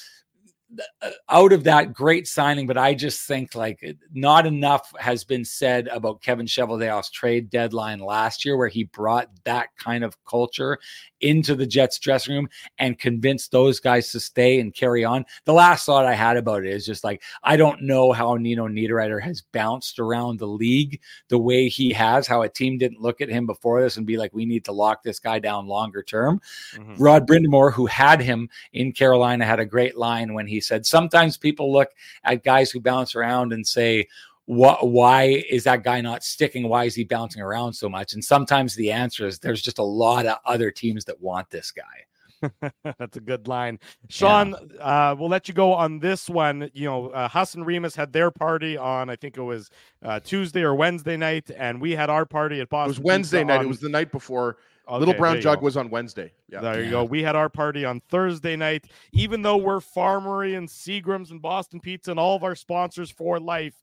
out 1.29 1.53
of 1.53 1.64
that 1.64 1.93
great 1.93 2.27
signing, 2.27 2.66
but 2.66 2.79
I 2.79 2.95
just 2.95 3.27
think 3.27 3.55
like 3.55 3.97
not 4.12 4.47
enough 4.47 4.93
has 4.99 5.25
been 5.25 5.45
said 5.45 5.89
about 5.89 6.23
Kevin 6.23 6.47
Cheveldayoff's 6.47 7.11
trade 7.11 7.51
deadline 7.51 8.01
last 8.01 8.45
year, 8.45 8.57
where 8.57 8.68
he 8.68 8.85
brought 8.85 9.29
that 9.45 9.68
kind 9.77 10.05
of 10.05 10.16
culture 10.25 10.79
into 11.20 11.55
the 11.55 11.66
Jets 11.66 11.99
dressing 11.99 12.35
room 12.35 12.49
and 12.79 12.99
convinced 12.99 13.53
those 13.53 13.81
guys 13.81 14.11
to 14.12 14.20
stay 14.20 14.61
and 14.61 14.75
carry 14.75 15.05
on. 15.05 15.25
The 15.45 15.53
last 15.53 15.87
thought 15.87 16.05
I 16.05 16.14
had 16.14 16.37
about 16.37 16.64
it 16.64 16.73
is 16.73 16.87
just 16.87 17.05
like 17.05 17.23
I 17.43 17.57
don't 17.57 17.83
know 17.83 18.12
how 18.12 18.35
Nino 18.37 18.66
Niederreiter 18.66 19.23
has 19.23 19.43
bounced 19.53 19.99
around 19.99 20.39
the 20.39 20.47
league 20.47 21.01
the 21.29 21.39
way 21.39 21.68
he 21.68 21.93
has, 21.93 22.27
how 22.27 22.43
a 22.43 22.49
team 22.49 22.79
didn't 22.79 23.01
look 23.01 23.20
at 23.20 23.29
him 23.29 23.47
before 23.47 23.83
this 23.83 23.97
and 23.97 24.07
be 24.07 24.16
like, 24.16 24.33
we 24.33 24.47
need 24.47 24.64
to 24.64 24.73
lock 24.73 25.03
this 25.03 25.18
guy 25.18 25.39
down 25.39 25.66
longer 25.66 26.03
term. 26.03 26.41
Mhm. 26.75 26.97
Rod 26.99 27.29
Brind'Amour, 27.29 27.73
who 27.73 27.87
had 27.87 28.20
him 28.20 28.49
in 28.73 28.93
Carolina, 28.93 29.45
had 29.45 29.61
a 29.61 29.66
great 29.66 29.97
line 29.97 30.35
when 30.35 30.47
he 30.47 30.61
said, 30.63 30.87
Sometimes 30.87 31.37
people 31.37 31.71
look 31.71 31.91
at 32.25 32.43
guys 32.45 32.71
who 32.71 32.81
bounce 32.81 33.15
around 33.15 33.53
and 33.53 33.67
say, 33.67 34.09
what, 34.47 34.89
why 34.89 35.45
is 35.51 35.63
that 35.65 35.85
guy 35.85 36.01
not 36.01 36.25
sticking? 36.25 36.69
Why 36.69 36.85
is 36.85 36.97
he 36.97 37.05
bouncing 37.05 37.41
around 37.41 37.75
so 37.75 37.89
much? 37.89 38.15
And 38.15 38.25
sometimes 38.25 38.75
the 38.75 38.91
answer 38.91 39.25
is 39.27 39.39
there's 39.39 39.63
just 39.63 39.79
a 39.79 39.85
lot 39.85 40.27
of 40.27 40.39
other 40.45 40.71
teams 40.73 41.05
that 41.05 41.21
want 41.21 41.49
this 41.51 41.71
guy. 41.71 42.51
That's 42.99 43.17
a 43.17 43.21
good 43.21 43.47
line. 43.47 43.79
Sean, 44.09 44.57
uh, 44.81 45.15
we'll 45.17 45.29
let 45.29 45.47
you 45.47 45.55
go 45.55 45.73
on 45.73 46.01
this 46.01 46.29
one. 46.29 46.69
You 46.75 46.87
know, 46.87 47.09
uh, 47.11 47.29
Hassan 47.29 47.63
Remus 47.63 47.95
had 47.95 48.13
their 48.13 48.33
party 48.33 48.77
on, 48.77 49.09
I 49.09 49.15
think 49.15 49.37
it 49.37 49.43
was 49.43 49.71
uh, 50.05 50.19
Tuesday 50.19 50.63
or 50.63 50.75
Wednesday 50.75 51.17
night, 51.17 51.49
and 51.57 51.81
we 51.81 51.93
had 51.93 52.11
our 52.11 52.27
party 52.27 52.61
at 52.61 52.69
Boston. 52.69 52.91
It 52.95 52.99
was 52.99 53.01
Wednesday 53.05 53.39
Pizza 53.39 53.47
night. 53.47 53.59
on- 53.61 53.65
It 53.67 53.69
was 53.69 53.79
the 53.81 53.89
night 53.91 54.11
before. 54.11 54.57
Okay, 54.89 54.99
Little 54.99 55.14
Brown 55.14 55.41
Jug 55.41 55.61
go. 55.61 55.64
was 55.64 55.76
on 55.76 55.91
Wednesday. 55.91 56.33
Yeah. 56.49 56.61
There 56.61 56.83
you 56.83 56.91
go. 56.91 57.05
We 57.05 57.22
had 57.22 57.37
our 57.37 57.49
party 57.49 57.85
on 57.85 58.01
Thursday 58.09 58.57
night. 58.57 58.87
Even 59.12 59.43
though 59.43 59.57
we're 59.57 59.78
Farmery 59.80 60.57
and 60.57 60.68
Seagrams 60.68 61.30
and 61.30 61.41
Boston 61.41 61.80
Pizza 61.80 62.11
and 62.11 62.18
all 62.18 62.35
of 62.37 62.43
our 62.43 62.57
sponsors 62.57 63.11
for 63.11 63.39
life, 63.39 63.74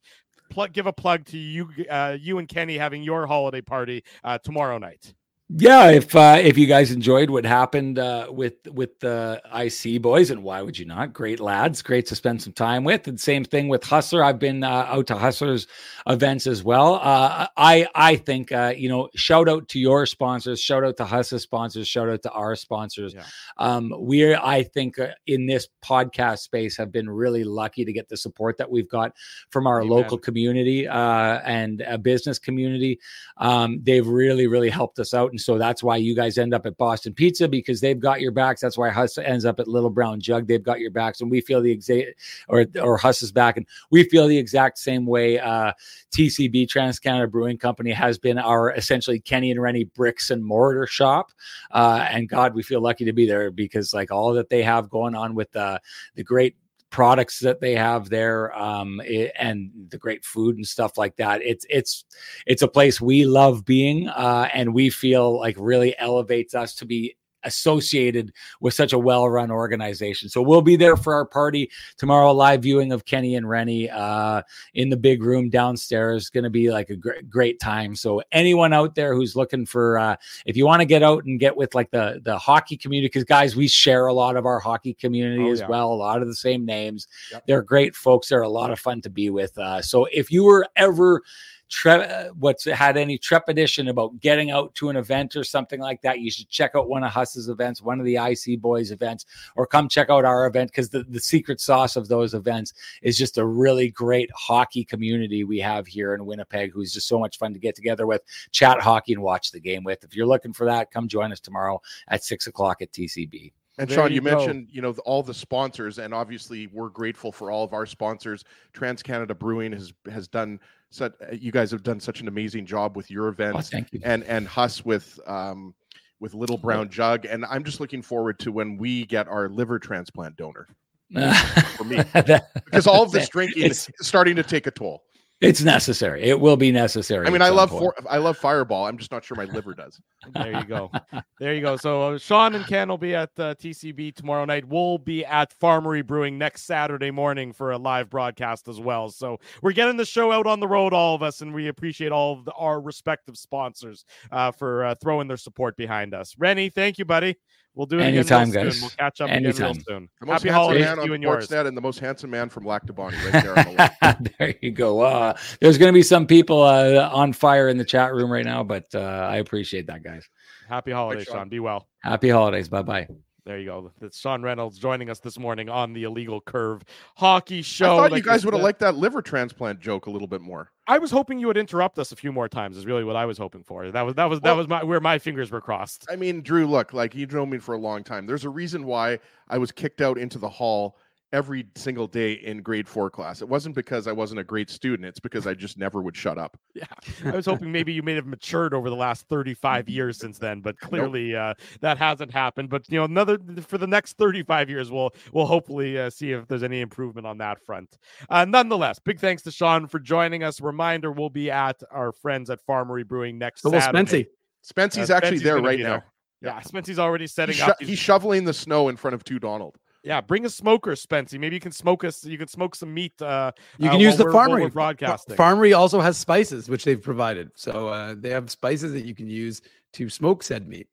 plug, 0.49 0.73
give 0.73 0.87
a 0.87 0.93
plug 0.93 1.25
to 1.27 1.37
you, 1.37 1.69
uh, 1.89 2.17
you 2.19 2.37
and 2.37 2.47
Kenny 2.47 2.77
having 2.77 3.01
your 3.01 3.27
holiday 3.27 3.61
party 3.61 4.03
uh, 4.23 4.37
tomorrow 4.39 4.77
night. 4.77 5.13
Yeah, 5.51 5.89
if 5.89 6.15
uh, 6.15 6.37
if 6.39 6.59
you 6.59 6.67
guys 6.67 6.91
enjoyed 6.91 7.31
what 7.31 7.43
happened 7.43 7.97
uh, 7.97 8.27
with 8.29 8.53
with 8.67 8.99
the 8.99 9.41
IC 9.51 9.99
boys, 9.99 10.29
and 10.29 10.43
why 10.43 10.61
would 10.61 10.77
you 10.77 10.85
not? 10.85 11.11
Great 11.11 11.39
lads, 11.39 11.81
great 11.81 12.05
to 12.05 12.15
spend 12.15 12.39
some 12.39 12.53
time 12.53 12.83
with. 12.83 13.07
And 13.07 13.19
same 13.19 13.43
thing 13.43 13.67
with 13.67 13.83
Hustler. 13.83 14.23
I've 14.23 14.37
been 14.37 14.63
uh, 14.63 14.85
out 14.87 15.07
to 15.07 15.15
Hustler's 15.15 15.65
events 16.05 16.45
as 16.45 16.63
well. 16.63 16.99
Uh, 17.01 17.47
I 17.57 17.87
I 17.95 18.17
think 18.17 18.51
uh, 18.51 18.75
you 18.77 18.89
know, 18.89 19.09
shout 19.15 19.49
out 19.49 19.67
to 19.69 19.79
your 19.79 20.05
sponsors, 20.05 20.61
shout 20.61 20.83
out 20.83 20.97
to 20.97 21.05
Hustler 21.05 21.39
sponsors, 21.39 21.87
shout 21.87 22.09
out 22.09 22.21
to 22.21 22.31
our 22.31 22.55
sponsors. 22.55 23.15
Yeah. 23.15 23.25
Um, 23.57 23.91
we're 23.97 24.37
I 24.37 24.61
think 24.61 24.99
uh, 24.99 25.07
in 25.25 25.47
this 25.47 25.67
podcast 25.83 26.39
space 26.39 26.77
have 26.77 26.91
been 26.91 27.09
really 27.09 27.43
lucky 27.43 27.85
to 27.85 27.91
get 27.91 28.07
the 28.07 28.17
support 28.17 28.57
that 28.57 28.69
we've 28.69 28.89
got 28.89 29.15
from 29.49 29.65
our 29.65 29.81
Amen. 29.81 29.89
local 29.89 30.19
community 30.19 30.85
and 30.85 31.81
a 31.81 31.97
business 31.97 32.37
community. 32.37 32.99
Um, 33.37 33.79
they've 33.81 34.05
really 34.05 34.45
really 34.45 34.69
helped 34.69 34.99
us 34.99 35.15
out. 35.15 35.31
And 35.31 35.38
so 35.39 35.57
that's 35.57 35.81
why 35.81 35.97
you 35.97 36.15
guys 36.15 36.37
end 36.37 36.53
up 36.53 36.65
at 36.65 36.77
Boston 36.77 37.13
Pizza 37.13 37.47
because 37.47 37.81
they've 37.81 37.99
got 37.99 38.21
your 38.21 38.31
backs. 38.31 38.61
That's 38.61 38.77
why 38.77 38.89
Huss 38.89 39.17
ends 39.17 39.45
up 39.45 39.59
at 39.59 39.67
Little 39.67 39.89
Brown 39.89 40.19
Jug. 40.19 40.47
They've 40.47 40.61
got 40.61 40.79
your 40.79 40.91
backs, 40.91 41.21
and 41.21 41.31
we 41.31 41.41
feel 41.41 41.61
the 41.61 41.71
exact 41.71 42.15
or 42.47 42.65
or 42.81 42.97
Huss 42.97 43.21
is 43.21 43.31
back, 43.31 43.57
and 43.57 43.65
we 43.91 44.03
feel 44.03 44.27
the 44.27 44.37
exact 44.37 44.77
same 44.77 45.05
way. 45.05 45.39
Uh, 45.39 45.73
TCB 46.11 46.67
Trans 46.69 46.99
Canada 46.99 47.27
Brewing 47.27 47.57
Company 47.57 47.91
has 47.91 48.17
been 48.17 48.37
our 48.37 48.71
essentially 48.71 49.19
Kenny 49.19 49.51
and 49.51 49.61
Rennie 49.61 49.85
bricks 49.85 50.31
and 50.31 50.43
mortar 50.43 50.87
shop, 50.87 51.31
uh, 51.71 52.05
and 52.09 52.29
God, 52.29 52.53
we 52.53 52.63
feel 52.63 52.81
lucky 52.81 53.05
to 53.05 53.13
be 53.13 53.25
there 53.25 53.51
because 53.51 53.93
like 53.93 54.11
all 54.11 54.33
that 54.33 54.49
they 54.49 54.63
have 54.63 54.89
going 54.89 55.15
on 55.15 55.35
with 55.35 55.55
uh, 55.55 55.79
the 56.15 56.23
great 56.23 56.55
products 56.89 57.39
that 57.39 57.61
they 57.61 57.75
have 57.75 58.09
there 58.09 58.57
um, 58.57 59.01
it, 59.05 59.31
and 59.37 59.71
the 59.89 59.97
great 59.97 60.25
food 60.25 60.55
and 60.55 60.65
stuff 60.65 60.97
like 60.97 61.15
that. 61.17 61.41
It's 61.43 61.65
it's 61.69 62.05
it's 62.45 62.61
a 62.61 62.67
place 62.67 62.99
we 62.99 63.25
love 63.25 63.65
being, 63.65 64.07
uh, 64.07 64.49
and 64.53 64.73
we 64.73 64.89
feel 64.89 65.39
like 65.39 65.55
really 65.59 65.97
elevates 65.99 66.55
us 66.55 66.75
to 66.75 66.85
be 66.85 67.15
associated 67.43 68.33
with 68.59 68.73
such 68.73 68.93
a 68.93 68.99
well-run 68.99 69.51
organization. 69.51 70.29
So 70.29 70.41
we'll 70.41 70.61
be 70.61 70.75
there 70.75 70.97
for 70.97 71.13
our 71.13 71.25
party 71.25 71.69
tomorrow. 71.97 72.31
Live 72.31 72.61
viewing 72.63 72.91
of 72.91 73.05
Kenny 73.05 73.35
and 73.35 73.47
Rennie 73.47 73.89
uh, 73.89 74.41
in 74.73 74.89
the 74.89 74.97
big 74.97 75.23
room 75.23 75.49
downstairs. 75.49 76.29
Going 76.29 76.43
to 76.43 76.49
be 76.49 76.71
like 76.71 76.89
a 76.89 76.95
great, 76.95 77.29
great 77.29 77.59
time. 77.59 77.95
So 77.95 78.21
anyone 78.31 78.73
out 78.73 78.95
there 78.95 79.13
who's 79.13 79.35
looking 79.35 79.65
for, 79.65 79.97
uh, 79.97 80.15
if 80.45 80.57
you 80.57 80.65
want 80.65 80.81
to 80.81 80.85
get 80.85 81.03
out 81.03 81.25
and 81.25 81.39
get 81.39 81.55
with 81.55 81.75
like 81.75 81.91
the 81.91 82.21
the 82.23 82.37
hockey 82.37 82.77
community, 82.77 83.07
because 83.07 83.23
guys, 83.23 83.55
we 83.55 83.67
share 83.67 84.07
a 84.07 84.13
lot 84.13 84.35
of 84.35 84.45
our 84.45 84.59
hockey 84.59 84.93
community 84.93 85.43
oh, 85.43 85.51
as 85.51 85.59
yeah. 85.61 85.67
well. 85.67 85.91
A 85.91 85.93
lot 85.93 86.21
of 86.21 86.27
the 86.27 86.35
same 86.35 86.65
names. 86.65 87.07
Yep. 87.31 87.47
They're 87.47 87.61
great 87.61 87.95
folks. 87.95 88.29
They're 88.29 88.41
a 88.41 88.49
lot 88.49 88.71
of 88.71 88.79
fun 88.79 89.01
to 89.01 89.09
be 89.09 89.29
with. 89.29 89.57
Uh, 89.57 89.81
so 89.81 90.07
if 90.11 90.31
you 90.31 90.43
were 90.43 90.67
ever 90.75 91.21
tre- 91.69 92.05
uh, 92.05 92.29
what's 92.39 92.65
had 92.65 92.97
any 92.97 93.17
trepidation 93.17 93.87
about 93.87 94.19
getting 94.19 94.51
out 94.51 94.73
to 94.75 94.89
an 94.89 94.95
event 94.95 95.35
or 95.35 95.43
something 95.43 95.79
like 95.79 96.01
that, 96.01 96.19
you 96.19 96.29
should 96.31 96.49
check 96.49 96.71
out 96.75 96.89
one 96.89 97.03
of 97.03 97.11
Huss's 97.11 97.47
events, 97.47 97.81
one 97.81 97.99
of 97.99 98.05
the 98.05 98.17
IC 98.17 98.61
Boys 98.61 98.91
events, 98.91 99.25
or 99.55 99.65
come 99.65 99.87
check 99.87 100.09
out 100.09 100.25
our 100.25 100.47
event 100.47 100.71
because 100.71 100.89
the, 100.89 101.03
the 101.03 101.19
secret 101.19 101.61
sauce 101.61 101.95
of 101.95 102.07
those 102.07 102.33
events 102.33 102.73
is 103.01 103.17
just 103.17 103.37
a 103.37 103.45
really 103.45 103.89
great 103.89 104.29
hockey 104.35 104.83
community 104.83 105.43
we 105.43 105.59
have 105.59 105.87
here 105.87 106.13
in 106.15 106.25
Winnipeg 106.25 106.71
who's 106.71 106.93
just 106.93 107.07
so 107.07 107.19
much 107.19 107.37
fun 107.37 107.53
to 107.53 107.59
get 107.59 107.75
together 107.75 108.05
with, 108.05 108.23
chat 108.51 108.81
hockey, 108.81 109.13
and 109.13 109.21
watch 109.21 109.51
the 109.51 109.59
game 109.59 109.83
with. 109.83 110.03
If 110.03 110.15
you're 110.15 110.27
looking 110.27 110.53
for 110.53 110.65
that, 110.65 110.91
come 110.91 111.07
join 111.07 111.31
us 111.31 111.39
tomorrow 111.39 111.81
at 112.07 112.23
six 112.23 112.47
o'clock 112.47 112.81
at 112.81 112.91
TCB. 112.91 113.53
And 113.79 113.89
there 113.89 113.95
Sean, 113.95 114.09
you, 114.09 114.15
you 114.15 114.21
mentioned 114.21 114.67
you 114.69 114.81
know 114.81 114.91
all 115.05 115.23
the 115.23 115.33
sponsors, 115.33 115.99
and 115.99 116.13
obviously 116.13 116.67
we're 116.67 116.89
grateful 116.89 117.31
for 117.31 117.49
all 117.49 117.63
of 117.63 117.71
our 117.71 117.85
sponsors. 117.85 118.43
Trans 118.73 119.01
Canada 119.01 119.33
Brewing 119.33 119.71
has 119.71 119.93
has 120.11 120.27
done 120.27 120.59
such. 120.89 121.13
You 121.31 121.51
guys 121.51 121.71
have 121.71 121.83
done 121.83 121.99
such 121.99 122.21
an 122.21 122.27
amazing 122.27 122.65
job 122.65 122.95
with 122.95 123.09
your 123.11 123.27
oh, 123.27 123.31
events, 123.31 123.71
oh, 123.73 123.79
you. 123.91 123.99
and 124.03 124.23
and 124.23 124.47
Huss 124.47 124.83
with 124.83 125.19
um, 125.27 125.73
with 126.19 126.33
Little 126.33 126.57
Brown 126.57 126.89
Jug, 126.89 127.25
and 127.25 127.45
I'm 127.45 127.63
just 127.63 127.79
looking 127.79 128.01
forward 128.01 128.39
to 128.39 128.51
when 128.51 128.77
we 128.77 129.05
get 129.05 129.27
our 129.27 129.49
liver 129.49 129.79
transplant 129.79 130.35
donor 130.35 130.67
for 131.77 131.83
me, 131.83 132.01
because 132.13 132.87
all 132.87 133.03
of 133.03 133.11
this 133.11 133.29
drinking 133.29 133.63
is 133.63 133.89
starting 134.01 134.35
to 134.35 134.43
take 134.43 134.67
a 134.67 134.71
toll. 134.71 135.03
It's 135.41 135.61
necessary. 135.61 136.23
It 136.23 136.37
will 136.37 136.57
be 136.57 136.69
necessary. 136.69 137.25
I 137.25 137.29
mean, 137.29 137.41
I 137.41 137.47
love 137.47 137.69
for, 137.69 137.95
I 138.09 138.17
love 138.17 138.37
Fireball. 138.37 138.87
I'm 138.87 138.97
just 138.97 139.09
not 139.09 139.23
sure 139.23 139.37
my 139.37 139.45
liver 139.45 139.73
does. 139.73 140.01
there 140.33 140.51
you 140.51 140.65
go. 140.65 140.91
There 141.39 141.53
you 141.53 141.61
go. 141.61 141.77
So 141.77 142.01
uh, 142.01 142.17
Sean 142.17 142.55
and 142.55 142.67
Ken 142.67 142.89
will 142.89 142.97
be 142.97 143.15
at 143.15 143.29
uh, 143.37 143.55
TCB 143.55 144.15
tomorrow 144.15 144.43
night. 144.43 144.65
We'll 144.65 144.97
be 144.97 145.23
at 145.23 145.57
Farmery 145.57 146.05
Brewing 146.05 146.37
next 146.37 146.63
Saturday 146.63 147.09
morning 147.09 147.53
for 147.53 147.71
a 147.71 147.77
live 147.77 148.09
broadcast 148.09 148.67
as 148.67 148.81
well. 148.81 149.07
So 149.09 149.39
we're 149.61 149.71
getting 149.71 149.95
the 149.95 150.03
show 150.03 150.33
out 150.33 150.45
on 150.45 150.59
the 150.59 150.67
road, 150.67 150.93
all 150.93 151.15
of 151.15 151.23
us, 151.23 151.39
and 151.39 151.53
we 151.53 151.69
appreciate 151.69 152.11
all 152.11 152.33
of 152.33 152.43
the, 152.43 152.51
our 152.53 152.81
respective 152.81 153.37
sponsors 153.37 154.03
uh, 154.33 154.51
for 154.51 154.83
uh, 154.83 154.95
throwing 154.95 155.29
their 155.29 155.37
support 155.37 155.77
behind 155.77 156.13
us. 156.13 156.35
Rennie, 156.37 156.69
thank 156.69 156.97
you, 156.97 157.05
buddy. 157.05 157.37
We'll 157.75 157.85
do 157.85 157.99
it 157.99 158.03
anytime, 158.03 158.49
again 158.49 158.65
guys. 158.65 158.73
Soon. 158.75 158.81
We'll 158.81 158.89
catch 158.97 159.21
up 159.21 159.29
Anytime. 159.29 159.51
again 159.51 159.75
real 159.75 159.83
soon. 159.87 160.09
The 160.19 160.25
most 160.25 160.41
Happy 160.41 160.49
holidays 160.49 160.85
man 160.85 160.99
on 160.99 161.07
Sportsnet 161.07 161.67
and 161.67 161.77
the 161.77 161.81
most 161.81 161.99
handsome 161.99 162.29
man 162.29 162.49
from 162.49 162.65
Lac 162.65 162.83
right 162.97 163.31
there. 163.31 164.17
there 164.37 164.55
you 164.61 164.71
go. 164.71 165.01
Uh, 165.01 165.37
there's 165.61 165.77
going 165.77 165.89
to 165.89 165.97
be 165.97 166.03
some 166.03 166.27
people 166.27 166.61
uh, 166.63 167.09
on 167.13 167.31
fire 167.31 167.69
in 167.69 167.77
the 167.77 167.85
chat 167.85 168.13
room 168.13 168.31
right 168.31 168.45
now, 168.45 168.63
but 168.63 168.85
uh, 168.93 168.99
I 168.99 169.37
appreciate 169.37 169.87
that, 169.87 170.03
guys. 170.03 170.27
Happy 170.67 170.91
holidays, 170.91 171.25
Sean. 171.25 171.35
Sean. 171.35 171.49
Be 171.49 171.59
well. 171.59 171.87
Happy 172.03 172.29
holidays. 172.29 172.69
Bye 172.69 172.81
bye. 172.81 173.07
There 173.49 173.57
you 173.57 173.65
go. 173.65 173.91
It's 173.99 174.19
Sean 174.19 174.43
Reynolds 174.43 174.77
joining 174.77 175.09
us 175.09 175.21
this 175.21 175.39
morning 175.39 175.69
on 175.69 175.93
the 175.93 176.03
Illegal 176.03 176.39
Curve 176.39 176.83
Hockey 177.15 177.63
Show. 177.63 177.95
I 177.95 177.97
thought 177.97 178.11
like 178.11 178.23
you 178.23 178.29
guys 178.29 178.45
would 178.45 178.53
have 178.53 178.61
liked 178.61 178.77
that 178.81 178.93
liver 178.93 179.23
transplant 179.23 179.79
joke 179.79 180.05
a 180.05 180.11
little 180.11 180.27
bit 180.27 180.39
more. 180.39 180.71
I 180.85 180.99
was 180.99 181.09
hoping 181.09 181.39
you 181.39 181.47
would 181.47 181.57
interrupt 181.57 181.97
us 181.97 182.11
a 182.11 182.15
few 182.15 182.31
more 182.31 182.47
times. 182.47 182.77
Is 182.77 182.85
really 182.85 183.03
what 183.03 183.15
I 183.15 183.25
was 183.25 183.39
hoping 183.39 183.63
for. 183.63 183.89
That 183.89 184.03
was 184.03 184.13
that 184.13 184.25
was 184.25 184.39
well, 184.39 184.53
that 184.53 184.59
was 184.59 184.67
my 184.67 184.83
where 184.83 184.99
my 184.99 185.17
fingers 185.17 185.49
were 185.49 185.61
crossed. 185.61 186.05
I 186.11 186.15
mean, 186.15 186.43
Drew, 186.43 186.67
look, 186.67 186.93
like 186.93 187.15
you 187.15 187.25
know 187.25 187.43
me 187.43 187.57
for 187.57 187.73
a 187.73 187.79
long 187.79 188.03
time. 188.03 188.27
There's 188.27 188.45
a 188.45 188.49
reason 188.49 188.85
why 188.85 189.17
I 189.47 189.57
was 189.57 189.71
kicked 189.71 189.99
out 189.99 190.19
into 190.19 190.37
the 190.37 190.49
hall 190.49 190.95
every 191.31 191.67
single 191.75 192.07
day 192.07 192.33
in 192.33 192.61
grade 192.61 192.87
four 192.87 193.09
class. 193.09 193.41
It 193.41 193.47
wasn't 193.47 193.75
because 193.75 194.07
I 194.07 194.11
wasn't 194.11 194.39
a 194.39 194.43
great 194.43 194.69
student. 194.69 195.07
It's 195.07 195.19
because 195.19 195.45
I 195.45 195.53
just 195.53 195.77
never 195.77 196.01
would 196.01 196.15
shut 196.15 196.37
up. 196.37 196.57
Yeah. 196.73 196.85
I 197.25 197.31
was 197.31 197.45
hoping 197.45 197.71
maybe 197.71 197.93
you 197.93 198.01
may 198.01 198.15
have 198.15 198.25
matured 198.25 198.73
over 198.73 198.89
the 198.89 198.95
last 198.95 199.27
35 199.27 199.89
years 199.89 200.17
since 200.17 200.39
then, 200.39 200.61
but 200.61 200.79
clearly 200.79 201.33
nope. 201.33 201.57
uh, 201.59 201.63
that 201.81 201.97
hasn't 201.97 202.31
happened. 202.31 202.69
But, 202.69 202.89
you 202.89 202.97
know, 202.97 203.05
another 203.05 203.37
for 203.67 203.77
the 203.77 203.87
next 203.87 204.17
35 204.17 204.69
years, 204.69 204.91
we'll, 204.91 205.11
we'll 205.31 205.45
hopefully 205.45 205.99
uh, 205.99 206.09
see 206.09 206.31
if 206.31 206.47
there's 206.47 206.63
any 206.63 206.81
improvement 206.81 207.27
on 207.27 207.37
that 207.39 207.63
front. 207.63 207.97
Uh, 208.29 208.45
nonetheless, 208.45 208.99
big 208.99 209.19
thanks 209.19 209.43
to 209.43 209.51
Sean 209.51 209.87
for 209.87 209.99
joining 209.99 210.43
us. 210.43 210.61
Reminder, 210.61 211.11
we'll 211.11 211.29
be 211.29 211.51
at 211.51 211.81
our 211.91 212.11
friends 212.11 212.49
at 212.49 212.59
Farmery 212.67 213.07
Brewing 213.07 213.37
next 213.37 213.61
Hello, 213.61 213.79
Saturday. 213.79 214.23
Spency. 214.23 214.27
Spency's 214.65 215.09
uh, 215.09 215.15
actually 215.15 215.39
there 215.39 215.61
right 215.61 215.79
now. 215.79 215.89
There. 215.89 216.05
Yeah, 216.41 216.61
Spency's 216.61 216.99
already 216.99 217.27
setting 217.27 217.55
he's 217.55 217.63
up. 217.63 217.75
he's 217.81 217.99
shoveling 217.99 218.45
the 218.45 218.53
snow 218.53 218.87
in 218.87 218.95
front 218.95 219.13
of 219.13 219.23
two 219.23 219.39
Donald. 219.39 219.77
Yeah, 220.09 220.21
bring 220.21 220.43
a 220.43 220.49
smoker, 220.49 220.93
Spency. 220.93 221.39
Maybe 221.39 221.55
you 221.55 221.59
can 221.59 221.71
smoke 221.71 222.03
us. 222.03 222.25
You 222.25 222.39
can 222.39 222.47
smoke 222.47 222.73
some 222.73 222.91
meat. 222.91 223.21
Uh, 223.21 223.51
you 223.77 223.89
can 223.89 223.97
uh, 223.97 223.99
use 223.99 224.17
the 224.17 224.23
farmery 224.23 224.73
broadcasting. 224.73 225.35
Farmery 225.37 225.77
also 225.77 226.01
has 226.01 226.17
spices, 226.17 226.67
which 226.67 226.83
they've 226.83 226.99
provided. 226.99 227.51
So 227.53 227.89
uh, 227.89 228.15
they 228.17 228.31
have 228.31 228.49
spices 228.49 228.91
that 228.93 229.05
you 229.05 229.13
can 229.13 229.27
use 229.29 229.61
to 229.93 230.09
smoke 230.09 230.41
said 230.41 230.67
meat. 230.67 230.87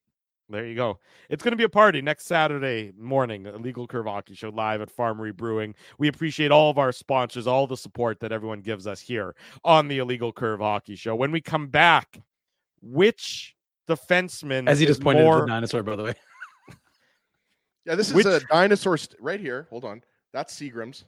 There 0.51 0.67
you 0.67 0.75
go. 0.75 0.99
It's 1.31 1.43
going 1.43 1.53
to 1.53 1.57
be 1.57 1.65
a 1.65 1.69
party 1.71 2.03
next 2.03 2.27
Saturday 2.27 2.93
morning. 2.95 3.47
Illegal 3.47 3.87
Curve 3.87 4.05
Hockey 4.05 4.35
Show 4.35 4.51
live 4.51 4.83
at 4.83 4.95
Farmery 4.95 5.35
Brewing. 5.35 5.75
We 5.97 6.09
appreciate 6.09 6.51
all 6.51 6.69
of 6.69 6.77
our 6.77 6.93
sponsors, 6.93 7.47
all 7.47 7.67
the 7.67 7.79
support 7.79 8.21
that 8.21 8.33
everyone 8.33 8.61
gives 8.61 8.87
us 8.87 9.01
here 9.01 9.35
on 9.65 9.89
the 9.89 9.97
Illegal 9.97 10.31
Curve 10.31 10.61
Hockey 10.61 10.95
Show. 10.95 11.17
When 11.17 11.33
we 11.33 11.41
come 11.41 11.69
back, 11.69 12.21
which 12.83 13.57
defenseman 13.89 14.69
as 14.69 14.79
he 14.79 14.85
just 14.85 15.01
pointed 15.01 15.25
more... 15.25 15.37
to 15.37 15.41
the 15.41 15.47
dinosaur, 15.47 15.83
by 15.83 15.97
the 15.97 16.05
way. 16.05 16.15
Yeah, 17.87 17.95
this 17.95 18.09
is 18.09 18.15
Which, 18.15 18.27
a 18.27 18.41
dinosaur 18.51 18.97
st- 18.97 19.21
right 19.21 19.41
here. 19.41 19.69
Hold 19.71 19.85
on. 19.85 20.03
That's 20.33 20.55
Seagram's. 20.55 21.05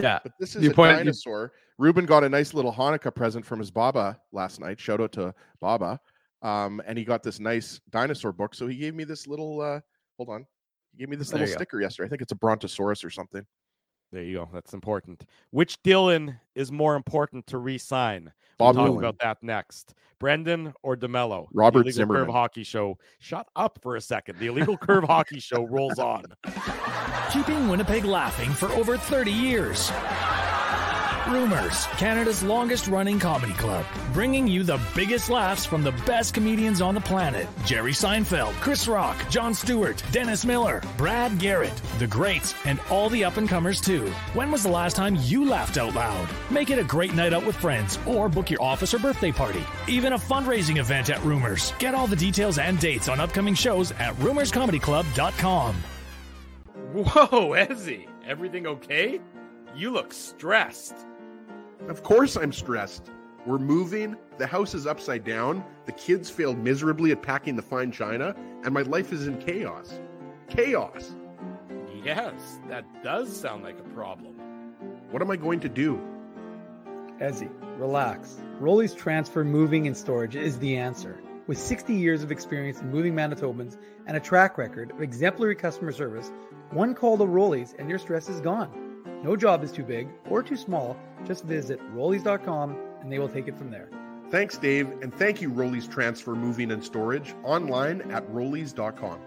Yeah. 0.00 0.18
But 0.22 0.32
this 0.40 0.56
is 0.56 0.64
you 0.64 0.70
a 0.70 0.74
point, 0.74 0.96
dinosaur. 0.96 1.52
You... 1.54 1.84
Ruben 1.84 2.06
got 2.06 2.24
a 2.24 2.28
nice 2.28 2.54
little 2.54 2.72
Hanukkah 2.72 3.14
present 3.14 3.46
from 3.46 3.58
his 3.60 3.70
Baba 3.70 4.18
last 4.32 4.60
night. 4.60 4.80
Shout 4.80 5.00
out 5.00 5.12
to 5.12 5.34
Baba. 5.60 6.00
Um, 6.42 6.82
and 6.86 6.98
he 6.98 7.04
got 7.04 7.22
this 7.22 7.38
nice 7.38 7.80
dinosaur 7.90 8.32
book. 8.32 8.54
So 8.54 8.66
he 8.66 8.76
gave 8.76 8.94
me 8.94 9.04
this 9.04 9.26
little 9.28 9.60
uh 9.60 9.80
hold 10.16 10.28
on. 10.28 10.44
He 10.92 10.98
gave 10.98 11.08
me 11.08 11.16
this 11.16 11.30
there 11.30 11.40
little 11.40 11.54
sticker 11.54 11.78
go. 11.78 11.82
yesterday. 11.82 12.06
I 12.06 12.10
think 12.10 12.22
it's 12.22 12.32
a 12.32 12.36
Brontosaurus 12.36 13.04
or 13.04 13.10
something. 13.10 13.46
There 14.12 14.22
you 14.22 14.34
go. 14.38 14.48
That's 14.52 14.74
important. 14.74 15.24
Which 15.50 15.82
Dylan 15.82 16.38
is 16.54 16.70
more 16.70 16.96
important 16.96 17.46
to 17.48 17.58
re-sign? 17.58 18.30
Bob 18.58 18.76
we'll 18.76 18.86
talk 18.86 18.98
about 18.98 19.18
that 19.20 19.42
next. 19.42 19.94
Brendan 20.18 20.74
or 20.82 20.96
DeMelo? 20.96 21.48
Robert 21.52 21.84
the 21.84 21.90
Zimmerman. 21.90 22.26
Curve 22.26 22.32
Hockey 22.32 22.62
Show. 22.62 22.98
Shut 23.18 23.48
up 23.56 23.78
for 23.82 23.96
a 23.96 24.00
second. 24.00 24.38
The 24.38 24.46
Illegal 24.46 24.76
Curve 24.76 25.04
Hockey 25.04 25.40
Show 25.40 25.66
rolls 25.66 25.98
on. 25.98 26.24
Keeping 27.32 27.68
Winnipeg 27.68 28.04
laughing 28.04 28.50
for 28.52 28.68
over 28.72 28.96
30 28.96 29.32
years. 29.32 29.90
Rumors, 31.32 31.86
Canada's 31.96 32.42
longest 32.42 32.88
running 32.88 33.18
comedy 33.18 33.54
club, 33.54 33.86
bringing 34.12 34.46
you 34.46 34.62
the 34.62 34.78
biggest 34.94 35.30
laughs 35.30 35.64
from 35.64 35.82
the 35.82 35.92
best 36.04 36.34
comedians 36.34 36.82
on 36.82 36.94
the 36.94 37.00
planet 37.00 37.48
Jerry 37.64 37.92
Seinfeld, 37.92 38.52
Chris 38.60 38.86
Rock, 38.86 39.16
Jon 39.30 39.54
Stewart, 39.54 40.02
Dennis 40.12 40.44
Miller, 40.44 40.82
Brad 40.98 41.38
Garrett, 41.38 41.74
the 41.98 42.06
greats, 42.06 42.54
and 42.66 42.78
all 42.90 43.08
the 43.08 43.24
up 43.24 43.38
and 43.38 43.48
comers 43.48 43.80
too. 43.80 44.08
When 44.34 44.50
was 44.50 44.62
the 44.62 44.70
last 44.70 44.94
time 44.94 45.16
you 45.22 45.48
laughed 45.48 45.78
out 45.78 45.94
loud? 45.94 46.28
Make 46.50 46.68
it 46.68 46.78
a 46.78 46.84
great 46.84 47.14
night 47.14 47.32
out 47.32 47.46
with 47.46 47.56
friends 47.56 47.98
or 48.06 48.28
book 48.28 48.50
your 48.50 48.62
office 48.62 48.92
or 48.92 48.98
birthday 48.98 49.32
party. 49.32 49.64
Even 49.88 50.12
a 50.12 50.18
fundraising 50.18 50.76
event 50.76 51.08
at 51.08 51.24
Rumors. 51.24 51.72
Get 51.78 51.94
all 51.94 52.06
the 52.06 52.14
details 52.14 52.58
and 52.58 52.78
dates 52.78 53.08
on 53.08 53.20
upcoming 53.20 53.54
shows 53.54 53.90
at 53.92 54.14
rumorscomedyclub.com. 54.16 55.76
Whoa, 56.92 57.54
Ezzy, 57.54 58.06
everything 58.26 58.66
okay? 58.66 59.18
You 59.74 59.92
look 59.92 60.12
stressed. 60.12 61.06
Of 61.88 62.02
course, 62.02 62.36
I'm 62.36 62.52
stressed. 62.52 63.10
We're 63.44 63.58
moving. 63.58 64.16
The 64.38 64.46
house 64.46 64.72
is 64.72 64.86
upside 64.86 65.24
down. 65.24 65.64
The 65.86 65.92
kids 65.92 66.30
failed 66.30 66.58
miserably 66.58 67.10
at 67.10 67.22
packing 67.22 67.56
the 67.56 67.62
fine 67.62 67.90
china, 67.90 68.36
and 68.64 68.72
my 68.72 68.82
life 68.82 69.12
is 69.12 69.26
in 69.26 69.38
chaos. 69.38 69.98
Chaos. 70.48 71.14
Yes, 72.04 72.60
that 72.68 72.84
does 73.02 73.34
sound 73.34 73.64
like 73.64 73.78
a 73.78 73.94
problem. 73.94 74.34
What 75.10 75.22
am 75.22 75.30
I 75.30 75.36
going 75.36 75.60
to 75.60 75.68
do? 75.68 76.00
Ezzy, 77.20 77.50
relax. 77.78 78.36
Rolly's 78.60 78.94
Transfer 78.94 79.44
Moving 79.44 79.86
and 79.86 79.96
Storage 79.96 80.36
is 80.36 80.58
the 80.58 80.76
answer. 80.76 81.20
With 81.48 81.58
60 81.58 81.94
years 81.94 82.22
of 82.22 82.30
experience 82.30 82.80
in 82.80 82.90
moving 82.90 83.14
Manitobans 83.14 83.76
and 84.06 84.16
a 84.16 84.20
track 84.20 84.56
record 84.56 84.92
of 84.92 85.02
exemplary 85.02 85.56
customer 85.56 85.92
service, 85.92 86.30
one 86.70 86.94
call 86.94 87.18
to 87.18 87.26
Rolly's 87.26 87.74
and 87.78 87.88
your 87.88 87.98
stress 87.98 88.28
is 88.28 88.40
gone. 88.40 88.70
No 89.22 89.36
job 89.36 89.62
is 89.62 89.72
too 89.72 89.84
big 89.84 90.08
or 90.30 90.42
too 90.42 90.56
small. 90.56 90.96
Just 91.26 91.44
visit 91.44 91.80
rollies.com 91.94 92.76
and 93.00 93.12
they 93.12 93.18
will 93.18 93.28
take 93.28 93.48
it 93.48 93.56
from 93.56 93.70
there. 93.70 93.88
Thanks, 94.30 94.56
Dave, 94.56 94.88
and 95.02 95.12
thank 95.14 95.42
you, 95.42 95.50
Rollies 95.50 95.90
Transfer 95.90 96.34
Moving 96.34 96.70
and 96.70 96.82
Storage, 96.82 97.34
online 97.44 98.00
at 98.10 98.26
rollies.com. 98.32 99.20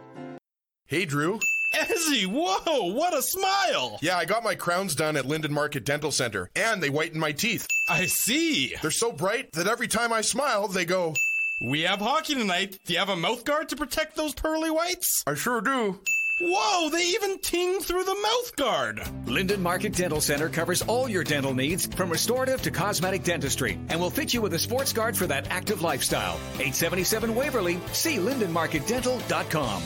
Hey, 0.88 1.06
Drew. 1.06 1.40
Ezzy, 1.76 2.26
whoa, 2.26 2.94
what 2.94 3.16
a 3.16 3.22
smile! 3.22 4.00
Yeah, 4.02 4.18
I 4.18 4.26
got 4.26 4.44
my 4.44 4.56
crowns 4.56 4.96
done 4.96 5.18
at 5.18 5.26
Linden 5.26 5.54
Market 5.54 5.84
Dental 5.84 6.12
Center, 6.12 6.50
and 6.56 6.82
they 6.82 6.90
whiten 6.90 7.20
my 7.20 7.34
teeth. 7.34 7.68
I 7.90 8.06
see. 8.06 8.76
They're 8.82 8.92
so 8.92 9.12
bright 9.12 9.52
that 9.54 9.68
every 9.68 9.88
time 9.88 10.14
I 10.14 10.22
smile, 10.22 10.68
they 10.68 10.86
go. 10.86 11.14
We 11.62 11.82
have 11.82 12.00
hockey 12.00 12.34
tonight. 12.36 12.80
Do 12.86 12.94
you 12.94 13.00
have 13.00 13.10
a 13.10 13.16
mouth 13.16 13.46
guard 13.46 13.70
to 13.70 13.76
protect 13.76 14.16
those 14.16 14.34
pearly 14.34 14.72
whites? 14.72 15.24
I 15.28 15.36
sure 15.36 15.62
do. 15.62 16.00
Whoa, 16.42 16.90
they 16.90 17.12
even 17.12 17.40
ting 17.40 17.80
through 17.80 18.04
the 18.04 18.14
mouth 18.14 18.56
guard. 18.58 19.02
Linden 19.26 19.64
Market 19.64 19.94
Dental 19.94 20.20
Center 20.20 20.50
covers 20.50 20.82
all 20.82 21.08
your 21.08 21.24
dental 21.24 21.54
needs 21.54 21.86
from 21.86 22.10
restorative 22.10 22.62
to 22.64 22.72
cosmetic 22.72 23.24
dentistry 23.24 23.80
and 23.88 24.02
will 24.02 24.10
fit 24.10 24.34
you 24.34 24.42
with 24.42 24.54
a 24.54 24.60
sports 24.60 24.92
guard 24.92 25.16
for 25.16 25.28
that 25.28 25.48
active 25.50 25.82
lifestyle. 25.82 26.36
877 26.56 27.34
Waverly, 27.36 27.80
see 27.94 28.18
lindenmarketdental.com. 28.18 29.82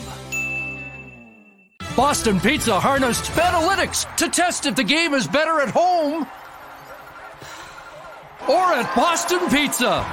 Boston 1.94 2.40
Pizza 2.40 2.80
harnessed 2.80 3.30
Betalytics 3.30 4.16
to 4.16 4.28
test 4.28 4.66
if 4.66 4.74
the 4.74 4.82
game 4.82 5.14
is 5.14 5.28
better 5.28 5.60
at 5.60 5.68
home 5.68 6.26
or 8.48 8.72
at 8.72 8.92
Boston 8.96 9.48
Pizza. 9.50 10.04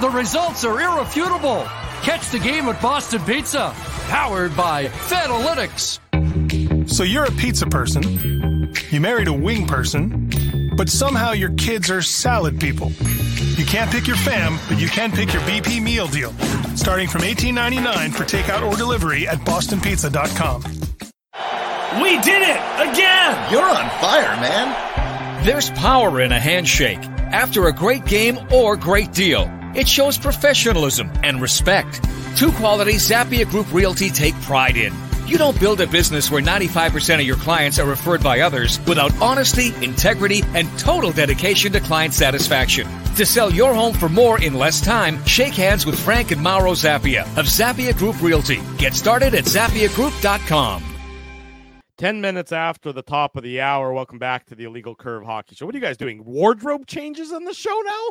The 0.00 0.08
results 0.08 0.64
are 0.64 0.80
irrefutable. 0.80 1.68
Catch 2.04 2.28
the 2.32 2.38
game 2.38 2.68
at 2.68 2.82
Boston 2.82 3.22
Pizza, 3.22 3.72
powered 4.08 4.54
by 4.54 4.88
Fetalytics. 4.88 5.98
So 6.86 7.02
you're 7.02 7.24
a 7.24 7.30
pizza 7.32 7.64
person, 7.66 8.70
you 8.90 9.00
married 9.00 9.26
a 9.26 9.32
wing 9.32 9.66
person, 9.66 10.30
but 10.76 10.90
somehow 10.90 11.32
your 11.32 11.54
kids 11.54 11.90
are 11.90 12.02
salad 12.02 12.60
people. 12.60 12.92
You 13.56 13.64
can't 13.64 13.90
pick 13.90 14.06
your 14.06 14.16
fam, 14.16 14.58
but 14.68 14.78
you 14.78 14.86
can 14.86 15.12
pick 15.12 15.32
your 15.32 15.40
BP 15.44 15.82
meal 15.82 16.06
deal, 16.06 16.30
starting 16.76 17.08
from 17.08 17.22
$18.99 17.22 18.12
for 18.12 18.24
takeout 18.24 18.70
or 18.70 18.76
delivery 18.76 19.26
at 19.26 19.38
bostonpizza.com. 19.38 20.62
We 22.02 22.20
did 22.20 22.42
it 22.42 22.60
again! 22.86 23.50
You're 23.50 23.62
on 23.62 23.88
fire, 24.00 24.36
man. 24.42 25.46
There's 25.46 25.70
power 25.70 26.20
in 26.20 26.32
a 26.32 26.38
handshake 26.38 27.02
after 27.02 27.68
a 27.68 27.72
great 27.72 28.04
game 28.04 28.38
or 28.52 28.76
great 28.76 29.10
deal. 29.14 29.50
It 29.74 29.88
shows 29.88 30.16
professionalism 30.16 31.10
and 31.22 31.40
respect. 31.40 32.02
Two 32.36 32.52
qualities 32.52 33.08
Zappia 33.08 33.48
Group 33.48 33.72
Realty 33.72 34.08
take 34.08 34.34
pride 34.42 34.76
in. 34.76 34.92
You 35.26 35.38
don't 35.38 35.58
build 35.58 35.80
a 35.80 35.86
business 35.86 36.30
where 36.30 36.42
95% 36.42 37.14
of 37.14 37.22
your 37.22 37.36
clients 37.36 37.78
are 37.78 37.86
referred 37.88 38.22
by 38.22 38.40
others 38.40 38.78
without 38.86 39.12
honesty, 39.22 39.74
integrity, 39.82 40.42
and 40.54 40.68
total 40.78 41.12
dedication 41.12 41.72
to 41.72 41.80
client 41.80 42.12
satisfaction. 42.12 42.86
To 43.16 43.24
sell 43.24 43.50
your 43.52 43.74
home 43.74 43.94
for 43.94 44.08
more 44.08 44.40
in 44.42 44.54
less 44.54 44.80
time, 44.80 45.24
shake 45.24 45.54
hands 45.54 45.86
with 45.86 45.98
Frank 45.98 46.30
and 46.30 46.42
Mauro 46.42 46.72
Zappia 46.72 47.22
of 47.38 47.46
Zappia 47.46 47.96
Group 47.96 48.20
Realty. 48.20 48.60
Get 48.76 48.94
started 48.94 49.34
at 49.34 49.44
zappiagroup.com. 49.44 50.84
10 51.96 52.20
minutes 52.20 52.52
after 52.52 52.92
the 52.92 53.02
top 53.02 53.36
of 53.36 53.42
the 53.44 53.60
hour. 53.60 53.92
Welcome 53.92 54.18
back 54.18 54.46
to 54.46 54.54
the 54.54 54.64
Illegal 54.64 54.94
Curve 54.94 55.24
Hockey 55.24 55.54
Show. 55.54 55.64
What 55.64 55.74
are 55.74 55.78
you 55.78 55.84
guys 55.84 55.96
doing? 55.96 56.24
Wardrobe 56.24 56.86
changes 56.86 57.32
on 57.32 57.44
the 57.44 57.54
show 57.54 57.80
now? 57.84 58.08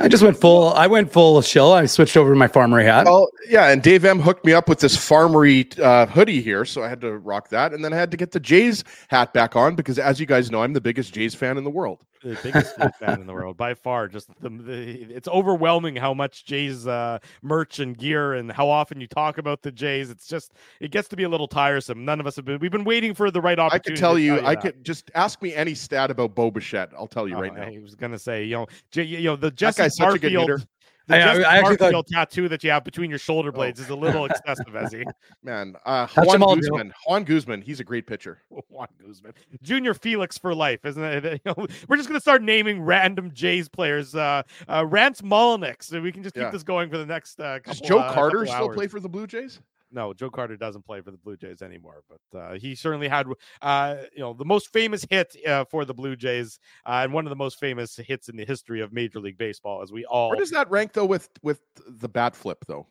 I 0.00 0.06
just 0.08 0.22
went 0.22 0.36
full. 0.36 0.72
I 0.74 0.86
went 0.86 1.12
full 1.12 1.40
shill. 1.42 1.72
I 1.72 1.86
switched 1.86 2.16
over 2.16 2.30
to 2.32 2.36
my 2.38 2.46
farmery 2.48 2.84
hat. 2.84 3.06
Well, 3.06 3.28
yeah, 3.48 3.68
and 3.70 3.82
Dave 3.82 4.04
M 4.04 4.20
hooked 4.20 4.44
me 4.44 4.52
up 4.52 4.68
with 4.68 4.78
this 4.80 4.96
farmery 4.96 5.76
uh, 5.80 6.06
hoodie 6.06 6.40
here, 6.40 6.64
so 6.64 6.82
I 6.84 6.88
had 6.88 7.00
to 7.00 7.18
rock 7.18 7.48
that, 7.48 7.72
and 7.72 7.84
then 7.84 7.92
I 7.92 7.96
had 7.96 8.10
to 8.12 8.16
get 8.16 8.30
the 8.30 8.40
Jays 8.40 8.84
hat 9.08 9.32
back 9.32 9.56
on 9.56 9.74
because, 9.74 9.98
as 9.98 10.20
you 10.20 10.26
guys 10.26 10.50
know, 10.50 10.62
I'm 10.62 10.72
the 10.72 10.80
biggest 10.80 11.12
Jays 11.14 11.34
fan 11.34 11.58
in 11.58 11.64
the 11.64 11.70
world. 11.70 12.04
The 12.22 12.36
biggest 12.42 12.74
fan 12.98 13.20
in 13.20 13.28
the 13.28 13.32
world 13.32 13.56
by 13.56 13.74
far. 13.74 14.08
Just 14.08 14.28
the, 14.40 14.50
the 14.50 15.02
it's 15.14 15.28
overwhelming 15.28 15.94
how 15.94 16.12
much 16.14 16.44
Jays 16.44 16.84
uh, 16.84 17.20
merch 17.42 17.78
and 17.78 17.96
gear 17.96 18.34
and 18.34 18.50
how 18.50 18.68
often 18.68 19.00
you 19.00 19.06
talk 19.06 19.38
about 19.38 19.62
the 19.62 19.70
Jays. 19.70 20.10
It's 20.10 20.26
just 20.26 20.52
it 20.80 20.90
gets 20.90 21.06
to 21.08 21.16
be 21.16 21.22
a 21.22 21.28
little 21.28 21.46
tiresome. 21.46 22.04
None 22.04 22.18
of 22.18 22.26
us 22.26 22.34
have 22.34 22.44
been. 22.44 22.58
We've 22.58 22.72
been 22.72 22.82
waiting 22.82 23.14
for 23.14 23.30
the 23.30 23.40
right 23.40 23.56
opportunity. 23.58 23.90
I 23.90 23.94
could 23.94 24.00
tell 24.00 24.18
you, 24.18 24.36
tell 24.38 24.46
I 24.48 24.54
that. 24.56 24.62
could 24.62 24.84
just 24.84 25.12
ask 25.14 25.40
me 25.42 25.54
any 25.54 25.74
stat 25.74 26.10
about 26.10 26.34
Bo 26.34 26.50
Bichette. 26.50 26.90
I'll 26.98 27.06
tell 27.06 27.28
you 27.28 27.36
Oh, 27.36 27.40
right 27.40 27.54
now. 27.54 27.62
I 27.62 27.78
was 27.80 27.94
gonna 27.94 28.18
say, 28.18 28.42
you 28.44 28.56
know, 28.56 28.66
J- 28.90 29.04
you 29.04 29.22
know, 29.22 29.36
the 29.36 29.52
Jesse 29.52 29.87
guy's 29.88 29.96
such 29.96 30.14
a 30.16 30.18
good 30.18 30.32
hitter. 30.32 30.60
the 31.06 31.16
I- 31.16 31.18
I- 31.20 31.54
I 31.54 31.58
actually 31.58 31.76
thought- 31.76 32.06
tattoo 32.06 32.48
that 32.48 32.62
you 32.62 32.70
have 32.70 32.84
between 32.84 33.08
your 33.08 33.18
shoulder 33.18 33.50
blades 33.50 33.80
is 33.80 33.88
a 33.88 33.94
little 33.96 34.26
excessive, 34.26 34.66
Ezzy. 34.66 35.04
Man, 35.42 35.74
uh, 35.86 36.06
Juan 36.16 36.42
all, 36.42 36.54
Joe. 36.56 36.60
Guzman. 36.60 36.92
Juan 37.06 37.24
Guzman, 37.24 37.62
he's 37.62 37.80
a 37.80 37.84
great 37.84 38.06
pitcher. 38.06 38.42
Juan 38.68 38.88
Guzman, 39.02 39.32
Junior 39.62 39.94
Felix 39.94 40.36
for 40.36 40.54
life, 40.54 40.84
isn't 40.84 41.02
it? 41.02 41.40
You 41.46 41.54
know, 41.56 41.66
we're 41.88 41.96
just 41.96 42.08
gonna 42.10 42.20
start 42.20 42.42
naming 42.42 42.82
random 42.82 43.30
Jays 43.32 43.68
players. 43.70 44.14
Uh, 44.14 44.42
uh 44.68 44.84
Rance 44.86 45.22
Mulliniks. 45.22 45.84
So 45.84 46.00
we 46.00 46.12
can 46.12 46.22
just 46.22 46.34
keep 46.34 46.42
Yeah. 46.42 46.50
this 46.50 46.62
going 46.62 46.90
for 46.90 46.98
the 46.98 47.06
next. 47.06 47.40
Uh, 47.40 47.58
couple, 47.60 47.72
Does 47.72 47.80
Joe 47.80 47.98
uh, 48.00 48.12
Carter 48.12 48.38
couple 48.40 48.52
still 48.54 48.66
hours. 48.66 48.76
play 48.76 48.86
for 48.88 49.00
the 49.00 49.08
Blue 49.08 49.26
Jays? 49.26 49.60
No, 49.90 50.12
Joe 50.12 50.30
Carter 50.30 50.56
doesn't 50.56 50.84
play 50.84 51.00
for 51.00 51.10
the 51.10 51.16
Blue 51.16 51.36
Jays 51.36 51.62
anymore, 51.62 52.02
but 52.08 52.38
uh, 52.38 52.54
he 52.58 52.74
certainly 52.74 53.08
had, 53.08 53.26
uh, 53.62 53.96
you 54.12 54.20
know, 54.20 54.34
the 54.34 54.44
most 54.44 54.72
famous 54.72 55.06
hit 55.08 55.34
uh, 55.46 55.64
for 55.64 55.84
the 55.84 55.94
Blue 55.94 56.14
Jays 56.16 56.58
uh, 56.86 57.00
and 57.02 57.12
one 57.12 57.26
of 57.26 57.30
the 57.30 57.36
most 57.36 57.58
famous 57.58 57.96
hits 57.96 58.28
in 58.28 58.36
the 58.36 58.44
history 58.44 58.80
of 58.80 58.92
Major 58.92 59.20
League 59.20 59.38
Baseball, 59.38 59.82
as 59.82 59.90
we 59.90 60.04
all 60.04 60.28
Where 60.28 60.38
does 60.38 60.50
that 60.50 60.70
rank 60.70 60.92
though 60.92 61.06
with 61.06 61.28
with 61.42 61.60
the 61.86 62.08
bat 62.08 62.36
flip 62.36 62.64
though? 62.66 62.86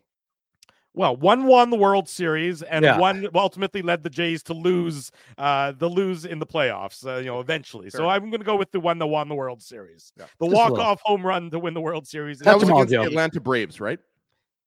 well, 0.97 1.15
one 1.15 1.45
won 1.45 1.69
the 1.69 1.77
World 1.77 2.09
Series 2.09 2.63
and 2.63 2.83
Yeah. 2.83 2.97
one 2.97 3.27
ultimately 3.35 3.83
led 3.83 4.01
the 4.01 4.09
Jays 4.09 4.41
to 4.43 4.53
lose 4.53 5.11
uh, 5.37 5.71
the 5.73 5.87
lose 5.87 6.25
in 6.25 6.39
the 6.39 6.45
playoffs. 6.45 7.05
Uh, 7.05 7.19
you 7.19 7.25
know, 7.25 7.39
eventually. 7.39 7.91
So 7.91 8.09
I'm 8.09 8.31
going 8.31 8.39
to 8.39 8.45
go 8.45 8.55
with 8.55 8.71
the 8.71 8.79
one 8.79 8.97
that 8.97 9.05
won 9.05 9.29
the 9.29 9.35
World 9.35 9.61
Series. 9.61 10.11
Yeah. 10.17 10.25
The 10.39 10.47
walk 10.47 10.73
off 10.73 10.99
home 11.01 11.23
run 11.25 11.51
to 11.51 11.59
win 11.59 11.75
the 11.75 11.81
World 11.81 12.07
Series. 12.07 12.39
That 12.39 12.59
was 12.59 12.67
against 12.67 12.89
the 12.89 13.03
Atlanta 13.03 13.39
Braves, 13.39 13.79
right? 13.79 13.99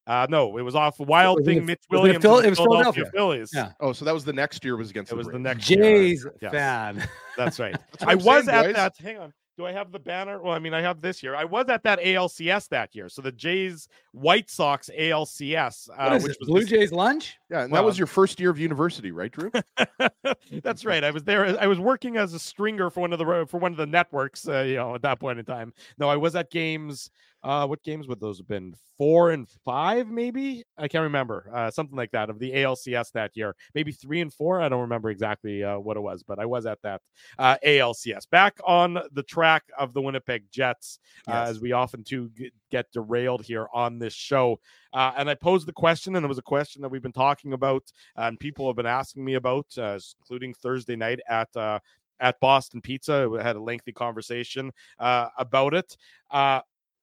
Uh, 0.06 0.26
no, 0.28 0.56
it 0.58 0.62
was 0.62 0.74
off 0.74 0.98
Wild 0.98 1.38
Was 1.38 1.46
Thing 1.46 1.58
in- 1.58 1.66
Mitch 1.66 1.80
was 1.90 1.98
it 1.98 2.02
Williams. 2.02 2.22
Phil- 2.22 2.38
it 2.38 2.50
was 2.50 2.58
Philadelphia 2.58 3.04
Philadelphia. 3.04 3.10
Phillies. 3.12 3.50
Yeah. 3.54 3.72
Oh, 3.80 3.92
so 3.92 4.04
that 4.04 4.14
was 4.14 4.24
the 4.24 4.32
next 4.32 4.64
year 4.64 4.76
was 4.76 4.90
against 4.90 5.10
It 5.12 5.14
the 5.14 5.18
was 5.18 5.26
the 5.26 5.32
Braves. 5.32 5.44
next 5.44 5.70
year. 5.70 5.82
Jays 5.82 6.26
Yes. 6.40 6.52
fan. 6.52 7.08
That's 7.36 7.60
right. 7.60 7.76
what 7.98 8.08
I 8.08 8.14
was 8.16 8.46
saying, 8.46 8.48
at 8.48 8.64
boys. 8.66 8.74
that. 8.74 8.96
Hang 8.98 9.18
on. 9.18 9.32
Do 9.58 9.66
I 9.66 9.72
have 9.72 9.92
the 9.92 9.98
banner? 9.98 10.40
Well, 10.40 10.54
I 10.54 10.58
mean, 10.58 10.72
I 10.72 10.80
have 10.80 11.02
this 11.02 11.22
year. 11.22 11.34
I 11.36 11.44
was 11.44 11.68
at 11.68 11.82
that 11.82 12.00
ALCS 12.00 12.68
that 12.70 12.94
year. 12.94 13.10
So 13.10 13.20
the 13.20 13.30
Jays 13.32 13.88
White 14.12 14.48
Sox 14.48 14.88
ALCS, 14.98 15.90
uh, 15.98 16.18
which 16.18 16.32
it? 16.32 16.38
was 16.40 16.48
Blue 16.48 16.60
this- 16.60 16.70
Jays 16.70 16.92
lunch? 16.92 17.36
Yeah, 17.50 17.62
and 17.64 17.70
Well- 17.72 17.82
that 17.82 17.86
was 17.86 17.98
your 17.98 18.06
first 18.06 18.40
year 18.40 18.48
of 18.48 18.58
university, 18.58 19.10
right, 19.10 19.30
Drew? 19.30 19.50
That's 20.62 20.84
right. 20.84 21.04
I 21.04 21.10
was 21.10 21.24
there. 21.24 21.60
I 21.60 21.66
was 21.66 21.78
working 21.78 22.16
as 22.16 22.32
a 22.34 22.38
stringer 22.38 22.88
for 22.90 23.00
one 23.00 23.12
of 23.12 23.18
the 23.18 23.46
for 23.48 23.58
one 23.58 23.72
of 23.72 23.76
the 23.78 23.86
networks. 23.86 24.48
Uh, 24.48 24.60
you 24.62 24.76
know, 24.76 24.94
at 24.94 25.02
that 25.02 25.20
point 25.20 25.38
in 25.38 25.44
time. 25.44 25.72
No, 25.98 26.08
I 26.08 26.16
was 26.16 26.34
at 26.36 26.50
games. 26.50 27.10
Uh, 27.42 27.66
what 27.66 27.82
games 27.82 28.06
would 28.06 28.20
those 28.20 28.38
have 28.38 28.46
been? 28.48 28.74
Four 28.98 29.30
and 29.30 29.48
five, 29.64 30.08
maybe. 30.08 30.62
I 30.76 30.88
can't 30.88 31.04
remember. 31.04 31.50
Uh, 31.52 31.70
something 31.70 31.96
like 31.96 32.10
that 32.10 32.28
of 32.28 32.38
the 32.38 32.52
ALCS 32.52 33.12
that 33.12 33.34
year. 33.34 33.56
Maybe 33.74 33.92
three 33.92 34.20
and 34.20 34.32
four. 34.32 34.60
I 34.60 34.68
don't 34.68 34.82
remember 34.82 35.08
exactly 35.08 35.64
uh, 35.64 35.78
what 35.78 35.96
it 35.96 36.00
was, 36.00 36.22
but 36.22 36.38
I 36.38 36.44
was 36.44 36.66
at 36.66 36.82
that 36.82 37.00
uh, 37.38 37.56
ALCS. 37.64 38.28
Back 38.30 38.58
on 38.66 38.98
the 39.12 39.22
track 39.22 39.64
of 39.78 39.94
the 39.94 40.02
Winnipeg 40.02 40.44
Jets, 40.50 40.98
uh, 41.26 41.32
Yes. 41.32 41.48
as 41.48 41.60
we 41.60 41.72
often 41.72 42.02
do 42.02 42.30
get, 42.70 42.86
derailed 42.92 43.42
here 43.42 43.68
on 43.72 43.98
this 43.98 44.12
show. 44.14 44.60
Uh, 44.92 45.12
and 45.16 45.30
I 45.30 45.34
posed 45.34 45.66
the 45.66 45.72
question, 45.72 46.16
and 46.16 46.24
it 46.24 46.28
was 46.28 46.38
a 46.38 46.42
question 46.42 46.82
that 46.82 46.88
we've 46.90 47.02
been 47.02 47.12
talking 47.12 47.52
about, 47.54 47.84
and 48.16 48.38
people 48.38 48.66
have 48.66 48.76
been 48.76 48.86
asking 48.86 49.24
me 49.24 49.34
about, 49.34 49.66
uh, 49.78 49.98
including 50.20 50.52
Thursday 50.54 50.96
night 50.96 51.20
at 51.28 51.54
uh, 51.56 51.78
at 52.20 52.38
Boston 52.40 52.82
Pizza. 52.82 53.28
We 53.28 53.38
had 53.38 53.56
a 53.56 53.60
lengthy 53.62 53.92
conversation 53.92 54.72
uh, 54.98 55.28
about 55.38 55.72
it. 55.72 55.96
Uh, 56.30 56.60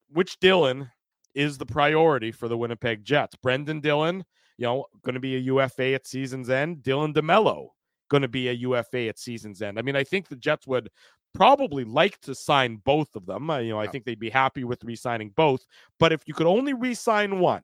which 0.09 0.39
Dylan 0.39 0.91
is 1.35 1.57
the 1.57 1.65
priority 1.65 2.31
for 2.31 2.47
the 2.47 2.57
Winnipeg 2.57 3.03
Jets? 3.03 3.35
Brendan 3.35 3.79
Dillon, 3.79 4.25
you 4.57 4.65
know, 4.65 4.85
going 5.03 5.15
to 5.15 5.19
be 5.19 5.35
a 5.35 5.39
UFA 5.39 5.93
at 5.93 6.07
season's 6.07 6.49
end. 6.49 6.77
Dylan 6.83 7.13
DeMelo 7.13 7.69
going 8.09 8.21
to 8.21 8.27
be 8.27 8.49
a 8.49 8.53
UFA 8.53 9.07
at 9.07 9.19
season's 9.19 9.61
end. 9.61 9.77
I 9.77 9.81
mean, 9.81 9.95
I 9.95 10.03
think 10.03 10.27
the 10.27 10.35
Jets 10.35 10.65
would 10.67 10.89
probably 11.33 11.83
like 11.83 12.19
to 12.21 12.33
sign 12.33 12.77
both 12.77 13.15
of 13.15 13.25
them. 13.25 13.49
Uh, 13.49 13.59
you 13.59 13.69
know, 13.69 13.79
I 13.79 13.87
think 13.87 14.05
they'd 14.05 14.19
be 14.19 14.29
happy 14.29 14.63
with 14.63 14.83
re-signing 14.83 15.31
both. 15.35 15.65
But 15.99 16.13
if 16.13 16.23
you 16.25 16.33
could 16.33 16.47
only 16.47 16.73
re-sign 16.73 17.39
one, 17.39 17.63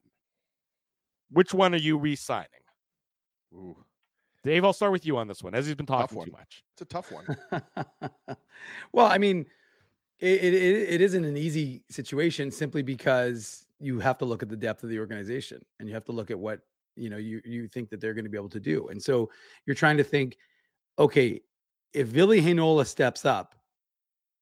which 1.30 1.54
one 1.54 1.74
are 1.74 1.78
you 1.78 1.98
re-signing? 1.98 2.48
Ooh. 3.54 3.76
Dave, 4.44 4.64
I'll 4.64 4.74
start 4.74 4.92
with 4.92 5.06
you 5.06 5.16
on 5.16 5.26
this 5.26 5.42
one, 5.42 5.54
as 5.54 5.66
he's 5.66 5.74
been 5.74 5.86
talking 5.86 6.18
one. 6.18 6.26
too 6.26 6.32
much. 6.32 6.62
It's 6.74 6.82
a 6.82 6.84
tough 6.84 7.10
one. 7.10 7.36
well, 8.92 9.06
I 9.06 9.16
mean, 9.16 9.46
it, 10.20 10.54
it 10.54 10.54
it 10.54 11.00
isn't 11.00 11.24
an 11.24 11.36
easy 11.36 11.82
situation 11.90 12.50
simply 12.50 12.82
because 12.82 13.66
you 13.80 13.98
have 13.98 14.18
to 14.18 14.24
look 14.24 14.42
at 14.42 14.48
the 14.48 14.56
depth 14.56 14.82
of 14.82 14.90
the 14.90 14.98
organization 14.98 15.64
and 15.78 15.88
you 15.88 15.94
have 15.94 16.04
to 16.04 16.12
look 16.12 16.30
at 16.30 16.38
what 16.38 16.60
you 16.96 17.10
know 17.10 17.16
you 17.16 17.40
you 17.44 17.68
think 17.68 17.90
that 17.90 18.00
they're 18.00 18.14
going 18.14 18.24
to 18.24 18.30
be 18.30 18.38
able 18.38 18.48
to 18.48 18.60
do. 18.60 18.88
And 18.88 19.02
so 19.02 19.30
you're 19.66 19.74
trying 19.74 19.96
to 19.96 20.04
think, 20.04 20.36
okay, 20.98 21.40
if 21.92 22.08
Ville 22.08 22.28
Heinola 22.28 22.86
steps 22.86 23.24
up 23.24 23.54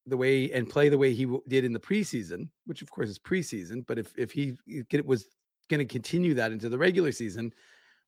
the 0.05 0.17
way 0.17 0.51
and 0.51 0.69
play 0.69 0.89
the 0.89 0.97
way 0.97 1.13
he 1.13 1.23
w- 1.23 1.41
did 1.47 1.65
in 1.65 1.73
the 1.73 1.79
preseason, 1.79 2.49
which 2.65 2.81
of 2.81 2.91
course 2.91 3.09
is 3.09 3.19
preseason, 3.19 3.85
but 3.87 3.97
if 3.97 4.13
if 4.17 4.31
he 4.31 4.53
it 4.67 5.05
was 5.05 5.27
going 5.69 5.79
to 5.79 5.85
continue 5.85 6.33
that 6.33 6.51
into 6.51 6.69
the 6.69 6.77
regular 6.77 7.11
season, 7.11 7.53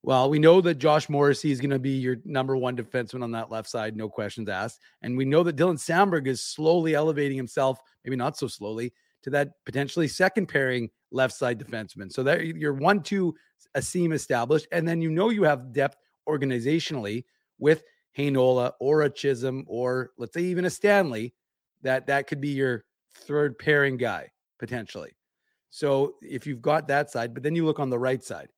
well, 0.05 0.29
we 0.29 0.37
know 0.37 0.61
that 0.61 0.75
Josh 0.75 1.09
Morrissey 1.09 1.49
is 1.49 1.59
going 1.59 1.71
to 1.71 1.79
be 1.79 1.97
your 1.97 2.17
number 2.25 2.55
one 2.55 2.77
defenseman 2.77 3.23
on 3.23 3.31
that 3.31 3.49
left 3.49 3.67
side, 3.67 3.97
no 3.97 4.07
questions 4.07 4.47
asked. 4.47 4.79
And 5.01 5.17
we 5.17 5.25
know 5.25 5.41
that 5.41 5.55
Dylan 5.55 5.79
Samberg 5.79 6.27
is 6.27 6.43
slowly 6.43 6.93
elevating 6.93 7.35
himself, 7.35 7.79
maybe 8.03 8.15
not 8.15 8.37
so 8.37 8.47
slowly, 8.47 8.93
to 9.23 9.31
that 9.31 9.53
potentially 9.65 10.07
second 10.07 10.45
pairing 10.45 10.91
left 11.09 11.33
side 11.33 11.59
defenseman. 11.59 12.11
So 12.11 12.21
that 12.21 12.45
you're 12.45 12.75
one, 12.75 13.01
two, 13.01 13.33
a 13.73 13.81
seam 13.81 14.11
established. 14.11 14.67
And 14.71 14.87
then 14.87 15.01
you 15.01 15.09
know 15.09 15.31
you 15.31 15.41
have 15.41 15.73
depth 15.73 15.97
organizationally 16.29 17.23
with 17.57 17.83
Heinola 18.15 18.73
or 18.79 19.01
a 19.01 19.09
Chisholm 19.09 19.65
or 19.65 20.11
let's 20.19 20.35
say 20.35 20.41
even 20.41 20.65
a 20.65 20.69
Stanley, 20.69 21.33
that 21.81 22.05
that 22.05 22.27
could 22.27 22.39
be 22.39 22.49
your 22.49 22.85
third 23.15 23.57
pairing 23.57 23.97
guy 23.97 24.29
potentially. 24.59 25.17
So 25.71 26.13
if 26.21 26.45
you've 26.45 26.61
got 26.61 26.87
that 26.89 27.09
side, 27.09 27.33
but 27.33 27.41
then 27.41 27.55
you 27.55 27.65
look 27.65 27.79
on 27.79 27.89
the 27.89 27.97
right 27.97 28.23
side. 28.23 28.49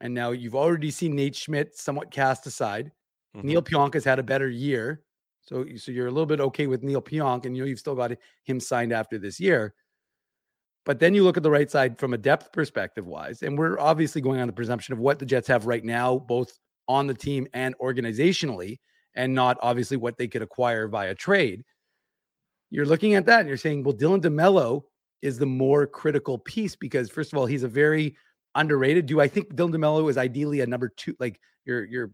And 0.00 0.14
now 0.14 0.30
you've 0.30 0.54
already 0.54 0.90
seen 0.90 1.14
Nate 1.14 1.36
Schmidt 1.36 1.76
somewhat 1.76 2.10
cast 2.10 2.46
aside. 2.46 2.90
Neil 3.34 3.62
mm-hmm. 3.62 3.74
Pionk 3.74 3.94
has 3.94 4.04
had 4.04 4.18
a 4.18 4.22
better 4.22 4.48
year. 4.48 5.02
So, 5.42 5.64
so 5.76 5.92
you're 5.92 6.06
a 6.06 6.10
little 6.10 6.26
bit 6.26 6.40
okay 6.40 6.66
with 6.66 6.82
Neil 6.82 7.02
Pionk, 7.02 7.44
and 7.44 7.56
you 7.56 7.62
know 7.62 7.68
you've 7.68 7.78
still 7.78 7.94
got 7.94 8.12
him 8.44 8.60
signed 8.60 8.92
after 8.92 9.18
this 9.18 9.40
year. 9.40 9.74
But 10.86 10.98
then 10.98 11.14
you 11.14 11.24
look 11.24 11.36
at 11.36 11.42
the 11.42 11.50
right 11.50 11.70
side 11.70 11.98
from 11.98 12.14
a 12.14 12.18
depth 12.18 12.52
perspective 12.52 13.06
wise, 13.06 13.42
and 13.42 13.58
we're 13.58 13.78
obviously 13.78 14.20
going 14.20 14.40
on 14.40 14.46
the 14.46 14.52
presumption 14.52 14.92
of 14.92 14.98
what 14.98 15.18
the 15.18 15.26
Jets 15.26 15.48
have 15.48 15.66
right 15.66 15.84
now, 15.84 16.18
both 16.18 16.58
on 16.88 17.06
the 17.06 17.14
team 17.14 17.46
and 17.52 17.76
organizationally, 17.78 18.78
and 19.14 19.34
not 19.34 19.58
obviously 19.62 19.96
what 19.96 20.16
they 20.16 20.28
could 20.28 20.42
acquire 20.42 20.88
via 20.88 21.14
trade. 21.14 21.62
You're 22.70 22.86
looking 22.86 23.14
at 23.14 23.26
that 23.26 23.40
and 23.40 23.48
you're 23.48 23.58
saying, 23.58 23.82
well, 23.82 23.94
Dylan 23.94 24.20
DeMelo 24.20 24.82
is 25.22 25.38
the 25.38 25.46
more 25.46 25.86
critical 25.86 26.38
piece 26.38 26.76
because, 26.76 27.10
first 27.10 27.32
of 27.32 27.38
all, 27.38 27.46
he's 27.46 27.62
a 27.62 27.68
very 27.68 28.16
underrated. 28.54 29.06
Do 29.06 29.20
I 29.20 29.28
think 29.28 29.54
Dylan 29.54 29.72
DeMelo 29.74 30.08
is 30.10 30.18
ideally 30.18 30.60
a 30.60 30.66
number 30.66 30.88
two, 30.96 31.14
like 31.18 31.40
your 31.64 31.84
your 31.84 32.10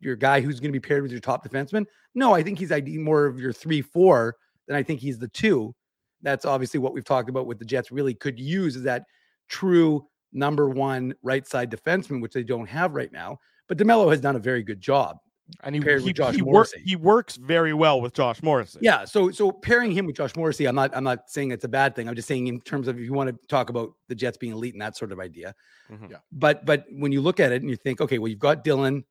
your 0.00 0.16
guy 0.16 0.40
who's 0.40 0.60
going 0.60 0.72
to 0.72 0.78
be 0.78 0.86
paired 0.86 1.02
with 1.02 1.12
your 1.12 1.20
top 1.20 1.46
defenseman? 1.46 1.86
No, 2.14 2.34
I 2.34 2.42
think 2.42 2.58
he's 2.58 2.72
ideally 2.72 2.98
more 2.98 3.26
of 3.26 3.38
your 3.38 3.52
three 3.52 3.82
four 3.82 4.36
than 4.66 4.76
I 4.76 4.82
think 4.82 5.00
he's 5.00 5.18
the 5.18 5.28
two. 5.28 5.74
That's 6.22 6.44
obviously 6.44 6.80
what 6.80 6.92
we've 6.92 7.04
talked 7.04 7.28
about. 7.28 7.46
What 7.46 7.58
the 7.58 7.64
Jets 7.64 7.92
really 7.92 8.14
could 8.14 8.38
use 8.38 8.76
is 8.76 8.82
that 8.82 9.04
true 9.48 10.06
number 10.32 10.68
one 10.68 11.14
right 11.22 11.46
side 11.46 11.70
defenseman, 11.70 12.20
which 12.20 12.32
they 12.32 12.42
don't 12.42 12.68
have 12.68 12.94
right 12.94 13.12
now. 13.12 13.38
But 13.68 13.78
DeMelo 13.78 14.10
has 14.10 14.20
done 14.20 14.36
a 14.36 14.40
very 14.40 14.62
good 14.62 14.80
job. 14.80 15.18
And 15.62 15.74
he, 15.74 15.80
paired 15.80 16.00
he, 16.00 16.06
with 16.06 16.16
Josh 16.16 16.34
he, 16.34 16.42
work, 16.42 16.68
he 16.84 16.96
works 16.96 17.36
very 17.36 17.72
well 17.72 18.00
with 18.00 18.12
Josh 18.14 18.42
Morrissey. 18.42 18.80
Yeah, 18.82 19.04
so 19.04 19.30
so 19.30 19.52
pairing 19.52 19.92
him 19.92 20.06
with 20.06 20.16
Josh 20.16 20.34
Morrissey, 20.34 20.66
I'm 20.66 20.74
not 20.74 20.94
I'm 20.96 21.04
not 21.04 21.30
saying 21.30 21.52
it's 21.52 21.64
a 21.64 21.68
bad 21.68 21.94
thing. 21.94 22.08
I'm 22.08 22.16
just 22.16 22.26
saying 22.26 22.48
in 22.48 22.60
terms 22.60 22.88
of 22.88 22.98
if 22.98 23.04
you 23.04 23.12
want 23.12 23.30
to 23.30 23.46
talk 23.46 23.70
about 23.70 23.92
the 24.08 24.14
Jets 24.14 24.36
being 24.36 24.52
elite 24.52 24.74
and 24.74 24.82
that 24.82 24.96
sort 24.96 25.12
of 25.12 25.20
idea. 25.20 25.54
Mhm. 25.90 26.10
Yeah. 26.10 26.16
But 26.32 26.66
but 26.66 26.84
when 26.90 27.12
you 27.12 27.20
look 27.20 27.38
at 27.38 27.52
it 27.52 27.62
and 27.62 27.70
you 27.70 27.76
think, 27.76 28.00
okay, 28.00 28.18
well, 28.18 28.28
you've 28.28 28.40
got 28.40 28.64
Dylan 28.64 29.04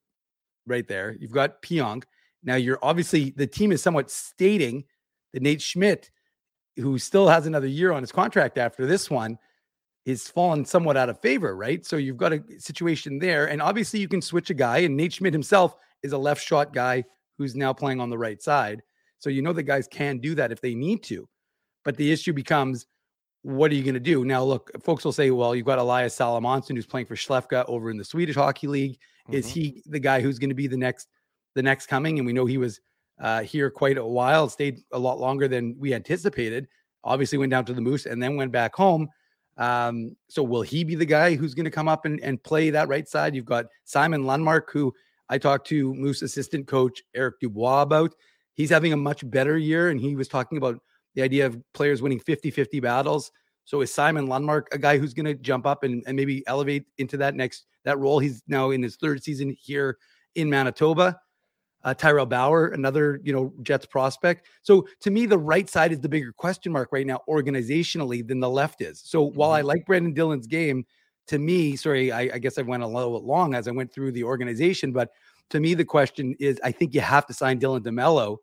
right 0.68 0.88
there, 0.88 1.16
you've 1.20 1.32
got 1.32 1.62
Pionk. 1.62 2.04
Now 2.44 2.56
you're 2.56 2.80
obviously 2.82 3.32
the 3.38 3.48
team 3.48 3.72
is 3.72 3.82
somewhat 3.82 4.12
stating 4.12 4.84
that 5.34 5.42
Nate 5.42 5.62
Schmidt, 5.62 6.12
who 6.76 7.00
still 7.00 7.30
has 7.30 7.46
another 7.46 7.68
year 7.68 7.94
on 7.94 8.04
his 8.04 8.12
contract 8.12 8.58
after 8.58 8.86
this 8.86 9.10
one, 9.10 9.38
is 10.06 10.28
fallen 10.28 10.66
somewhat 10.66 10.98
out 10.98 11.10
of 11.10 11.20
favor, 11.22 11.56
right? 11.56 11.86
So 11.86 11.96
you've 11.96 12.18
got 12.18 12.34
a 12.34 12.44
situation 12.58 13.20
there, 13.20 13.48
and 13.50 13.62
obviously 13.62 14.02
you 14.02 14.10
can 14.10 14.22
switch 14.22 14.50
a 14.50 14.54
guy, 14.54 14.80
and 14.80 14.98
Nate 14.98 15.14
Schmidt 15.14 15.34
himself 15.34 15.78
is 16.06 16.14
a 16.14 16.18
left 16.18 16.42
shot 16.42 16.74
guy 16.74 17.04
who's 17.38 17.56
now 17.56 17.74
playing 17.74 18.00
on 18.00 18.10
the 18.10 18.18
right 18.18 18.42
side. 18.42 18.82
So 19.20 19.30
you 19.30 19.42
know 19.42 19.54
the 19.54 19.64
guys 19.64 19.88
can 19.88 20.20
do 20.20 20.36
that 20.36 20.52
if 20.52 20.62
they 20.62 20.76
need 20.76 21.04
to. 21.04 21.28
But 21.84 21.98
the 21.98 22.12
issue 22.12 22.34
becomes, 22.34 22.86
what 23.42 23.72
are 23.72 23.76
you 23.76 23.84
going 23.84 23.96
to 23.96 24.00
do? 24.00 24.26
Now, 24.26 24.44
look, 24.44 24.72
folks 24.84 25.04
will 25.04 25.12
say, 25.12 25.32
well, 25.32 25.56
you've 25.56 25.66
got 25.66 25.80
Elias 25.80 26.18
Salomonsson 26.18 26.76
who's 26.76 26.86
playing 26.86 27.08
for 27.08 27.16
Skellefteå 27.16 27.66
over 27.68 27.90
in 27.90 27.98
the 27.98 28.06
Swedish 28.06 28.36
Hockey 28.36 28.68
League. 28.68 28.98
Is 29.32 29.48
he 29.48 29.82
the 29.88 30.00
guy 30.00 30.22
who's 30.22 30.40
going 30.40 30.50
to 30.50 30.56
be 30.56 30.68
the 30.68 30.78
next 30.78 31.08
the 31.56 31.64
next 31.64 31.88
coming? 31.88 32.20
And 32.20 32.28
we 32.28 32.34
know 32.34 32.46
he 32.46 32.60
was 32.60 32.80
uh, 33.20 33.42
here 33.42 33.72
quite 33.72 33.98
a 33.98 34.06
while, 34.06 34.50
stayed 34.50 34.82
a 34.92 35.00
lot 35.00 35.20
longer 35.20 35.48
than 35.48 35.76
we 35.80 35.94
anticipated. 35.94 36.68
Obviously, 37.04 37.40
went 37.40 37.52
down 37.52 37.66
to 37.66 37.74
the 37.74 37.82
Moose 37.82 38.06
and 38.06 38.22
then 38.22 38.36
went 38.36 38.52
back 38.52 38.76
home. 38.76 39.08
Um, 39.58 40.16
so 40.28 40.44
will 40.44 40.62
he 40.62 40.84
be 40.84 40.96
the 40.96 41.06
guy 41.06 41.36
who's 41.36 41.54
going 41.54 41.66
to 41.66 41.72
come 41.72 41.88
up 41.88 42.06
and, 42.06 42.20
and 42.22 42.44
play 42.44 42.70
that 42.72 42.88
right 42.88 43.08
side? 43.08 43.36
You've 43.36 43.46
got 43.46 43.66
Simon 43.86 44.24
Lundmark, 44.24 44.70
who 44.72 44.94
I 45.30 45.38
talked 45.38 45.68
to 45.68 45.94
Moose 45.94 46.22
assistant 46.22 46.68
coach 46.68 47.02
Eric 47.16 47.40
Dubois 47.40 47.82
about. 47.82 48.14
He's 48.54 48.70
having 48.70 48.94
a 48.94 48.98
much 48.98 49.30
better 49.30 49.58
year, 49.58 49.90
and 49.90 50.00
he 50.00 50.16
was 50.16 50.28
talking 50.28 50.58
about 50.58 50.80
the 51.16 51.22
idea 51.22 51.46
of 51.46 51.62
players 51.74 52.02
winning 52.02 52.20
50 52.20 52.52
50 52.52 52.80
battles. 52.80 53.32
So 53.66 53.82
is 53.82 53.94
Simon 53.94 54.28
Lundmark 54.28 54.66
a 54.72 54.78
guy 54.78 54.98
who's 54.98 55.14
going 55.14 55.26
to 55.26 55.34
jump 55.34 55.66
up 55.66 55.84
and, 55.84 56.04
and 56.06 56.16
maybe 56.16 56.44
elevate 56.48 56.86
into 56.98 57.18
that 57.18 57.36
next 57.36 57.66
that 57.84 57.98
role? 57.98 58.20
He's 58.20 58.44
now 58.48 58.70
in 58.72 58.84
his 58.84 58.96
third 58.96 59.24
season 59.24 59.56
here 59.60 59.98
in 60.36 60.50
Manitoba. 60.50 61.20
Uh, 61.84 61.94
Tyrel 61.94 62.26
Bauer, 62.26 62.68
another 62.70 63.20
you 63.24 63.34
know 63.34 63.54
Jets 63.62 63.86
prospect. 63.86 64.48
So 64.64 64.88
to 65.02 65.12
me, 65.12 65.26
the 65.26 65.38
right 65.38 65.70
side 65.70 65.92
is 65.92 66.00
the 66.00 66.10
bigger 66.10 66.32
question 66.32 66.72
mark 66.72 66.90
right 66.92 67.06
now, 67.06 67.22
organizationally, 67.30 68.28
than 68.28 68.40
the 68.40 68.50
left 68.50 68.82
is. 68.82 69.02
So 69.04 69.22
while 69.22 69.52
I 69.52 69.62
like 69.62 69.86
Brendan 69.86 70.14
Dillon's 70.14 70.48
game, 70.48 70.86
to 71.28 71.40
me, 71.40 71.76
sorry, 71.76 72.12
I, 72.12 72.22
I 72.34 72.38
guess 72.38 72.58
I 72.58 72.62
went 72.62 72.84
a 72.84 72.88
little 72.88 73.20
bit 73.20 73.26
long 73.28 73.56
as 73.56 73.68
I 73.68 73.72
went 73.72 73.92
through 73.92 74.12
the 74.12 74.24
organization, 74.24 74.92
but 74.92 75.10
to 75.52 75.60
me, 75.60 75.74
the 75.74 75.86
question 75.86 76.36
is, 76.40 76.60
I 76.64 76.72
think 76.72 76.94
you 76.94 77.02
have 77.02 77.26
to 77.28 77.34
sign 77.34 77.60
Dylan 77.60 77.82
DeMelo 77.82 78.38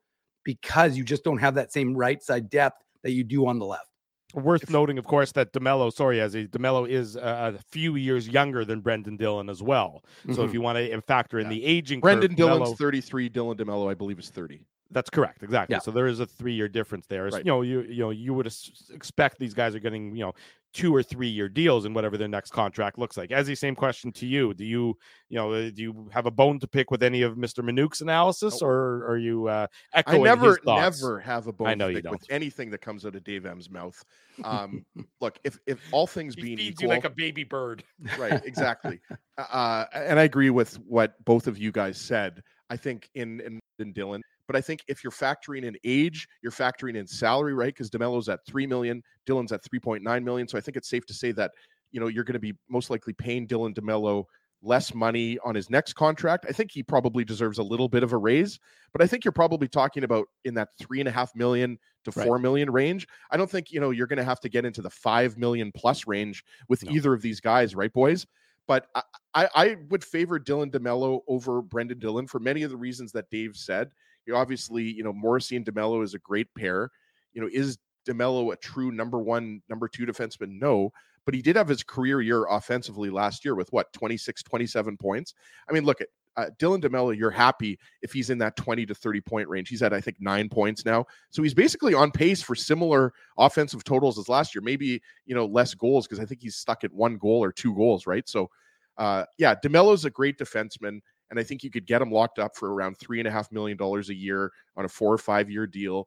because 0.44 0.96
you 0.96 1.04
just 1.04 1.24
don't 1.24 1.38
have 1.38 1.54
that 1.54 1.72
same 1.72 1.96
right 1.96 2.22
side 2.22 2.50
depth 2.50 2.82
that 3.02 3.12
you 3.12 3.24
do 3.24 3.46
on 3.46 3.58
the 3.58 3.66
left. 3.66 3.86
Worth 4.34 4.70
noting, 4.70 4.96
of 4.98 5.04
course, 5.04 5.30
that 5.32 5.52
Demelo, 5.52 5.92
sorry, 5.92 6.20
as 6.20 6.34
a 6.34 6.46
Demelo 6.46 6.88
is 6.88 7.16
uh, 7.18 7.52
a 7.54 7.58
few 7.70 7.96
years 7.96 8.26
younger 8.28 8.64
than 8.64 8.80
Brendan 8.80 9.16
Dillon 9.18 9.50
as 9.50 9.62
well. 9.62 10.02
So 10.32 10.42
if 10.42 10.50
Mhm. 10.50 10.54
you 10.54 10.60
want 10.62 10.78
to 10.78 11.00
factor 11.02 11.38
in 11.38 11.50
the 11.50 11.62
aging, 11.62 12.00
Brendan 12.00 12.30
curve, 12.30 12.36
Dillon's 12.38 12.70
DeMelo- 12.70 12.78
33. 12.78 13.28
Dylan 13.28 13.56
DeMelo, 13.56 13.90
I 13.90 13.94
believe, 13.94 14.18
is 14.18 14.30
30. 14.30 14.64
That's 14.92 15.10
correct, 15.10 15.42
exactly. 15.42 15.74
Yeah. 15.74 15.80
So 15.80 15.90
there 15.90 16.06
is 16.06 16.20
a 16.20 16.26
three-year 16.26 16.68
difference 16.68 17.06
there. 17.06 17.24
Right. 17.24 17.44
You 17.44 17.50
know, 17.50 17.62
you 17.62 17.82
you 17.82 18.00
know, 18.00 18.10
you 18.10 18.34
would 18.34 18.46
expect 18.92 19.38
these 19.38 19.54
guys 19.54 19.74
are 19.74 19.80
getting 19.80 20.14
you 20.14 20.24
know 20.24 20.34
two 20.72 20.94
or 20.94 21.02
three-year 21.02 21.48
deals 21.48 21.84
in 21.84 21.92
whatever 21.92 22.16
their 22.16 22.28
next 22.28 22.50
contract 22.50 22.98
looks 22.98 23.16
like. 23.16 23.30
As 23.30 23.46
the 23.46 23.54
same 23.54 23.74
question 23.74 24.10
to 24.12 24.26
you: 24.26 24.54
Do 24.54 24.64
you 24.64 24.96
you 25.28 25.36
know 25.36 25.52
uh, 25.52 25.70
do 25.70 25.82
you 25.82 26.08
have 26.12 26.26
a 26.26 26.30
bone 26.30 26.58
to 26.60 26.66
pick 26.66 26.90
with 26.90 27.02
any 27.02 27.22
of 27.22 27.36
Mister 27.36 27.62
Minuk's 27.62 28.00
analysis, 28.00 28.62
or 28.62 29.06
are 29.08 29.18
you 29.18 29.48
uh, 29.48 29.66
I 29.94 30.18
never, 30.18 30.48
his 30.50 30.58
thoughts? 30.58 31.02
never 31.02 31.20
have 31.20 31.46
a 31.46 31.52
bone 31.52 31.68
I 31.68 31.74
know 31.74 31.86
to 31.86 31.92
you 31.92 31.96
pick 31.98 32.04
don't. 32.04 32.12
with 32.12 32.26
anything 32.30 32.70
that 32.70 32.78
comes 32.78 33.04
out 33.06 33.14
of 33.14 33.24
Dave 33.24 33.46
M's 33.46 33.70
mouth. 33.70 34.02
Um, 34.44 34.84
look, 35.20 35.38
if 35.44 35.58
if 35.66 35.80
all 35.92 36.06
things 36.06 36.34
He 36.34 36.42
being 36.42 36.56
feeds 36.56 36.70
equal, 36.70 36.82
you 36.84 36.88
like 36.88 37.04
a 37.04 37.10
baby 37.10 37.44
bird. 37.44 37.84
right? 38.18 38.42
Exactly. 38.44 39.00
uh, 39.38 39.84
and 39.94 40.18
I 40.18 40.24
agree 40.24 40.50
with 40.50 40.74
what 40.80 41.22
both 41.24 41.46
of 41.46 41.58
you 41.58 41.72
guys 41.72 41.98
said. 41.98 42.42
I 42.70 42.76
think 42.76 43.10
in 43.14 43.40
in, 43.40 43.60
in 43.78 43.92
Dylan, 43.92 44.20
but 44.52 44.58
I 44.58 44.60
think 44.60 44.84
if 44.86 45.02
you're 45.02 45.10
factoring 45.10 45.64
in 45.64 45.78
age, 45.82 46.28
you're 46.42 46.52
factoring 46.52 46.94
in 46.94 47.06
salary, 47.06 47.54
right? 47.54 47.74
Because 47.74 47.88
Demelo's 47.88 48.28
at 48.28 48.40
three 48.46 48.66
million, 48.66 49.02
Dylan's 49.26 49.50
at 49.50 49.64
three 49.64 49.80
point 49.80 50.04
nine 50.04 50.22
million. 50.22 50.46
So 50.46 50.58
I 50.58 50.60
think 50.60 50.76
it's 50.76 50.90
safe 50.90 51.06
to 51.06 51.14
say 51.14 51.32
that 51.32 51.52
you 51.90 52.00
know 52.00 52.08
you're 52.08 52.22
going 52.24 52.34
to 52.34 52.38
be 52.38 52.52
most 52.68 52.90
likely 52.90 53.14
paying 53.14 53.48
Dylan 53.48 53.72
Demelo 53.72 54.24
less 54.60 54.92
money 54.92 55.38
on 55.42 55.54
his 55.54 55.70
next 55.70 55.94
contract. 55.94 56.44
I 56.46 56.52
think 56.52 56.70
he 56.70 56.82
probably 56.82 57.24
deserves 57.24 57.56
a 57.56 57.62
little 57.62 57.88
bit 57.88 58.02
of 58.02 58.12
a 58.12 58.18
raise, 58.18 58.60
but 58.92 59.00
I 59.00 59.06
think 59.06 59.24
you're 59.24 59.32
probably 59.32 59.68
talking 59.68 60.04
about 60.04 60.26
in 60.44 60.52
that 60.54 60.68
three 60.78 61.00
and 61.00 61.08
a 61.08 61.12
half 61.12 61.34
million 61.34 61.78
to 62.04 62.12
Right. 62.14 62.26
four 62.26 62.38
million 62.38 62.70
range. 62.70 63.08
I 63.30 63.38
don't 63.38 63.50
think 63.50 63.72
you 63.72 63.80
know 63.80 63.88
you're 63.88 64.06
going 64.06 64.18
to 64.18 64.22
have 64.24 64.40
to 64.40 64.50
get 64.50 64.66
into 64.66 64.82
the 64.82 64.90
five 64.90 65.38
million 65.38 65.72
plus 65.74 66.06
range 66.06 66.44
with 66.68 66.84
either 66.84 67.14
of 67.14 67.22
these 67.22 67.40
guys, 67.40 67.74
right, 67.74 67.92
boys? 67.92 68.26
But 68.68 68.86
I, 68.94 69.02
I, 69.34 69.48
I 69.54 69.76
would 69.88 70.04
favor 70.04 70.38
Dylan 70.38 70.70
DeMelo 70.70 71.20
over 71.26 71.62
Brendan 71.62 71.98
Dillon 71.98 72.26
for 72.26 72.38
many 72.38 72.62
of 72.64 72.70
the 72.70 72.76
reasons 72.76 73.12
that 73.12 73.30
Dave 73.30 73.56
said. 73.56 73.90
You 74.26 74.36
obviously, 74.36 74.84
you 74.84 75.02
know, 75.02 75.12
Morrissey 75.12 75.56
and 75.56 75.64
DeMelo 75.64 76.02
is 76.02 76.14
a 76.14 76.18
great 76.18 76.48
pair. 76.56 76.90
You 77.32 77.42
know, 77.42 77.48
is 77.52 77.78
DeMelo 78.08 78.52
a 78.52 78.56
true 78.56 78.90
number 78.90 79.18
one, 79.18 79.62
number 79.68 79.88
two 79.88 80.06
defenseman? 80.06 80.60
No, 80.60 80.92
but 81.24 81.34
he 81.34 81.42
did 81.42 81.56
have 81.56 81.68
his 81.68 81.82
career 81.82 82.20
year 82.20 82.46
offensively 82.46 83.10
last 83.10 83.44
year 83.44 83.54
with 83.54 83.72
what 83.72 83.92
26, 83.92 84.42
27 84.42 84.96
points. 84.96 85.34
I 85.68 85.72
mean, 85.72 85.84
look 85.84 86.00
at 86.00 86.08
uh, 86.36 86.46
Dylan 86.58 86.82
DeMelo. 86.82 87.16
You're 87.16 87.30
happy 87.30 87.78
if 88.00 88.12
he's 88.12 88.30
in 88.30 88.38
that 88.38 88.56
20 88.56 88.86
to 88.86 88.94
30 88.94 89.20
point 89.20 89.48
range. 89.48 89.68
He's 89.68 89.82
at 89.82 89.92
I 89.92 90.00
think 90.00 90.16
nine 90.20 90.48
points 90.48 90.84
now, 90.84 91.04
so 91.30 91.42
he's 91.42 91.54
basically 91.54 91.94
on 91.94 92.10
pace 92.10 92.42
for 92.42 92.54
similar 92.54 93.12
offensive 93.38 93.84
totals 93.84 94.18
as 94.18 94.28
last 94.28 94.54
year. 94.54 94.62
Maybe 94.62 95.02
you 95.26 95.34
know 95.34 95.46
less 95.46 95.74
goals 95.74 96.06
because 96.06 96.20
I 96.20 96.24
think 96.24 96.40
he's 96.40 96.56
stuck 96.56 96.84
at 96.84 96.92
one 96.92 97.18
goal 97.18 97.42
or 97.42 97.52
two 97.52 97.74
goals, 97.74 98.06
right? 98.06 98.28
So, 98.28 98.50
uh, 98.98 99.24
yeah, 99.38 99.54
DeMelo's 99.62 100.04
a 100.04 100.10
great 100.10 100.38
defenseman 100.38 101.00
and 101.32 101.40
I 101.40 101.42
think 101.42 101.64
you 101.64 101.70
could 101.70 101.86
get 101.86 102.02
him 102.02 102.10
locked 102.10 102.38
up 102.38 102.54
for 102.54 102.74
around 102.74 102.98
three 102.98 103.18
and 103.18 103.26
a 103.26 103.30
half 103.30 103.50
million 103.50 103.78
dollars 103.78 104.10
a 104.10 104.14
year 104.14 104.52
on 104.76 104.84
a 104.84 104.88
four 104.88 105.10
or 105.10 105.18
five 105.18 105.50
year 105.50 105.66
deal. 105.66 106.06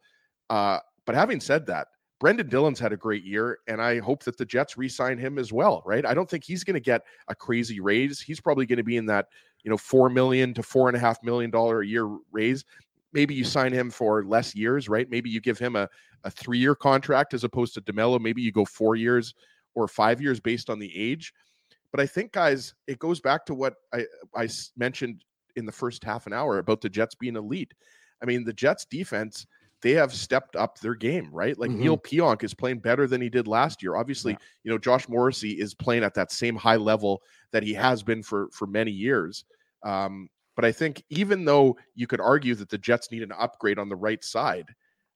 Uh, 0.52 0.78
but 1.08 1.16
having 1.16 1.40
said 1.40 1.66
that, 1.66 1.88
Brendan 2.20 2.48
Dillon's 2.48 2.80
had 2.80 2.94
a 2.94 2.98
great 2.98 3.24
year, 3.26 3.58
and 3.68 3.82
I 3.82 3.98
hope 3.98 4.24
that 4.24 4.38
the 4.38 4.46
Jets 4.46 4.78
re-sign 4.78 5.18
him 5.18 5.40
as 5.40 5.52
well. 5.52 5.82
Right? 5.84 6.06
I 6.06 6.14
don't 6.14 6.30
think 6.30 6.44
he's 6.44 6.64
going 6.64 6.76
to 6.76 6.80
get 6.80 7.02
a 7.28 7.34
crazy 7.34 7.80
raise. 7.80 8.22
He's 8.22 8.40
probably 8.40 8.68
going 8.68 8.78
to 8.78 8.84
be 8.84 8.98
in 8.98 9.08
that 9.08 9.26
you 9.64 9.72
know 9.72 9.78
four 9.78 10.12
million 10.12 10.54
to 10.54 10.62
four 10.62 10.90
and 10.90 10.96
a 10.96 11.00
half 11.00 11.22
million 11.24 11.50
dollar 11.50 11.82
a 11.82 11.88
year 11.88 12.08
raise. 12.32 12.64
Maybe 13.12 13.34
you 13.34 13.44
sign 13.44 13.74
him 13.74 13.90
for 13.90 14.24
less 14.26 14.54
years, 14.54 14.88
right? 14.88 15.10
Maybe 15.10 15.32
you 15.32 15.42
give 15.42 15.58
him 15.58 15.76
a, 15.76 15.90
a 16.24 16.30
three 16.30 16.60
year 16.60 16.76
contract 16.76 17.34
as 17.34 17.44
opposed 17.44 17.74
to 17.74 17.82
DeMelo. 17.82 18.22
Maybe 18.22 18.44
you 18.44 18.52
go 18.52 18.64
four 18.64 18.96
years 18.96 19.34
or 19.74 19.88
five 19.88 20.22
years 20.22 20.40
based 20.40 20.70
on 20.70 20.78
the 20.78 20.96
age. 20.96 21.34
But 21.96 22.04
I 22.04 22.08
think, 22.08 22.34
guys, 22.34 22.74
it 22.88 23.00
goes 23.00 23.22
back 23.22 23.46
to 23.46 23.54
what 23.54 23.76
I, 23.94 24.06
I 24.36 24.50
mentioned 24.76 25.24
in 25.56 25.66
the 25.66 25.72
first 25.72 26.04
half 26.04 26.28
an 26.28 26.34
hour 26.34 26.58
about 26.58 26.82
the 26.82 26.90
Jets 26.90 27.16
being 27.16 27.38
elite. 27.38 27.74
I 28.22 28.26
mean, 28.26 28.44
the 28.44 28.52
Jets 28.52 28.84
defense, 28.84 29.48
they 29.82 29.92
have 29.92 30.14
stepped 30.14 30.58
up 30.58 30.78
their 30.78 30.94
game, 30.94 31.30
right? 31.32 31.58
Like 31.58 31.72
Mhm. 31.72 31.78
Neil 31.78 31.98
Pionk 31.98 32.44
is 32.44 32.54
playing 32.54 32.80
better 32.80 33.08
than 33.08 33.22
he 33.22 33.30
did 33.30 33.48
last 33.48 33.82
year. 33.82 33.96
Obviously, 33.96 34.38
you 34.66 34.72
know, 34.72 34.78
Josh 34.78 35.08
Morrissey 35.08 35.52
is 35.52 35.74
playing 35.74 36.04
at 36.04 36.14
that 36.16 36.34
same 36.34 36.58
high 36.58 36.76
level 36.76 37.24
that 37.54 37.64
he 37.64 37.74
has 37.76 38.04
been 38.04 38.22
for 38.22 38.50
for 38.52 38.68
many 38.68 38.92
years. 38.92 39.46
Um, 39.84 40.28
but 40.58 40.66
I 40.66 40.74
think 40.74 41.02
even 41.10 41.46
though 41.46 41.78
you 41.94 42.08
could 42.08 42.20
argue 42.20 42.56
that 42.56 42.68
the 42.68 42.78
Jets 42.78 43.10
need 43.10 43.24
an 43.24 43.32
upgrade 43.32 43.80
on 43.80 43.88
the 43.88 43.96
right 43.96 44.22
side, 44.22 44.68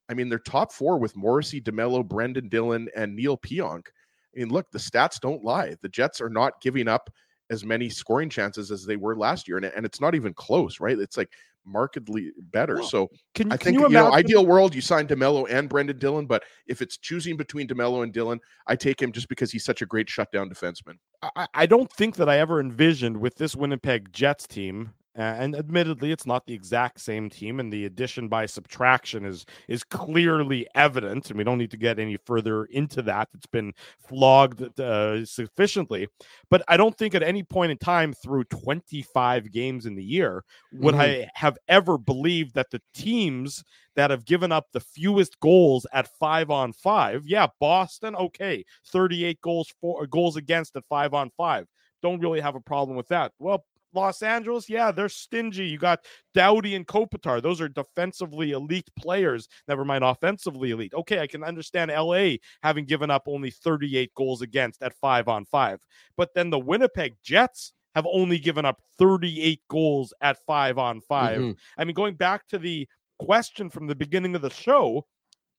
I 0.08 0.14
mean, 0.14 0.30
they're 0.30 0.40
top 0.40 0.72
four 0.72 0.98
with 0.98 1.18
Morrissey, 1.18 1.60
DeMelo, 1.60 2.08
Brendan 2.08 2.48
Dillon, 2.48 2.88
and 2.96 3.18
Neil 3.18 3.38
Pionk. 3.38 3.88
I 4.36 4.40
mean, 4.40 4.50
look, 4.50 4.70
the 4.72 4.80
stats 4.80 5.20
don't 5.20 5.44
lie. 5.44 5.76
The 5.82 5.90
Jets 5.90 6.22
are 6.22 6.30
not 6.30 6.62
giving 6.62 6.88
up 6.88 7.10
as 7.50 7.66
many 7.66 7.90
scoring 7.90 8.30
chances 8.30 8.72
as 8.72 8.86
they 8.86 8.96
were 8.96 9.16
last 9.16 9.48
year, 9.48 9.58
and, 9.58 9.66
and 9.66 9.86
it's 9.86 10.00
not 10.00 10.14
even 10.16 10.34
close, 10.34 10.80
right? 10.80 10.98
It's 10.98 11.18
like 11.18 11.32
markedly 11.66 12.32
better. 12.52 12.82
so 12.84 13.10
can- 13.34 13.52
I 13.52 13.58
can 13.58 13.66
think 13.74 13.80
you 13.80 13.88
you, 13.88 13.94
know, 13.94 14.12
ideal 14.12 14.46
world, 14.46 14.74
you 14.76 14.82
sign 14.82 15.08
Demelo 15.08 15.48
and 15.50 15.70
Brendan 15.70 15.98
Dillon, 16.00 16.26
but 16.26 16.44
if 16.68 16.82
it's 16.82 16.98
choosing 16.98 17.38
between 17.38 17.68
Demelo 17.68 18.04
and 18.04 18.14
Dillon, 18.14 18.40
I 18.68 18.76
take 18.76 19.02
him 19.02 19.12
just 19.12 19.30
because 19.30 19.52
he's 19.52 19.66
such 19.66 19.82
a 19.82 19.86
great 19.86 20.10
shutdown 20.10 20.50
defenseman. 20.50 20.96
I, 21.22 21.48
I 21.54 21.66
don't 21.66 21.92
think 21.92 22.16
that 22.16 22.30
I 22.30 22.40
ever 22.40 22.60
envisioned 22.60 23.18
with 23.18 23.36
this 23.36 23.56
Winnipeg 23.56 24.12
Jets 24.14 24.48
team, 24.48 24.94
and 25.16 25.56
admittedly, 25.56 26.12
it's 26.12 26.26
not 26.26 26.46
the 26.46 26.54
exact 26.54 27.00
same 27.02 27.30
team, 27.30 27.60
and 27.60 27.74
the 27.74 27.86
addition 27.86 28.28
by 28.28 28.46
subtraction 28.46 29.26
is 29.26 29.46
is 29.68 29.84
clearly 29.84 30.68
evident, 30.76 31.30
and 31.30 31.38
we 31.38 31.44
don't 31.44 31.58
need 31.58 31.72
to 31.72 31.78
get 31.78 32.00
any 32.00 32.18
further 32.26 32.66
into 32.66 33.02
that. 33.04 33.28
It's 33.34 33.48
been 33.48 33.74
flogged 34.08 34.80
uh, 34.80 35.26
sufficiently, 35.26 36.08
but 36.50 36.64
I 36.68 36.78
don't 36.78 36.98
think 36.98 37.16
at 37.16 37.24
any 37.24 37.44
point 37.44 37.72
in 37.72 37.78
time 37.78 38.14
through 38.14 38.46
25 38.46 39.52
games 39.52 39.86
in 39.86 39.96
the 39.96 40.04
year 40.04 40.44
would 40.80 40.96
Mhm. 40.96 41.02
I 41.02 41.30
have 41.36 41.58
ever 41.68 41.98
believed 41.98 42.54
that 42.56 42.70
the 42.72 42.82
teams 42.94 43.64
that 43.96 44.12
have 44.12 44.26
given 44.26 44.52
up 44.52 44.68
the 44.72 44.80
fewest 44.80 45.40
goals 45.40 45.86
at 45.94 46.08
five 46.20 46.50
on 46.50 46.72
five. 46.74 47.26
Yeah, 47.26 47.48
Boston, 47.60 48.16
okay, 48.16 48.64
38 48.86 49.42
goals 49.42 49.74
for 49.82 50.06
goals 50.08 50.36
against 50.38 50.76
at 50.76 50.86
five 50.88 51.14
on 51.14 51.32
five. 51.32 51.68
Don't 52.02 52.22
really 52.22 52.40
have 52.40 52.56
a 52.56 52.62
problem 52.62 52.96
with 52.96 53.10
that. 53.10 53.34
Well, 53.40 53.66
Los 53.94 54.22
Angeles, 54.22 54.70
yeah, 54.70 54.92
they're 54.92 55.10
stingy. 55.10 55.66
You 55.68 55.78
got 55.78 56.06
Doughty 56.34 56.76
and 56.76 56.86
Kopitar. 56.88 57.42
Those 57.42 57.60
are 57.60 57.70
defensively 57.70 58.52
elite 58.52 58.90
players. 58.98 59.48
Never 59.68 59.84
mind 59.84 60.04
offensively 60.04 60.72
elite. 60.72 60.94
Okay, 60.94 61.20
I 61.20 61.28
can 61.28 61.44
understand 61.44 61.92
LA 61.92 62.36
having 62.62 62.86
given 62.86 63.10
up 63.10 63.24
only 63.28 63.50
38 63.52 64.14
goals 64.16 64.42
against 64.42 64.84
at 64.84 64.94
five 64.94 65.28
on 65.28 65.46
five. 65.46 65.80
But 66.18 66.34
then 66.36 66.50
the 66.50 66.60
Winnipeg 66.60 67.16
Jets 67.24 67.74
have 67.96 68.06
only 68.12 68.38
given 68.38 68.66
up 68.66 68.82
38 69.00 69.62
goals 69.68 70.14
at 70.22 70.38
five 70.46 70.78
on 70.78 71.02
5 71.02 71.40
Mhm. 71.42 71.58
I 71.78 71.84
mean, 71.86 71.96
going 71.96 72.16
back 72.16 72.48
to 72.50 72.60
the 72.60 72.88
question 73.18 73.70
from 73.70 73.88
the 73.88 73.96
beginning 73.96 74.36
of 74.36 74.42
the 74.42 74.50
show, 74.52 75.08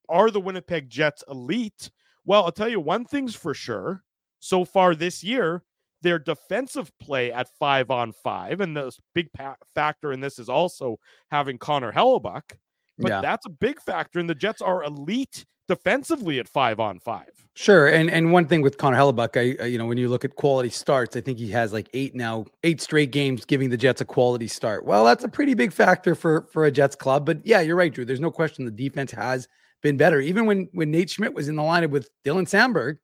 are 0.09 0.31
the 0.31 0.39
Winnipeg 0.41 0.89
Jets 0.89 1.23
elite? 1.29 1.91
Well, 2.25 2.45
I'll 2.45 2.51
tell 2.51 2.69
you 2.69 2.79
one 2.79 3.05
thing's 3.05 3.35
for 3.35 3.53
sure. 3.53 4.03
So 4.39 4.65
far 4.65 4.95
this 4.95 5.23
year, 5.23 5.63
their 6.01 6.19
defensive 6.19 6.91
play 6.99 7.31
at 7.31 7.47
five 7.59 7.91
on 7.91 8.11
five, 8.11 8.61
and 8.61 8.75
the 8.75 8.91
big 9.13 9.31
pa- 9.33 9.55
factor 9.75 10.11
in 10.11 10.19
this 10.19 10.39
is 10.39 10.49
also 10.49 10.97
having 11.29 11.57
Connor 11.57 11.91
Hellebuyck. 11.91 12.53
But 12.97 13.09
Yeah. 13.09 13.21
that's 13.21 13.45
a 13.45 13.49
big 13.49 13.81
factor, 13.81 14.19
and 14.19 14.29
the 14.29 14.35
Jets 14.35 14.61
are 14.61 14.83
elite 14.83 15.45
defensively 15.67 16.37
at 16.39 16.49
five 16.49 16.79
on 16.79 16.99
five. 16.99 17.29
Sure, 17.55 17.87
and 17.87 18.09
and 18.09 18.31
one 18.31 18.45
thing 18.47 18.61
with 18.61 18.77
Connor 18.77 18.97
Hellebuyck, 18.97 19.37
I, 19.37 19.63
I 19.63 19.67
you 19.67 19.77
know 19.77 19.85
when 19.85 19.97
you 19.97 20.09
look 20.09 20.25
at 20.25 20.35
quality 20.35 20.69
starts, 20.69 21.15
I 21.15 21.21
think 21.21 21.37
he 21.37 21.49
has 21.51 21.71
like 21.73 21.89
eight 21.93 22.15
now, 22.15 22.45
eight 22.63 22.81
straight 22.81 23.11
games 23.11 23.45
giving 23.45 23.69
the 23.69 23.77
Jets 23.77 24.01
a 24.01 24.05
quality 24.05 24.47
start. 24.47 24.85
Well, 24.85 25.05
that's 25.05 25.23
a 25.23 25.29
pretty 25.29 25.53
big 25.53 25.71
factor 25.73 26.15
for 26.15 26.47
for 26.51 26.65
a 26.65 26.71
Jets 26.71 26.95
club. 26.95 27.25
But 27.25 27.45
yeah, 27.45 27.61
you're 27.61 27.75
right, 27.75 27.93
Drew. 27.93 28.05
There's 28.05 28.19
no 28.19 28.31
question 28.31 28.65
the 28.65 28.71
defense 28.71 29.11
has 29.11 29.47
been 29.81 29.97
better. 29.97 30.19
Even 30.21 30.45
when 30.45 30.67
when 30.73 30.91
Nate 30.91 31.09
Schmidt 31.09 31.33
was 31.33 31.47
in 31.47 31.55
the 31.55 31.61
lineup 31.63 31.89
with 31.89 32.09
Dylan 32.25 32.47
Samberg, 32.47 32.97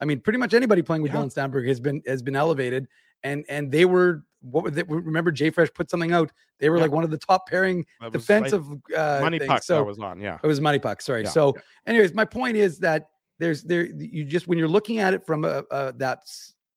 I 0.00 0.04
mean, 0.04 0.20
pretty 0.20 0.38
much 0.38 0.54
anybody 0.54 0.82
playing 0.82 1.02
with 1.02 1.12
Dylan 1.12 1.32
Samberg 1.32 1.66
has 1.68 1.80
been 1.80 2.02
has 2.06 2.22
been 2.22 2.36
elevated, 2.36 2.86
and 3.22 3.44
and 3.48 3.70
they 3.70 3.84
were 3.84 4.24
what 4.40 4.64
were 4.64 4.70
they? 4.70 4.84
Remember, 4.84 5.32
Jay 5.32 5.50
Fresh 5.50 5.68
put 5.74 5.90
something 5.90 6.12
out. 6.12 6.30
They 6.60 6.70
were 6.70 6.76
Yeah. 6.76 6.82
like 6.82 6.92
one 6.92 7.04
of 7.04 7.10
the 7.10 7.18
top 7.18 7.48
pairing 7.48 7.78
was, 7.78 7.86
like, 8.00 8.12
defensive 8.12 8.66
uh, 8.96 9.18
Money 9.20 9.38
things. 9.38 9.48
puck 9.48 9.62
So 9.62 9.76
that 9.76 9.84
was 9.84 9.98
on, 9.98 10.20
yeah. 10.20 10.38
it 10.42 10.46
was 10.46 10.60
MoneyPuck. 10.60 11.02
Sorry. 11.02 11.24
Yeah. 11.24 11.30
So, 11.30 11.56
anyways, 11.86 12.14
my 12.14 12.24
point 12.24 12.56
is 12.56 12.78
that 12.78 13.08
there's 13.38 13.62
there 13.64 13.86
you 13.86 14.24
just 14.24 14.46
when 14.46 14.58
you're 14.58 14.68
looking 14.68 14.98
at 14.98 15.14
it 15.14 15.26
from 15.26 15.44
a, 15.44 15.64
a 15.70 15.92
that 15.96 16.20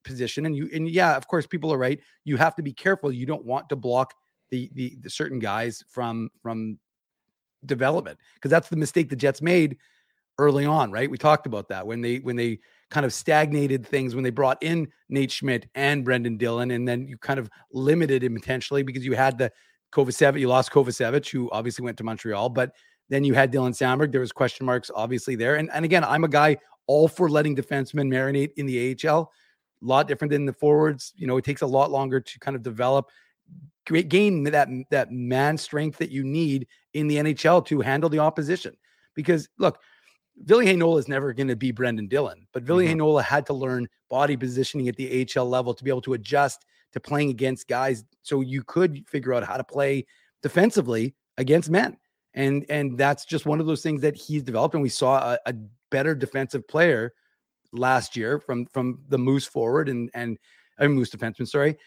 position, 0.03 0.47
and 0.47 0.55
you 0.55 0.69
and 0.73 0.89
yeah, 0.89 1.15
of 1.15 1.27
course, 1.27 1.45
people 1.45 1.71
are 1.71 1.77
right. 1.77 1.99
You 2.23 2.37
have 2.37 2.55
to 2.55 2.63
be 2.63 2.73
careful. 2.73 3.11
You 3.11 3.25
don't 3.25 3.45
want 3.45 3.69
to 3.69 3.75
block 3.75 4.13
the 4.49 4.69
the, 4.73 4.97
the 5.01 5.09
certain 5.09 5.39
guys 5.39 5.83
from 5.87 6.31
from 6.41 6.79
development 7.65 8.17
because 8.35 8.49
that's 8.49 8.69
the 8.69 8.75
mistake 8.75 9.09
the 9.09 9.15
Jets 9.15 9.41
made 9.41 9.77
early 10.39 10.65
on, 10.65 10.91
right? 10.91 11.09
We 11.09 11.17
talked 11.17 11.45
about 11.45 11.69
that 11.69 11.85
when 11.85 12.01
they 12.01 12.17
when 12.17 12.35
they 12.35 12.59
kind 12.91 13.05
of 13.05 13.13
stagnated 13.13 13.87
things 13.87 14.13
when 14.13 14.23
they 14.23 14.29
brought 14.29 14.61
in 14.61 14.87
Nate 15.09 15.31
Schmidt 15.31 15.67
and 15.73 16.05
Brendan 16.05 16.37
Dillon, 16.37 16.71
and 16.71 16.87
then 16.87 17.07
you 17.07 17.17
kind 17.17 17.39
of 17.39 17.49
limited 17.71 18.23
him 18.23 18.35
intentionally 18.35 18.83
because 18.83 19.05
you 19.05 19.15
had 19.15 19.37
the 19.37 19.51
Kovacevic, 19.93 20.39
you 20.39 20.47
lost 20.47 20.71
Kovacevic, 20.71 21.29
who 21.29 21.49
obviously 21.51 21.83
went 21.83 21.97
to 21.97 22.03
Montreal, 22.03 22.49
but 22.49 22.73
then 23.09 23.23
you 23.23 23.33
had 23.33 23.51
Dylan 23.51 23.71
Samberg. 23.71 24.11
There 24.11 24.21
was 24.21 24.31
question 24.31 24.65
marks 24.65 24.91
obviously 24.93 25.35
there, 25.35 25.55
and 25.55 25.71
and 25.73 25.83
again, 25.83 26.03
I'm 26.03 26.23
a 26.23 26.29
guy 26.29 26.57
all 26.85 27.07
for 27.07 27.29
letting 27.29 27.55
defensemen 27.55 28.07
marinate 28.07 28.51
in 28.57 28.65
the 28.65 28.95
AHL. 29.07 29.31
A 29.83 29.85
lot 29.85 30.07
different 30.07 30.31
than 30.31 30.45
the 30.45 30.53
forwards. 30.53 31.13
You 31.15 31.27
know, 31.27 31.37
it 31.37 31.45
takes 31.45 31.61
a 31.61 31.67
lot 31.67 31.91
longer 31.91 32.19
to 32.19 32.39
kind 32.39 32.55
of 32.55 32.61
develop, 32.61 33.09
gain 33.85 34.43
that 34.43 34.69
that 34.89 35.11
man 35.11 35.57
strength 35.57 35.97
that 35.97 36.11
you 36.11 36.23
need 36.23 36.67
in 36.93 37.07
the 37.07 37.17
NHL 37.17 37.65
to 37.67 37.81
handle 37.81 38.09
the 38.09 38.19
opposition. 38.19 38.75
Because 39.15 39.49
look, 39.57 39.79
Ville 40.43 40.59
Heinola 40.59 40.99
is 40.99 41.07
never 41.07 41.33
going 41.33 41.47
to 41.47 41.55
be 41.55 41.71
Brendan 41.71 42.07
Dillon, 42.07 42.47
but 42.53 42.63
Ville 42.63 42.77
mm-hmm. 42.77 42.99
Heinola 42.99 43.23
had 43.23 43.45
to 43.47 43.53
learn 43.53 43.87
body 44.09 44.35
positioning 44.35 44.87
at 44.87 44.95
the 44.95 45.25
HL 45.25 45.49
level 45.49 45.73
to 45.73 45.83
be 45.83 45.89
able 45.89 46.01
to 46.01 46.13
adjust 46.13 46.65
to 46.93 46.99
playing 46.99 47.29
against 47.29 47.67
guys, 47.67 48.03
so 48.21 48.41
you 48.41 48.63
could 48.63 49.07
figure 49.07 49.33
out 49.33 49.43
how 49.43 49.57
to 49.57 49.63
play 49.63 50.05
defensively 50.41 51.15
against 51.37 51.69
men. 51.69 51.97
And 52.33 52.65
and 52.69 52.97
that's 52.97 53.25
just 53.25 53.45
one 53.45 53.59
of 53.59 53.65
those 53.65 53.81
things 53.81 54.01
that 54.01 54.15
he's 54.15 54.43
developed. 54.43 54.73
And 54.73 54.81
we 54.81 54.89
saw 54.89 55.33
a, 55.33 55.39
a 55.45 55.53
better 55.89 56.15
defensive 56.15 56.67
player 56.67 57.13
last 57.73 58.15
year 58.15 58.39
from 58.39 58.65
from 58.65 58.99
the 59.09 59.17
Moose 59.17 59.45
forward 59.45 59.89
and 59.89 60.09
and 60.13 60.37
I 60.79 60.87
mean, 60.87 60.95
Moose 60.95 61.09
defenseman. 61.09 61.47
Sorry, 61.47 61.77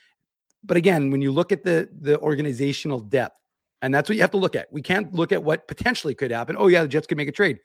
but 0.62 0.76
again, 0.76 1.10
when 1.10 1.22
you 1.22 1.32
look 1.32 1.52
at 1.52 1.64
the 1.64 1.88
the 2.00 2.18
organizational 2.20 3.00
depth, 3.00 3.38
and 3.82 3.94
that's 3.94 4.08
what 4.08 4.16
you 4.16 4.22
have 4.22 4.30
to 4.32 4.38
look 4.38 4.56
at. 4.56 4.70
We 4.72 4.82
can't 4.82 5.12
look 5.14 5.32
at 5.32 5.42
what 5.42 5.66
potentially 5.68 6.14
could 6.14 6.30
happen. 6.30 6.56
Oh 6.58 6.68
yeah, 6.68 6.82
the 6.82 6.88
Jets 6.88 7.06
could 7.06 7.18
make 7.18 7.28
a 7.28 7.32
trade. 7.32 7.58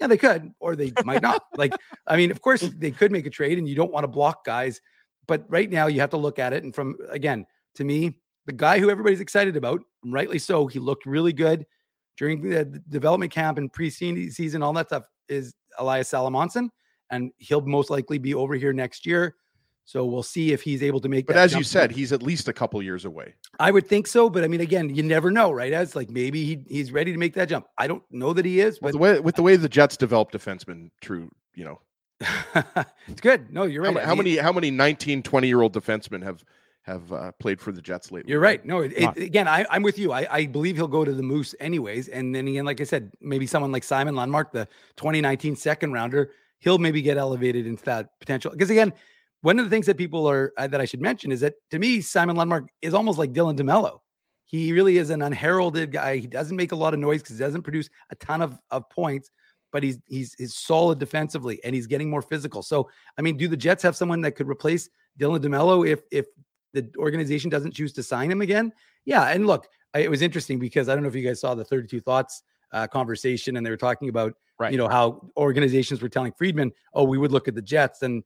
Yeah, 0.00 0.06
they 0.06 0.16
could, 0.16 0.52
or 0.60 0.76
they 0.76 0.92
might 1.04 1.22
not. 1.22 1.44
like, 1.56 1.74
I 2.06 2.16
mean, 2.16 2.30
of 2.30 2.40
course 2.40 2.62
they 2.62 2.90
could 2.90 3.12
make 3.12 3.26
a 3.26 3.30
trade, 3.30 3.58
and 3.58 3.68
you 3.68 3.74
don't 3.74 3.92
want 3.92 4.04
to 4.04 4.08
block 4.08 4.44
guys. 4.44 4.80
But 5.26 5.44
right 5.48 5.70
now, 5.70 5.86
you 5.86 6.00
have 6.00 6.10
to 6.10 6.16
look 6.16 6.38
at 6.38 6.52
it. 6.52 6.64
And 6.64 6.74
from 6.74 6.96
again, 7.10 7.46
to 7.74 7.84
me, 7.84 8.16
the 8.46 8.52
guy 8.52 8.78
who 8.78 8.90
everybody's 8.90 9.20
excited 9.20 9.56
about, 9.56 9.82
rightly 10.04 10.38
so, 10.38 10.66
he 10.66 10.78
looked 10.78 11.06
really 11.06 11.32
good 11.32 11.66
during 12.16 12.48
the 12.48 12.64
development 12.88 13.30
camp 13.30 13.58
and 13.58 13.72
preseason, 13.72 14.32
season, 14.32 14.62
all 14.62 14.72
that 14.72 14.88
stuff 14.88 15.04
is 15.28 15.54
Elias 15.78 16.10
Salomonsson, 16.10 16.68
and 17.10 17.30
he'll 17.38 17.60
most 17.60 17.90
likely 17.90 18.18
be 18.18 18.34
over 18.34 18.54
here 18.54 18.72
next 18.72 19.06
year. 19.06 19.36
So 19.90 20.04
we'll 20.04 20.22
see 20.22 20.52
if 20.52 20.62
he's 20.62 20.84
able 20.84 21.00
to 21.00 21.08
make. 21.08 21.26
But 21.26 21.34
that 21.34 21.42
as 21.42 21.52
you 21.52 21.64
said, 21.64 21.90
he's 21.90 22.12
at 22.12 22.22
least 22.22 22.46
a 22.46 22.52
couple 22.52 22.80
years 22.80 23.04
away. 23.04 23.34
I 23.58 23.72
would 23.72 23.88
think 23.88 24.06
so. 24.06 24.30
But 24.30 24.44
I 24.44 24.46
mean, 24.46 24.60
again, 24.60 24.94
you 24.94 25.02
never 25.02 25.32
know, 25.32 25.50
right? 25.50 25.72
As 25.72 25.96
like 25.96 26.10
maybe 26.10 26.44
he, 26.44 26.62
he's 26.68 26.92
ready 26.92 27.10
to 27.10 27.18
make 27.18 27.34
that 27.34 27.48
jump. 27.48 27.66
I 27.76 27.88
don't 27.88 28.04
know 28.08 28.32
that 28.34 28.44
he 28.44 28.60
is, 28.60 28.80
With 28.80 28.80
but 28.80 28.92
the 28.92 28.98
way 28.98 29.18
with 29.18 29.34
the 29.34 29.42
way 29.42 29.56
the 29.56 29.68
Jets 29.68 29.96
develop 29.96 30.30
defensemen, 30.30 30.92
true, 31.00 31.28
you 31.56 31.64
know. 31.64 31.80
it's 33.08 33.20
good. 33.20 33.52
No, 33.52 33.64
you're 33.64 33.84
How, 33.84 33.90
right. 33.90 34.04
I 34.04 34.06
how 34.06 34.14
mean, 34.14 34.18
many 34.18 34.36
how 34.36 34.52
many 34.52 34.70
19, 34.70 35.24
20 35.24 35.48
year 35.48 35.60
old 35.60 35.72
defensemen 35.72 36.22
have 36.22 36.44
have 36.82 37.12
uh, 37.12 37.32
played 37.40 37.60
for 37.60 37.72
the 37.72 37.82
Jets 37.82 38.12
lately? 38.12 38.30
You're 38.30 38.38
right. 38.38 38.64
No, 38.64 38.82
it, 38.82 38.92
it, 38.92 39.16
again, 39.16 39.48
I, 39.48 39.66
I'm 39.70 39.82
with 39.82 39.98
you. 39.98 40.12
I, 40.12 40.24
I 40.30 40.46
believe 40.46 40.76
he'll 40.76 40.86
go 40.86 41.04
to 41.04 41.12
the 41.12 41.24
Moose 41.24 41.52
anyways. 41.58 42.06
And 42.06 42.32
then 42.32 42.46
again, 42.46 42.64
like 42.64 42.80
I 42.80 42.84
said, 42.84 43.10
maybe 43.20 43.44
someone 43.44 43.72
like 43.72 43.82
Simon 43.82 44.14
Lundmark, 44.14 44.52
the 44.52 44.66
2019 44.98 45.56
second 45.56 45.92
rounder, 45.92 46.30
he'll 46.60 46.78
maybe 46.78 47.02
get 47.02 47.16
elevated 47.16 47.66
into 47.66 47.84
that 47.86 48.20
potential. 48.20 48.52
Because 48.52 48.70
again, 48.70 48.92
one 49.42 49.58
of 49.58 49.64
the 49.64 49.70
things 49.70 49.86
that 49.86 49.96
people 49.96 50.28
are 50.28 50.52
uh, 50.56 50.66
that 50.66 50.80
I 50.80 50.84
should 50.84 51.00
mention 51.00 51.32
is 51.32 51.40
that 51.40 51.54
to 51.70 51.78
me, 51.78 52.00
Simon 52.00 52.36
Lundmark 52.36 52.66
is 52.82 52.94
almost 52.94 53.18
like 53.18 53.32
Dylan 53.32 53.56
DeMelo. 53.58 53.98
He 54.44 54.72
really 54.72 54.98
is 54.98 55.10
an 55.10 55.22
unheralded 55.22 55.92
guy. 55.92 56.16
He 56.16 56.26
doesn't 56.26 56.56
make 56.56 56.72
a 56.72 56.76
lot 56.76 56.92
of 56.92 57.00
noise 57.00 57.22
because 57.22 57.38
he 57.38 57.44
doesn't 57.44 57.62
produce 57.62 57.88
a 58.10 58.16
ton 58.16 58.42
of, 58.42 58.58
of 58.70 58.88
points, 58.90 59.30
but 59.72 59.82
he's 59.82 59.98
he's 60.06 60.34
he's 60.34 60.56
solid 60.56 60.98
defensively 60.98 61.60
and 61.64 61.74
he's 61.74 61.86
getting 61.86 62.10
more 62.10 62.22
physical. 62.22 62.62
So 62.62 62.88
I 63.16 63.22
mean, 63.22 63.36
do 63.36 63.48
the 63.48 63.56
Jets 63.56 63.82
have 63.84 63.96
someone 63.96 64.20
that 64.22 64.32
could 64.32 64.48
replace 64.48 64.88
Dylan 65.18 65.38
DeMelo 65.40 65.88
if 65.88 66.00
if 66.10 66.26
the 66.72 66.90
organization 66.98 67.48
doesn't 67.50 67.72
choose 67.72 67.92
to 67.94 68.02
sign 68.02 68.30
him 68.30 68.42
again? 68.42 68.72
Yeah. 69.04 69.24
And 69.28 69.46
look, 69.46 69.68
I- 69.94 70.00
it 70.00 70.10
was 70.10 70.20
interesting 70.22 70.58
because 70.58 70.88
I 70.88 70.94
don't 70.94 71.02
know 71.02 71.08
if 71.08 71.14
you 71.14 71.26
guys 71.26 71.40
saw 71.40 71.54
the 71.54 71.64
32 71.64 72.00
thoughts 72.00 72.42
uh, 72.72 72.86
conversation 72.86 73.56
and 73.56 73.64
they 73.66 73.70
were 73.70 73.76
talking 73.76 74.08
about 74.08 74.34
Right. 74.58 74.72
you 74.72 74.78
know 74.78 74.88
how 74.88 75.30
organizations 75.38 76.02
were 76.02 76.10
telling 76.10 76.32
Friedman, 76.32 76.70
oh, 76.92 77.04
we 77.04 77.16
would 77.16 77.32
look 77.32 77.48
at 77.48 77.54
the 77.54 77.62
Jets 77.62 78.02
and 78.02 78.22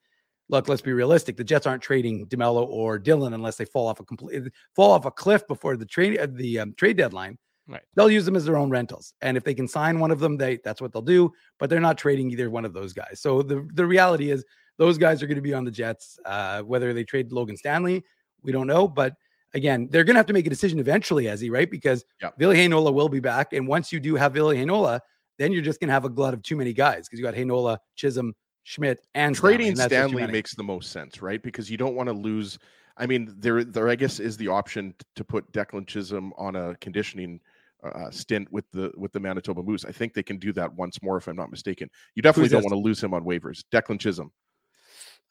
look, 0.49 0.69
let's 0.69 0.83
be 0.83 0.93
realistic. 0.93 1.37
The 1.37 1.45
Jets 1.45 1.67
aren't 1.67 1.83
trading 1.83 2.27
Demelo 2.27 2.67
or 2.67 2.99
Dylan 2.99 3.35
unless 3.35 3.57
they 3.57 3.65
fall 3.65 3.87
off 3.87 4.01
a 4.01 4.05
complete 4.05 4.43
fall 4.75 4.93
off 4.93 5.05
a 5.05 5.11
cliff 5.11 5.47
before 5.47 5.77
the 5.77 5.87
trade 5.87 6.19
uh, 6.19 6.27
the 6.31 6.61
um, 6.61 6.75
trade 6.77 6.97
deadline. 6.97 7.39
Right. 7.67 7.83
They'll 7.95 8.11
use 8.11 8.27
them 8.27 8.37
as 8.37 8.45
their 8.45 8.59
own 8.59 8.69
rentals, 8.69 9.15
and 9.23 9.37
if 9.37 9.45
they 9.45 9.55
can 9.55 9.67
sign 9.67 9.99
one 9.99 10.11
of 10.11 10.21
them, 10.21 10.37
they 10.37 10.59
that's 10.63 10.83
what 10.83 10.93
they'll 10.93 11.03
do. 11.03 11.33
But 11.59 11.71
they're 11.71 11.81
not 11.81 11.97
trading 11.97 12.31
either 12.31 12.51
one 12.51 12.65
of 12.65 12.75
those 12.75 12.93
guys. 12.93 13.21
So 13.21 13.43
the 13.43 13.67
the 13.73 13.87
reality 13.87 14.31
is 14.31 14.45
those 14.77 14.99
guys 14.99 15.23
are 15.23 15.27
going 15.27 15.37
to 15.37 15.43
be 15.43 15.55
on 15.55 15.65
the 15.65 15.71
Jets. 15.71 16.19
Uh, 16.25 16.61
whether 16.63 16.93
they 16.93 17.05
trade 17.05 17.33
Logan 17.33 17.57
Stanley, 17.57 18.05
we 18.43 18.53
don't 18.53 18.67
know. 18.67 18.87
But 18.87 19.15
again, 19.55 19.89
they're 19.91 20.05
going 20.05 20.15
to 20.15 20.19
have 20.19 20.27
to 20.27 20.35
make 20.35 20.47
a 20.47 20.51
decision 20.51 20.79
eventually, 20.79 21.29
as 21.29 21.41
he 21.41 21.49
right 21.49 21.71
because 21.71 22.05
Yeah. 22.21 22.31
Ville 22.39 22.53
Heinola 22.53 22.93
will 22.93 23.09
be 23.09 23.21
back, 23.21 23.55
and 23.55 23.67
once 23.67 23.93
you 23.93 24.01
do 24.01 24.15
have 24.17 24.35
Ville 24.35 24.49
Heinola, 24.49 25.01
then 25.39 25.51
you're 25.53 25.63
just 25.63 25.81
going 25.81 25.89
to 25.89 25.95
have 25.95 26.05
a 26.05 26.11
glut 26.11 26.35
of 26.35 26.43
too 26.43 26.57
many 26.57 26.75
guys 26.75 27.09
because 27.09 27.19
you 27.19 27.25
got 27.25 27.35
Heinola, 27.35 27.79
Chisholm, 27.97 28.35
Schmidt, 28.65 29.07
and 29.15 29.35
trading 29.35 29.69
and 29.69 29.77
that's 29.77 29.91
just 29.91 30.11
too 30.11 30.17
Stanley 30.17 30.33
makes 30.33 30.55
the 30.55 30.63
most 30.63 30.91
sense, 30.91 31.23
right? 31.23 31.43
Because 31.43 31.71
you 31.71 31.77
don't 31.77 31.95
want 31.95 32.09
to 32.09 32.13
lose. 32.13 32.59
I 32.97 33.07
mean, 33.07 33.35
there, 33.39 33.63
there, 33.65 33.89
I 33.89 33.95
guess, 33.95 34.21
is 34.21 34.37
the 34.37 34.49
option 34.49 34.95
to 35.17 35.25
put 35.25 35.51
Declan 35.53 35.87
Chisholm 35.87 36.33
on 36.37 36.57
a 36.57 36.75
conditioning 36.77 37.41
uh, 37.85 38.11
stint 38.11 38.51
with 38.51 38.65
the 38.73 38.91
with 38.97 39.13
the 39.13 39.21
Manitoba 39.21 39.63
Moose. 39.63 39.85
I 39.85 39.93
think 39.93 40.15
they 40.15 40.23
can 40.23 40.39
do 40.39 40.53
that 40.55 40.73
once 40.75 41.03
more, 41.03 41.17
if 41.19 41.29
I'm 41.29 41.37
not 41.37 41.51
mistaken. 41.51 41.89
You 42.15 42.23
definitely 42.23 42.45
Who's 42.45 42.53
don't 42.53 42.63
this? 42.63 42.71
want 42.71 42.83
to 42.83 42.89
lose 42.89 43.03
him 43.03 43.15
on 43.15 43.25
waivers. 43.25 43.63
Declan 43.71 44.01
Chisholm, 44.01 44.33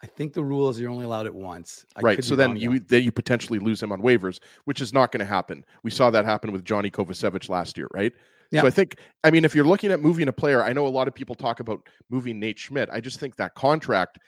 I 0.04 0.06
think 0.06 0.34
the 0.34 0.44
rule 0.44 0.70
is 0.70 0.78
you're 0.80 0.92
only 0.92 1.06
allowed 1.06 1.26
it 1.26 1.34
once. 1.34 1.86
I 1.96 2.02
right? 2.02 2.24
So 2.24 2.36
then 2.36 2.58
you 2.58 2.82
then 2.82 3.04
you 3.04 3.12
potentially 3.12 3.58
lose 3.58 3.82
him 3.82 3.94
on 3.94 4.02
waivers, 4.02 4.40
which 4.66 4.82
is 4.82 4.92
not 4.92 5.14
going 5.14 5.22
to 5.22 5.26
happen. 5.26 5.64
We 5.82 5.92
saw 5.92 6.10
that 6.10 6.26
happen 6.26 6.52
with 6.52 6.66
Johnny 6.66 6.92
Kovacevic 6.92 7.48
last 7.48 7.78
year, 7.78 7.88
right? 7.94 8.12
Yeah. 8.54 8.62
So 8.62 8.68
I 8.68 8.70
think, 8.70 8.98
I 9.24 9.32
mean, 9.32 9.46
if 9.46 9.56
you're 9.56 9.66
looking 9.66 9.92
at 9.92 10.00
moving 10.00 10.28
a 10.28 10.32
player, 10.34 10.64
I 10.64 10.74
know 10.74 10.86
a 10.86 10.90
lot 10.90 11.08
of 11.08 11.14
people 11.16 11.34
talk 11.36 11.60
about 11.60 11.82
moving 12.10 12.40
Nate 12.40 12.60
Schmidt. 12.60 12.88
I 12.92 13.00
just 13.02 13.20
think 13.20 13.36
that 13.38 13.56
contract 13.56 14.20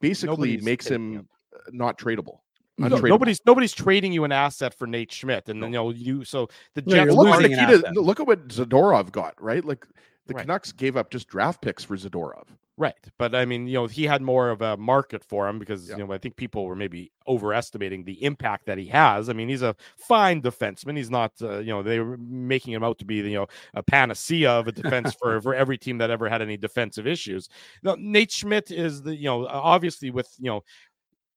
basically 0.00 0.32
Nobody's 0.34 0.64
makes 0.64 0.84
taking 0.86 1.12
him 1.14 1.28
uh, 1.54 1.58
not 1.72 1.96
tradable. 1.98 2.40
No, 2.80 2.88
nobody's 2.96 3.40
nobody's 3.44 3.72
trading 3.72 4.12
you 4.12 4.22
an 4.24 4.30
asset 4.30 4.72
for 4.72 4.86
Nate 4.86 5.10
Schmidt, 5.12 5.48
and 5.48 5.60
then 5.60 5.70
you 5.70 5.78
know 5.78 5.90
you. 5.90 6.24
So 6.24 6.48
the 6.74 6.82
No, 6.86 6.94
Jets 6.94 7.12
look, 7.14 7.28
aren't- 7.28 7.44
an 7.46 7.50
Nikita, 7.52 7.72
asset. 7.88 7.96
look 7.96 8.20
at 8.20 8.26
what 8.28 8.46
Zadorov 8.48 9.10
got, 9.10 9.40
right? 9.42 9.64
Like 9.64 9.84
the 10.26 10.34
Right. 10.34 10.42
Canucks 10.42 10.70
gave 10.72 10.96
up 10.96 11.10
just 11.10 11.26
draft 11.28 11.60
picks 11.60 11.82
for 11.82 11.96
Zadorov. 11.96 12.46
Right. 12.80 12.94
But 13.18 13.34
I 13.34 13.44
mean, 13.44 13.66
you 13.66 13.74
know, 13.74 13.86
he 13.88 14.04
had 14.04 14.22
more 14.22 14.50
of 14.50 14.62
a 14.62 14.76
market 14.76 15.24
for 15.24 15.48
him 15.48 15.58
because, 15.58 15.88
Yeah. 15.88 15.96
you 15.96 16.06
know, 16.06 16.12
I 16.12 16.18
think 16.18 16.36
people 16.36 16.64
were 16.64 16.76
maybe 16.76 17.10
overestimating 17.26 18.04
the 18.04 18.22
impact 18.22 18.66
that 18.66 18.78
he 18.78 18.86
has. 18.86 19.28
I 19.28 19.32
mean, 19.32 19.48
he's 19.48 19.62
a 19.62 19.74
fine 19.96 20.40
defenseman. 20.40 20.96
He's 20.96 21.10
not, 21.10 21.32
uh, 21.42 21.58
you 21.58 21.72
know, 21.72 21.82
they 21.82 21.98
were 21.98 22.16
making 22.18 22.72
him 22.72 22.84
out 22.84 22.98
to 23.00 23.04
be, 23.04 23.16
you 23.16 23.34
know, 23.34 23.48
a 23.74 23.82
panacea 23.82 24.48
of 24.50 24.68
a 24.68 24.72
defense 24.72 25.12
for, 25.20 25.40
for 25.40 25.54
every 25.56 25.76
team 25.76 25.98
that 25.98 26.10
ever 26.10 26.28
had 26.28 26.40
any 26.40 26.56
defensive 26.56 27.04
issues. 27.06 27.48
Now, 27.82 27.96
Nate 27.98 28.30
Schmidt 28.30 28.70
is 28.70 29.02
the, 29.02 29.12
you 29.16 29.24
know, 29.24 29.46
obviously 29.48 30.10
with, 30.12 30.32
you 30.38 30.46
know, 30.50 30.62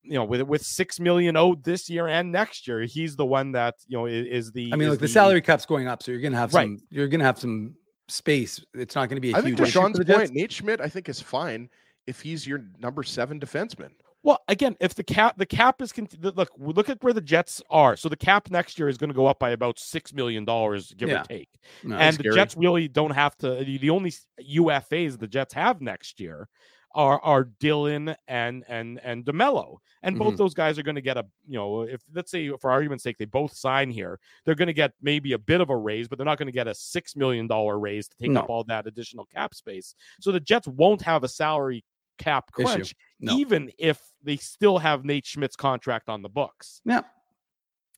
you 0.03 0.13
know, 0.13 0.25
with 0.25 0.41
with 0.43 0.63
six 0.63 0.99
million 0.99 1.35
owed 1.35 1.63
this 1.63 1.87
year 1.89 2.07
and 2.07 2.31
next 2.31 2.67
year, 2.67 2.81
he's 2.81 3.15
the 3.15 3.25
one 3.25 3.51
that 3.51 3.75
you 3.87 3.95
know 3.97 4.07
i- 4.07 4.09
is, 4.09 4.51
the. 4.51 4.71
I 4.73 4.75
mean, 4.75 4.87
is 4.87 4.93
look, 4.93 4.99
the 4.99 5.07
salary 5.07 5.41
cap's 5.41 5.65
going 5.67 5.87
up, 5.87 6.01
so 6.01 6.11
you're 6.11 6.21
going 6.21 6.31
to 6.33 6.39
have 6.39 6.53
Right. 6.55 6.65
some. 6.65 6.79
You're 6.89 7.07
going 7.07 7.19
to 7.19 7.25
have 7.25 7.37
some 7.39 7.75
space. 8.11 8.63
It's 8.73 8.95
not 8.95 9.09
going 9.09 9.17
to 9.17 9.21
be 9.21 9.31
a 9.31 9.37
I 9.37 9.41
huge 9.41 9.57
think 9.57 9.67
to 9.67 9.71
Sean's 9.71 9.97
the 9.97 10.05
point, 10.05 10.19
Jets. 10.19 10.31
Nate 10.31 10.51
Schmidt, 10.51 10.81
I 10.81 10.89
think 10.89 11.09
is 11.09 11.19
fine 11.21 11.69
if 12.07 12.21
he's 12.21 12.45
your 12.45 12.63
number 12.79 13.03
seven 13.03 13.39
defenseman. 13.39 13.91
Well, 14.23 14.39
again, 14.47 14.75
if 14.79 14.93
the 14.93 15.03
cap 15.03 15.35
the 15.37 15.47
cap 15.47 15.81
is 15.81 15.91
cont- 15.91 16.21
the- 16.21 16.31
look 16.31 16.49
look 16.59 16.89
at 16.89 17.03
where 17.03 17.13
the 17.13 17.21
Jets 17.21 17.59
are. 17.71 17.95
So 17.95 18.07
the 18.07 18.15
cap 18.15 18.51
next 18.51 18.77
year 18.77 18.87
is 18.87 18.97
going 18.97 19.09
to 19.09 19.15
go 19.15 19.25
up 19.25 19.39
by 19.39 19.49
about 19.49 19.79
six 19.79 20.13
million 20.13 20.45
dollars, 20.45 20.93
give 20.95 21.09
Yeah. 21.09 21.21
or 21.21 21.25
take. 21.25 21.49
No, 21.83 21.95
and 21.95 22.15
the 22.15 22.23
scary. 22.25 22.35
Jets 22.35 22.55
really 22.55 22.87
don't 22.87 23.11
have 23.11 23.35
to. 23.37 23.63
The, 23.63 23.77
the 23.79 23.89
only 23.89 24.13
UFAs 24.47 25.17
the 25.17 25.27
Jets 25.27 25.53
have 25.55 25.81
next 25.81 26.19
year 26.19 26.47
are 26.95 27.19
are 27.21 27.45
Dylan 27.59 28.15
and 28.27 28.63
and 28.67 28.99
and 29.03 29.23
Demelo, 29.25 29.77
and 30.03 30.17
both 30.19 30.33
Mhm. 30.33 30.37
those 30.37 30.53
guys 30.53 30.77
are 30.79 30.83
going 30.83 30.95
to 30.95 31.01
get 31.01 31.17
a 31.17 31.25
you 31.47 31.57
know 31.57 31.81
if 31.81 32.01
let's 32.13 32.31
say 32.31 32.49
for 32.59 32.69
argument's 32.71 33.03
sake 33.03 33.17
they 33.17 33.25
both 33.25 33.53
sign 33.53 33.89
here, 33.89 34.19
they're 34.45 34.55
going 34.55 34.67
to 34.67 34.73
get 34.73 34.93
maybe 35.01 35.33
a 35.33 35.37
bit 35.39 35.61
of 35.61 35.69
a 35.69 35.77
raise, 35.77 36.07
but 36.07 36.17
they're 36.17 36.25
not 36.25 36.37
going 36.37 36.47
to 36.47 36.51
get 36.51 36.67
a 36.67 36.75
six 36.75 37.15
million 37.15 37.47
dollar 37.47 37.79
raise 37.79 38.07
to 38.09 38.17
take 38.17 38.35
up 38.35 38.49
all 38.49 38.63
that 38.65 38.87
additional 38.87 39.25
cap 39.25 39.53
space. 39.53 39.95
So 40.19 40.31
the 40.31 40.39
Jets 40.39 40.67
won't 40.67 41.01
have 41.03 41.23
a 41.23 41.27
salary 41.27 41.83
cap 42.17 42.51
crunch, 42.51 42.93
No. 43.19 43.35
even 43.37 43.71
if 43.79 43.99
they 44.21 44.37
still 44.37 44.77
have 44.77 45.03
Nate 45.05 45.25
Schmidt's 45.25 45.55
contract 45.55 46.09
on 46.09 46.21
the 46.21 46.29
books. 46.29 46.81
Yeah. 46.85 47.01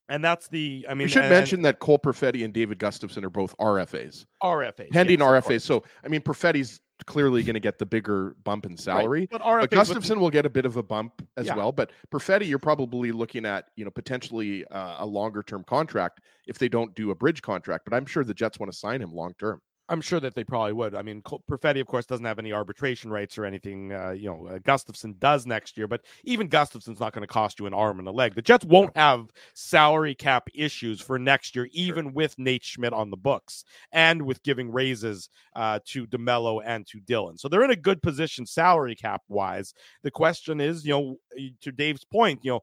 And 0.10 0.24
that's 0.24 0.48
the 0.50 0.86
I 0.90 0.94
mean 0.94 1.06
we 1.06 1.10
should 1.12 1.24
and- 1.24 1.32
mention 1.32 1.62
that 1.64 1.80
Cole 1.80 1.98
Perfetti 1.98 2.44
and 2.44 2.54
David 2.54 2.78
Gustafsson 2.78 3.24
are 3.24 3.30
both 3.30 3.56
RFAs, 3.58 4.26
RFAs, 4.44 4.92
pending 4.92 5.20
yes, 5.20 5.28
RFAs. 5.28 5.62
So 5.62 5.84
I 6.04 6.10
mean, 6.10 6.22
Perfetti's 6.22 6.82
clearly 7.06 7.44
going 7.44 7.54
to 7.56 7.60
get 7.60 7.78
the 7.80 7.86
bigger 7.86 8.36
bump 8.44 8.66
in 8.66 8.78
salary. 8.78 9.28
But 9.30 9.42
But 9.42 9.62
with- 9.62 9.72
Gustafsson 9.72 10.18
will 10.20 10.30
get 10.30 10.46
a 10.46 10.50
bit 10.50 10.66
of 10.66 10.78
a 10.78 10.84
bump 10.84 11.28
as 11.38 11.48
Yeah. 11.48 11.56
well. 11.56 11.72
But 11.72 11.92
Perfetti, 12.12 12.48
you're 12.48 12.60
probably 12.60 13.12
looking 13.12 13.46
at 13.46 13.70
you 13.76 13.86
know 13.86 13.92
potentially 13.92 14.66
uh, 14.68 14.98
a 15.00 15.06
longer 15.06 15.44
term 15.44 15.64
contract 15.64 16.22
if 16.48 16.58
they 16.58 16.70
don't 16.70 16.94
do 16.96 17.12
a 17.12 17.16
bridge 17.16 17.42
contract. 17.42 17.86
But 17.86 17.94
I'm 17.96 18.06
sure 18.06 18.24
the 18.24 18.34
Jets 18.34 18.60
want 18.60 18.72
to 18.72 18.78
sign 18.78 19.02
him 19.02 19.12
long 19.14 19.34
term. 19.40 19.62
I'm 19.90 20.02
sure 20.02 20.20
that 20.22 20.34
they 20.34 20.44
probably 20.46 20.74
would. 20.74 20.96
I 20.96 21.02
mean, 21.02 21.22
Perfetti, 21.22 21.82
of 21.82 21.88
course, 21.88 22.06
doesn't 22.06 22.26
have 22.26 22.40
any 22.40 22.54
arbitration 22.54 23.12
rights 23.12 23.38
or 23.38 23.46
anything. 23.46 23.92
Uh, 23.92 24.12
you 24.12 24.28
know, 24.28 24.48
uh, 24.48 24.60
Gustafsson 24.60 25.20
does 25.20 25.46
next 25.46 25.78
year, 25.78 25.88
but 25.88 26.02
even 26.24 26.48
Gustafsson's 26.48 27.02
not 27.02 27.12
going 27.12 27.22
to 27.22 27.32
cost 27.32 27.60
you 27.60 27.66
an 27.66 27.74
arm 27.74 28.00
and 28.00 28.08
a 28.08 28.12
leg. 28.12 28.34
The 28.34 28.42
Jets 28.42 28.64
won't 28.64 28.96
have 28.96 29.28
salary 29.54 30.16
cap 30.16 30.48
issues 30.54 31.02
for 31.02 31.20
next 31.20 31.56
year, 31.56 31.68
even 31.72 32.14
with 32.14 32.40
Nate 32.40 32.64
Schmidt 32.64 32.94
on 32.94 33.10
the 33.10 33.18
books 33.18 33.66
and 33.92 34.22
with 34.22 34.42
giving 34.44 34.72
raises 34.72 35.28
uh, 35.56 35.80
to 35.88 36.08
Demelo 36.08 36.62
and 36.66 36.88
to 36.88 37.02
Dylan. 37.02 37.38
So 37.38 37.50
they're 37.50 37.66
in 37.66 37.72
a 37.72 37.76
good 37.76 38.02
position 38.02 38.46
salary 38.46 38.96
cap 38.96 39.22
wise. 39.28 39.74
The 40.04 40.12
question 40.12 40.62
is, 40.62 40.86
you 40.86 40.94
know, 40.94 41.18
to 41.62 41.72
Dave's 41.74 42.06
point, 42.06 42.40
you 42.44 42.52
know, 42.52 42.62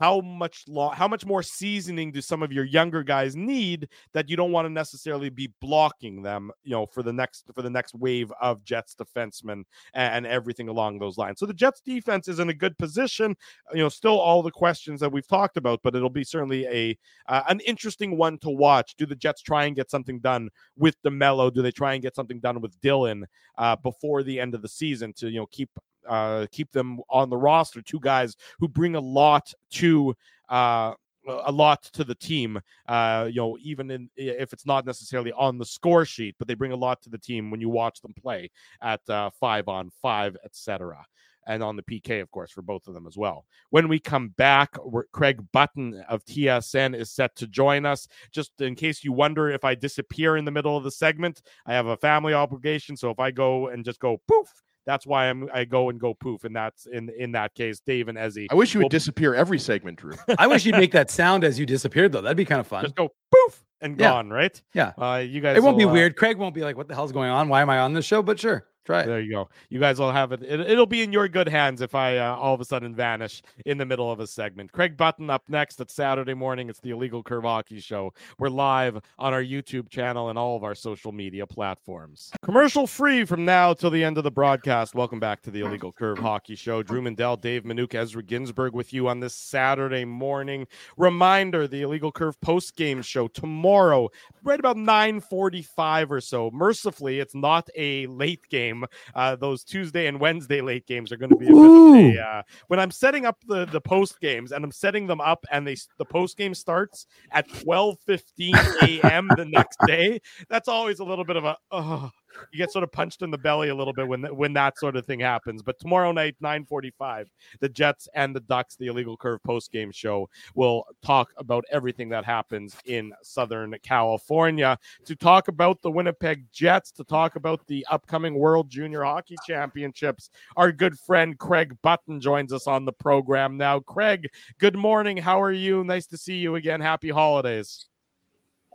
how 0.00 0.20
much 0.20 0.64
lo- 0.68 0.90
how 0.90 1.08
much 1.08 1.26
more 1.26 1.42
seasoning 1.42 2.12
do 2.12 2.20
some 2.20 2.42
of 2.42 2.52
your 2.52 2.64
younger 2.64 3.02
guys 3.02 3.36
need 3.36 3.88
that 4.12 4.28
you 4.28 4.36
don't 4.36 4.52
want 4.52 4.66
to 4.66 4.70
necessarily 4.70 5.30
be 5.30 5.50
blocking 5.60 6.22
them 6.22 6.50
you 6.62 6.72
know 6.72 6.86
for 6.86 7.02
the 7.02 7.12
next 7.12 7.50
for 7.54 7.62
the 7.62 7.70
next 7.70 7.94
wave 7.94 8.32
of 8.40 8.62
jets 8.64 8.94
defensemen 8.94 9.64
and, 9.94 10.14
and 10.14 10.26
everything 10.26 10.68
along 10.68 10.98
those 10.98 11.18
lines. 11.18 11.40
So 11.40 11.46
the 11.46 11.54
jets 11.54 11.80
defense 11.80 12.28
is 12.28 12.38
in 12.38 12.48
a 12.48 12.54
good 12.54 12.76
position 12.78 13.36
you 13.72 13.78
know 13.78 13.88
still 13.88 14.18
all 14.18 14.42
the 14.42 14.50
questions 14.50 15.00
that 15.00 15.12
we've 15.12 15.26
talked 15.26 15.56
about 15.56 15.80
but 15.82 15.94
it'll 15.94 16.10
be 16.10 16.24
certainly 16.24 16.66
a 16.66 16.96
uh, 17.28 17.42
an 17.48 17.60
interesting 17.60 18.16
one 18.16 18.38
to 18.38 18.50
watch. 18.50 18.94
Do 18.96 19.06
the 19.06 19.16
jets 19.16 19.42
try 19.42 19.64
and 19.64 19.76
get 19.76 19.90
something 19.90 20.20
done 20.20 20.48
with 20.76 21.00
DeMelo 21.02 21.52
do 21.52 21.62
they 21.62 21.70
try 21.70 21.94
and 21.94 22.02
get 22.02 22.14
something 22.14 22.40
done 22.40 22.60
with 22.60 22.80
dylan 22.80 23.22
uh, 23.56 23.76
before 23.76 24.22
the 24.22 24.38
end 24.40 24.54
of 24.54 24.62
the 24.62 24.68
season 24.68 25.12
to 25.14 25.28
you 25.28 25.38
know 25.38 25.46
keep 25.46 25.70
uh, 26.06 26.46
keep 26.52 26.70
them 26.72 27.00
on 27.08 27.30
the 27.30 27.36
roster. 27.36 27.82
Two 27.82 28.00
guys 28.00 28.36
who 28.58 28.68
bring 28.68 28.94
a 28.94 29.00
lot 29.00 29.52
to 29.72 30.14
uh, 30.48 30.94
a 31.28 31.52
lot 31.52 31.82
to 31.82 32.04
the 32.04 32.14
team. 32.14 32.60
Uh, 32.86 33.26
you 33.28 33.36
know, 33.36 33.58
even 33.60 33.90
in, 33.90 34.10
if 34.16 34.52
it's 34.52 34.66
not 34.66 34.86
necessarily 34.86 35.32
on 35.32 35.58
the 35.58 35.64
score 35.64 36.04
sheet, 36.04 36.34
but 36.38 36.48
they 36.48 36.54
bring 36.54 36.72
a 36.72 36.76
lot 36.76 37.02
to 37.02 37.10
the 37.10 37.18
team 37.18 37.50
when 37.50 37.60
you 37.60 37.68
watch 37.68 38.00
them 38.00 38.14
play 38.20 38.50
at 38.82 39.00
uh, 39.08 39.30
five 39.38 39.68
on 39.68 39.90
five, 40.02 40.36
etc. 40.44 41.04
And 41.46 41.62
on 41.62 41.76
the 41.76 41.82
PK, 41.82 42.20
of 42.20 42.30
course, 42.30 42.50
for 42.50 42.60
both 42.60 42.88
of 42.88 42.94
them 42.94 43.06
as 43.06 43.16
well. 43.16 43.46
When 43.70 43.88
we 43.88 43.98
come 43.98 44.28
back, 44.36 44.76
Craig 45.12 45.40
Button 45.50 46.02
of 46.06 46.22
TSN 46.26 46.94
is 46.94 47.10
set 47.10 47.34
to 47.36 47.46
join 47.46 47.86
us. 47.86 48.06
Just 48.30 48.60
in 48.60 48.74
case 48.74 49.02
you 49.02 49.12
wonder 49.14 49.48
if 49.48 49.64
I 49.64 49.74
disappear 49.74 50.36
in 50.36 50.44
the 50.44 50.50
middle 50.50 50.76
of 50.76 50.84
the 50.84 50.90
segment, 50.90 51.40
I 51.64 51.72
have 51.72 51.86
a 51.86 51.96
family 51.96 52.34
obligation. 52.34 52.98
So 52.98 53.10
if 53.10 53.18
I 53.18 53.30
go 53.30 53.68
and 53.68 53.82
just 53.82 53.98
go 53.98 54.20
poof, 54.28 54.62
That's 54.88 55.06
why 55.06 55.28
I'm 55.28 55.50
I 55.52 55.66
go 55.66 55.90
and 55.90 56.00
go 56.00 56.14
poof, 56.14 56.44
and 56.44 56.56
that's 56.56 56.86
in 56.86 57.10
in 57.10 57.32
that 57.32 57.54
case, 57.54 57.78
Dave 57.78 58.08
and 58.08 58.16
Ezzy. 58.16 58.46
I 58.50 58.54
wish 58.54 58.72
you 58.72 58.78
would 58.80 58.84
will 58.84 58.88
disappear 58.88 59.34
every 59.34 59.58
segment, 59.58 59.98
Drew. 59.98 60.14
I 60.38 60.46
wish 60.46 60.64
you'd 60.64 60.76
make 60.76 60.92
that 60.92 61.10
sound 61.10 61.44
as 61.44 61.58
you 61.58 61.66
disappeared, 61.66 62.10
though. 62.12 62.22
That'd 62.22 62.38
be 62.38 62.46
kind 62.46 62.58
of 62.58 62.66
fun. 62.66 62.84
just 62.84 62.94
go 62.94 63.10
poof 63.30 63.62
and 63.82 64.00
Yeah. 64.00 64.08
gone, 64.12 64.30
right? 64.30 64.60
Yeah. 64.72 64.94
Uh, 64.96 65.16
you 65.18 65.42
guys. 65.42 65.58
It 65.58 65.62
won't 65.62 65.76
be 65.76 65.84
uh, 65.84 65.92
weird. 65.92 66.16
Craig 66.16 66.38
won't 66.38 66.54
be 66.54 66.62
like, 66.62 66.78
"What 66.78 66.88
the 66.88 66.94
hell's 66.94 67.12
going 67.12 67.28
on? 67.28 67.50
Why 67.50 67.60
am 67.60 67.68
I 67.68 67.80
on 67.80 67.92
this 67.92 68.06
show?" 68.06 68.22
But 68.22 68.40
sure, 68.40 68.64
try 68.88 69.02
it. 69.02 69.06
There 69.06 69.20
you 69.20 69.30
go. 69.30 69.48
You 69.68 69.78
guys 69.78 69.98
will 69.98 70.12
have 70.12 70.32
it. 70.32 70.42
it 70.42 70.60
it'll 70.60 70.86
be 70.86 71.02
in 71.02 71.12
your 71.12 71.28
good 71.28 71.48
hands 71.48 71.82
if 71.82 71.94
I 71.94 72.16
uh, 72.16 72.34
all 72.34 72.54
of 72.54 72.60
a 72.60 72.64
sudden 72.64 72.94
vanish 72.94 73.42
in 73.66 73.76
the 73.76 73.84
middle 73.84 74.10
of 74.10 74.18
a 74.18 74.26
segment. 74.26 74.72
Craig 74.72 74.96
Button 74.96 75.28
up 75.28 75.42
next. 75.48 75.78
It's 75.80 75.92
Saturday 75.92 76.32
morning. 76.32 76.70
It's 76.70 76.80
the 76.80 76.90
Illegal 76.90 77.22
Curve 77.22 77.44
Hockey 77.44 77.80
Show. 77.80 78.14
We're 78.38 78.48
live 78.48 78.98
on 79.18 79.34
our 79.34 79.42
YouTube 79.42 79.90
channel 79.90 80.30
and 80.30 80.38
all 80.38 80.56
of 80.56 80.64
our 80.64 80.74
social 80.74 81.12
media 81.12 81.46
platforms. 81.46 82.32
Commercial 82.42 82.86
free 82.86 83.26
from 83.26 83.44
now 83.44 83.74
till 83.74 83.90
the 83.90 84.02
end 84.02 84.16
of 84.16 84.24
the 84.24 84.30
broadcast. 84.30 84.94
Welcome 84.94 85.20
back 85.20 85.42
to 85.42 85.50
the 85.50 85.60
Illegal 85.60 85.92
Curve 85.92 86.18
Hockey 86.18 86.54
Show. 86.54 86.82
Drew 86.82 87.02
Mandel, 87.02 87.36
Dave 87.36 87.64
Minuk, 87.64 87.94
Ezra 87.94 88.22
Ginsburg 88.22 88.72
with 88.72 88.94
you 88.94 89.06
on 89.06 89.20
this 89.20 89.34
Saturday 89.34 90.06
morning. 90.06 90.66
Reminder: 90.96 91.68
the 91.68 91.82
Illegal 91.82 92.10
Curve 92.10 92.40
post 92.40 92.74
game 92.74 93.02
show 93.02 93.28
tomorrow, 93.28 94.08
right 94.42 94.58
about 94.58 94.78
nine 94.78 95.20
forty-five 95.20 96.10
or 96.10 96.22
so. 96.22 96.50
Mercifully, 96.54 97.20
it's 97.20 97.34
not 97.34 97.68
a 97.76 98.06
late 98.06 98.48
game. 98.48 98.77
Uh, 99.14 99.36
those 99.36 99.64
Tuesday 99.64 100.06
and 100.06 100.20
Wednesday 100.20 100.60
late 100.60 100.86
games 100.86 101.12
are 101.12 101.16
going 101.16 101.30
to 101.30 101.36
be 101.36 101.46
a 101.46 101.50
bit 101.50 101.58
of 101.58 102.16
a, 102.16 102.20
uh, 102.20 102.42
when 102.68 102.80
I'm 102.80 102.90
setting 102.90 103.26
up 103.26 103.38
the 103.46 103.66
the 103.66 103.80
post 103.80 104.20
games 104.20 104.52
and 104.52 104.64
I'm 104.64 104.72
setting 104.72 105.06
them 105.06 105.20
up 105.20 105.44
and 105.50 105.66
they 105.66 105.76
the 105.98 106.04
post 106.04 106.36
game 106.36 106.54
starts 106.54 107.06
at 107.32 107.48
12:15 107.48 109.02
a.m. 109.02 109.28
the 109.36 109.44
next 109.44 109.78
day. 109.86 110.20
That's 110.48 110.68
always 110.68 111.00
a 111.00 111.04
little 111.04 111.24
bit 111.24 111.36
of 111.36 111.44
a 111.44 111.56
oh, 111.70 112.10
you 112.52 112.58
get 112.58 112.70
sort 112.70 112.84
of 112.84 112.92
punched 112.92 113.22
in 113.22 113.30
the 113.30 113.38
belly 113.38 113.68
a 113.68 113.74
little 113.74 113.92
bit 113.92 114.06
when 114.06 114.24
when 114.36 114.52
that 114.54 114.78
sort 114.78 114.96
of 114.96 115.06
thing 115.06 115.20
happens. 115.20 115.62
But 115.62 115.78
tomorrow 115.78 116.12
night 116.12 116.36
9:45, 116.42 117.26
the 117.60 117.68
Jets 117.68 118.08
and 118.14 118.34
the 118.34 118.40
Ducks, 118.40 118.76
the 118.76 118.86
Illegal 118.86 119.16
Curve 119.16 119.42
post 119.42 119.72
game 119.72 119.90
show 119.90 120.28
will 120.54 120.84
talk 121.02 121.30
about 121.36 121.64
everything 121.70 122.08
that 122.10 122.24
happens 122.24 122.76
in 122.86 123.12
Southern 123.22 123.76
California 123.82 124.78
to 125.04 125.16
talk 125.16 125.48
about 125.48 125.82
the 125.82 125.90
Winnipeg 125.90 126.44
Jets, 126.52 126.90
to 126.92 127.04
talk 127.04 127.36
about 127.36 127.66
the 127.66 127.86
upcoming 127.90 128.34
World 128.34 128.70
Junior 128.70 129.02
Hockey 129.02 129.36
Championships. 129.46 130.30
Our 130.56 130.72
good 130.72 130.98
friend 130.98 131.38
Craig 131.38 131.76
Button 131.82 132.20
joins 132.20 132.52
us 132.52 132.66
on 132.66 132.84
the 132.84 132.92
program 132.92 133.56
now. 133.56 133.80
Craig, 133.80 134.28
good 134.58 134.76
morning. 134.76 135.16
How 135.16 135.40
are 135.40 135.52
you? 135.52 135.84
Nice 135.84 136.06
to 136.08 136.16
see 136.16 136.36
you 136.36 136.56
again. 136.56 136.80
Happy 136.80 137.10
holidays. 137.10 137.86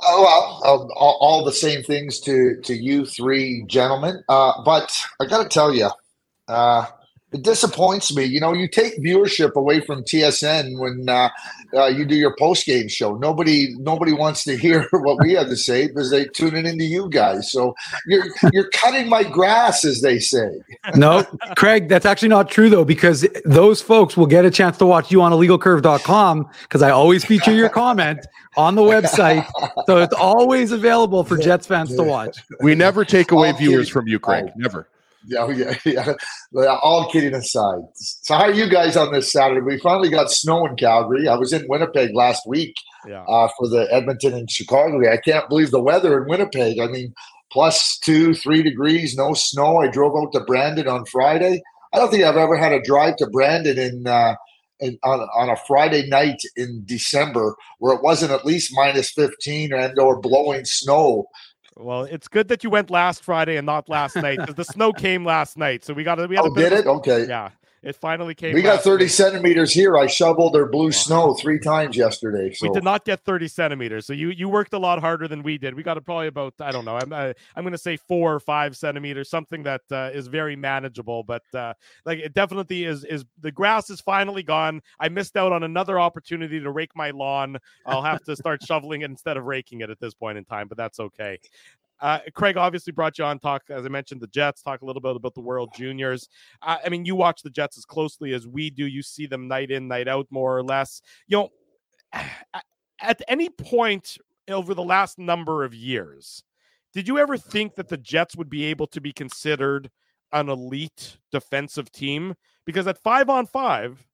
Oh 0.05 0.21
well, 0.21 0.91
all, 0.95 1.17
all 1.21 1.45
the 1.45 1.51
same 1.51 1.84
things 1.84 2.19
to 2.21 2.59
to 2.61 2.73
you 2.73 3.05
three 3.05 3.63
gentlemen. 3.67 4.23
Uh, 4.30 4.61
but 4.63 4.97
I 5.21 5.25
got 5.25 5.43
to 5.43 5.49
tell 5.49 5.73
you, 5.73 5.89
uh, 6.47 6.85
it 7.34 7.41
disappoints 7.41 8.15
me. 8.15 8.26
You 8.26 8.39
know, 8.39 8.53
you 8.53 8.68
take 8.68 8.97
viewership 8.99 9.53
away 9.53 9.81
from 9.81 10.03
TSN 10.03 10.77
when 10.77 11.10
uh, 11.10 11.30
uh, 11.76 11.88
you 11.88 12.05
do 12.05 12.15
your 12.15 12.35
post 12.38 12.65
game 12.65 12.88
show. 12.88 13.15
Nobody 13.15 13.76
nobody 13.80 14.14
wants 14.14 14.43
to 14.45 14.55
hear 14.55 14.88
what 14.91 15.18
we 15.23 15.34
have 15.34 15.47
to 15.47 15.55
say 15.55 15.88
because 15.88 16.11
they 16.11 16.26
tune 16.26 16.55
in 16.55 16.65
into 16.65 16.85
you 16.85 17.10
guys. 17.10 17.51
So 17.51 17.76
you're 18.05 18.26
you're 18.51 18.69
cutting 18.69 19.10
my 19.10 19.23
grass, 19.23 19.84
as 19.84 20.01
they 20.01 20.19
say. 20.19 20.61
no, 20.95 21.23
Craig, 21.57 21.89
that's 21.89 22.05
actually 22.05 22.30
not 22.30 22.49
true 22.49 22.69
though, 22.69 22.85
because 22.85 23.26
those 23.45 23.81
folks 23.81 24.15
will 24.15 24.27
get 24.27 24.45
a 24.45 24.51
chance 24.51 24.77
to 24.77 24.85
watch 24.85 25.11
you 25.11 25.22
on 25.22 25.31
illegalcurve.com 25.31 26.49
because 26.64 26.81
I 26.81 26.91
always 26.91 27.26
feature 27.26 27.53
your 27.53 27.69
comment 27.69 28.26
on 28.55 28.76
the 28.76 28.84
website. 28.84 29.47
So 29.88 29.97
it's 29.97 30.14
always 30.14 30.72
available 30.72 31.23
for 31.23 31.38
Jets 31.38 31.65
fans 31.65 31.95
to 31.95 32.03
watch. 32.03 32.38
We 32.61 32.76
never 32.76 33.03
take 33.03 33.31
away 33.31 33.51
viewers 33.53 33.89
from 33.89 34.07
you, 34.07 34.19
Craig. 34.19 34.51
Never. 34.55 34.88
Yeah, 35.26 35.48
yeah, 35.50 35.76
yeah. 36.54 36.78
All 36.82 37.10
kidding 37.12 37.34
aside. 37.34 37.82
So, 37.95 38.36
how 38.36 38.44
are 38.44 38.52
you 38.54 38.70
guys 38.70 38.98
on 38.98 39.12
this 39.14 39.32
Saturday? 39.32 39.62
We 39.62 39.80
finally 39.80 40.10
got 40.10 40.32
snow 40.32 40.66
in 40.66 40.76
Calgary. 40.76 41.28
I 41.28 41.36
was 41.36 41.54
in 41.54 41.66
Winnipeg 41.68 42.12
last 42.14 42.44
week 42.48 42.76
Yeah. 43.08 43.24
uh, 43.28 43.48
for 43.58 43.68
the 43.70 43.88
Edmonton 43.91 44.34
and 44.34 44.50
Chicago. 44.52 45.00
I 45.12 45.18
can't 45.18 45.48
believe 45.50 45.72
the 45.72 45.82
weather 45.82 46.22
in 46.22 46.28
Winnipeg. 46.28 46.80
I 46.80 46.88
mean, 46.88 47.14
plus 47.52 47.98
two, 48.00 48.34
three 48.34 48.64
degrees, 48.64 49.16
no 49.16 49.34
snow. 49.34 49.78
I 49.78 49.88
drove 49.88 50.14
out 50.18 50.34
to 50.34 50.41
Brandon 50.41 50.88
on 50.88 51.06
Friday. 51.06 51.62
I 51.94 51.98
don't 52.00 52.10
think 52.10 52.24
I've 52.24 52.38
ever 52.38 52.58
had 52.58 52.74
a 52.74 52.82
drive 52.82 53.18
to 53.18 53.28
Brandon 53.28 53.78
in, 53.78 54.08
uh, 54.08 54.36
in 54.80 54.98
on, 55.04 55.20
on 55.36 55.50
a 55.50 55.56
Friday 55.68 56.08
night 56.10 56.41
in 56.58 56.82
December 56.86 57.56
where 57.78 57.95
it 57.95 58.02
wasn't 58.04 58.32
at 58.32 58.45
least 58.45 58.74
minus 58.74 59.12
15 59.12 59.72
and 59.74 59.98
or 60.00 60.20
blowing 60.20 60.66
snow. 60.66 61.28
Well, 61.78 62.04
it's 62.04 62.28
good 62.28 62.50
that 62.50 62.64
you 62.64 62.70
went 62.70 62.91
last 62.91 63.24
Friday 63.24 63.58
and 63.58 63.66
not 63.66 63.90
last 63.90 64.22
night 64.22 64.40
because 64.40 64.56
the 64.56 64.66
snow 64.66 64.94
came 64.94 65.26
last 65.26 65.58
night. 65.58 65.86
So 65.86 65.94
we 65.94 66.04
got 66.04 66.16
to. 66.16 66.28
we 66.28 66.36
had 66.36 66.45
a 66.45 66.50
Oh, 66.50 66.52
bit 66.52 66.70
did 66.70 66.74
of 66.74 66.80
it? 66.80 66.88
Okay. 66.88 67.28
Yeah, 67.28 67.52
it 67.84 67.97
finally 67.97 68.34
came. 68.34 68.53
We 68.53 68.61
got 68.61 68.81
30 68.81 69.03
night. 69.03 69.11
centimeters 69.11 69.73
here. 69.73 69.97
I 69.97 70.07
shoveled 70.07 70.53
their 70.53 70.68
blue 70.68 70.93
snow 70.93 71.34
three 71.34 71.60
times 71.60 71.97
yesterday. 71.97 72.53
So 72.53 72.68
We 72.68 72.73
did 72.73 72.84
not 72.84 73.03
get 73.03 73.26
30 73.26 73.49
centimeters. 73.49 74.05
So 74.05 74.14
you 74.14 74.30
you 74.30 74.47
worked 74.47 74.73
a 74.73 74.80
lot 74.80 75.01
harder 75.01 75.27
than 75.27 75.43
we 75.43 75.57
did. 75.57 75.76
We 75.76 75.84
got 75.84 76.03
probably 76.05 76.27
about 76.27 76.53
I 76.61 76.72
don't 76.72 76.85
know. 76.85 76.95
I'm 76.95 77.11
I, 77.11 77.34
I'm 77.55 77.64
going 77.64 77.73
to 77.73 77.77
say 77.77 77.97
four 77.97 78.34
or 78.34 78.39
five 78.39 78.77
centimeters, 78.77 79.30
something 79.30 79.64
that 79.64 79.81
uh, 79.91 80.11
is 80.14 80.27
very 80.27 80.55
manageable. 80.55 81.23
But 81.23 81.43
uh, 81.53 81.73
like 82.05 82.19
it 82.19 82.34
definitely 82.34 82.85
is 82.85 83.03
is 83.03 83.26
the 83.41 83.51
grass 83.51 83.89
is 83.89 83.99
finally 83.99 84.43
gone. 84.43 84.81
I 84.97 85.10
missed 85.10 85.35
out 85.35 85.51
on 85.51 85.64
another 85.64 85.99
opportunity 85.99 86.61
to 86.61 86.72
rake 86.72 86.95
my 86.95 87.11
lawn. 87.11 87.57
I'll 87.85 88.01
have 88.01 88.23
to 88.23 88.35
start 88.38 88.64
shoveling 88.65 89.01
it 89.01 89.11
instead 89.11 89.35
of 89.35 89.43
raking 89.43 89.81
it 89.81 89.89
at 89.89 89.99
this 89.99 90.14
point 90.14 90.38
in 90.38 90.45
time. 90.45 90.69
But 90.69 90.77
that's 90.77 91.01
okay. 91.01 91.39
Uh, 92.03 92.19
Craig 92.34 92.57
obviously 92.57 92.91
brought 92.91 93.17
you 93.17 93.23
on 93.23 93.39
talk, 93.39 93.63
as 93.69 93.85
I 93.85 93.88
mentioned, 93.88 94.19
the 94.19 94.27
Jets. 94.27 94.61
Talk 94.61 94.81
a 94.81 94.85
little 94.85 95.01
bit 95.01 95.15
about 95.15 95.34
the 95.34 95.41
World 95.41 95.69
Juniors. 95.73 96.27
Uh, 96.61 96.75
I 96.85 96.89
mean, 96.89 97.05
you 97.05 97.15
watch 97.15 97.41
the 97.41 97.49
Jets 97.49 97.77
as 97.77 97.85
closely 97.85 98.34
as 98.34 98.45
we 98.45 98.69
do. 98.69 98.85
You 98.85 99.01
see 99.01 99.25
them 99.25 99.47
night 99.47 99.71
in, 99.71 99.88
night 99.88 100.09
out, 100.09 100.27
more 100.30 100.57
or 100.57 100.63
less. 100.63 101.01
You 101.27 101.38
know, 101.38 101.49
at- 102.53 102.65
at 103.01 103.21
any 103.27 103.49
point 103.49 104.17
over 104.49 104.73
the 104.73 104.84
last 104.84 105.17
number 105.17 105.63
of 105.63 105.73
years, 105.73 106.43
did 106.93 107.07
you 107.07 107.17
ever 107.17 107.38
think 107.38 107.75
that 107.75 107.88
the 107.89 107.97
Jets 107.97 108.35
would 108.35 108.49
be 108.49 108.65
able 108.65 108.88
to 108.88 109.01
be 109.01 109.11
considered 109.11 109.89
an 110.31 110.49
elite 110.49 111.17
defensive 111.31 111.91
team? 111.91 112.35
Because 112.65 112.88
at 112.88 112.97
five 112.97 113.30
on 113.30 113.45
five, 113.45 114.05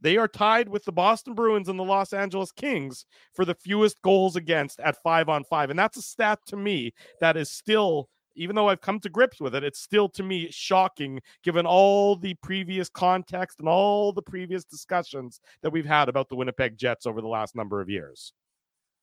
they 0.00 0.16
are 0.16 0.28
tied 0.28 0.68
with 0.68 0.84
the 0.84 0.92
Boston 0.92 1.34
Bruins 1.34 1.68
and 1.68 1.78
the 1.78 1.84
Los 1.84 2.12
Angeles 2.12 2.52
Kings 2.52 3.04
for 3.34 3.44
the 3.44 3.54
fewest 3.54 4.00
goals 4.02 4.36
against 4.36 4.80
at 4.80 5.02
five 5.02 5.28
on 5.28 5.44
five. 5.44 5.70
And 5.70 5.78
that's 5.78 5.96
a 5.96 6.02
stat 6.02 6.40
to 6.46 6.56
me 6.56 6.92
that 7.20 7.36
is 7.36 7.50
still, 7.50 8.08
even 8.34 8.56
though 8.56 8.68
I've 8.68 8.80
come 8.80 9.00
to 9.00 9.08
grips 9.08 9.40
with 9.40 9.54
it, 9.54 9.64
it's 9.64 9.80
still 9.80 10.08
to 10.10 10.22
me 10.22 10.48
shocking 10.50 11.20
given 11.42 11.66
all 11.66 12.16
the 12.16 12.34
previous 12.42 12.88
context 12.88 13.60
and 13.60 13.68
all 13.68 14.12
the 14.12 14.22
previous 14.22 14.64
discussions 14.64 15.40
that 15.62 15.70
we've 15.70 15.86
had 15.86 16.08
about 16.08 16.28
the 16.28 16.36
Winnipeg 16.36 16.76
Jets 16.76 17.06
over 17.06 17.20
the 17.20 17.28
last 17.28 17.54
number 17.54 17.80
of 17.80 17.88
years. 17.88 18.32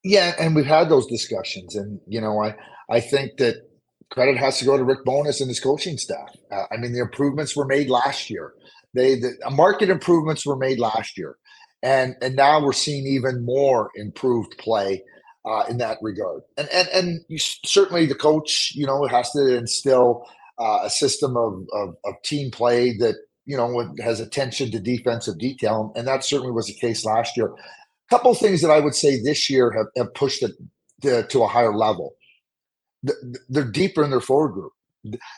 Yeah, 0.04 0.34
and 0.38 0.54
we've 0.54 0.66
had 0.66 0.88
those 0.88 1.06
discussions, 1.06 1.74
and 1.74 2.00
you 2.06 2.20
know, 2.20 2.40
I 2.40 2.54
I 2.88 3.00
think 3.00 3.36
that 3.38 3.56
credit 4.10 4.38
has 4.38 4.58
to 4.58 4.64
go 4.64 4.76
to 4.76 4.84
Rick 4.84 5.04
Bowness 5.04 5.40
and 5.40 5.48
his 5.48 5.60
coaching 5.60 5.98
staff. 5.98 6.34
Uh, 6.50 6.64
I 6.70 6.76
mean, 6.76 6.92
the 6.92 7.00
improvements 7.00 7.56
were 7.56 7.66
made 7.66 7.90
last 7.90 8.30
year. 8.30 8.54
They 8.94 9.16
the 9.16 9.34
uh, 9.46 9.50
market 9.50 9.90
improvements 9.90 10.46
were 10.46 10.56
made 10.56 10.80
last 10.80 11.18
year, 11.18 11.36
and 11.82 12.16
and 12.22 12.36
now 12.36 12.64
we're 12.64 12.72
seeing 12.74 13.06
even 13.06 13.44
more 13.44 13.90
improved 13.96 14.58
play 14.58 15.04
uh, 15.46 15.64
in 15.70 15.78
that 15.78 15.98
regard. 16.02 16.42
And 16.58 16.68
and 16.72 16.88
and 16.90 17.20
you, 17.28 17.38
certainly 17.38 18.06
the 18.06 18.14
coach, 18.16 18.72
you 18.74 18.86
know, 18.86 19.06
has 19.06 19.30
to 19.32 19.56
instill 19.56 20.24
uh, 20.58 20.80
a 20.84 20.90
system 20.90 21.36
of, 21.36 21.66
of 21.74 21.96
of 22.04 22.14
team 22.24 22.50
play 22.50 22.96
that 22.98 23.16
you 23.46 23.56
know 23.56 23.94
has 24.02 24.20
attention 24.20 24.70
to 24.72 24.80
defensive 24.80 25.38
detail, 25.38 25.92
and 25.96 26.08
that 26.08 26.24
certainly 26.24 26.52
was 26.52 26.66
the 26.68 26.74
case 26.74 27.04
last 27.04 27.36
year 27.36 27.48
A 28.10 28.14
couple 28.14 28.34
things 28.34 28.62
that 28.62 28.70
I 28.70 28.80
would 28.80 28.94
say 28.94 29.20
this 29.20 29.50
year 29.50 29.72
have, 29.72 29.88
have 29.96 30.14
pushed 30.14 30.44
it 30.44 30.52
to, 31.02 31.24
to 31.26 31.42
a 31.42 31.48
higher 31.48 31.74
level. 31.74 32.14
Th- 33.06 33.18
They're 33.48 33.70
deeper 33.70 34.04
in 34.04 34.10
their 34.10 34.20
forward 34.20 34.52
group. 34.54 34.72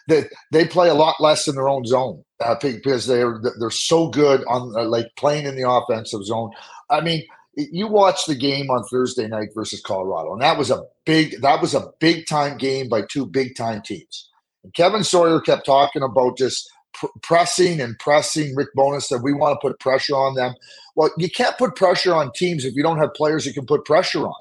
They, 0.09 0.25
they 0.53 0.65
play 0.65 0.89
a 0.89 0.95
lot 0.95 1.21
less 1.21 1.47
in 1.47 1.55
their 1.55 1.69
own 1.69 1.85
zone 1.85 2.25
uh, 2.41 2.57
because 2.61 3.07
they're 3.07 3.41
they're 3.59 3.71
so 3.71 4.09
good 4.09 4.43
on 4.49 4.75
uh, 4.77 4.85
like 4.85 5.07
playing 5.17 5.47
in 5.47 5.57
the 5.57 5.69
offensive 5.69 6.25
zone. 6.25 6.51
I 6.89 7.01
mean, 7.01 7.25
you 7.55 7.87
watched 7.87 8.27
the 8.27 8.35
game 8.35 8.71
on 8.71 8.85
Thursday 8.85 9.29
night 9.29 9.49
versus 9.55 9.81
Colorado, 9.81 10.33
and 10.33 10.43
that 10.43 10.59
was 10.59 10.71
a 10.71 10.83
big 11.05 11.41
that 11.43 11.61
was 11.61 11.75
a 11.75 11.91
big 12.01 12.27
time 12.27 12.57
game 12.57 12.89
by 12.89 13.03
two 13.11 13.27
big 13.27 13.55
time 13.57 13.83
teams. 13.83 14.29
And 14.65 14.75
Kevin 14.75 15.05
Sawyer 15.05 15.41
kept 15.41 15.67
talking 15.67 16.03
about 16.03 16.37
just 16.37 16.71
pr- 16.95 17.07
pressing 17.23 17.81
and 17.81 17.99
pressing. 17.99 18.55
Rick 18.55 18.69
Bowness 18.75 19.09
said 19.09 19.23
we 19.23 19.33
want 19.33 19.59
to 19.61 19.69
put 19.69 19.79
pressure 19.81 20.15
on 20.15 20.35
them. 20.35 20.55
Well, 20.97 21.11
you 21.19 21.31
can't 21.31 21.57
put 21.59 21.77
pressure 21.77 22.15
on 22.15 22.33
teams 22.33 22.65
if 22.65 22.75
you 22.75 22.83
don't 22.83 22.99
have 22.99 23.15
players 23.15 23.47
you 23.47 23.55
can 23.55 23.67
put 23.67 23.85
pressure 23.85 24.27
on. 24.27 24.35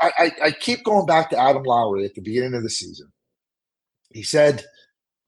I, 0.00 0.12
I, 0.18 0.32
I 0.44 0.50
keep 0.52 0.84
going 0.84 1.06
back 1.06 1.30
to 1.30 1.38
Adam 1.38 1.62
Lowry 1.62 2.04
at 2.04 2.14
the 2.14 2.20
beginning 2.20 2.54
of 2.54 2.62
the 2.62 2.70
season. 2.70 3.10
He 4.12 4.22
said 4.22 4.64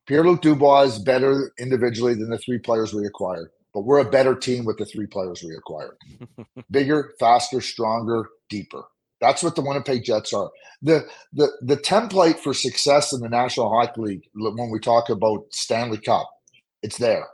Pierre 0.07 0.25
Luc 0.25 0.43
Dubois 0.43 0.83
is 0.83 0.99
better 0.99 1.53
individually 1.59 2.15
than 2.15 2.31
the 2.31 2.39
three 2.39 2.59
players 2.59 2.93
we 2.93 3.07
acquired, 3.07 3.51
but 3.73 3.83
we're 3.83 4.01
a 4.01 4.11
better 4.11 4.35
team 4.35 4.65
with 4.65 4.79
the 4.79 4.85
three 4.85 5.07
players 5.07 5.43
we 5.43 5.55
acquired. 5.55 5.97
Bigger, 6.71 7.13
faster, 7.21 7.61
stronger, 7.61 8.29
deeper. 8.51 8.85
That's 9.21 9.43
what 9.43 9.55
the 9.55 9.63
Winnipeg 9.63 10.05
Jets 10.05 10.33
are. 10.33 10.51
The 10.83 11.07
the 11.33 11.49
the 11.63 11.77
template 11.77 12.41
for 12.41 12.53
success 12.53 13.13
in 13.13 13.21
the 13.21 13.29
National 13.29 13.71
Hockey 13.71 14.01
League 14.01 14.25
when 14.35 14.71
we 14.71 14.81
talk 14.81 15.09
about 15.09 15.47
Stanley 15.53 15.99
Cup, 15.99 16.29
it's 16.83 16.99
there. 16.99 17.27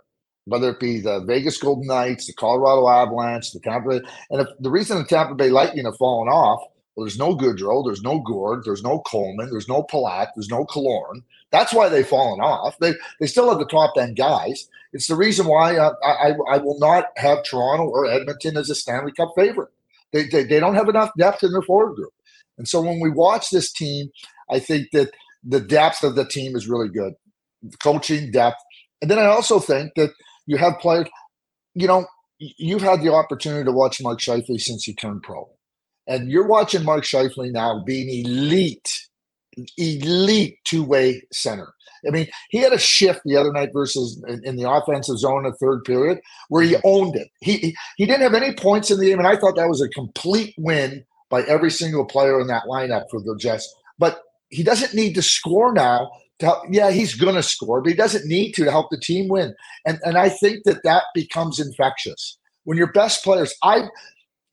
Whether 0.44 0.70
it 0.70 0.80
be 0.80 1.00
the 1.00 1.20
Vegas 1.26 1.58
Golden 1.58 1.86
Knights, 1.86 2.26
the 2.26 2.34
Colorado 2.34 2.88
Avalanche, 2.88 3.52
the 3.52 3.60
Tampa 3.60 3.88
Bay, 3.88 4.00
and 4.30 4.42
if 4.42 4.48
the 4.60 4.70
reason 4.70 4.98
the 4.98 5.04
Tampa 5.04 5.34
Bay 5.34 5.48
Lightning 5.50 5.86
have 5.86 5.96
fallen 5.96 6.28
off, 6.28 6.60
well, 6.94 7.04
there's 7.06 7.18
no 7.18 7.34
Goodrow, 7.34 7.84
there's 7.84 8.02
no 8.02 8.20
Gourde, 8.20 8.64
there's 8.64 8.82
no 8.82 9.00
Coleman, 9.00 9.50
there's 9.50 9.68
no 9.68 9.82
Palat, 9.84 10.28
there's 10.34 10.50
no 10.50 10.64
Killorn. 10.66 11.22
That's 11.50 11.72
why 11.72 11.88
they've 11.88 12.06
fallen 12.06 12.40
off. 12.40 12.76
They 12.78 12.94
they 13.20 13.26
still 13.26 13.48
have 13.48 13.58
the 13.58 13.66
top 13.66 13.94
end 13.98 14.16
guys. 14.16 14.68
It's 14.92 15.06
the 15.06 15.16
reason 15.16 15.46
why 15.46 15.76
uh, 15.76 15.94
I, 16.04 16.30
I, 16.30 16.34
I 16.54 16.58
will 16.58 16.78
not 16.78 17.06
have 17.16 17.44
Toronto 17.44 17.84
or 17.84 18.06
Edmonton 18.06 18.56
as 18.56 18.70
a 18.70 18.74
Stanley 18.74 19.12
Cup 19.12 19.32
favorite. 19.36 19.70
They, 20.12 20.24
they, 20.24 20.44
they 20.44 20.60
don't 20.60 20.74
have 20.74 20.88
enough 20.88 21.10
depth 21.18 21.42
in 21.42 21.52
their 21.52 21.62
forward 21.62 21.94
group. 21.96 22.12
And 22.56 22.66
so 22.66 22.80
when 22.80 23.00
we 23.00 23.10
watch 23.10 23.50
this 23.50 23.70
team, 23.70 24.08
I 24.50 24.58
think 24.58 24.88
that 24.92 25.10
the 25.44 25.60
depth 25.60 26.02
of 26.02 26.14
the 26.14 26.24
team 26.24 26.56
is 26.56 26.68
really 26.68 26.88
good, 26.88 27.12
coaching 27.82 28.30
depth. 28.30 28.56
And 29.00 29.10
then 29.10 29.18
I 29.18 29.26
also 29.26 29.60
think 29.60 29.92
that 29.96 30.10
you 30.46 30.56
have 30.56 30.78
players, 30.80 31.08
you 31.74 31.86
know, 31.86 32.06
you've 32.38 32.82
had 32.82 33.02
the 33.02 33.12
opportunity 33.12 33.64
to 33.64 33.72
watch 33.72 34.00
Mark 34.00 34.20
Scheifele 34.20 34.60
since 34.60 34.84
he 34.84 34.94
turned 34.94 35.22
pro. 35.22 35.48
And 36.06 36.30
you're 36.30 36.46
watching 36.46 36.84
Mark 36.84 37.04
Scheifele 37.04 37.52
now 37.52 37.82
being 37.84 38.24
elite, 38.24 38.90
elite 39.76 40.58
two 40.64 40.84
way 40.84 41.22
center. 41.32 41.74
I 42.06 42.10
mean, 42.10 42.28
he 42.50 42.58
had 42.58 42.72
a 42.72 42.78
shift 42.78 43.20
the 43.24 43.36
other 43.36 43.52
night 43.52 43.70
versus 43.72 44.22
in, 44.28 44.44
in 44.44 44.56
the 44.56 44.70
offensive 44.70 45.18
zone 45.18 45.44
in 45.44 45.50
the 45.50 45.56
third 45.56 45.84
period 45.84 46.20
where 46.48 46.62
he 46.62 46.74
mm-hmm. 46.74 46.86
owned 46.86 47.16
it. 47.16 47.28
He, 47.40 47.76
he 47.96 48.06
didn't 48.06 48.22
have 48.22 48.34
any 48.34 48.54
points 48.54 48.90
in 48.90 49.00
the 49.00 49.06
game, 49.06 49.18
and 49.18 49.26
I 49.26 49.36
thought 49.36 49.56
that 49.56 49.68
was 49.68 49.82
a 49.82 49.88
complete 49.88 50.54
win 50.58 51.04
by 51.30 51.42
every 51.42 51.70
single 51.70 52.04
player 52.04 52.40
in 52.40 52.46
that 52.48 52.64
lineup 52.64 53.04
for 53.10 53.20
the 53.20 53.36
Jets. 53.36 53.72
But 53.98 54.20
he 54.50 54.62
doesn't 54.62 54.94
need 54.94 55.14
to 55.14 55.22
score 55.22 55.72
now. 55.72 56.10
To 56.38 56.46
help, 56.46 56.62
yeah, 56.70 56.92
he's 56.92 57.16
going 57.16 57.34
to 57.34 57.42
score, 57.42 57.80
but 57.80 57.90
he 57.90 57.96
doesn't 57.96 58.26
need 58.26 58.52
to 58.52 58.64
to 58.64 58.70
help 58.70 58.90
the 58.90 59.00
team 59.00 59.28
win. 59.28 59.54
And 59.84 59.98
and 60.04 60.16
I 60.16 60.28
think 60.28 60.62
that 60.64 60.84
that 60.84 61.04
becomes 61.12 61.58
infectious 61.58 62.38
when 62.62 62.78
your 62.78 62.92
best 62.92 63.24
players. 63.24 63.52
I 63.64 63.88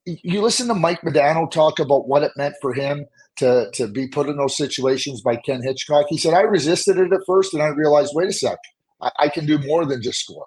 you 0.05 0.41
listen 0.41 0.67
to 0.67 0.73
Mike 0.73 1.01
Modano 1.01 1.49
talk 1.49 1.79
about 1.79 2.07
what 2.07 2.23
it 2.23 2.31
meant 2.37 2.55
for 2.59 2.73
him 2.73 3.05
to 3.37 3.69
to 3.73 3.87
be 3.87 4.07
put 4.07 4.29
in 4.29 4.37
those 4.37 4.57
situations 4.57 5.21
by 5.21 5.35
Ken 5.37 5.61
Hitchcock. 5.63 6.05
He 6.09 6.17
said, 6.17 6.33
I 6.33 6.41
resisted 6.41 6.97
it 6.97 7.13
at 7.13 7.21
first 7.25 7.53
and 7.53 7.61
I 7.61 7.67
realized, 7.67 8.13
wait 8.15 8.29
a 8.29 8.33
sec, 8.33 8.57
I, 9.01 9.11
I 9.19 9.29
can 9.29 9.45
do 9.45 9.57
more 9.59 9.85
than 9.85 10.01
just 10.01 10.19
score. 10.19 10.45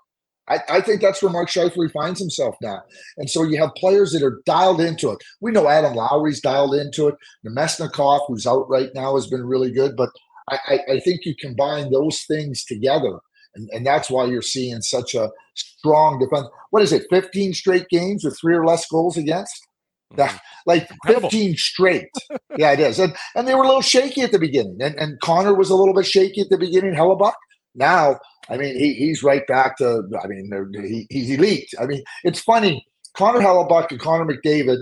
I, 0.48 0.60
I, 0.70 0.80
think 0.80 1.02
that's 1.02 1.22
where 1.22 1.30
Mark 1.30 1.50
Scheifele 1.50 1.92
finds 1.92 2.18
himself 2.18 2.56
now. 2.62 2.80
And 3.18 3.28
so 3.28 3.42
you 3.42 3.60
have 3.60 3.74
players 3.76 4.12
that 4.12 4.22
are 4.22 4.40
dialed 4.46 4.80
into 4.80 5.10
it. 5.10 5.18
We 5.42 5.50
know 5.50 5.68
Adam 5.68 5.94
Lowry's 5.94 6.40
dialed 6.40 6.74
into 6.74 7.06
it. 7.08 7.16
Namestnikov, 7.46 8.20
who's 8.26 8.46
out 8.46 8.66
right 8.68 8.88
now, 8.94 9.14
has 9.14 9.26
been 9.26 9.44
really 9.44 9.70
good. 9.70 9.94
But 9.94 10.08
I, 10.50 10.80
I 10.90 11.00
think 11.00 11.24
you 11.24 11.34
combine 11.38 11.90
those 11.90 12.22
things 12.22 12.64
together, 12.64 13.18
and, 13.54 13.68
and 13.72 13.86
that's 13.86 14.10
why 14.10 14.24
you're 14.24 14.42
seeing 14.42 14.80
such 14.80 15.14
a 15.14 15.30
strong 15.54 16.18
defense. 16.18 16.46
What 16.70 16.82
is 16.82 16.92
it, 16.92 17.06
15 17.10 17.54
straight 17.54 17.88
games 17.88 18.24
with 18.24 18.38
three 18.38 18.54
or 18.54 18.64
less 18.64 18.86
goals 18.86 19.16
against? 19.16 19.67
That, 20.16 20.30
mm-hmm. 20.30 20.38
like 20.66 20.90
Incredible. 20.90 21.30
15 21.30 21.56
straight. 21.56 22.08
yeah, 22.56 22.72
it 22.72 22.80
is. 22.80 22.98
And 22.98 23.14
and 23.34 23.46
they 23.46 23.54
were 23.54 23.62
a 23.62 23.66
little 23.66 23.82
shaky 23.82 24.22
at 24.22 24.32
the 24.32 24.38
beginning. 24.38 24.78
And 24.80 24.94
and 24.96 25.20
Connor 25.20 25.54
was 25.54 25.70
a 25.70 25.76
little 25.76 25.94
bit 25.94 26.06
shaky 26.06 26.40
at 26.40 26.48
the 26.48 26.58
beginning, 26.58 26.94
Hellebuyck. 26.94 27.34
Now, 27.74 28.18
I 28.50 28.56
mean, 28.56 28.76
he, 28.76 28.94
he's 28.94 29.22
right 29.22 29.46
back 29.46 29.76
to, 29.78 30.02
I 30.22 30.26
mean, 30.26 30.50
he, 30.74 31.06
he's 31.10 31.30
elite. 31.30 31.70
I 31.80 31.86
mean, 31.86 32.02
it's 32.24 32.40
funny. 32.40 32.84
Connor 33.16 33.40
Hellebuyck 33.40 33.90
and 33.90 34.00
Connor 34.00 34.24
McDavid 34.24 34.80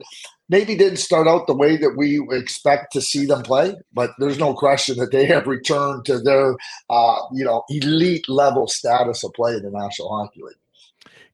maybe 0.49 0.77
didn't 0.77 0.99
start 0.99 1.27
out 1.27 1.47
the 1.47 1.57
way 1.57 1.77
that 1.77 1.97
we 1.97 2.25
expect 2.31 2.93
to 2.93 3.01
see 3.01 3.27
them 3.27 3.43
play, 3.43 3.75
but 3.93 4.11
there's 4.19 4.39
no 4.39 4.55
question 4.55 4.97
that 4.99 5.11
they 5.11 5.27
have 5.27 5.47
returned 5.47 6.05
to 6.05 6.19
their, 6.21 6.57
uh, 6.91 7.19
you 7.33 7.45
know, 7.45 7.65
elite 7.69 8.29
level 8.29 8.69
status 8.69 9.25
of 9.25 9.33
play 9.35 9.55
in 9.55 9.63
the 9.63 9.71
National 9.71 10.09
Hockey 10.09 10.41
League. 10.43 10.57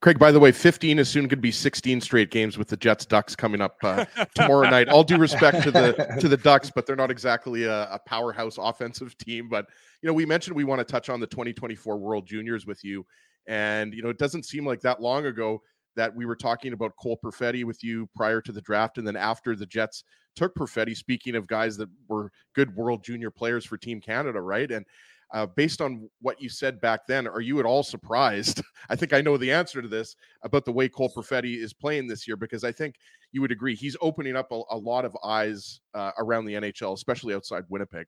Craig, 0.02 0.18
by 0.18 0.32
the 0.32 0.40
way, 0.40 0.50
15 0.50 0.98
is 0.98 1.08
soon 1.08 1.22
going 1.22 1.30
to 1.30 1.36
be 1.36 1.52
16 1.52 2.00
straight 2.00 2.32
games 2.32 2.58
with 2.58 2.66
the 2.66 2.76
Jets 2.76 3.06
Ducks 3.06 3.36
coming 3.36 3.60
up 3.60 3.76
uh, 3.84 4.04
tomorrow 4.34 4.68
night. 4.68 4.88
All 4.88 5.04
due 5.04 5.16
respect 5.16 5.62
to 5.62 5.70
the 5.70 6.16
to 6.20 6.28
the 6.28 6.36
Ducks, 6.36 6.72
but 6.74 6.86
they're 6.86 6.96
not 6.96 7.12
exactly 7.12 7.64
a, 7.64 7.84
a, 7.84 8.00
powerhouse 8.04 8.58
offensive 8.58 9.16
team. 9.16 9.48
But 9.48 9.66
you 10.02 10.08
know, 10.08 10.12
we 10.12 10.26
mentioned 10.26 10.56
we 10.56 10.64
want 10.64 10.80
to 10.80 10.84
touch 10.84 11.08
on 11.08 11.20
the 11.20 11.28
2024 11.28 11.98
World 11.98 12.26
Juniors 12.26 12.66
with 12.66 12.82
you, 12.82 13.06
and 13.46 13.94
you 13.94 14.02
know, 14.02 14.08
it 14.08 14.18
doesn't 14.18 14.44
seem 14.44 14.66
like 14.66 14.80
that 14.80 15.00
long 15.00 15.26
ago 15.26 15.62
that 15.94 16.12
we 16.12 16.26
were 16.26 16.36
talking 16.36 16.72
about 16.72 16.96
Cole 17.00 17.20
Perfetti 17.24 17.64
with 17.64 17.84
you 17.84 18.08
prior 18.16 18.40
to 18.40 18.50
the 18.50 18.60
draft, 18.62 18.98
and 18.98 19.06
then 19.06 19.14
after 19.14 19.54
the 19.54 19.66
Jets 19.66 20.02
took 20.34 20.52
Perfetti. 20.56 20.96
Speaking 20.96 21.36
of 21.36 21.46
guys 21.46 21.76
that 21.76 21.88
were 22.08 22.32
good 22.56 22.74
World 22.74 23.04
Junior 23.04 23.30
players 23.30 23.64
for 23.64 23.76
Team 23.76 24.00
Canada, 24.00 24.40
right? 24.40 24.70
And 24.70 24.84
uh, 25.32 25.46
based 25.46 25.80
on 25.80 26.09
what 26.20 26.40
you 26.40 26.48
said 26.48 26.80
back 26.80 27.06
then, 27.06 27.26
are 27.26 27.40
you 27.40 27.59
at 27.59 27.66
all 27.66 27.82
surprised? 27.82 28.62
I 28.90 28.96
think 28.96 29.12
I 29.12 29.20
know 29.20 29.36
the 29.36 29.50
answer 29.50 29.80
to 29.80 29.88
this 29.88 30.14
about 30.42 30.64
the 30.64 30.72
way 30.72 30.88
Cole 30.88 31.12
Perfetti 31.14 31.56
is 31.56 31.72
playing 31.72 32.06
this 32.06 32.28
year 32.28 32.36
because 32.36 32.64
I 32.64 32.72
think 32.72 32.96
you 33.32 33.40
would 33.40 33.52
agree 33.52 33.74
he's 33.74 33.96
opening 34.00 34.36
up 34.36 34.52
a, 34.52 34.60
a 34.70 34.76
lot 34.76 35.04
of 35.04 35.16
eyes 35.24 35.80
uh, 35.94 36.10
around 36.18 36.44
the 36.44 36.54
NHL, 36.54 36.92
especially 36.94 37.34
outside 37.34 37.64
Winnipeg. 37.68 38.06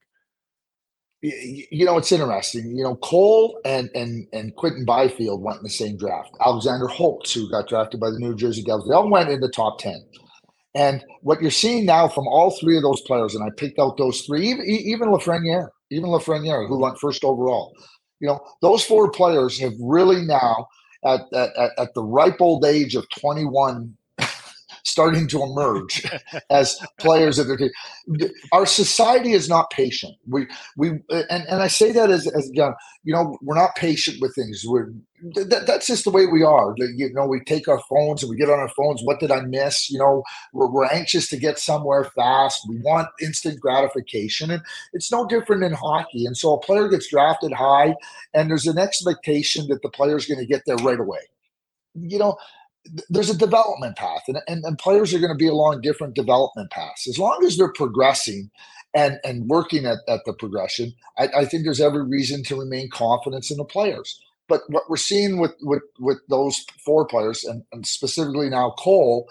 You 1.21 1.85
know, 1.85 1.97
it's 1.97 2.11
interesting. 2.11 2.77
You 2.77 2.83
know, 2.83 2.95
Cole 2.97 3.59
and 3.65 3.89
and 3.95 4.27
and 4.31 4.55
Quinton 4.55 4.85
Byfield 4.85 5.41
went 5.41 5.57
in 5.57 5.63
the 5.63 5.69
same 5.69 5.97
draft. 5.97 6.29
Alexander 6.45 6.87
Holtz, 6.87 7.33
who 7.33 7.49
got 7.49 7.67
drafted 7.67 7.99
by 7.99 8.11
the 8.11 8.19
New 8.19 8.35
Jersey 8.35 8.61
Devils, 8.61 8.87
they 8.87 8.93
all 8.93 9.09
went 9.09 9.29
in 9.29 9.39
the 9.39 9.49
top 9.49 9.79
ten. 9.79 10.05
And 10.75 11.03
what 11.21 11.41
you're 11.41 11.51
seeing 11.51 11.85
now 11.85 12.07
from 12.07 12.27
all 12.27 12.51
three 12.59 12.75
of 12.75 12.83
those 12.83 13.01
players, 13.01 13.33
and 13.33 13.43
I 13.43 13.49
picked 13.55 13.79
out 13.79 13.97
those 13.97 14.21
three, 14.21 14.49
even, 14.49 14.65
even 14.65 15.07
Lafreniere, 15.07 15.69
even 15.91 16.09
Lafreniere, 16.09 16.67
who 16.67 16.79
went 16.79 16.99
first 16.99 17.23
overall. 17.23 17.73
You 18.19 18.27
know, 18.27 18.39
those 18.61 18.83
four 18.83 19.11
players 19.11 19.59
have 19.59 19.73
really 19.79 20.21
now, 20.21 20.67
at, 21.05 21.21
at, 21.33 21.71
at 21.77 21.93
the 21.93 22.03
ripe 22.03 22.41
old 22.41 22.65
age 22.65 22.95
of 22.95 23.05
21, 23.19 23.95
starting 24.85 25.27
to 25.27 25.43
emerge 25.43 26.09
as 26.49 26.77
players 26.97 27.37
of 27.39 27.47
their 27.47 27.57
team. 27.57 27.71
Our 28.53 28.65
society 28.65 29.33
is 29.33 29.49
not 29.49 29.69
patient. 29.71 30.15
We 30.27 30.47
we 30.77 30.89
and, 31.09 31.45
and 31.49 31.61
I 31.61 31.67
say 31.67 31.91
that 31.91 32.09
as 32.09 32.27
as 32.27 32.49
you 32.53 33.13
know 33.13 33.37
we're 33.41 33.55
not 33.55 33.75
patient 33.75 34.21
with 34.21 34.33
things. 34.35 34.63
We're 34.65 34.93
that, 35.33 35.63
that's 35.65 35.87
just 35.87 36.03
the 36.03 36.11
way 36.11 36.25
we 36.27 36.43
are. 36.43 36.75
You 36.77 37.11
know, 37.13 37.25
we 37.25 37.39
take 37.39 37.67
our 37.67 37.81
phones 37.89 38.21
and 38.21 38.29
we 38.29 38.35
get 38.35 38.49
on 38.49 38.59
our 38.59 38.69
phones. 38.69 39.01
What 39.01 39.19
did 39.19 39.31
I 39.31 39.41
miss? 39.41 39.89
You 39.89 39.97
know, 39.97 40.23
we're, 40.53 40.67
we're 40.67 40.85
anxious 40.85 41.29
to 41.29 41.37
get 41.37 41.57
somewhere 41.57 42.03
fast. 42.15 42.61
We 42.69 42.77
want 42.79 43.07
instant 43.21 43.59
gratification, 43.59 44.51
and 44.51 44.61
it's 44.93 45.11
no 45.11 45.25
different 45.25 45.63
in 45.63 45.73
hockey. 45.73 46.25
And 46.25 46.37
so 46.37 46.53
a 46.53 46.59
player 46.59 46.87
gets 46.89 47.09
drafted 47.09 47.53
high, 47.53 47.95
and 48.33 48.49
there's 48.49 48.67
an 48.67 48.77
expectation 48.77 49.67
that 49.69 49.81
the 49.81 49.89
player 49.89 50.17
is 50.17 50.27
going 50.27 50.39
to 50.39 50.45
get 50.45 50.63
there 50.65 50.77
right 50.77 50.99
away. 50.99 51.21
You 51.95 52.19
know, 52.19 52.37
there's 53.09 53.29
a 53.29 53.37
development 53.37 53.97
path, 53.97 54.23
and, 54.27 54.39
and, 54.47 54.63
and 54.63 54.77
players 54.77 55.13
are 55.13 55.19
going 55.19 55.31
to 55.31 55.37
be 55.37 55.47
along 55.47 55.81
different 55.81 56.15
development 56.15 56.71
paths. 56.71 57.07
As 57.07 57.19
long 57.19 57.43
as 57.45 57.57
they're 57.57 57.73
progressing 57.73 58.51
and, 58.93 59.19
and 59.23 59.47
working 59.47 59.85
at, 59.85 59.99
at 60.07 60.21
the 60.25 60.33
progression, 60.33 60.93
I, 61.17 61.29
I 61.37 61.45
think 61.45 61.63
there's 61.63 61.81
every 61.81 62.05
reason 62.05 62.43
to 62.45 62.59
remain 62.59 62.89
confident 62.89 63.49
in 63.51 63.57
the 63.57 63.65
players. 63.65 64.19
But 64.47 64.61
what 64.69 64.83
we're 64.89 64.97
seeing 64.97 65.39
with 65.39 65.53
with, 65.61 65.83
with 65.99 66.19
those 66.29 66.65
four 66.85 67.07
players, 67.07 67.43
and, 67.43 67.63
and 67.71 67.87
specifically 67.87 68.49
now 68.49 68.75
Cole, 68.77 69.27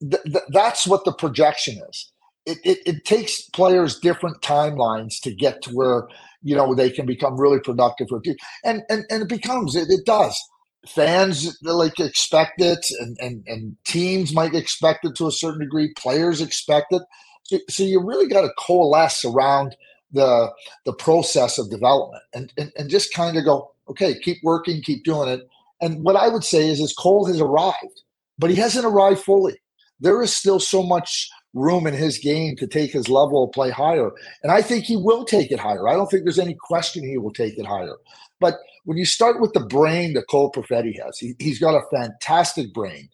th- 0.00 0.22
th- 0.24 0.44
that's 0.50 0.86
what 0.86 1.04
the 1.04 1.12
projection 1.12 1.82
is. 1.90 2.12
It, 2.46 2.58
it, 2.64 2.78
it 2.86 3.04
takes 3.04 3.42
players 3.42 3.98
different 4.00 4.40
timelines 4.42 5.20
to 5.22 5.34
get 5.34 5.62
to 5.62 5.70
where 5.70 6.08
you 6.42 6.56
know 6.56 6.74
they 6.74 6.90
can 6.90 7.06
become 7.06 7.40
really 7.40 7.60
productive 7.60 8.08
for 8.08 8.22
and 8.64 8.82
and 8.88 9.04
and 9.10 9.22
it 9.22 9.28
becomes 9.28 9.76
it, 9.76 9.88
it 9.90 10.06
does 10.06 10.40
fans 10.88 11.58
like 11.62 11.98
expect 12.00 12.60
it 12.60 12.86
and, 13.00 13.16
and, 13.20 13.44
and 13.46 13.76
teams 13.84 14.32
might 14.32 14.54
expect 14.54 15.04
it 15.04 15.14
to 15.16 15.26
a 15.26 15.32
certain 15.32 15.60
degree 15.60 15.92
players 15.94 16.40
expect 16.40 16.92
it. 16.92 17.02
So, 17.44 17.58
so 17.68 17.82
you 17.82 18.00
really 18.04 18.28
got 18.28 18.42
to 18.42 18.52
coalesce 18.58 19.24
around 19.24 19.76
the 20.12 20.52
the 20.84 20.92
process 20.92 21.58
of 21.58 21.70
development 21.70 22.22
and, 22.32 22.52
and, 22.56 22.72
and 22.78 22.88
just 22.88 23.12
kind 23.12 23.36
of 23.36 23.44
go 23.44 23.72
okay 23.88 24.18
keep 24.20 24.38
working 24.42 24.82
keep 24.82 25.04
doing 25.04 25.28
it. 25.28 25.48
And 25.80 26.02
what 26.04 26.16
i 26.16 26.28
would 26.28 26.44
say 26.44 26.68
is 26.68 26.80
is 26.80 26.92
cole 26.92 27.26
has 27.26 27.40
arrived 27.40 28.02
but 28.38 28.50
he 28.50 28.56
hasn't 28.56 28.86
arrived 28.86 29.20
fully. 29.20 29.56
There 29.98 30.22
is 30.22 30.34
still 30.34 30.60
so 30.60 30.82
much 30.82 31.28
room 31.54 31.86
in 31.86 31.94
his 31.94 32.18
game 32.18 32.54
to 32.56 32.66
take 32.66 32.92
his 32.92 33.08
level 33.08 33.44
of 33.44 33.52
play 33.52 33.70
higher 33.70 34.10
and 34.42 34.52
i 34.52 34.60
think 34.60 34.84
he 34.84 34.96
will 34.96 35.24
take 35.24 35.50
it 35.50 35.58
higher. 35.58 35.88
I 35.88 35.94
don't 35.94 36.10
think 36.10 36.24
there's 36.24 36.38
any 36.38 36.54
question 36.54 37.02
he 37.02 37.18
will 37.18 37.32
take 37.32 37.58
it 37.58 37.66
higher. 37.66 37.96
But 38.40 38.58
when 38.86 38.96
you 38.96 39.04
start 39.04 39.40
with 39.40 39.52
the 39.52 39.66
brain 39.66 40.14
that 40.14 40.28
Cole 40.30 40.50
Perfetti 40.50 40.94
has, 41.04 41.18
he, 41.18 41.34
he's 41.40 41.58
got 41.58 41.74
a 41.74 41.82
fantastic 41.94 42.72
brain. 42.72 43.08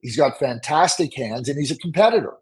He's 0.00 0.16
got 0.16 0.38
fantastic 0.38 1.14
hands, 1.14 1.48
and 1.48 1.58
he's 1.58 1.72
a 1.72 1.78
competitor. 1.78 2.34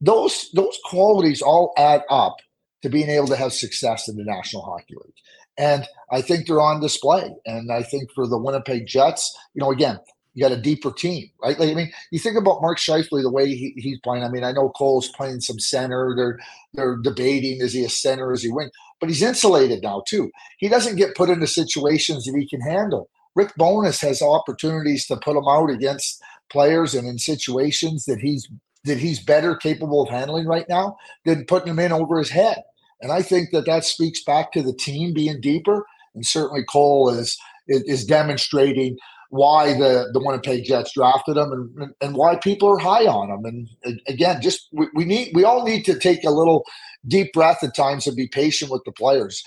Those 0.00 0.50
those 0.54 0.78
qualities 0.86 1.42
all 1.42 1.72
add 1.76 2.02
up 2.10 2.36
to 2.82 2.88
being 2.88 3.10
able 3.10 3.26
to 3.28 3.36
have 3.36 3.52
success 3.52 4.08
in 4.08 4.16
the 4.16 4.24
National 4.24 4.62
Hockey 4.62 4.94
League. 4.94 5.14
And 5.58 5.86
I 6.10 6.22
think 6.22 6.46
they're 6.46 6.60
on 6.60 6.80
display. 6.80 7.30
And 7.44 7.70
I 7.70 7.82
think 7.82 8.10
for 8.12 8.26
the 8.26 8.38
Winnipeg 8.38 8.86
Jets, 8.86 9.36
you 9.54 9.60
know, 9.60 9.70
again, 9.70 10.00
you 10.34 10.42
got 10.42 10.56
a 10.56 10.60
deeper 10.60 10.90
team, 10.90 11.30
right? 11.42 11.58
Like, 11.58 11.70
I 11.70 11.74
mean, 11.74 11.92
you 12.10 12.18
think 12.18 12.38
about 12.38 12.62
Mark 12.62 12.78
Scheifele, 12.78 13.22
the 13.22 13.30
way 13.30 13.48
he, 13.48 13.74
he's 13.76 13.98
playing. 14.00 14.24
I 14.24 14.30
mean, 14.30 14.44
I 14.44 14.52
know 14.52 14.70
Cole's 14.70 15.08
playing 15.08 15.40
some 15.40 15.58
center. 15.58 16.14
They're 16.16 16.38
they're 16.74 16.96
debating 16.96 17.60
is 17.60 17.74
he 17.74 17.84
a 17.84 17.88
center, 17.88 18.32
is 18.32 18.42
he 18.42 18.50
wing? 18.50 18.70
But 19.00 19.10
he's 19.10 19.22
insulated 19.22 19.82
now 19.82 20.02
too. 20.06 20.30
He 20.58 20.68
doesn't 20.68 20.96
get 20.96 21.16
put 21.16 21.28
into 21.28 21.46
situations 21.46 22.24
that 22.24 22.38
he 22.38 22.48
can 22.48 22.60
handle. 22.60 23.10
Rick 23.34 23.52
Bowness 23.56 24.00
has 24.02 24.22
opportunities 24.22 25.06
to 25.06 25.16
put 25.16 25.36
him 25.36 25.48
out 25.48 25.70
against 25.70 26.22
players 26.50 26.94
and 26.94 27.08
in 27.08 27.18
situations 27.18 28.04
that 28.04 28.20
he's 28.20 28.48
that 28.84 28.98
he's 28.98 29.20
better 29.20 29.54
capable 29.54 30.02
of 30.02 30.08
handling 30.08 30.46
right 30.46 30.68
now 30.68 30.96
than 31.24 31.44
putting 31.44 31.68
him 31.68 31.78
in 31.78 31.92
over 31.92 32.18
his 32.18 32.30
head. 32.30 32.62
And 33.00 33.12
I 33.12 33.22
think 33.22 33.50
that 33.50 33.66
that 33.66 33.84
speaks 33.84 34.22
back 34.24 34.52
to 34.52 34.62
the 34.62 34.72
team 34.72 35.12
being 35.12 35.40
deeper. 35.40 35.86
And 36.14 36.26
certainly 36.26 36.64
Cole 36.64 37.10
is 37.10 37.38
is, 37.68 37.82
is 37.82 38.04
demonstrating 38.04 38.96
why 39.32 39.72
the, 39.72 40.10
the 40.12 40.20
Winnipeg 40.20 40.62
Jets 40.64 40.92
drafted 40.92 41.38
him 41.38 41.52
and, 41.52 41.94
and 42.02 42.14
why 42.14 42.36
people 42.36 42.68
are 42.68 42.76
high 42.78 43.06
on 43.06 43.30
him. 43.30 43.46
And 43.46 43.98
again, 44.06 44.42
just 44.42 44.68
we, 44.72 44.88
we 44.94 45.06
need 45.06 45.32
we 45.34 45.42
all 45.42 45.64
need 45.64 45.86
to 45.86 45.98
take 45.98 46.22
a 46.24 46.30
little 46.30 46.66
deep 47.08 47.32
breath 47.32 47.64
at 47.64 47.74
times 47.74 48.06
and 48.06 48.14
be 48.14 48.28
patient 48.28 48.70
with 48.70 48.82
the 48.84 48.92
players. 48.92 49.42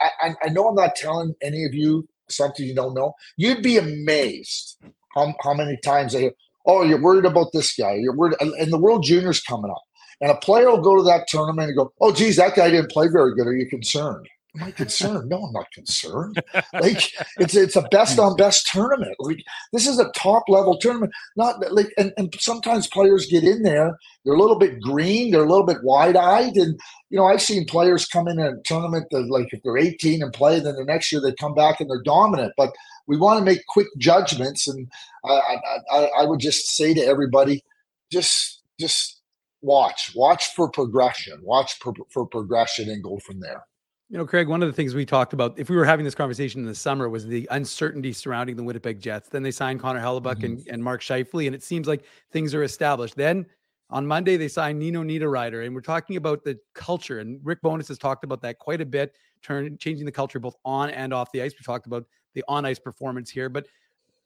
I, 0.00 0.10
I, 0.20 0.34
I 0.42 0.48
know 0.48 0.66
I'm 0.66 0.74
not 0.74 0.96
telling 0.96 1.36
any 1.40 1.64
of 1.64 1.74
you 1.74 2.08
something 2.28 2.66
you 2.66 2.74
don't 2.74 2.94
know. 2.94 3.12
You'd 3.36 3.62
be 3.62 3.76
amazed 3.76 4.78
how, 5.14 5.32
how 5.44 5.54
many 5.54 5.76
times 5.76 6.16
I 6.16 6.18
hear, 6.18 6.32
oh, 6.66 6.82
you're 6.82 7.00
worried 7.00 7.24
about 7.24 7.52
this 7.52 7.76
guy. 7.76 7.94
You're 7.94 8.16
worried, 8.16 8.34
and 8.40 8.72
the 8.72 8.78
World 8.78 9.04
Juniors 9.04 9.40
coming 9.40 9.70
up. 9.70 9.82
And 10.20 10.32
a 10.32 10.36
player 10.36 10.70
will 10.70 10.82
go 10.82 10.96
to 10.96 11.04
that 11.04 11.28
tournament 11.28 11.68
and 11.68 11.76
go, 11.76 11.92
oh, 12.00 12.12
geez, 12.12 12.34
that 12.36 12.56
guy 12.56 12.68
didn't 12.70 12.90
play 12.90 13.06
very 13.06 13.36
good. 13.36 13.46
Are 13.46 13.54
you 13.54 13.68
concerned? 13.68 14.28
Am 14.56 14.62
I 14.66 14.70
concerned? 14.70 15.28
No, 15.28 15.44
I'm 15.44 15.52
not 15.52 15.70
concerned. 15.72 16.42
Like 16.72 17.12
it's 17.38 17.54
it's 17.54 17.76
a 17.76 17.82
best 17.90 18.18
on 18.18 18.36
best 18.36 18.66
tournament. 18.66 19.14
Like 19.18 19.42
this 19.72 19.86
is 19.86 19.98
a 19.98 20.10
top 20.16 20.44
level 20.48 20.78
tournament. 20.78 21.12
Not 21.36 21.72
like 21.72 21.92
and, 21.98 22.12
and 22.16 22.34
sometimes 22.38 22.86
players 22.86 23.26
get 23.26 23.44
in 23.44 23.62
there, 23.62 23.96
they're 24.24 24.34
a 24.34 24.40
little 24.40 24.58
bit 24.58 24.80
green, 24.80 25.30
they're 25.30 25.44
a 25.44 25.48
little 25.48 25.66
bit 25.66 25.82
wide 25.82 26.16
eyed, 26.16 26.56
and 26.56 26.78
you 27.10 27.18
know 27.18 27.26
I've 27.26 27.42
seen 27.42 27.66
players 27.66 28.06
come 28.06 28.28
in 28.28 28.38
a 28.38 28.52
tournament 28.64 29.06
that 29.10 29.28
like 29.28 29.48
if 29.52 29.62
they're 29.62 29.78
18 29.78 30.22
and 30.22 30.32
play, 30.32 30.60
then 30.60 30.76
the 30.76 30.84
next 30.84 31.12
year 31.12 31.20
they 31.20 31.32
come 31.34 31.54
back 31.54 31.80
and 31.80 31.90
they're 31.90 32.02
dominant. 32.02 32.52
But 32.56 32.72
we 33.06 33.16
want 33.16 33.38
to 33.38 33.44
make 33.44 33.66
quick 33.66 33.88
judgments, 33.98 34.68
and 34.68 34.88
I, 35.24 35.56
I, 35.90 35.98
I 36.20 36.24
would 36.24 36.40
just 36.40 36.76
say 36.76 36.94
to 36.94 37.00
everybody, 37.00 37.62
just 38.10 38.62
just 38.78 39.20
watch, 39.60 40.12
watch 40.14 40.54
for 40.54 40.70
progression, 40.70 41.40
watch 41.42 41.78
for, 41.78 41.92
for 42.10 42.26
progression, 42.26 42.88
and 42.88 43.02
go 43.02 43.18
from 43.18 43.40
there. 43.40 43.64
You 44.10 44.16
know, 44.16 44.24
Craig, 44.24 44.48
one 44.48 44.62
of 44.62 44.68
the 44.68 44.72
things 44.72 44.94
we 44.94 45.04
talked 45.04 45.34
about, 45.34 45.58
if 45.58 45.68
we 45.68 45.76
were 45.76 45.84
having 45.84 46.02
this 46.02 46.14
conversation 46.14 46.62
in 46.62 46.66
the 46.66 46.74
summer, 46.74 47.10
was 47.10 47.26
the 47.26 47.46
uncertainty 47.50 48.14
surrounding 48.14 48.56
the 48.56 48.62
Winnipeg 48.62 49.00
Jets. 49.00 49.28
Then 49.28 49.42
they 49.42 49.50
signed 49.50 49.80
Connor 49.80 50.00
Hellebuyck 50.00 50.36
mm-hmm. 50.36 50.44
and, 50.44 50.68
and 50.68 50.82
Mark 50.82 51.02
Scheifele, 51.02 51.44
and 51.46 51.54
it 51.54 51.62
seems 51.62 51.86
like 51.86 52.04
things 52.32 52.54
are 52.54 52.62
established. 52.62 53.16
Then 53.16 53.44
on 53.90 54.06
Monday, 54.06 54.38
they 54.38 54.48
signed 54.48 54.78
Nino 54.78 55.02
Niederreiter, 55.02 55.66
and 55.66 55.74
we're 55.74 55.82
talking 55.82 56.16
about 56.16 56.42
the 56.42 56.58
culture. 56.74 57.18
And 57.18 57.38
Rick 57.44 57.60
Bowness 57.60 57.88
has 57.88 57.98
talked 57.98 58.24
about 58.24 58.40
that 58.40 58.58
quite 58.58 58.80
a 58.80 58.86
bit, 58.86 59.14
turn, 59.42 59.76
changing 59.76 60.06
the 60.06 60.12
culture 60.12 60.38
both 60.38 60.56
on 60.64 60.88
and 60.88 61.12
off 61.12 61.30
the 61.32 61.42
ice. 61.42 61.52
We 61.52 61.62
talked 61.62 61.84
about 61.84 62.06
the 62.32 62.42
on 62.48 62.64
ice 62.64 62.78
performance 62.78 63.28
here, 63.28 63.50
but 63.50 63.66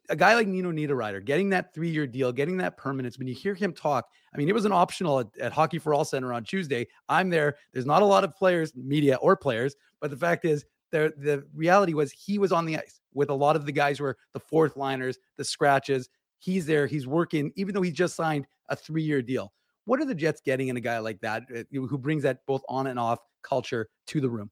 a 0.09 0.17
guy 0.17 0.35
like 0.35 0.47
Nino 0.47 0.73
Niederreiter 0.73 1.25
getting 1.25 1.51
that 1.51 1.73
three 1.75 1.91
year 1.91 2.07
deal, 2.07 2.33
getting 2.33 2.57
that 2.59 2.77
permanence, 2.77 3.19
when 3.19 3.29
you 3.29 3.35
hear 3.35 3.55
him 3.55 3.73
talk, 3.73 4.09
I 4.35 4.39
mean, 4.39 4.49
it 4.49 4.55
was 4.55 4.65
an 4.65 4.73
optional 4.73 5.21
at, 5.21 5.27
at, 5.41 5.53
Hockey 5.53 5.79
for 5.79 5.95
All 5.95 6.05
Center 6.05 6.33
on 6.33 6.45
Tuesday. 6.45 6.87
I'm 7.09 7.31
there. 7.31 7.57
There's 7.73 7.87
not 7.87 8.03
a 8.03 8.07
lot 8.07 8.25
of 8.25 8.37
players, 8.37 8.73
media 8.75 9.17
or 9.17 9.37
players, 9.37 9.77
but 10.01 10.11
the 10.11 10.17
fact 10.17 10.45
is, 10.45 10.65
there 10.91 11.11
the 11.17 11.45
reality 11.55 11.95
was 11.95 12.13
he 12.13 12.39
was 12.39 12.53
on 12.53 12.67
the 12.67 12.77
ice 12.77 13.01
with 13.15 13.31
a 13.31 13.35
lot 13.35 13.57
of 13.57 13.65
the 13.65 13.73
guys 13.73 13.99
who 13.99 14.05
are 14.05 14.19
the 14.35 14.41
fourth 14.41 14.77
liners, 14.77 15.19
the 15.37 15.45
scratches. 15.45 16.09
He's 16.39 16.67
there. 16.67 16.87
He's 16.87 17.07
working, 17.07 17.53
even 17.57 17.75
though 17.75 17.83
he 17.83 17.91
just 17.91 18.15
signed 18.15 18.47
a 18.69 18.77
three 18.77 19.03
year 19.03 19.23
deal. 19.23 19.53
What 19.85 20.01
are 20.01 20.05
the 20.05 20.15
Jets 20.15 20.41
getting 20.41 20.69
in 20.69 20.77
a 20.77 20.81
guy 20.81 20.99
like 20.99 21.21
that 21.21 21.45
uh, 21.55 21.63
who 21.73 21.99
brings 21.99 22.23
that 22.25 22.45
both 22.47 22.63
on 22.69 22.89
and 22.89 22.99
off 22.99 23.19
culture 23.43 23.89
to 24.09 24.21
the 24.21 24.29
room? 24.29 24.51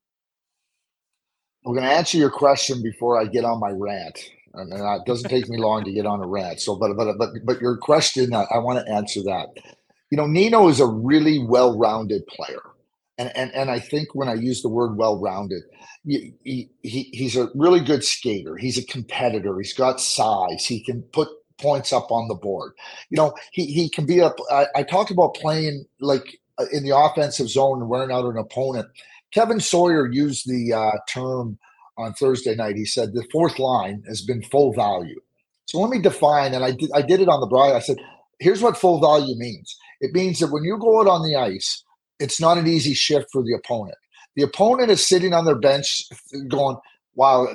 I'm 1.66 1.74
going 1.74 1.84
to 1.84 1.92
answer 1.92 2.16
your 2.16 2.30
question 2.30 2.82
before 2.82 3.20
I 3.20 3.26
get 3.26 3.44
on 3.44 3.60
my 3.60 3.70
rant 3.70 4.18
and 4.54 4.72
it 4.72 5.06
doesn't 5.06 5.30
take 5.30 5.48
me 5.48 5.58
long 5.58 5.84
to 5.84 5.92
get 5.92 6.06
on 6.06 6.20
a 6.20 6.26
rant. 6.26 6.60
So, 6.60 6.76
but 6.76 6.96
but 6.96 7.16
but 7.18 7.30
but 7.44 7.60
your 7.60 7.76
question, 7.76 8.34
I, 8.34 8.44
I 8.50 8.58
want 8.58 8.84
to 8.84 8.92
answer 8.92 9.22
that. 9.22 9.48
You 10.10 10.16
know, 10.16 10.26
Nino 10.26 10.68
is 10.68 10.80
a 10.80 10.86
really 10.86 11.38
well-rounded 11.38 12.26
player, 12.26 12.62
and 13.18 13.30
and 13.36 13.52
and 13.54 13.70
I 13.70 13.78
think 13.78 14.14
when 14.14 14.28
I 14.28 14.34
use 14.34 14.62
the 14.62 14.68
word 14.68 14.96
well-rounded, 14.96 15.62
he, 16.04 16.34
he 16.82 17.10
he's 17.12 17.36
a 17.36 17.48
really 17.54 17.80
good 17.80 18.04
skater. 18.04 18.56
He's 18.56 18.78
a 18.78 18.84
competitor. 18.84 19.56
He's 19.58 19.74
got 19.74 20.00
size. 20.00 20.64
He 20.66 20.82
can 20.82 21.02
put 21.02 21.28
points 21.58 21.92
up 21.92 22.10
on 22.10 22.26
the 22.26 22.34
board. 22.34 22.72
You 23.10 23.18
know, 23.18 23.34
he 23.52 23.66
he 23.66 23.88
can 23.88 24.06
be 24.06 24.20
up. 24.20 24.36
I, 24.50 24.66
I 24.74 24.82
talk 24.82 25.10
about 25.10 25.34
playing 25.34 25.84
like 26.00 26.40
uh, 26.58 26.66
in 26.72 26.82
the 26.82 26.96
offensive 26.96 27.48
zone 27.48 27.80
and 27.80 27.88
wearing 27.88 28.10
out 28.10 28.24
an 28.24 28.36
opponent. 28.36 28.88
Kevin 29.32 29.60
Sawyer 29.60 30.10
used 30.10 30.48
the 30.48 30.72
uh, 30.72 30.98
term 31.08 31.56
on 32.00 32.14
Thursday 32.14 32.54
night. 32.54 32.76
He 32.76 32.84
said 32.84 33.12
the 33.12 33.26
fourth 33.30 33.58
line 33.58 34.02
has 34.08 34.22
been 34.22 34.42
full 34.42 34.72
value. 34.72 35.20
So 35.66 35.78
let 35.78 35.90
me 35.90 36.00
define, 36.00 36.54
and 36.54 36.64
I 36.64 36.72
did, 36.72 36.90
I 36.94 37.02
did 37.02 37.20
it 37.20 37.28
on 37.28 37.40
the 37.40 37.46
broad. 37.46 37.76
I 37.76 37.80
said, 37.80 37.98
here's 38.40 38.62
what 38.62 38.76
full 38.76 39.00
value 39.00 39.36
means. 39.36 39.76
It 40.00 40.12
means 40.12 40.40
that 40.40 40.50
when 40.50 40.64
you 40.64 40.78
go 40.78 41.00
out 41.00 41.06
on 41.06 41.22
the 41.22 41.36
ice, 41.36 41.84
it's 42.18 42.40
not 42.40 42.58
an 42.58 42.66
easy 42.66 42.94
shift 42.94 43.28
for 43.32 43.42
the 43.42 43.54
opponent. 43.54 43.96
The 44.34 44.42
opponent 44.42 44.90
is 44.90 45.06
sitting 45.06 45.32
on 45.32 45.44
their 45.44 45.58
bench 45.58 46.02
going, 46.48 46.76
wow, 47.14 47.48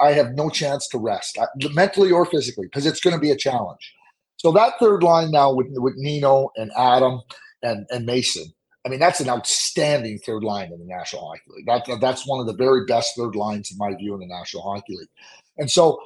I 0.00 0.12
have 0.12 0.32
no 0.32 0.50
chance 0.50 0.86
to 0.88 0.98
rest, 0.98 1.38
I, 1.38 1.46
mentally 1.72 2.10
or 2.10 2.26
physically, 2.26 2.66
because 2.66 2.86
it's 2.86 3.00
going 3.00 3.14
to 3.14 3.20
be 3.20 3.30
a 3.30 3.36
challenge. 3.36 3.94
So 4.36 4.52
that 4.52 4.74
third 4.78 5.02
line 5.02 5.30
now 5.30 5.52
with, 5.52 5.68
with 5.70 5.94
Nino 5.96 6.50
and 6.56 6.70
Adam 6.76 7.20
and, 7.62 7.86
and 7.90 8.04
Mason, 8.04 8.52
I 8.84 8.90
mean, 8.90 9.00
that's 9.00 9.20
an 9.20 9.30
outstanding 9.30 10.18
third 10.18 10.44
line 10.44 10.70
in 10.72 10.78
the 10.78 10.84
National 10.84 11.26
Hockey 11.26 11.42
League. 11.48 11.66
That, 11.66 12.00
that's 12.00 12.26
one 12.26 12.40
of 12.40 12.46
the 12.46 12.54
very 12.54 12.84
best 12.84 13.16
third 13.16 13.34
lines, 13.34 13.70
in 13.70 13.78
my 13.78 13.94
view, 13.96 14.14
in 14.14 14.20
the 14.20 14.26
National 14.26 14.62
Hockey 14.62 14.96
League. 14.96 15.08
And 15.56 15.70
so 15.70 15.98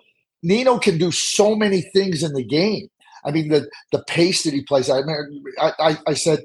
Nino 0.43 0.79
can 0.79 0.99
do 0.99 1.11
so 1.11 1.57
many 1.57 1.81
things 1.81 2.23
in 2.23 2.35
the 2.35 2.45
game. 2.45 2.89
I 3.25 3.33
mean, 3.33 3.49
the 3.49 3.69
the 3.91 4.05
pace 4.05 4.45
that 4.45 4.55
he 4.55 4.63
plays. 4.63 4.89
I 4.89 5.03
mean, 5.03 5.45
I, 5.61 5.73
I, 5.79 5.99
I 6.09 6.15
said 6.15 6.45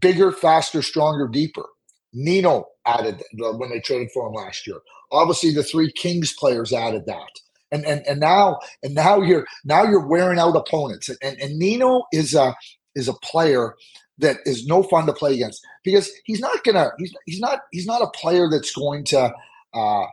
bigger, 0.00 0.30
faster, 0.30 0.80
stronger, 0.80 1.26
deeper. 1.26 1.66
Nino 2.12 2.66
added 2.86 3.22
when 3.32 3.70
they 3.70 3.80
traded 3.80 4.10
for 4.12 4.28
him 4.28 4.34
last 4.34 4.66
year. 4.66 4.80
Obviously, 5.10 5.52
the 5.52 5.64
three 5.64 5.90
Kings 5.92 6.32
players 6.32 6.72
added 6.72 7.04
that. 7.06 7.30
And, 7.72 7.84
and 7.84 8.06
and 8.06 8.20
now 8.20 8.60
and 8.84 8.94
now 8.94 9.20
you're 9.20 9.46
now 9.64 9.82
you're 9.82 10.06
wearing 10.06 10.38
out 10.38 10.54
opponents. 10.54 11.08
And, 11.08 11.40
and 11.40 11.58
Nino 11.58 12.04
is 12.12 12.34
a 12.34 12.54
is 12.94 13.08
a 13.08 13.14
player 13.14 13.74
that 14.18 14.38
is 14.46 14.66
no 14.66 14.82
fun 14.82 15.06
to 15.06 15.12
play 15.12 15.34
against 15.34 15.64
because 15.84 16.10
he's 16.24 16.40
not 16.40 16.62
gonna 16.64 16.90
he's 16.98 17.14
he's 17.26 17.40
not 17.40 17.60
he's 17.72 17.86
not 17.86 18.02
a 18.02 18.08
player 18.08 18.48
that's 18.50 18.72
going 18.72 19.04
to 19.04 19.32
uh, 19.74 20.04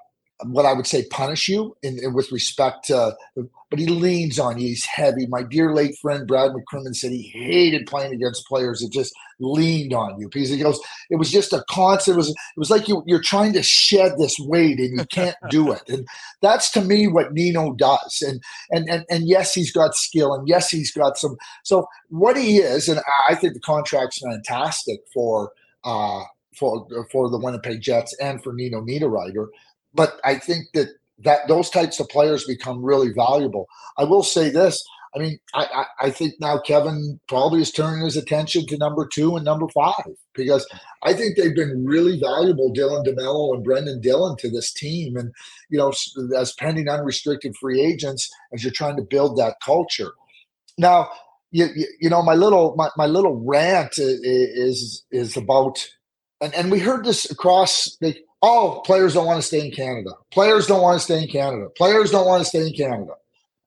what 0.46 0.66
I 0.66 0.74
would 0.74 0.88
say 0.88 1.06
punish 1.10 1.48
you 1.48 1.76
in, 1.84 2.00
in, 2.04 2.14
with 2.14 2.32
respect 2.32 2.86
to, 2.88 3.16
but 3.36 3.80
he 3.80 3.86
leans 3.88 4.40
on 4.40 4.60
you. 4.60 4.70
He's 4.70 4.86
heavy. 4.86 5.28
My 5.28 5.44
dear 5.44 5.74
late 5.74 5.96
friend 6.02 6.28
Brad 6.28 6.52
McCrimmon 6.52 6.96
said 6.96 7.12
he 7.12 7.32
hated 7.34 7.86
playing 7.88 8.14
against 8.14 8.48
players 8.48 8.80
that 8.80 8.92
just 8.92 9.14
leaned 9.42 9.94
on 9.94 10.20
you 10.20 10.30
because 10.30 10.50
he 10.50 10.58
goes, 10.58 10.80
it 11.10 11.18
was 11.18 11.32
just 11.32 11.52
a 11.54 11.64
constant. 11.70 12.16
It 12.16 12.18
was 12.18 12.30
it 12.30 12.36
was 12.58 12.70
like 12.70 12.88
you 12.88 13.04
you're 13.06 13.22
trying 13.22 13.54
to 13.54 13.64
shed 13.64 14.14
this 14.18 14.38
weight 14.40 14.80
and 14.80 14.98
you 14.98 15.06
can't 15.06 15.36
do 15.50 15.72
it. 15.72 15.84
And 15.90 16.08
that's 16.42 16.72
to 16.72 16.82
me 16.82 17.08
what 17.08 17.34
Nino 17.34 17.74
does. 17.74 18.24
And 18.26 18.42
and 18.70 18.90
and 18.90 19.06
and 19.10 19.28
yes, 19.28 19.54
he's 19.54 19.72
got 19.72 19.96
skill, 19.96 20.34
and 20.34 20.48
yes, 20.48 20.70
he's 20.70 20.92
got 20.92 21.18
some. 21.18 21.36
So 21.64 21.88
what 22.10 22.38
he 22.38 22.58
is, 22.58 22.88
and 22.88 23.02
I 23.28 23.36
think 23.36 23.54
the 23.54 23.60
contract's 23.60 24.20
fantastic 24.20 25.02
for. 25.14 25.52
uh 25.84 26.24
for 26.60 26.86
for 27.10 27.30
the 27.30 27.40
Winnipeg 27.40 27.80
Jets 27.82 28.14
and 28.20 28.44
for 28.44 28.52
Nino 28.52 28.82
Niederreiter 28.82 29.48
but 29.94 30.20
I 30.24 30.36
think 30.36 30.66
that 30.74 30.90
that 31.24 31.48
those 31.48 31.70
types 31.70 32.00
of 32.00 32.10
players 32.10 32.46
become 32.46 32.84
really 32.84 33.12
valuable. 33.14 33.68
I 33.98 34.04
will 34.06 34.24
say 34.24 34.50
this. 34.50 34.84
I 35.16 35.20
mean, 35.20 35.40
I, 35.54 35.66
I, 35.66 36.08
I, 36.08 36.10
think 36.10 36.36
now 36.40 36.58
Kevin 36.58 37.20
probably 37.28 37.62
is 37.62 37.72
turning 37.72 38.06
his 38.06 38.16
attention 38.16 38.66
to 38.68 38.78
number 38.78 39.06
two 39.12 39.36
and 39.36 39.44
number 39.44 39.68
five 39.74 40.06
because 40.34 40.66
I 41.04 41.14
think 41.14 41.36
they've 41.36 41.56
been 41.56 41.86
really 41.86 42.18
valuable, 42.18 42.74
Dylan 42.74 43.06
DeMelo 43.06 43.54
and 43.54 43.64
Brendan 43.64 44.00
Dillon 44.00 44.38
to 44.38 44.50
this 44.50 44.72
team. 44.72 45.18
And, 45.18 45.34
you 45.70 45.78
know, 45.78 45.92
as 46.38 46.54
pending 46.54 46.88
unrestricted 46.88 47.58
free 47.58 47.82
agents, 47.82 48.30
as 48.54 48.64
you're 48.64 48.72
trying 48.72 48.96
to 48.96 49.02
build 49.02 49.38
that 49.38 49.58
culture. 49.64 50.14
Now, 50.78 51.10
you, 51.52 51.68
you, 51.76 51.88
you 52.00 52.10
know, 52.10 52.22
my 52.22 52.36
little 52.36 52.74
my, 52.78 52.90
my 52.96 53.08
little 53.08 53.36
rant 53.36 53.96
is 53.98 55.04
is 55.12 55.36
about 55.36 55.86
and, 56.40 56.54
and 56.56 56.72
we 56.72 56.80
heard 56.80 57.04
this 57.04 57.30
across 57.30 57.98
the 58.00 58.16
oh, 58.42 58.82
players 58.86 59.14
don't 59.14 59.26
want 59.26 59.40
to 59.40 59.48
stay 59.48 59.66
in 59.66 59.72
Canada. 59.72 60.12
Players 60.32 60.68
don't 60.68 60.82
want 60.82 60.98
to 60.98 61.04
stay 61.04 61.22
in 61.22 61.28
Canada. 61.28 61.68
Players 61.78 62.12
don't 62.12 62.26
want 62.26 62.42
to 62.42 62.50
stay 62.50 62.68
in 62.68 62.74
Canada. 62.74 63.14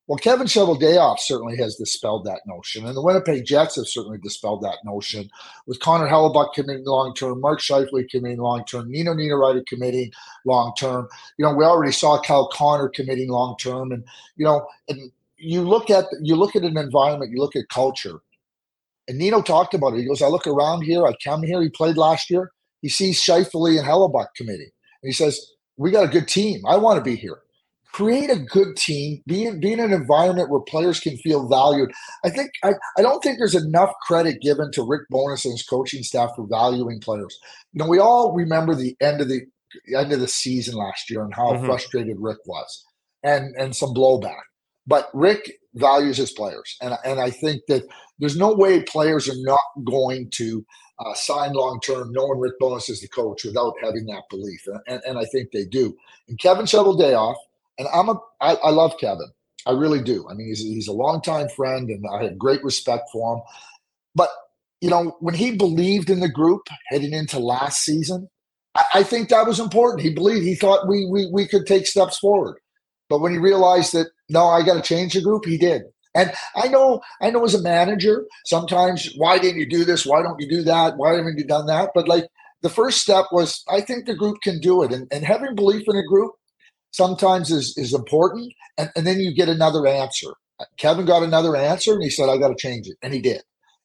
Well, 0.06 0.18
Kevin 0.18 0.46
Cheveldayoff 0.46 1.18
certainly 1.18 1.56
has 1.56 1.76
dispelled 1.76 2.26
that 2.26 2.42
notion, 2.46 2.84
and 2.84 2.94
the 2.94 3.00
Winnipeg 3.00 3.46
Jets 3.46 3.76
have 3.76 3.88
certainly 3.88 4.18
dispelled 4.18 4.62
that 4.62 4.76
notion 4.84 5.30
with 5.66 5.80
Connor 5.80 6.06
Hellebuyck 6.06 6.52
committing 6.52 6.84
long 6.84 7.14
term, 7.14 7.40
Mark 7.40 7.60
Scheifele 7.60 8.06
committing 8.10 8.38
long 8.38 8.66
term, 8.66 8.90
Nino 8.90 9.14
Niederreiter 9.14 9.64
committing 9.66 10.12
long 10.44 10.74
term. 10.76 11.08
You 11.38 11.46
know, 11.46 11.54
we 11.54 11.64
already 11.64 11.92
saw 11.92 12.20
Kyle 12.20 12.48
Connor 12.48 12.90
committing 12.90 13.30
long 13.30 13.56
term, 13.58 13.92
and 13.92 14.04
you 14.36 14.44
know, 14.44 14.66
and 14.90 15.10
you 15.38 15.62
look 15.62 15.88
at 15.88 16.04
you 16.20 16.36
look 16.36 16.54
at 16.54 16.64
an 16.64 16.76
environment, 16.76 17.32
you 17.32 17.38
look 17.38 17.56
at 17.56 17.70
culture, 17.70 18.20
and 19.08 19.16
Nino 19.16 19.40
talked 19.40 19.72
about 19.72 19.94
it. 19.94 20.00
He 20.00 20.06
goes, 20.06 20.20
I 20.20 20.26
look 20.26 20.46
around 20.46 20.82
here, 20.82 21.06
I 21.06 21.14
come 21.24 21.42
here. 21.42 21.62
He 21.62 21.70
played 21.70 21.96
last 21.96 22.28
year. 22.28 22.50
He 22.82 22.90
sees 22.90 23.18
Scheifele 23.18 23.78
and 23.78 23.88
Hellebuyck 23.88 24.34
committee, 24.36 24.64
and 25.02 25.08
he 25.08 25.12
says, 25.12 25.52
"We 25.78 25.90
got 25.90 26.04
a 26.04 26.08
good 26.08 26.28
team. 26.28 26.60
I 26.66 26.76
want 26.76 26.98
to 26.98 27.02
be 27.02 27.16
here." 27.16 27.38
Create 27.94 28.28
a 28.28 28.40
good 28.40 28.76
team. 28.76 29.22
Be 29.24 29.44
in, 29.44 29.60
be 29.60 29.72
in 29.72 29.78
an 29.78 29.92
environment 29.92 30.50
where 30.50 30.60
players 30.60 30.98
can 30.98 31.16
feel 31.18 31.46
valued. 31.48 31.92
I 32.24 32.30
think 32.30 32.50
I, 32.64 32.72
I 32.98 33.02
don't 33.02 33.22
think 33.22 33.38
there's 33.38 33.54
enough 33.54 33.92
credit 34.04 34.42
given 34.42 34.72
to 34.72 34.82
Rick 34.82 35.02
Bowness 35.10 35.44
and 35.44 35.52
his 35.52 35.62
coaching 35.62 36.02
staff 36.02 36.30
for 36.34 36.44
valuing 36.50 36.98
players. 36.98 37.38
You 37.72 37.78
know, 37.78 37.88
we 37.88 38.00
all 38.00 38.32
remember 38.32 38.74
the 38.74 38.96
end 39.00 39.20
of 39.20 39.28
the 39.28 39.42
end 39.96 40.12
of 40.12 40.18
the 40.18 40.26
season 40.26 40.74
last 40.74 41.08
year 41.08 41.22
and 41.22 41.32
how 41.32 41.52
Mhm. 41.52 41.66
frustrated 41.66 42.16
Rick 42.18 42.38
was, 42.46 42.84
and 43.22 43.54
and 43.56 43.76
some 43.76 43.94
blowback. 43.94 44.42
But 44.88 45.08
Rick 45.14 45.52
values 45.74 46.16
his 46.16 46.32
players, 46.32 46.76
and 46.82 46.98
and 47.04 47.20
I 47.20 47.30
think 47.30 47.62
that 47.68 47.84
there's 48.18 48.36
no 48.36 48.52
way 48.52 48.82
players 48.82 49.28
are 49.28 49.40
not 49.42 49.60
going 49.84 50.30
to 50.34 50.66
uh, 50.98 51.14
sign 51.14 51.52
long 51.52 51.78
term, 51.80 52.10
knowing 52.10 52.40
Rick 52.40 52.58
Bowness 52.58 52.88
is 52.88 53.00
the 53.00 53.08
coach, 53.08 53.44
without 53.44 53.74
having 53.80 54.06
that 54.06 54.22
belief, 54.30 54.62
and, 54.66 54.80
and, 54.88 55.00
and 55.06 55.18
I 55.18 55.26
think 55.26 55.50
they 55.52 55.64
do. 55.64 55.96
And 56.28 56.40
Kevin 56.40 56.66
Cheveldayoff, 56.66 57.36
and 57.78 57.88
I'm 57.92 58.08
a 58.08 58.16
I, 58.40 58.54
I 58.54 58.70
love 58.70 58.94
Kevin, 59.00 59.30
I 59.66 59.72
really 59.72 60.02
do. 60.02 60.26
I 60.28 60.34
mean, 60.34 60.48
he's 60.48 60.60
he's 60.60 60.88
a 60.88 60.92
longtime 60.92 61.48
friend, 61.50 61.88
and 61.88 62.04
I 62.12 62.24
have 62.24 62.38
great 62.38 62.62
respect 62.62 63.08
for 63.12 63.36
him. 63.36 63.42
But 64.14 64.30
you 64.80 64.90
know, 64.90 65.16
when 65.20 65.34
he 65.34 65.56
believed 65.56 66.10
in 66.10 66.20
the 66.20 66.28
group 66.28 66.68
heading 66.88 67.12
into 67.12 67.38
last 67.38 67.82
season, 67.82 68.28
I, 68.74 68.84
I 68.94 69.02
think 69.02 69.28
that 69.28 69.46
was 69.46 69.60
important. 69.60 70.02
He 70.02 70.10
believed 70.10 70.44
he 70.44 70.54
thought 70.54 70.88
we 70.88 71.06
we 71.10 71.28
we 71.32 71.46
could 71.46 71.66
take 71.66 71.86
steps 71.86 72.18
forward. 72.18 72.58
But 73.08 73.20
when 73.20 73.32
he 73.32 73.38
realized 73.38 73.92
that 73.92 74.08
no, 74.28 74.46
I 74.46 74.62
got 74.62 74.74
to 74.74 74.82
change 74.82 75.14
the 75.14 75.22
group, 75.22 75.44
he 75.44 75.58
did. 75.58 75.82
And 76.16 76.32
I 76.54 76.68
know, 76.68 77.00
I 77.20 77.30
know, 77.30 77.44
as 77.44 77.54
a 77.54 77.62
manager, 77.62 78.24
sometimes 78.46 79.12
why 79.16 79.38
didn't 79.38 79.58
you 79.58 79.68
do 79.68 79.84
this? 79.84 80.06
Why 80.06 80.22
don't 80.22 80.40
you 80.40 80.48
do 80.48 80.62
that? 80.62 80.96
Why 80.96 81.14
haven't 81.14 81.38
you 81.38 81.44
done 81.44 81.66
that? 81.66 81.90
But 81.92 82.06
like 82.06 82.28
the 82.62 82.68
first 82.68 83.00
step 83.00 83.26
was, 83.32 83.64
I 83.68 83.80
think 83.80 84.06
the 84.06 84.14
group 84.14 84.40
can 84.42 84.60
do 84.60 84.82
it, 84.82 84.92
and, 84.92 85.08
and 85.10 85.24
having 85.24 85.56
belief 85.56 85.84
in 85.88 85.96
a 85.96 86.06
group 86.06 86.32
sometimes 86.94 87.50
is 87.50 87.76
is 87.76 87.92
important. 87.92 88.52
And, 88.78 88.90
and 88.96 89.06
then 89.06 89.20
you 89.20 89.34
get 89.34 89.48
another 89.48 89.86
answer. 89.86 90.28
Kevin 90.76 91.04
got 91.04 91.22
another 91.22 91.56
answer, 91.56 91.92
and 91.92 92.02
he 92.02 92.10
said, 92.10 92.28
"I 92.28 92.38
got 92.38 92.48
to 92.48 92.54
change 92.56 92.86
it," 92.86 92.96
and 93.02 93.12
he 93.12 93.20
did. 93.20 93.42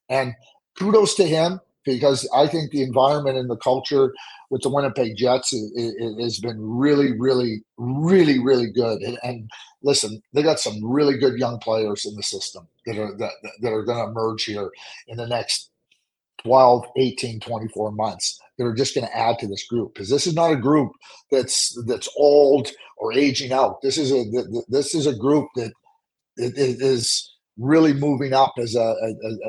And 0.08 0.34
kudos 0.78 1.16
to 1.16 1.26
him 1.26 1.60
because 1.86 2.30
I 2.34 2.48
think 2.48 2.72
the 2.72 2.84
environment 2.84 3.38
and 3.38 3.50
the 3.50 3.58
culture 3.58 4.14
with 4.50 4.62
the 4.62 4.70
Winnipeg 4.70 5.16
Jets 5.16 5.52
has 5.52 6.40
been 6.40 6.58
really, 6.60 7.18
really, 7.18 7.64
really, 7.78 8.40
really 8.40 8.72
good. 8.72 9.02
And, 9.02 9.18
and 9.24 9.50
listen, 9.82 10.22
they 10.34 10.44
got 10.44 10.60
some 10.60 10.84
really 10.84 11.18
good 11.18 11.38
young 11.38 11.58
players 11.60 12.06
in 12.06 12.16
the 12.16 12.24
system 12.24 12.68
that 12.86 12.98
are 12.98 13.16
that, 13.18 13.32
that 13.62 13.74
are 13.74 13.84
going 13.84 13.98
to 13.98 14.12
emerge 14.12 14.44
here 14.44 14.70
in 15.08 15.18
the 15.18 15.28
next 15.28 15.69
12, 16.44 16.86
18, 16.98 17.40
24 17.40 17.92
months 17.92 18.40
that 18.58 18.66
are 18.66 18.74
just 18.74 18.96
going 18.96 19.08
to 19.08 19.18
add 19.18 19.40
to 19.40 19.48
this 19.48 19.66
group 19.68 19.94
because 19.94 20.10
this 20.10 20.28
is 20.28 20.34
not 20.34 20.52
a 20.52 20.56
group 20.56 20.92
that's 21.32 21.78
that's 21.86 22.10
old 22.18 22.70
or 22.98 23.14
aging 23.14 23.52
out. 23.54 23.82
This 23.82 23.98
is 23.98 24.12
a 24.12 24.26
this 24.68 24.96
is 24.96 25.08
a 25.08 25.16
group 25.16 25.48
that 25.56 25.72
is 26.38 27.36
really 27.58 27.94
moving 27.94 28.34
up 28.34 28.54
as 28.58 28.76
a 28.76 28.96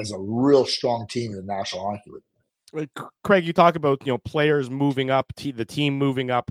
as 0.01 0.13
a 0.13 0.19
real 0.19 0.65
strong 0.67 1.07
team 1.09 1.33
in 1.33 1.37
the 1.39 1.53
National 1.53 1.91
Hockey 1.91 2.11
League. 2.11 2.89
Craig, 3.25 3.45
you 3.45 3.53
talk 3.53 3.75
about 3.77 4.05
you 4.07 4.13
know 4.13 4.19
players 4.19 4.71
moving 4.71 5.11
up, 5.11 5.33
the 5.37 5.65
team 5.65 5.97
moving 5.99 6.31
up. 6.31 6.51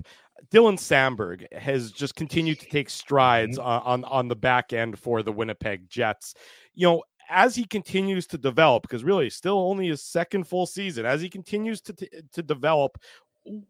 Dylan 0.50 0.78
Samberg 0.78 1.50
has 1.52 1.92
just 1.92 2.14
continued 2.14 2.58
to 2.60 2.66
take 2.66 2.90
strides 2.90 3.58
Mm-hmm. 3.58 3.88
on 3.88 4.04
on 4.04 4.28
the 4.28 4.36
back 4.36 4.72
end 4.72 4.98
for 4.98 5.22
the 5.22 5.32
Winnipeg 5.32 5.88
Jets. 5.88 6.34
You 6.74 6.86
know, 6.86 7.02
as 7.30 7.54
he 7.54 7.64
continues 7.64 8.26
to 8.28 8.38
develop, 8.38 8.82
because 8.82 9.04
really 9.04 9.30
still 9.30 9.58
only 9.58 9.88
his 9.88 10.02
second 10.02 10.44
full 10.44 10.66
season, 10.66 11.06
as 11.06 11.20
he 11.22 11.28
continues 11.28 11.80
to 11.82 11.92
t- 11.92 12.10
to 12.32 12.42
develop, 12.42 12.98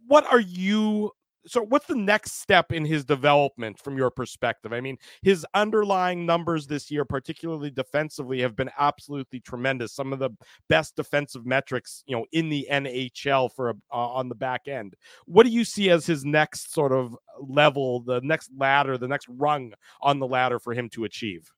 what 0.07 0.27
are 0.27 0.41
you? 0.41 1.13
So, 1.47 1.63
what's 1.63 1.87
the 1.87 1.95
next 1.95 2.41
step 2.41 2.71
in 2.71 2.85
his 2.85 3.05
development 3.05 3.79
from 3.79 3.97
your 3.97 4.11
perspective? 4.11 4.75
I 4.75 4.81
mean, 4.81 4.99
his 5.23 5.47
underlying 5.55 6.27
numbers 6.27 6.67
this 6.67 6.91
year, 6.91 7.07
particularly 7.07 7.71
defensively, 7.71 8.41
have 8.43 8.57
been 8.57 8.71
absolutely 8.79 9.41
tremendous. 9.41 9.93
Some 9.93 10.13
of 10.13 10.19
the 10.19 10.31
best 10.69 10.97
defensive 10.97 11.47
metrics, 11.47 12.03
you 12.07 12.17
know, 12.17 12.27
in 12.33 12.51
the 12.51 12.69
NHL 12.71 13.55
for 13.55 13.71
a, 13.71 13.75
uh, 13.91 14.09
on 14.09 14.29
the 14.29 14.35
back 14.35 14.69
end. 14.69 14.95
What 15.25 15.45
do 15.45 15.51
you 15.51 15.65
see 15.65 15.89
as 15.89 16.05
his 16.05 16.27
next 16.27 16.75
sort 16.75 16.93
of 16.93 17.17
level, 17.41 18.01
the 18.01 18.21
next 18.23 18.51
ladder, 18.57 18.99
the 18.99 19.09
next 19.09 19.27
rung 19.29 19.73
on 20.03 20.19
the 20.19 20.27
ladder 20.27 20.59
for 20.59 20.75
him 20.75 20.91
to 20.91 21.05
achieve? 21.05 21.51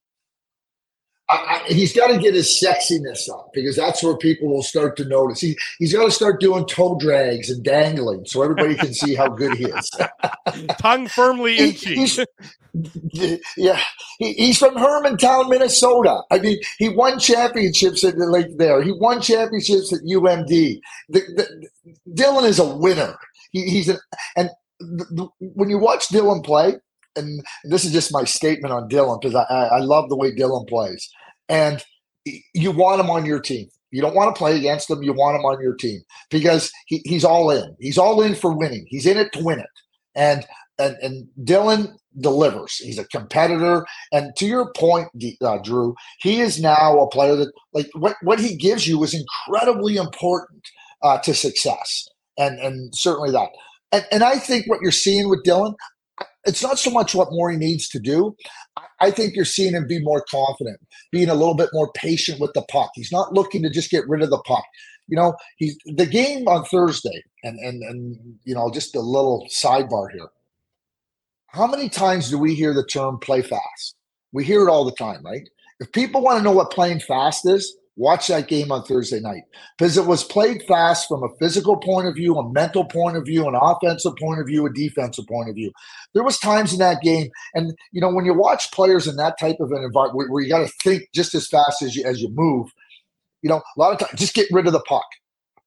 I, 1.33 1.63
I, 1.69 1.73
he's 1.73 1.95
got 1.95 2.09
to 2.09 2.19
get 2.19 2.35
his 2.35 2.63
sexiness 2.63 3.31
up 3.31 3.51
because 3.55 3.77
that's 3.77 4.03
where 4.03 4.17
people 4.17 4.49
will 4.49 4.63
start 4.63 4.97
to 4.99 5.05
notice. 5.05 5.41
He, 5.41 5.57
he's 5.79 5.93
got 5.93 6.05
to 6.05 6.11
start 6.11 6.41
doing 6.41 6.67
toe 6.67 6.99
drags 6.99 7.49
and 7.49 7.65
dangling 7.65 8.27
so 8.27 8.43
everybody 8.43 8.75
can 8.75 8.93
see 8.93 9.15
how 9.15 9.29
good 9.29 9.57
he 9.57 9.65
is. 9.65 9.91
Tongue 10.79 11.09
firmly 11.09 11.59
in 11.59 11.75
cheek. 11.75 12.27
Yeah, 13.57 13.81
he, 14.19 14.33
he's 14.35 14.59
from 14.59 14.75
Hermantown, 14.75 15.49
Minnesota. 15.49 16.23
I 16.31 16.39
mean, 16.39 16.59
he 16.79 16.89
won 16.89 17.19
championships 17.19 18.05
at 18.05 18.17
the 18.17 18.27
lake 18.27 18.59
there. 18.59 18.83
He 18.83 18.93
won 18.93 19.21
championships 19.21 19.93
at 19.93 20.01
UMD. 20.01 20.81
The, 21.09 21.21
the, 21.21 21.69
Dylan 22.11 22.45
is 22.45 22.59
a 22.59 22.77
winner. 22.77 23.17
He, 23.51 23.69
he's 23.69 23.89
an, 23.89 23.99
and 24.37 24.51
the, 24.81 25.05
the, 25.11 25.29
when 25.41 25.69
you 25.69 25.79
watch 25.79 26.09
Dylan 26.09 26.45
play, 26.45 26.77
and 27.17 27.45
this 27.65 27.85
is 27.85 27.93
just 27.93 28.13
my 28.13 28.25
statement 28.25 28.73
on 28.73 28.89
Dylan 28.89 29.21
because 29.21 29.35
I, 29.35 29.45
I 29.45 29.79
love 29.79 30.09
the 30.09 30.17
way 30.17 30.35
Dylan 30.35 30.67
plays. 30.67 31.11
And 31.53 31.85
you 32.55 32.71
want 32.71 33.01
him 33.01 33.11
on 33.11 33.27
your 33.27 33.39
team. 33.41 33.69
You 33.91 34.01
don't 34.01 34.15
want 34.15 34.35
to 34.35 34.39
play 34.39 34.57
against 34.57 34.89
him. 34.89 35.03
You 35.03 35.13
want 35.13 35.37
him 35.37 35.45
on 35.45 35.61
your 35.61 35.75
team 35.75 36.01
because 36.31 36.73
he, 36.87 37.03
he's 37.05 37.25
all 37.25 37.51
in. 37.51 37.77
He's 37.79 37.99
all 37.99 38.23
in 38.23 38.35
for 38.35 38.57
winning. 38.57 38.87
He's 38.89 39.05
in 39.05 39.19
it 39.19 39.33
to 39.35 39.45
win 39.45 39.61
it. 39.61 39.67
And 40.15 40.47
and 40.79 40.97
and 41.03 41.29
Dylan 41.45 41.93
delivers. 42.19 42.77
He's 42.77 42.99
a 42.99 43.05
competitor. 43.09 43.85
And 44.11 44.35
to 44.37 44.47
your 44.47 44.73
point, 44.73 45.09
uh, 45.43 45.59
Drew, 45.59 45.95
he 46.21 46.41
is 46.41 46.61
now 46.61 47.01
a 47.01 47.11
player 47.11 47.37
that 47.37 47.53
like 47.75 47.91
what 47.93 48.17
what 48.23 48.41
he 48.41 48.57
gives 48.57 48.89
you 48.89 49.03
is 49.05 49.15
incredibly 49.15 49.97
important 49.97 50.63
uh, 51.03 51.19
to 51.19 51.35
success. 51.35 52.09
And 52.39 52.59
and 52.61 52.95
certainly 52.95 53.31
that. 53.33 53.51
And 53.93 54.07
and 54.11 54.25
I 54.25 54.39
think 54.39 54.69
what 54.69 54.81
you're 54.81 54.91
seeing 54.91 55.29
with 55.29 55.45
Dylan, 55.45 55.75
it's 56.45 56.63
not 56.63 56.79
so 56.79 56.91
much 56.91 57.15
what 57.15 57.33
more 57.33 57.51
he 57.51 57.57
needs 57.57 57.89
to 57.89 57.99
do. 57.99 58.37
I 59.01 59.11
think 59.11 59.35
you're 59.35 59.45
seeing 59.45 59.75
him 59.75 59.87
be 59.87 60.01
more 60.03 60.25
confident, 60.31 60.81
being 61.11 61.29
a 61.29 61.35
little 61.35 61.55
bit 61.55 61.71
more 61.73 61.91
patient 61.93 62.41
with 62.41 62.53
the 62.55 62.63
puck. 62.63 62.91
He's 62.95 63.13
not 63.13 63.33
looking 63.33 63.63
to 63.63 63.71
just 63.71 63.91
get 63.91 64.09
rid 64.09 64.23
of 64.23 64.31
the 64.31 64.43
puck. 64.47 64.65
You 65.09 65.17
know, 65.17 65.35
he's 65.57 65.77
the 65.85 66.07
game 66.07 66.49
on 66.49 66.65
Thursday, 66.65 67.23
and 67.43 67.59
and 67.59 67.83
and 67.83 68.17
you 68.45 68.55
know, 68.55 68.71
just 68.71 68.95
a 68.97 69.01
little 69.01 69.47
sidebar 69.51 70.11
here. 70.13 70.29
How 71.49 71.67
many 71.67 71.89
times 71.89 72.31
do 72.31 72.39
we 72.39 72.55
hear 72.55 72.73
the 72.73 72.87
term 72.87 73.19
play 73.19 73.43
fast? 73.43 73.97
We 74.33 74.45
hear 74.45 74.67
it 74.67 74.71
all 74.71 74.85
the 74.85 74.93
time, 74.93 75.23
right? 75.25 75.47
If 75.81 75.93
people 75.93 76.23
want 76.23 76.39
to 76.39 76.45
know 76.45 76.53
what 76.53 76.71
playing 76.71 77.01
fast 77.01 77.47
is, 77.47 77.77
watch 77.97 78.29
that 78.29 78.49
game 78.49 78.73
on 78.73 78.83
Thursday 78.85 79.21
night 79.21 79.43
because 79.77 79.97
it 79.97 80.07
was 80.07 80.25
played 80.25 80.63
fast 80.67 81.09
from 81.09 81.23
a 81.23 81.35
physical 81.39 81.77
point 81.77 82.09
of 82.09 82.15
view, 82.15 82.37
a 82.37 82.53
mental 82.53 82.85
point 82.85 83.17
of 83.17 83.25
view, 83.25 83.47
an 83.47 83.55
offensive 83.61 84.17
point 84.17 84.41
of 84.41 84.47
view, 84.47 84.65
a 84.67 84.73
defensive 84.73 85.27
point 85.27 85.49
of 85.49 85.55
view. 85.55 85.71
There 86.15 86.25
was 86.25 86.39
times 86.39 86.73
in 86.73 86.79
that 86.79 87.03
game, 87.03 87.31
and 87.55 87.75
you 87.93 88.01
know 88.01 88.13
when 88.13 88.25
you 88.25 88.35
watch 88.35 88.71
players 88.73 89.07
in 89.07 89.17
that 89.17 89.39
type 89.39 89.57
of 89.61 89.71
an 89.73 89.83
environment 89.83 90.31
where, 90.31 90.43
you 90.43 90.49
got 90.49 90.67
to 90.67 90.73
think 90.83 91.05
just 91.15 91.35
as 91.35 91.47
fast 91.49 91.83
as 91.83 91.95
you 91.95 92.05
as 92.05 92.21
you 92.21 92.29
move, 92.33 92.69
you 93.43 93.51
know 93.51 93.57
a 93.77 93.81
lot 93.81 93.93
of 93.93 93.99
times 93.99 94.19
just 94.19 94.35
get 94.35 94.49
rid 94.51 94.67
of 94.67 94.73
the 94.73 94.81
puck. 94.81 95.07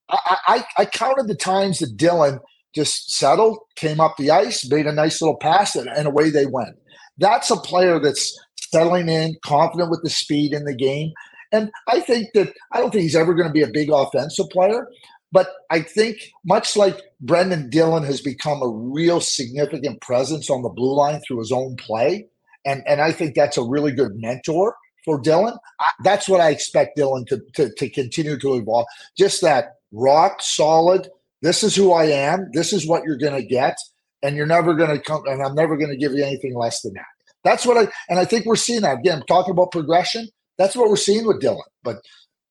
I, 0.10 0.38
I, 0.47 0.65
I 0.80 0.85
counted 0.85 1.27
the 1.27 1.35
times 1.35 1.80
that 1.80 1.97
Dylan 1.97 2.39
just 2.76 3.11
settled, 3.11 3.57
came 3.76 3.99
up 3.99 4.18
the 4.18 4.30
ice, 4.30 4.69
made 4.69 4.85
a 4.85 4.91
nice 4.91 5.22
little 5.22 5.38
pass, 5.38 5.76
and, 5.76 5.88
and 5.89 6.07
away 6.07 6.30
they 6.30 6.45
went. 6.45 6.76
That's 7.18 7.49
a 7.49 7.56
player 7.56 7.99
that's 7.99 8.38
settling 8.72 9.10
in, 9.10 9.35
confident 9.43 9.89
with 9.89 10.03
the 10.03 10.10
speed 10.10 10.53
in 10.53 10.65
the 10.65 10.76
game. 10.76 11.11
And 11.56 11.72
I 11.88 12.02
think 12.02 12.27
that 12.34 12.53
I 12.73 12.80
don't 12.80 12.91
think 12.91 13.03
he's 13.03 13.15
ever 13.15 13.34
going 13.34 13.48
to 13.48 13.53
be 13.53 13.61
a 13.61 13.68
big 13.68 13.90
offensive 13.90 14.49
player, 14.49 14.88
but 15.32 15.49
I 15.69 15.82
think 15.82 16.18
much 16.45 16.76
like 16.76 17.02
Brendan 17.22 17.69
Dillon 17.69 18.03
has 18.03 18.22
become 18.22 18.61
a 18.61 18.68
real 18.68 19.22
significant 19.22 20.02
presence 20.02 20.49
on 20.49 20.64
the 20.64 20.69
blue 20.69 20.95
line 20.95 21.22
through 21.22 21.40
his 21.40 21.52
own 21.52 21.77
play, 21.77 22.27
and 22.65 22.84
and 22.88 22.99
I 23.02 23.11
think 23.11 23.36
that's 23.36 23.57
a 23.57 23.64
really 23.64 23.94
good 23.94 24.14
mentor 24.15 24.76
for 25.06 25.22
Dylan. 25.22 25.57
I, 25.80 25.91
that's 26.03 26.27
what 26.27 26.41
I 26.41 26.49
expect 26.49 26.98
Dylan 26.98 27.26
to, 27.27 27.41
to 27.53 27.69
to 27.69 27.90
continue 27.90 28.38
to 28.40 28.56
evolve. 28.56 28.88
Just 29.18 29.41
that 29.41 29.76
rock 29.91 30.41
solid. 30.41 31.10
This 31.41 31.64
is 31.64 31.76
who 31.76 31.94
I 31.94 32.06
am. 32.06 32.49
This 32.53 32.73
is 32.73 32.88
what 32.88 33.03
you're 33.06 33.18
going 33.18 33.40
to 33.40 33.48
get, 33.48 33.77
and 34.23 34.36
you're 34.36 34.45
never 34.45 34.73
going 34.73 34.90
to 34.90 34.99
come. 34.99 35.23
And 35.26 35.41
I'm 35.41 35.56
never 35.56 35.77
going 35.77 35.91
to 35.91 35.98
give 35.98 36.11
you 36.11 36.23
anything 36.23 36.56
less 36.56 36.82
than 36.82 36.94
that. 36.95 37.06
That's 37.45 37.65
what 37.65 37.77
I 37.77 37.91
and 38.10 38.19
I 38.19 38.26
think 38.26 38.45
we're 38.45 38.56
seeing 38.56 38.82
that 38.82 38.99
again. 38.99 39.22
Talking 39.27 39.52
about 39.52 39.72
progression 39.72 40.27
that's 40.57 40.76
what 40.76 40.90
we're 40.90 40.95
seeing 40.95 41.26
with 41.26 41.41
Dylan. 41.41 41.61
But 41.84 41.98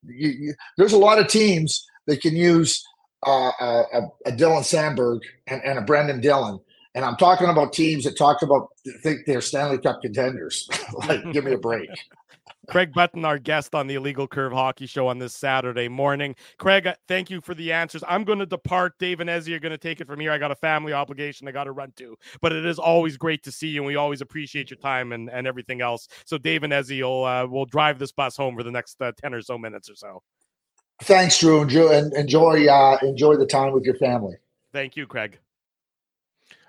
you, 0.07 0.29
you, 0.29 0.55
there's 0.77 0.93
a 0.93 0.99
lot 0.99 1.19
of 1.19 1.29
teams 1.29 1.87
that 2.07 2.21
can 2.21 2.37
use 2.37 2.85
uh, 3.27 3.51
a, 3.61 4.01
a, 4.27 4.33
Dylan 4.33 4.63
Samberg 4.63 5.21
and, 5.47 5.63
and, 5.65 5.79
a 5.79 5.83
Brendan 5.83 6.21
Dillon 6.21 6.61
And 6.95 7.05
I'm 7.05 7.17
talking 7.17 7.49
about 7.49 7.73
teams 7.73 8.05
that 8.05 8.19
talk 8.19 8.43
about 8.43 8.69
think 9.03 9.21
they're 9.27 9.41
Stanley 9.41 9.79
Cup 9.79 10.03
contenders. 10.03 10.69
like, 11.09 11.33
give 11.33 11.45
me 11.45 11.53
a 11.53 11.59
break. 11.59 11.89
Craig 12.67 12.93
Button, 12.93 13.25
our 13.25 13.39
guest 13.39 13.75
on 13.75 13.87
the 13.87 13.95
Illegal 13.95 14.27
Curve 14.27 14.53
Hockey 14.53 14.87
Show 14.87 15.09
on 15.09 15.19
this 15.19 15.35
Saturday 15.35 15.89
morning. 15.89 16.35
Craig, 16.59 16.87
uh, 16.87 16.95
thank 17.09 17.31
you 17.31 17.41
for 17.41 17.55
the 17.55 17.73
answers. 17.73 18.03
I'm 18.09 18.25
going 18.25 18.39
to 18.39 18.47
depart. 18.47 18.99
Dave 18.99 19.21
and 19.21 19.31
Ezzy 19.31 19.55
are 19.55 19.59
going 19.59 19.73
to 19.73 19.79
take 19.79 20.01
it 20.01 20.07
from 20.07 20.21
here. 20.21 20.33
I 20.33 20.39
got 20.39 20.51
a 20.51 20.57
family 20.57 20.93
obligation 20.93 21.49
I 21.49 21.53
got 21.53 21.65
to 21.65 21.73
run 21.73 21.93
to, 21.97 22.17
but 22.41 22.53
it 22.53 22.65
is 22.65 22.79
always 22.79 23.17
great 23.17 23.43
to 23.45 23.53
see 23.53 23.69
you, 23.69 23.81
and 23.81 23.87
we 23.87 23.97
always 23.97 24.21
appreciate 24.21 24.71
your 24.71 24.79
time 24.79 25.13
and, 25.13 25.31
and 25.31 25.47
everything 25.47 25.81
else. 25.81 26.09
So 26.25 26.39
Dave 26.39 26.63
and 26.63 26.73
Ezzy 26.73 27.03
will 27.03 27.25
uh, 27.25 27.47
will 27.47 27.67
drive 27.67 27.99
this 27.99 28.13
bus 28.13 28.37
home 28.37 28.57
for 28.57 28.63
the 28.63 28.71
next 28.71 29.01
uh, 29.01 29.13
ten 29.21 29.35
or 29.35 29.43
so 29.43 29.59
minutes 29.59 29.91
or 29.91 29.95
so. 29.95 30.23
Thanks, 31.03 31.39
Drew. 31.39 31.63
Enjoy 31.63 31.91
enjoy 32.17 32.67
uh, 32.67 32.99
enjoy 33.03 33.37
the 33.37 33.47
time 33.47 33.73
with 33.73 33.85
your 33.85 33.97
family. 33.97 34.37
Thank 34.73 34.97
you, 34.97 35.07
Craig. 35.07 35.39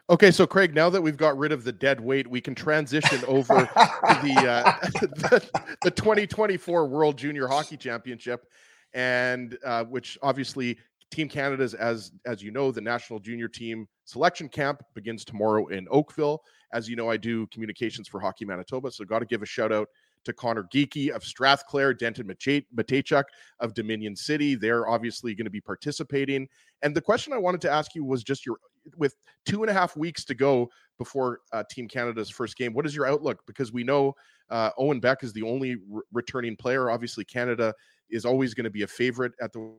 Okay, 0.07 0.29
so 0.29 0.45
Craig, 0.45 0.75
now 0.75 0.87
that 0.91 1.01
we've 1.01 1.17
got 1.17 1.35
rid 1.35 1.51
of 1.51 1.63
the 1.63 1.71
dead 1.71 1.99
weight, 1.99 2.27
we 2.27 2.39
can 2.39 2.53
transition 2.53 3.23
over 3.27 3.61
to 3.61 4.19
the, 4.21 4.35
uh, 4.47 4.87
the, 5.01 5.49
the 5.81 5.89
2024 5.89 6.85
World 6.85 7.17
Junior 7.17 7.47
Hockey 7.47 7.75
Championship, 7.75 8.45
and 8.93 9.57
uh, 9.65 9.83
which 9.85 10.15
obviously 10.21 10.77
Team 11.09 11.27
Canada's 11.27 11.73
as 11.73 12.11
as 12.27 12.43
you 12.43 12.51
know 12.51 12.71
the 12.71 12.81
national 12.81 13.19
junior 13.19 13.47
team 13.47 13.87
selection 14.03 14.47
camp 14.47 14.83
begins 14.93 15.25
tomorrow 15.25 15.67
in 15.67 15.87
Oakville. 15.89 16.43
As 16.71 16.87
you 16.87 16.95
know, 16.95 17.09
I 17.09 17.17
do 17.17 17.47
communications 17.47 18.07
for 18.07 18.19
Hockey 18.19 18.45
Manitoba, 18.45 18.91
so 18.91 19.05
got 19.05 19.19
to 19.19 19.25
give 19.25 19.41
a 19.41 19.45
shout 19.45 19.71
out 19.71 19.87
to 20.25 20.33
Connor 20.33 20.67
Geekie 20.73 21.09
of 21.09 21.23
Strathclair, 21.23 21.93
Denton 21.93 22.27
Mateychuk 22.27 23.23
of 23.59 23.73
Dominion 23.73 24.15
City. 24.15 24.55
They're 24.55 24.87
obviously 24.87 25.33
going 25.33 25.45
to 25.45 25.51
be 25.51 25.61
participating. 25.61 26.47
And 26.81 26.95
the 26.95 27.01
question 27.01 27.33
I 27.33 27.37
wanted 27.37 27.61
to 27.61 27.71
ask 27.71 27.95
you 27.95 28.03
was 28.03 28.23
just 28.23 28.45
your 28.45 28.57
with 28.97 29.15
two 29.45 29.63
and 29.63 29.69
a 29.69 29.73
half 29.73 29.97
weeks 29.97 30.23
to 30.25 30.35
go 30.35 30.69
before 30.97 31.39
uh, 31.53 31.63
Team 31.69 31.87
Canada's 31.87 32.29
first 32.29 32.55
game. 32.55 32.73
What 32.73 32.85
is 32.85 32.95
your 32.95 33.07
outlook? 33.07 33.41
Because 33.47 33.71
we 33.71 33.83
know 33.83 34.13
uh, 34.49 34.69
Owen 34.77 34.99
Beck 34.99 35.23
is 35.23 35.33
the 35.33 35.41
only 35.41 35.77
re- 35.89 36.03
returning 36.13 36.55
player. 36.55 36.89
Obviously, 36.89 37.25
Canada 37.25 37.73
is 38.09 38.25
always 38.25 38.53
going 38.53 38.65
to 38.65 38.69
be 38.69 38.83
a 38.83 38.87
favorite 38.87 39.33
at 39.41 39.51
the 39.53 39.73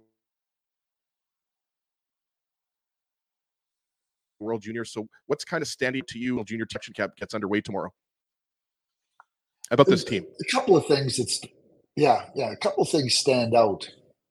World 4.41 4.63
Junior. 4.63 4.85
So, 4.85 5.09
what's 5.27 5.45
kind 5.45 5.63
of 5.63 5.69
standing 5.69 6.03
to 6.09 6.19
you? 6.19 6.43
Junior 6.45 6.67
Section 6.71 6.95
Cap 6.95 7.17
gets 7.17 7.35
underway 7.35 7.61
tomorrow. 7.61 7.93
About 9.71 9.87
this 9.87 10.05
team, 10.05 10.25
a 10.41 10.53
couple 10.55 10.77
of 10.77 10.87
things. 10.87 11.19
It's 11.19 11.41
yeah, 11.97 12.27
yeah. 12.35 12.53
A 12.53 12.57
couple 12.57 12.83
of 12.83 12.89
things 12.89 13.15
stand 13.15 13.55
out. 13.55 13.89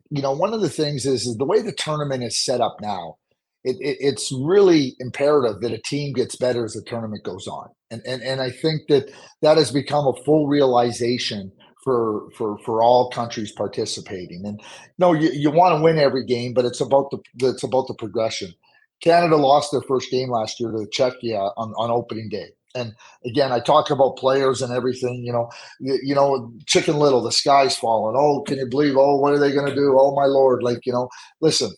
You 0.10 0.22
know, 0.22 0.32
one 0.32 0.54
of 0.54 0.62
the 0.62 0.70
things 0.70 1.06
is, 1.06 1.26
is 1.26 1.36
the 1.38 1.46
way 1.46 1.62
the 1.62 1.74
tournament 1.74 2.24
is 2.24 2.44
set 2.44 2.62
up 2.62 2.78
now 2.80 3.18
it, 3.66 3.78
it, 3.82 3.98
it's 4.00 4.32
really 4.32 4.96
imperative 5.00 5.60
that 5.62 5.74
a 5.74 5.82
team 5.82 6.14
gets 6.14 6.36
better 6.36 6.64
as 6.64 6.74
the 6.74 6.84
tournament 6.84 7.24
goes 7.24 7.48
on. 7.48 7.68
And, 7.90 8.02
and, 8.06 8.22
and 8.22 8.40
I 8.40 8.52
think 8.52 8.84
that 8.90 9.12
that 9.42 9.58
has 9.58 9.72
become 9.72 10.06
a 10.06 10.24
full 10.24 10.48
realization 10.48 11.52
for, 11.84 12.30
for, 12.38 12.60
for 12.60 12.84
all 12.84 13.10
countries 13.10 13.52
participating. 13.52 14.46
And 14.46 14.62
no, 15.00 15.14
you, 15.14 15.32
you 15.32 15.50
want 15.50 15.78
to 15.78 15.84
win 15.84 15.98
every 15.98 16.26
game, 16.26 16.54
but 16.54 16.66
it's 16.66 16.80
about 16.80 17.10
the, 17.10 17.20
it's 17.48 17.64
about 17.64 17.88
the 17.88 17.96
progression. 17.96 18.54
Canada 19.02 19.36
lost 19.36 19.72
their 19.72 19.82
first 19.82 20.12
game 20.12 20.30
last 20.30 20.60
year 20.60 20.72
to 20.72 20.88
Czechia 20.96 21.52
on, 21.58 21.74
on 21.78 21.90
opening 21.90 22.30
day. 22.30 22.52
And 22.76 22.94
again, 23.26 23.52
I 23.52 23.60
talk 23.60 23.90
about 23.90 24.18
players 24.18 24.62
and 24.62 24.74
everything. 24.74 25.24
You 25.26 25.34
know, 25.34 25.50
you, 25.80 26.00
you, 26.04 26.16
know, 26.16 26.52
Chicken 26.66 26.98
Little, 26.98 27.24
the 27.24 27.32
sky's 27.32 27.78
falling. 27.78 28.16
Oh, 28.18 28.42
can 28.42 28.58
you 28.58 28.68
believe? 28.68 28.96
Oh, 28.98 29.18
what 29.18 29.34
are 29.34 29.40
they 29.40 29.52
going 29.52 29.68
to 29.68 29.76
do? 29.76 29.98
Oh 29.98 30.14
my 30.16 30.26
lord! 30.26 30.62
Like 30.62 30.86
you 30.86 30.94
know, 30.94 31.10
listen, 31.42 31.72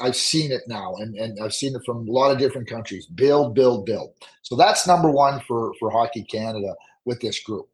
I've 0.00 0.16
seen 0.16 0.52
it 0.52 0.62
now, 0.66 0.94
and, 0.96 1.14
and 1.16 1.38
I've 1.42 1.54
seen 1.54 1.74
it 1.74 1.82
from 1.84 2.08
a 2.08 2.12
lot 2.12 2.30
of 2.30 2.38
different 2.38 2.68
countries. 2.68 3.06
Build, 3.06 3.54
build, 3.54 3.86
build. 3.86 4.12
So 4.42 4.56
that's 4.56 4.86
number 4.86 5.10
one 5.10 5.40
for 5.40 5.72
for 5.78 5.90
Hockey 5.90 6.24
Canada 6.24 6.74
with 7.04 7.20
this 7.20 7.40
group. 7.40 7.68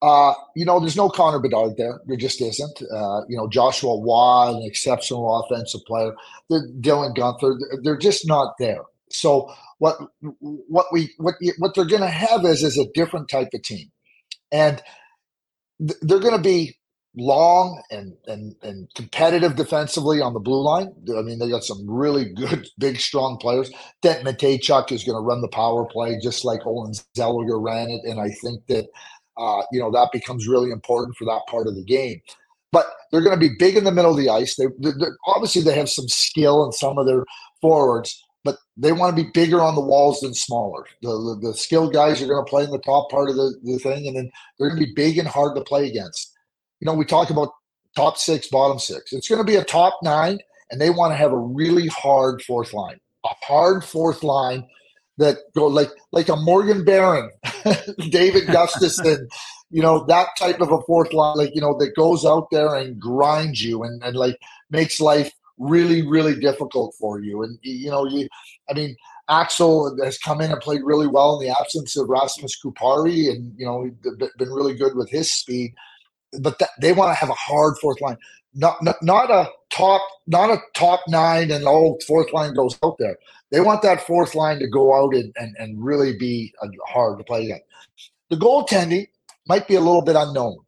Uh, 0.00 0.32
you 0.54 0.64
know, 0.64 0.78
there's 0.78 0.96
no 0.96 1.08
Connor 1.08 1.40
Bedard 1.40 1.76
there. 1.76 2.00
There 2.06 2.16
just 2.16 2.40
isn't. 2.40 2.82
Uh, 2.82 3.22
you 3.28 3.36
know, 3.36 3.48
Joshua 3.48 3.96
Waugh, 3.96 4.56
an 4.56 4.62
exceptional 4.62 5.40
offensive 5.40 5.80
player. 5.86 6.14
Dylan 6.50 7.16
Guenther, 7.16 7.58
they're 7.82 7.96
just 7.96 8.26
not 8.26 8.54
there. 8.58 8.82
So 9.10 9.52
what 9.78 9.96
what 10.20 10.86
we 10.92 11.12
what 11.18 11.34
what 11.58 11.74
they're 11.74 11.84
going 11.84 12.02
to 12.02 12.08
have 12.08 12.44
is 12.44 12.62
is 12.62 12.78
a 12.78 12.90
different 12.94 13.28
type 13.28 13.48
of 13.54 13.62
team, 13.62 13.88
and 14.52 14.82
they're 15.78 16.20
going 16.20 16.36
to 16.36 16.42
be 16.42 16.78
long 17.16 17.82
and 17.90 18.14
and 18.26 18.54
and 18.62 18.88
competitive 18.94 19.56
defensively 19.56 20.20
on 20.20 20.34
the 20.34 20.40
blue 20.40 20.62
line. 20.62 20.92
I 21.16 21.22
mean, 21.22 21.38
they 21.38 21.48
got 21.48 21.64
some 21.64 21.88
really 21.88 22.26
good, 22.32 22.66
big, 22.78 22.98
strong 22.98 23.38
players. 23.38 23.70
Dent 24.02 24.24
Mateychuk 24.24 24.92
is 24.92 25.04
going 25.04 25.16
to 25.16 25.26
run 25.26 25.40
the 25.40 25.48
power 25.48 25.84
play 25.86 26.18
just 26.22 26.44
like 26.44 26.66
Olen 26.66 26.92
Zellweger 27.16 27.62
ran 27.62 27.90
it, 27.90 28.00
and 28.04 28.20
I 28.20 28.28
think 28.42 28.66
that 28.68 28.86
uh, 29.36 29.62
you 29.72 29.80
know 29.80 29.90
that 29.90 30.10
becomes 30.12 30.48
really 30.48 30.70
important 30.70 31.16
for 31.16 31.24
that 31.24 31.42
part 31.48 31.66
of 31.66 31.74
the 31.74 31.84
game. 31.84 32.20
But 32.70 32.86
they're 33.10 33.22
going 33.22 33.38
to 33.38 33.48
be 33.48 33.56
big 33.58 33.76
in 33.76 33.84
the 33.84 33.92
middle 33.92 34.10
of 34.10 34.18
the 34.18 34.28
ice. 34.28 34.56
They 34.56 34.66
obviously 35.26 35.62
they 35.62 35.74
have 35.74 35.88
some 35.88 36.08
skill 36.08 36.64
in 36.66 36.72
some 36.72 36.98
of 36.98 37.06
their 37.06 37.24
forwards, 37.62 38.22
but 38.48 38.56
they 38.76 38.92
want 38.92 39.14
to 39.14 39.22
be 39.22 39.30
bigger 39.32 39.60
on 39.60 39.74
the 39.74 39.80
walls 39.80 40.20
than 40.20 40.32
smaller. 40.34 40.86
The, 41.02 41.10
the, 41.10 41.48
the 41.48 41.54
skilled 41.54 41.92
guys 41.92 42.22
are 42.22 42.26
going 42.26 42.44
to 42.44 42.48
play 42.48 42.64
in 42.64 42.70
the 42.70 42.78
top 42.78 43.10
part 43.10 43.28
of 43.28 43.36
the, 43.36 43.54
the 43.62 43.78
thing, 43.78 44.06
and 44.06 44.16
then 44.16 44.30
they're 44.58 44.70
going 44.70 44.80
to 44.80 44.86
be 44.86 44.94
big 44.94 45.18
and 45.18 45.28
hard 45.28 45.56
to 45.56 45.62
play 45.62 45.86
against 45.86 46.32
you 46.80 46.86
know, 46.86 46.94
we 46.94 47.04
talk 47.04 47.30
about 47.30 47.52
top 47.96 48.16
six, 48.16 48.48
bottom 48.48 48.78
six. 48.78 49.12
It's 49.12 49.28
going 49.28 49.40
to 49.40 49.44
be 49.44 49.56
a 49.56 49.64
top 49.64 49.98
nine, 50.02 50.38
and 50.70 50.80
they 50.80 50.90
want 50.90 51.12
to 51.12 51.16
have 51.16 51.32
a 51.32 51.38
really 51.38 51.88
hard 51.88 52.42
fourth 52.42 52.72
line, 52.72 53.00
a 53.24 53.30
hard 53.42 53.84
fourth 53.84 54.22
line 54.22 54.66
that 55.18 55.38
go 55.56 55.66
like 55.66 55.90
like 56.12 56.28
a 56.28 56.36
Morgan 56.36 56.84
Barron, 56.84 57.30
David 58.10 58.44
Gustafsson, 58.48 59.26
you 59.70 59.82
know, 59.82 60.04
that 60.06 60.28
type 60.38 60.60
of 60.60 60.70
a 60.70 60.80
fourth 60.82 61.12
line, 61.12 61.36
like 61.36 61.54
you 61.54 61.60
know, 61.60 61.76
that 61.78 61.96
goes 61.96 62.24
out 62.24 62.48
there 62.50 62.74
and 62.74 63.00
grinds 63.00 63.62
you 63.64 63.82
and, 63.82 64.02
and 64.02 64.16
like 64.16 64.38
makes 64.70 65.00
life 65.00 65.32
really, 65.58 66.06
really 66.06 66.38
difficult 66.38 66.94
for 66.98 67.20
you. 67.20 67.42
And 67.42 67.58
you 67.62 67.90
know, 67.90 68.06
you 68.06 68.28
I 68.70 68.74
mean, 68.74 68.96
Axel 69.28 69.96
has 70.02 70.18
come 70.18 70.40
in 70.40 70.50
and 70.50 70.60
played 70.60 70.82
really 70.84 71.06
well 71.06 71.38
in 71.38 71.46
the 71.46 71.54
absence 71.58 71.96
of 71.96 72.08
Rasmus 72.08 72.58
Kupari, 72.64 73.30
and 73.30 73.52
you 73.56 73.66
know, 73.66 73.90
been 74.38 74.50
really 74.50 74.74
good 74.74 74.96
with 74.96 75.10
his 75.10 75.32
speed 75.32 75.74
but 76.40 76.58
that, 76.58 76.70
they 76.80 76.92
want 76.92 77.10
to 77.10 77.14
have 77.14 77.30
a 77.30 77.34
hard 77.34 77.76
fourth 77.78 78.00
line, 78.00 78.16
not, 78.54 78.82
not 78.82 78.96
not 79.02 79.30
a 79.30 79.48
top 79.70 80.02
not 80.26 80.50
a 80.50 80.58
top 80.74 81.00
nine 81.08 81.50
and 81.50 81.66
old 81.66 82.02
fourth 82.02 82.32
line 82.32 82.54
goes 82.54 82.78
out 82.84 82.96
there. 82.98 83.16
They 83.50 83.60
want 83.60 83.82
that 83.82 84.06
fourth 84.06 84.34
line 84.34 84.58
to 84.58 84.68
go 84.68 84.94
out 84.94 85.14
and, 85.14 85.32
and, 85.36 85.56
and 85.58 85.82
really 85.82 86.16
be 86.16 86.52
hard 86.86 87.18
to 87.18 87.24
play 87.24 87.44
against. 87.44 87.64
The 88.30 88.36
goaltending 88.36 89.08
might 89.46 89.66
be 89.68 89.76
a 89.76 89.80
little 89.80 90.02
bit 90.02 90.16
unknown, 90.16 90.58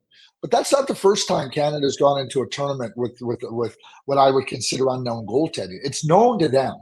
but 0.40 0.50
that's 0.50 0.72
not 0.72 0.88
the 0.88 0.94
first 0.94 1.28
time 1.28 1.50
Canada's 1.50 1.96
gone 1.96 2.20
into 2.20 2.40
a 2.40 2.48
tournament 2.48 2.96
with 2.96 3.18
with 3.20 3.40
with 3.42 3.76
what 4.06 4.18
I 4.18 4.30
would 4.30 4.46
consider 4.46 4.88
unknown 4.88 5.26
goaltending. 5.26 5.78
It's 5.82 6.04
known 6.04 6.38
to 6.38 6.48
them, 6.48 6.74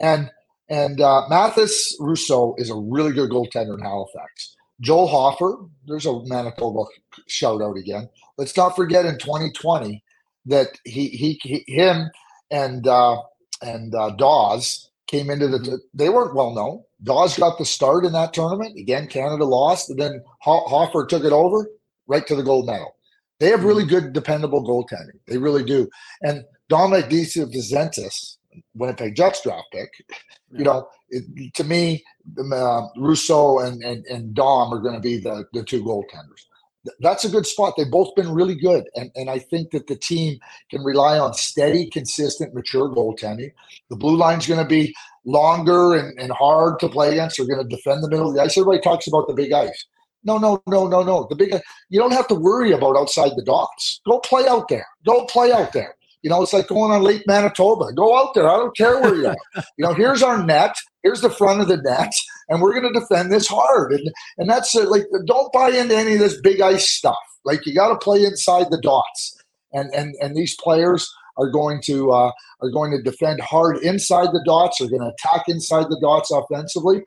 and 0.00 0.30
and 0.68 1.00
uh, 1.00 1.22
Mathis 1.28 1.96
Rousseau 2.00 2.54
is 2.58 2.70
a 2.70 2.74
really 2.74 3.12
good 3.12 3.30
goaltender 3.30 3.74
in 3.74 3.84
Halifax. 3.84 4.56
Joel 4.80 5.06
Hofer, 5.06 5.56
there's 5.86 6.06
a 6.06 6.22
Manitoba 6.24 6.84
shout 7.28 7.62
out 7.62 7.76
again. 7.76 8.08
Let's 8.36 8.56
not 8.56 8.76
forget 8.76 9.06
in 9.06 9.18
2020 9.18 10.02
that 10.46 10.78
he 10.84 11.08
he, 11.08 11.40
he 11.42 11.64
him 11.66 12.10
and 12.50 12.86
uh, 12.86 13.20
and 13.62 13.94
uh, 13.94 14.10
Daws 14.10 14.90
came 15.06 15.30
into 15.30 15.48
the. 15.48 15.58
Mm-hmm. 15.58 15.74
They 15.92 16.08
weren't 16.08 16.34
well 16.34 16.54
known. 16.54 16.82
Daws 17.02 17.36
got 17.36 17.58
the 17.58 17.64
start 17.66 18.06
in 18.06 18.12
that 18.12 18.32
tournament. 18.32 18.78
Again, 18.78 19.06
Canada 19.06 19.44
lost, 19.44 19.90
and 19.90 19.98
then 19.98 20.22
Hofer 20.40 21.04
took 21.04 21.24
it 21.24 21.32
over 21.32 21.68
right 22.06 22.26
to 22.26 22.36
the 22.36 22.42
gold 22.42 22.66
medal. 22.66 22.96
They 23.38 23.48
have 23.48 23.64
really 23.64 23.84
mm-hmm. 23.84 24.06
good, 24.06 24.12
dependable 24.12 24.64
goaltending. 24.64 25.18
They 25.26 25.38
really 25.38 25.64
do. 25.64 25.88
And 26.22 26.44
Domenic 26.70 27.10
DiVincentiis, 27.10 28.36
Winnipeg 28.74 29.14
Jets 29.14 29.42
draft 29.42 29.66
pick, 29.72 29.90
you 30.52 30.64
know, 30.64 30.88
it, 31.10 31.54
to 31.54 31.64
me, 31.64 32.02
uh, 32.52 32.82
Rousseau 32.96 33.60
and, 33.60 33.82
and, 33.82 34.04
and 34.06 34.34
Dom 34.34 34.72
are 34.72 34.80
going 34.80 34.94
to 34.94 35.00
be 35.00 35.18
the, 35.18 35.44
the 35.52 35.62
two 35.62 35.84
goaltenders. 35.84 36.44
That's 37.00 37.24
a 37.24 37.28
good 37.28 37.46
spot. 37.46 37.74
They've 37.76 37.90
both 37.90 38.14
been 38.14 38.30
really 38.30 38.54
good. 38.54 38.84
And, 38.94 39.10
and 39.16 39.28
I 39.28 39.40
think 39.40 39.72
that 39.72 39.88
the 39.88 39.96
team 39.96 40.38
can 40.70 40.84
rely 40.84 41.18
on 41.18 41.34
steady, 41.34 41.90
consistent, 41.90 42.54
mature 42.54 42.88
goaltending. 42.88 43.52
The 43.90 43.96
blue 43.96 44.16
line's 44.16 44.46
going 44.46 44.60
to 44.60 44.68
be 44.68 44.94
longer 45.24 45.94
and, 45.94 46.16
and 46.18 46.30
hard 46.30 46.78
to 46.80 46.88
play 46.88 47.10
against. 47.10 47.38
They're 47.38 47.46
going 47.46 47.68
to 47.68 47.76
defend 47.76 48.04
the 48.04 48.08
middle 48.08 48.28
of 48.28 48.36
the 48.36 48.42
ice. 48.42 48.56
Everybody 48.56 48.80
talks 48.82 49.08
about 49.08 49.26
the 49.26 49.34
big 49.34 49.52
ice. 49.52 49.84
No, 50.24 50.38
no, 50.38 50.62
no, 50.66 50.88
no, 50.88 51.02
no. 51.02 51.26
The 51.28 51.36
big 51.36 51.54
you 51.88 52.00
don't 52.00 52.12
have 52.12 52.28
to 52.28 52.34
worry 52.34 52.72
about 52.72 52.96
outside 52.96 53.32
the 53.36 53.44
dots. 53.44 54.00
Go 54.06 54.18
play 54.20 54.46
out 54.48 54.68
there. 54.68 54.86
Go 55.04 55.24
play 55.26 55.52
out 55.52 55.72
there. 55.72 55.94
You 56.22 56.30
know, 56.30 56.42
it's 56.42 56.52
like 56.52 56.66
going 56.66 56.90
on 56.90 57.02
Lake 57.02 57.22
Manitoba. 57.26 57.92
Go 57.92 58.18
out 58.18 58.34
there. 58.34 58.48
I 58.48 58.56
don't 58.56 58.76
care 58.76 59.00
where 59.00 59.14
you 59.14 59.28
are. 59.28 59.36
you 59.54 59.86
know, 59.86 59.94
here's 59.94 60.22
our 60.22 60.44
net. 60.44 60.74
Here's 61.04 61.20
the 61.20 61.30
front 61.30 61.60
of 61.60 61.68
the 61.68 61.76
net, 61.76 62.12
and 62.48 62.60
we're 62.60 62.72
going 62.72 62.92
to 62.92 62.98
defend 62.98 63.32
this 63.32 63.46
hard. 63.46 63.92
And 63.92 64.10
and 64.38 64.50
that's 64.50 64.74
it. 64.74 64.88
like 64.88 65.04
don't 65.26 65.52
buy 65.52 65.70
into 65.70 65.96
any 65.96 66.14
of 66.14 66.18
this 66.18 66.40
big 66.40 66.60
ice 66.60 66.90
stuff. 66.90 67.16
Like 67.44 67.64
you 67.64 67.74
got 67.74 67.88
to 67.88 67.98
play 67.98 68.24
inside 68.24 68.66
the 68.70 68.80
dots. 68.80 69.40
And 69.72 69.94
and 69.94 70.16
and 70.20 70.34
these 70.34 70.56
players 70.56 71.08
are 71.36 71.50
going 71.50 71.80
to 71.82 72.10
uh, 72.10 72.32
are 72.60 72.70
going 72.70 72.90
to 72.90 73.02
defend 73.02 73.40
hard 73.40 73.78
inside 73.78 74.28
the 74.32 74.42
dots, 74.44 74.80
are 74.80 74.88
going 74.88 75.02
to 75.02 75.12
attack 75.12 75.44
inside 75.48 75.84
the 75.84 76.00
dots 76.00 76.30
offensively. 76.30 77.04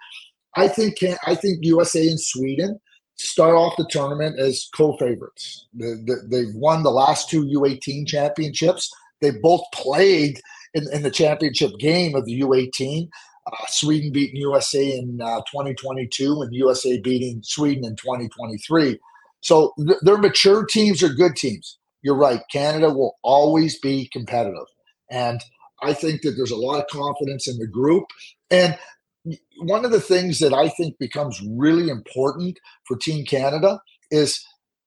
I 0.55 0.67
think 0.67 0.97
I 1.25 1.35
think 1.35 1.59
USA 1.63 2.07
and 2.07 2.19
Sweden 2.19 2.79
start 3.19 3.55
off 3.55 3.75
the 3.77 3.87
tournament 3.89 4.39
as 4.39 4.69
co-favorites. 4.75 5.67
They've 5.73 6.53
won 6.53 6.83
the 6.83 6.91
last 6.91 7.29
two 7.29 7.45
U18 7.45 8.07
championships. 8.07 8.91
They 9.21 9.31
both 9.31 9.61
played 9.73 10.39
in, 10.73 10.85
in 10.93 11.03
the 11.03 11.11
championship 11.11 11.71
game 11.79 12.15
of 12.15 12.25
the 12.25 12.39
U18. 12.41 13.09
Uh, 13.47 13.65
Sweden 13.67 14.11
beating 14.11 14.37
USA 14.37 14.97
in 14.97 15.19
uh, 15.21 15.41
2022 15.51 16.41
and 16.41 16.53
USA 16.53 16.99
beating 16.99 17.41
Sweden 17.43 17.83
in 17.83 17.95
2023. 17.95 18.97
So 19.41 19.73
th- 19.77 19.99
their 20.01 20.17
mature 20.17 20.65
teams 20.65 21.01
are 21.01 21.09
good 21.09 21.35
teams. 21.35 21.77
You're 22.01 22.15
right. 22.15 22.41
Canada 22.51 22.89
will 22.89 23.17
always 23.23 23.79
be 23.79 24.09
competitive. 24.13 24.67
And 25.09 25.41
I 25.81 25.93
think 25.93 26.21
that 26.21 26.31
there's 26.31 26.51
a 26.51 26.57
lot 26.57 26.79
of 26.79 26.87
confidence 26.87 27.47
in 27.47 27.57
the 27.57 27.67
group. 27.67 28.05
And 28.51 28.77
one 29.59 29.85
of 29.85 29.91
the 29.91 30.01
things 30.01 30.39
that 30.39 30.53
I 30.53 30.69
think 30.69 30.97
becomes 30.97 31.41
really 31.49 31.89
important 31.89 32.59
for 32.85 32.97
Team 32.97 33.25
Canada 33.25 33.79
is 34.11 34.43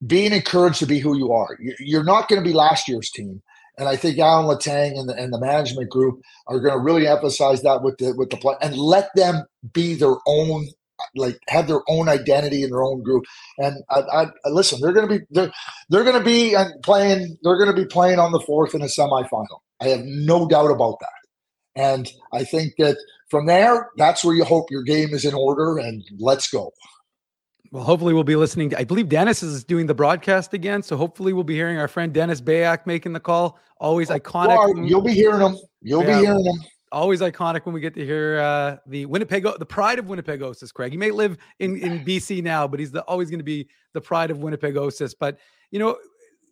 being 0.07 0.33
encouraged 0.33 0.79
to 0.81 0.87
be 0.87 0.99
who 0.99 1.17
you 1.17 1.33
are. 1.33 1.57
You're 1.79 2.05
not 2.05 2.29
going 2.29 2.43
to 2.43 2.49
be 2.49 2.55
last 2.55 2.89
year's 2.89 3.11
team. 3.11 3.43
And 3.79 3.89
I 3.89 3.97
think 3.97 4.19
Alan 4.19 4.47
Letang 4.47 4.99
and 4.99 5.09
the, 5.09 5.15
and 5.15 5.33
the 5.33 5.41
management 5.41 5.91
group 5.91 6.21
are 6.47 6.61
going 6.61 6.75
to 6.75 6.81
really 6.81 7.07
emphasize 7.07 7.63
that 7.63 7.83
with 7.83 7.97
the 7.99 8.15
with 8.17 8.31
the 8.31 8.37
play 8.37 8.55
and 8.61 8.77
let 8.77 9.09
them 9.17 9.45
be 9.73 9.95
their 9.95 10.17
own 10.27 10.69
like 11.17 11.39
have 11.49 11.69
their 11.69 11.81
own 11.89 12.09
identity 12.09 12.63
in 12.63 12.71
their 12.71 12.83
own 12.83 13.03
group. 13.03 13.25
And 13.59 13.83
I, 13.91 14.01
I 14.01 14.27
listen, 14.51 14.79
they're 14.81 14.93
going 14.93 15.09
to 15.09 15.19
be 15.19 15.25
they're 15.31 15.51
they're 15.89 16.05
going 16.05 16.19
to 16.19 16.25
be 16.25 16.55
uh, 16.55 16.67
playing 16.83 17.39
they're 17.43 17.57
going 17.57 17.75
to 17.75 17.81
be 17.83 17.87
playing 17.87 18.19
on 18.19 18.33
the 18.33 18.41
fourth 18.41 18.75
in 18.75 18.83
a 18.83 18.87
semifinal. 18.87 19.61
I 19.81 19.89
have 19.89 20.05
no 20.05 20.47
doubt 20.47 20.71
about 20.71 20.99
that. 21.01 21.22
And 21.77 22.11
I 22.33 22.45
think 22.45 22.75
that 22.79 22.97
from 23.31 23.47
there, 23.47 23.91
that's 23.97 24.25
where 24.25 24.35
you 24.35 24.45
hope 24.45 24.71
your 24.71 24.83
game 24.83 25.15
is 25.15 25.25
in 25.25 25.35
order 25.35 25.79
and 25.79 26.05
let's 26.19 26.51
go. 26.51 26.73
Well, 27.71 27.85
hopefully 27.85 28.13
we'll 28.13 28.23
be 28.23 28.37
listening. 28.37 28.71
To, 28.71 28.79
I 28.79 28.85
believe 28.85 29.09
Dennis 29.09 29.43
is 29.43 29.65
doing 29.65 29.87
the 29.87 29.95
broadcast 29.95 30.53
again, 30.53 30.83
so 30.83 30.95
hopefully 30.99 31.33
we'll 31.33 31.43
be 31.43 31.55
hearing 31.55 31.79
our 31.79 31.89
friend 31.89 32.13
Dennis 32.13 32.43
Beyak 32.43 32.87
making 32.87 33.15
the 33.15 33.21
call. 33.21 33.59
Always 33.79 34.11
oh, 34.11 34.19
iconic. 34.19 34.87
You'll 34.87 35.01
be 35.01 35.15
hearing 35.15 35.41
him. 35.41 35.57
You'll 35.81 36.05
yeah, 36.05 36.19
be 36.19 36.27
hearing 36.27 36.45
him. 36.45 36.63
Always 36.93 37.23
iconic 37.23 37.65
when 37.65 37.75
we 37.75 37.81
get 37.81 37.95
to 37.95 38.05
hear 38.05 38.39
uh, 38.41 38.77
the 38.87 39.07
Winnipeg, 39.07 39.45
the 39.59 39.65
pride 39.65 39.99
of 39.99 40.05
Winnipegosis. 40.05 40.75
Craig, 40.75 40.93
he 40.93 40.99
may 40.99 41.11
live 41.11 41.39
in 41.59 41.79
in 41.79 42.05
BC 42.05 42.43
now, 42.43 42.69
but 42.69 42.79
he's 42.79 42.91
the, 42.91 43.01
always 43.05 43.31
going 43.31 43.41
to 43.41 43.45
be 43.45 43.67
the 43.95 44.01
pride 44.03 44.31
of 44.31 44.37
Winnipegosis. 44.37 45.15
But 45.19 45.39
you 45.71 45.79
know, 45.79 45.97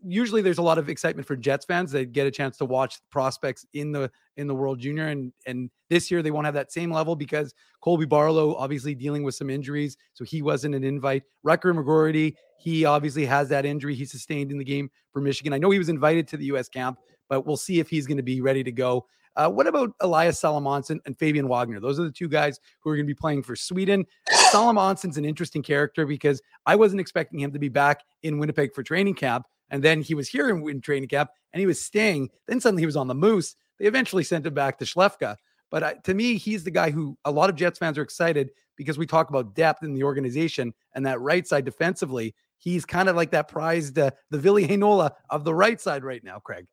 usually 0.05 0.43
there's 0.43 0.59
a 0.59 0.63
lot 0.63 0.79
of 0.79 0.89
excitement 0.89 1.27
for 1.27 1.37
Jets 1.37 1.65
fans. 1.65 1.93
They 1.93 2.07
get 2.07 2.27
a 2.27 2.31
chance 2.31 2.57
to 2.59 2.65
watch 2.65 2.99
prospects 3.11 3.67
in 3.73 3.93
the 3.93 4.11
in 4.37 4.47
the 4.47 4.55
World 4.55 4.79
Junior, 4.79 5.09
and 5.09 5.33
and 5.47 5.71
this 5.89 6.11
year 6.11 6.23
they 6.23 6.31
won't 6.31 6.47
have 6.47 6.55
that 6.55 6.73
same 6.73 6.91
level 6.91 7.17
because 7.17 7.55
Colby 7.81 8.07
Barlow 8.07 8.55
obviously 8.57 8.95
dealing 8.95 9.23
with 9.23 9.35
some 9.35 9.51
injuries, 9.51 9.97
so 10.15 10.25
he 10.25 10.43
wasn't 10.43 10.75
an 10.75 10.85
invite. 10.85 11.23
Rutger 11.45 11.75
McGroarty, 11.75 12.35
he 12.59 12.85
obviously 12.85 13.27
has 13.27 13.49
that 13.49 13.67
injury 13.67 13.95
he 13.95 14.05
sustained 14.05 14.51
in 14.51 14.59
the 14.59 14.65
game 14.65 14.91
for 15.13 15.21
Michigan. 15.21 15.53
I 15.53 15.59
know 15.59 15.71
he 15.71 15.79
was 15.79 15.89
invited 15.89 16.29
to 16.29 16.37
the 16.37 16.47
U.S. 16.47 16.69
camp, 16.69 16.99
but 17.29 17.47
we'll 17.47 17.57
see 17.57 17.81
if 17.81 17.89
he's 17.89 18.07
going 18.07 18.19
to 18.19 18.23
be 18.23 18.41
ready 18.41 18.65
to 18.65 18.73
go. 18.73 19.07
Uh, 19.37 19.49
what 19.49 19.69
about 19.69 19.93
Elias 20.01 20.41
Salomonsson 20.41 20.99
and 21.07 21.17
Fabian 21.17 21.47
Wagner? 21.47 21.79
Those 21.79 22.01
are 22.01 22.03
the 22.03 22.11
two 22.11 22.29
guys 22.29 22.59
who 22.81 22.91
are 22.91 22.97
going 22.97 23.07
to 23.07 23.11
be 23.11 23.15
playing 23.15 23.45
for 23.45 23.55
Sweden. 23.55 24.05
Salomonsson's 24.53 25.19
an 25.19 25.25
interesting 25.25 25.63
character 25.63 26.05
because 26.05 26.43
I 26.67 26.75
wasn't 26.75 27.01
expecting 27.01 27.39
him 27.39 27.53
to 27.53 27.59
be 27.59 27.69
back 27.69 28.03
in 28.25 28.39
Winnipeg 28.39 28.75
for 28.75 28.83
training 28.83 29.15
camp 29.15 29.47
and 29.71 29.83
then 29.83 30.03
he 30.03 30.15
was 30.15 30.29
here 30.29 30.51
in, 30.51 30.69
in 30.69 30.81
training 30.81 31.09
camp 31.09 31.31
and 31.53 31.61
he 31.61 31.67
was 31.67 31.81
staying. 31.81 32.31
Then 32.47 32.61
suddenly 32.61 32.83
he 32.83 32.87
was 32.87 32.97
on 32.97 33.09
the 33.09 33.15
Moose. 33.15 33.57
They 33.79 33.87
eventually 33.87 34.25
sent 34.25 34.47
him 34.47 34.55
back 34.55 34.79
to 34.79 34.85
Skellefteå. 34.85 35.37
But 35.71 35.83
uh, 35.83 35.95
to 36.05 36.15
me, 36.15 36.37
he's 36.37 36.65
the 36.65 36.71
guy 36.71 36.91
who 36.91 37.17
a 37.25 37.31
lot 37.31 37.49
of 37.49 37.57
Jets 37.57 37.79
fans 37.79 37.97
are 37.97 38.03
excited 38.03 38.51
because 38.77 38.99
we 38.99 39.07
talk 39.07 39.31
about 39.31 39.55
depth 39.55 39.83
in 39.83 39.95
the 39.95 40.03
organization 40.03 40.75
and 40.95 41.07
that 41.07 41.21
right 41.21 41.47
side 41.47 41.65
defensively. 41.65 42.35
He's 42.59 42.85
kind 42.85 43.09
of 43.09 43.17
like 43.17 43.31
that 43.31 43.49
prized, 43.49 43.99
uh, 43.99 44.11
the 44.31 44.39
Ville 44.39 44.57
Heinola 44.57 45.13
of 45.31 45.45
the 45.45 45.55
right 45.55 45.81
side 45.81 46.05
right 46.05 46.23
now, 46.23 46.41
Craig. 46.41 46.67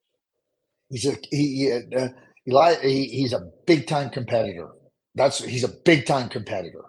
He's 0.89 1.05
a 1.05 1.15
he, 1.31 1.71
uh, 1.95 2.07
Eli, 2.47 2.75
he, 2.81 3.05
he's 3.05 3.33
a 3.33 3.49
big 3.65 3.87
time 3.87 4.09
competitor. 4.09 4.69
That's 5.15 5.43
he's 5.43 5.63
a 5.63 5.69
big 5.85 6.05
time 6.05 6.29
competitor. 6.29 6.83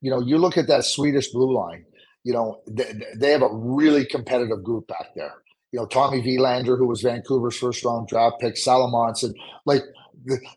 You 0.00 0.10
know, 0.10 0.20
you 0.20 0.38
look 0.38 0.58
at 0.58 0.66
that 0.68 0.84
Swedish 0.84 1.30
blue 1.30 1.54
line. 1.54 1.84
You 2.24 2.32
know, 2.32 2.62
they, 2.68 2.92
they 3.16 3.30
have 3.30 3.42
a 3.42 3.52
really 3.52 4.04
competitive 4.06 4.62
group 4.62 4.86
back 4.88 5.08
there 5.14 5.41
you 5.72 5.80
know, 5.80 5.86
Tommy 5.86 6.22
Willander, 6.22 6.76
who 6.76 6.86
was 6.86 7.02
Vancouver's 7.02 7.56
first 7.56 7.84
round 7.84 8.06
draft 8.06 8.36
pick, 8.40 8.54
Salomonsson. 8.54 9.32
Like, 9.64 9.82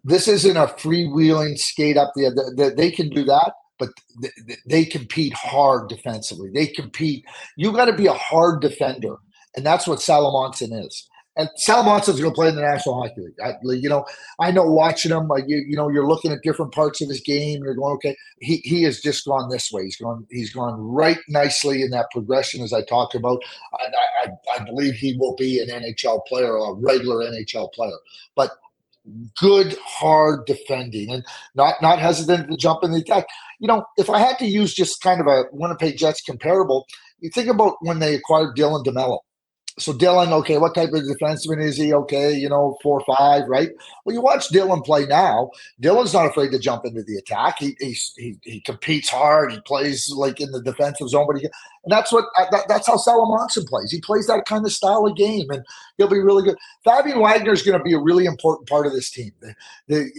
this 0.04 0.28
isn't 0.28 0.58
a 0.58 0.68
freewheeling 0.68 1.58
skate 1.58 1.98
up 1.98 2.12
the, 2.16 2.30
the, 2.30 2.64
the 2.64 2.76
they 2.76 2.92
can 2.92 3.10
do 3.10 3.24
that, 3.24 3.54
but 3.80 3.90
they 4.68 4.86
compete 4.86 5.34
hard 5.34 5.90
defensively. 5.90 6.50
They 6.54 6.68
compete. 6.68 7.26
You 7.58 7.72
got 7.72 7.86
to 7.86 7.94
be 7.94 8.08
a 8.08 8.14
hard 8.14 8.62
defender, 8.62 9.16
and 9.56 9.66
that's 9.66 9.88
what 9.88 10.00
Salomonsson 10.00 10.86
is. 10.86 11.10
And 11.38 11.50
Salomonsson's 11.58 12.22
going 12.22 12.32
to 12.32 12.36
play 12.36 12.48
in 12.48 12.56
the 12.56 12.62
National 12.62 13.02
Hockey 13.02 13.22
League. 13.22 13.40
I, 13.44 13.56
you 13.64 13.90
know, 13.90 14.06
I 14.40 14.52
know 14.52 14.64
watching 14.72 15.12
him, 15.12 15.28
like 15.28 15.44
you, 15.48 15.58
you 15.68 15.76
know, 15.76 15.90
you're 15.90 16.08
looking 16.08 16.32
at 16.32 16.42
different 16.44 16.74
parts 16.74 17.02
of 17.02 17.10
his 17.10 17.20
game. 17.20 17.64
You're 17.64 17.76
going, 17.76 17.94
okay, 17.96 18.16
he 18.40 18.58
he 18.64 18.84
has 18.84 19.02
just 19.02 19.26
gone 19.26 19.50
this 19.50 19.70
way. 19.72 19.84
He's 19.84 19.98
gone 19.98 20.26
he's 20.30 20.54
gone 20.54 20.80
right 20.80 21.18
nicely 21.28 21.82
in 21.82 21.92
that 21.92 22.10
progression 22.12 22.62
as 22.62 22.72
I 22.72 22.84
talked 22.84 23.16
about. 23.16 23.44
I, 23.74 24.28
I, 24.30 24.32
I 24.56 24.64
believe 24.64 24.94
he 24.94 25.18
will 25.18 25.36
be 25.36 25.60
an 25.60 25.68
NHL 25.68 26.26
player, 26.26 26.56
a 26.56 26.74
regular 26.74 27.18
NHL 27.26 27.74
player. 27.74 27.98
But 28.36 28.52
good 29.38 29.78
hard 29.86 30.46
defending 30.46 31.12
and 31.12 31.24
not 31.54 31.82
not 31.82 32.00
hesitant 32.00 32.50
to 32.50 32.58
jump 32.58 32.84
in 32.84 32.92
the 32.92 33.00
attack. 33.00 33.26
You 33.60 33.68
know, 33.68 33.86
if 33.98 34.10
I 34.10 34.20
had 34.20 34.40
to 34.40 34.46
use 34.46 34.74
just 34.74 35.02
kind 35.02 35.20
of 35.20 35.28
a 35.28 35.46
Winnipeg 35.52 35.98
Jets 35.98 36.22
comparable, 36.22 36.86
you 37.20 37.30
think 37.30 37.50
about 37.50 37.76
when 37.82 38.00
they 38.00 38.16
acquired 38.16 38.56
Dylan 38.56 38.86
DeMelo 38.86 39.20
so 39.78 39.92
Dylan, 39.92 40.32
okay, 40.32 40.58
what 40.58 40.74
type 40.74 40.94
of 40.94 41.04
defenseman 41.04 41.62
is 41.62 41.76
he? 41.76 41.94
Okay, 41.94 42.34
you 42.34 42.48
know, 42.48 42.78
four 42.82 43.04
five, 43.06 43.44
right? 43.48 43.72
Well, 44.06 44.14
you 44.14 44.22
watch 44.22 44.50
Dylan 44.50 44.86
play 44.86 45.06
now. 45.06 45.52
Dylan's 45.82 46.14
not 46.14 46.28
afraid 46.28 46.52
to 46.52 46.60
jump 46.60 46.86
into 46.86 47.04
the 47.04 47.18
attack. 47.18 47.58
He 47.60 47.76
he 47.80 48.38
he 48.42 48.62
competes 48.62 49.10
hard. 49.10 49.52
He 49.52 49.60
plays 49.62 50.10
like 50.16 50.40
in 50.40 50.52
the 50.52 50.62
defensive 50.62 51.10
zone, 51.10 51.28
but 51.28 51.42
he 51.42 51.50
and 51.84 51.92
that's 51.92 52.12
what 52.14 52.26
uh, 52.40 52.46
that, 52.52 52.68
that's 52.70 52.88
how 52.88 52.96
Salomonsson 52.96 53.68
plays. 53.68 53.92
He 53.92 54.00
plays 54.00 54.28
that 54.28 54.46
kind 54.46 54.66
of 54.66 54.72
style 54.72 55.06
of 55.06 55.18
game, 55.18 55.50
and 55.50 55.66
he'll 55.98 56.08
be 56.08 56.20
really 56.20 56.44
good. 56.44 56.58
Fabian 56.86 57.20
Wagner 57.20 57.52
is 57.52 57.62
going 57.62 57.78
to 57.78 57.84
be 57.84 57.94
a 57.94 58.00
really 58.00 58.26
important 58.26 58.70
part 58.70 58.86
of 58.86 58.94
this 58.94 59.12
team. 59.12 59.32
The, 59.42 59.56
the 59.90 60.12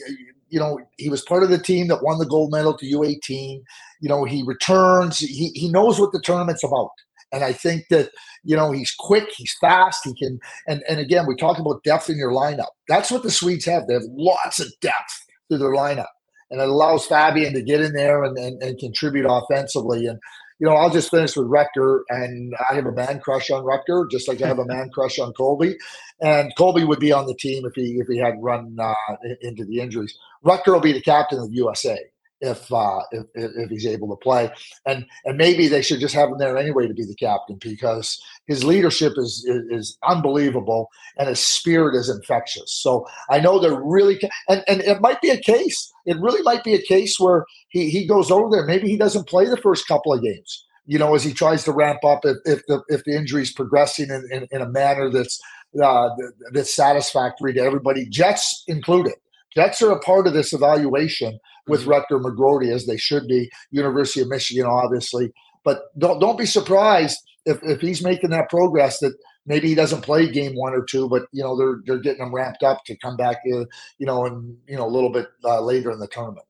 you 0.50 0.60
know, 0.60 0.78
he 0.98 1.08
was 1.08 1.22
part 1.22 1.42
of 1.42 1.48
the 1.48 1.58
team 1.58 1.88
that 1.88 2.02
won 2.02 2.18
the 2.18 2.26
gold 2.26 2.52
medal 2.52 2.76
to 2.76 2.86
U18. 2.86 3.62
You 4.00 4.08
know, 4.08 4.24
he 4.24 4.42
returns. 4.42 5.18
He 5.18 5.48
he 5.54 5.70
knows 5.70 5.98
what 5.98 6.12
the 6.12 6.20
tournament's 6.20 6.62
about. 6.62 6.90
And 7.32 7.44
I 7.44 7.52
think 7.52 7.86
that, 7.90 8.10
you 8.44 8.56
know, 8.56 8.72
he's 8.72 8.94
quick, 8.96 9.28
he's 9.36 9.54
fast, 9.60 10.04
he 10.04 10.14
can 10.14 10.38
and 10.66 10.82
and 10.88 11.00
again, 11.00 11.26
we 11.26 11.36
talk 11.36 11.58
about 11.58 11.82
depth 11.84 12.08
in 12.08 12.16
your 12.16 12.32
lineup. 12.32 12.70
That's 12.88 13.10
what 13.10 13.22
the 13.22 13.30
Swedes 13.30 13.64
have. 13.66 13.86
They 13.86 13.94
have 13.94 14.04
lots 14.10 14.60
of 14.60 14.68
depth 14.80 15.26
through 15.48 15.58
their 15.58 15.74
lineup. 15.74 16.06
And 16.50 16.60
it 16.60 16.68
allows 16.68 17.06
Fabian 17.06 17.54
to 17.54 17.62
get 17.62 17.80
in 17.80 17.92
there 17.92 18.22
and, 18.22 18.38
and, 18.38 18.62
and 18.62 18.78
contribute 18.78 19.26
offensively. 19.28 20.06
And, 20.06 20.18
you 20.60 20.66
know, 20.66 20.74
I'll 20.74 20.90
just 20.90 21.10
finish 21.10 21.36
with 21.36 21.48
Rutger. 21.48 22.02
And 22.08 22.54
I 22.70 22.74
have 22.74 22.86
a 22.86 22.92
man 22.92 23.18
crush 23.18 23.50
on 23.50 23.64
Rutger, 23.64 24.08
just 24.08 24.28
like 24.28 24.40
I 24.40 24.46
have 24.46 24.60
a 24.60 24.64
man 24.64 24.88
crush 24.90 25.18
on 25.18 25.32
Colby. 25.32 25.76
And 26.20 26.52
Colby 26.56 26.84
would 26.84 27.00
be 27.00 27.12
on 27.12 27.26
the 27.26 27.34
team 27.34 27.66
if 27.66 27.74
he 27.74 27.98
if 27.98 28.06
he 28.06 28.18
had 28.18 28.34
run 28.40 28.76
uh, 28.80 28.94
into 29.42 29.64
the 29.64 29.80
injuries. 29.80 30.16
Rutger 30.44 30.68
will 30.68 30.80
be 30.80 30.92
the 30.92 31.02
captain 31.02 31.40
of 31.40 31.52
USA 31.52 31.98
if, 32.46 32.72
uh, 32.72 33.00
if 33.12 33.26
if 33.34 33.70
he's 33.70 33.86
able 33.86 34.08
to 34.08 34.16
play, 34.16 34.50
and 34.86 35.04
and 35.24 35.36
maybe 35.36 35.68
they 35.68 35.82
should 35.82 36.00
just 36.00 36.14
have 36.14 36.28
him 36.28 36.38
there 36.38 36.56
anyway 36.56 36.86
to 36.86 36.94
be 36.94 37.04
the 37.04 37.14
captain 37.14 37.58
because 37.60 38.20
his 38.46 38.64
leadership 38.64 39.14
is, 39.16 39.44
is, 39.46 39.62
is 39.70 39.98
unbelievable 40.08 40.88
and 41.18 41.28
his 41.28 41.40
spirit 41.40 41.96
is 41.96 42.08
infectious. 42.08 42.72
So 42.72 43.06
I 43.30 43.40
know 43.40 43.58
they're 43.58 43.82
really 43.82 44.20
and 44.48 44.64
and 44.68 44.80
it 44.80 45.00
might 45.00 45.20
be 45.20 45.30
a 45.30 45.40
case. 45.40 45.92
It 46.06 46.18
really 46.20 46.42
might 46.42 46.64
be 46.64 46.74
a 46.74 46.82
case 46.82 47.18
where 47.18 47.44
he 47.68 47.90
he 47.90 48.06
goes 48.06 48.30
over 48.30 48.48
there. 48.50 48.64
Maybe 48.64 48.88
he 48.88 48.96
doesn't 48.96 49.28
play 49.28 49.46
the 49.46 49.56
first 49.56 49.88
couple 49.88 50.12
of 50.12 50.22
games. 50.22 50.64
You 50.86 51.00
know, 51.00 51.14
as 51.16 51.24
he 51.24 51.32
tries 51.32 51.64
to 51.64 51.72
ramp 51.72 52.04
up 52.04 52.20
if, 52.24 52.36
if 52.44 52.62
the 52.68 52.82
if 52.88 53.04
the 53.04 53.16
injury 53.16 53.42
is 53.42 53.52
progressing 53.52 54.08
in, 54.08 54.28
in, 54.30 54.46
in 54.52 54.62
a 54.62 54.68
manner 54.68 55.10
that's 55.10 55.40
uh, 55.82 56.08
that's 56.52 56.74
satisfactory 56.74 57.52
to 57.54 57.60
everybody, 57.60 58.06
Jets 58.06 58.64
included. 58.68 59.14
Jets 59.54 59.80
are 59.80 59.90
a 59.90 60.00
part 60.00 60.26
of 60.26 60.34
this 60.34 60.52
evaluation 60.52 61.38
with 61.66 61.82
mm-hmm. 61.82 61.92
Rutger 61.92 62.20
McGroarty 62.20 62.72
as 62.74 62.86
they 62.86 62.96
should 62.96 63.26
be. 63.26 63.50
University 63.70 64.20
of 64.20 64.28
Michigan, 64.28 64.66
obviously, 64.66 65.32
but 65.64 65.82
don't 65.98 66.18
don't 66.20 66.38
be 66.38 66.46
surprised 66.46 67.18
if, 67.44 67.58
if 67.62 67.80
he's 67.80 68.02
making 68.02 68.30
that 68.30 68.50
progress 68.50 68.98
that 69.00 69.14
maybe 69.46 69.68
he 69.68 69.74
doesn't 69.74 70.02
play 70.02 70.30
game 70.30 70.54
one 70.54 70.74
or 70.74 70.84
two, 70.84 71.08
but 71.08 71.22
you 71.32 71.42
know 71.42 71.56
they're 71.56 71.80
they're 71.84 72.02
getting 72.02 72.24
him 72.24 72.34
ramped 72.34 72.62
up 72.62 72.84
to 72.86 72.96
come 72.98 73.16
back, 73.16 73.38
uh, 73.52 73.64
you 73.98 74.06
know, 74.06 74.26
and 74.26 74.56
you 74.68 74.76
know 74.76 74.86
a 74.86 74.90
little 74.90 75.10
bit 75.10 75.28
uh, 75.44 75.60
later 75.60 75.90
in 75.90 75.98
the 75.98 76.08
tournament. 76.08 76.45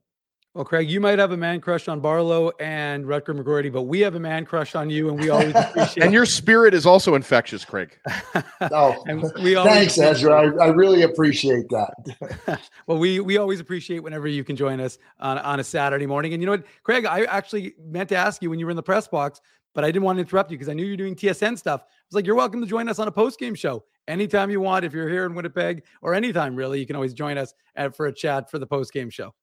Well, 0.57 0.65
Craig, 0.65 0.91
you 0.91 1.03
might 1.03 1.19
have 1.19 1.33
a 1.33 1.37
man 1.37 1.61
crush 1.61 1.87
on 1.87 2.01
Barlow 2.01 2.51
and 2.61 3.05
Rutger 3.05 3.39
McGroarty, 3.39 3.71
but 3.71 3.83
we 3.83 4.01
have 4.01 4.15
a 4.15 4.19
man 4.19 4.47
crush 4.47 4.75
on 4.75 4.89
you, 4.89 5.11
and 5.11 5.21
we 5.21 5.29
always 5.29 5.55
appreciate. 5.55 6.03
and 6.03 6.15
your 6.15 6.25
spirit 6.25 6.73
is 6.73 6.87
also 6.87 7.15
infectious, 7.15 7.63
Craig. 7.63 7.99
oh, 8.73 9.05
we 9.43 9.55
thanks, 9.55 9.99
Ezra. 9.99 10.33
I, 10.33 10.65
I 10.65 10.69
really 10.69 11.03
appreciate 11.03 11.69
that. 11.69 12.59
well, 12.87 12.97
we 12.97 13.21
we 13.21 13.37
always 13.37 13.61
appreciate 13.61 13.99
whenever 13.99 14.29
you 14.29 14.45
can 14.45 14.57
join 14.57 14.81
us 14.81 14.97
on 15.21 15.37
on 15.37 15.61
a 15.61 15.65
Saturday 15.65 16.07
morning. 16.07 16.33
And 16.33 16.41
you 16.41 16.47
know 16.47 16.53
what, 16.53 16.65
Craig, 16.85 17.05
I 17.05 17.25
actually 17.25 17.75
meant 17.79 18.09
to 18.09 18.17
ask 18.17 18.41
you 18.41 18.49
when 18.49 18.59
you 18.59 18.65
were 18.65 18.71
in 18.71 18.77
the 18.77 18.83
press 18.83 19.07
box, 19.07 19.43
but 19.75 19.85
I 19.85 19.89
didn't 19.89 20.05
want 20.05 20.17
to 20.17 20.21
interrupt 20.21 20.51
you 20.51 20.57
because 20.57 20.71
I 20.71 20.73
knew 20.73 20.87
you're 20.87 20.97
doing 20.97 21.17
TSN 21.17 21.59
stuff. 21.59 21.83
I 21.83 21.85
was 22.09 22.15
like, 22.15 22.25
you're 22.25 22.35
welcome 22.35 22.63
to 22.63 22.67
join 22.67 22.89
us 22.89 22.99
on 22.99 23.09
a 23.09 23.13
post 23.13 23.39
game 23.39 23.55
show 23.55 23.85
anytime 24.09 24.49
you 24.49 24.63
want. 24.63 24.87
If 24.87 24.95
you're 24.95 25.11
here 25.11 25.27
in 25.27 25.35
Winnipeg 25.35 25.85
or 26.01 26.15
anytime 26.15 26.57
really, 26.57 26.81
you 26.81 26.87
can 26.87 26.97
always 26.97 27.13
join 27.13 27.37
us 27.37 27.53
at, 27.75 27.95
for 27.95 28.07
a 28.07 28.13
chat 28.15 28.51
for 28.51 28.59
the 28.59 28.67
post 28.67 28.95
game 28.95 29.11
show 29.11 29.35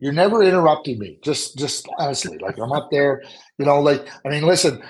you're 0.00 0.14
never 0.14 0.42
interrupting 0.42 0.98
me. 0.98 1.18
Just, 1.22 1.58
just 1.58 1.86
honestly, 1.98 2.38
like 2.38 2.58
I'm 2.58 2.72
up 2.72 2.90
there, 2.90 3.22
you 3.58 3.66
know. 3.66 3.80
Like 3.80 4.08
I 4.24 4.30
mean, 4.30 4.44
listen, 4.44 4.82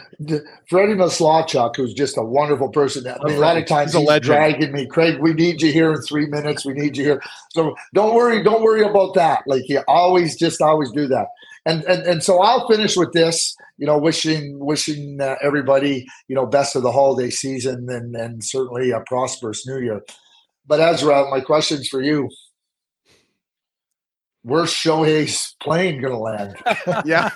Freddie 0.68 0.94
Maslachuk, 0.94 1.74
who's 1.76 1.92
just 1.92 2.16
a 2.16 2.22
wonderful 2.22 2.68
person. 2.68 3.06
I 3.06 3.18
mean, 3.24 3.36
a 3.36 3.40
lot 3.40 3.56
of 3.56 3.66
times 3.66 3.92
he's, 3.92 4.08
he's 4.08 4.20
dragging 4.20 4.72
me. 4.72 4.86
Craig, 4.86 5.18
we 5.20 5.34
need 5.34 5.60
you 5.60 5.72
here 5.72 5.92
in 5.92 6.00
three 6.02 6.26
minutes. 6.26 6.64
We 6.64 6.74
need 6.74 6.96
you 6.96 7.04
here. 7.04 7.22
So 7.50 7.74
don't 7.92 8.14
worry, 8.14 8.42
don't 8.42 8.62
worry 8.62 8.82
about 8.82 9.14
that. 9.14 9.42
Like 9.46 9.68
you 9.68 9.82
always, 9.88 10.36
just 10.36 10.62
always 10.62 10.92
do 10.92 11.08
that. 11.08 11.26
And 11.66 11.82
and 11.84 12.02
and 12.04 12.22
so 12.22 12.40
I'll 12.40 12.68
finish 12.68 12.96
with 12.96 13.12
this. 13.12 13.56
You 13.78 13.86
know, 13.86 13.98
wishing 13.98 14.58
wishing 14.60 15.20
uh, 15.20 15.36
everybody 15.42 16.06
you 16.28 16.36
know 16.36 16.46
best 16.46 16.76
of 16.76 16.82
the 16.82 16.92
holiday 16.92 17.30
season 17.30 17.88
and 17.90 18.14
and 18.14 18.44
certainly 18.44 18.92
a 18.92 19.00
prosperous 19.00 19.66
New 19.66 19.78
Year. 19.78 20.02
But 20.66 20.78
Ezra, 20.78 21.28
my 21.30 21.40
questions 21.40 21.88
for 21.88 22.00
you 22.00 22.30
where's 24.42 24.70
Shohei's 24.70 25.54
plane 25.60 26.00
going 26.00 26.12
to 26.12 26.18
land? 26.18 26.56
yeah. 27.04 27.30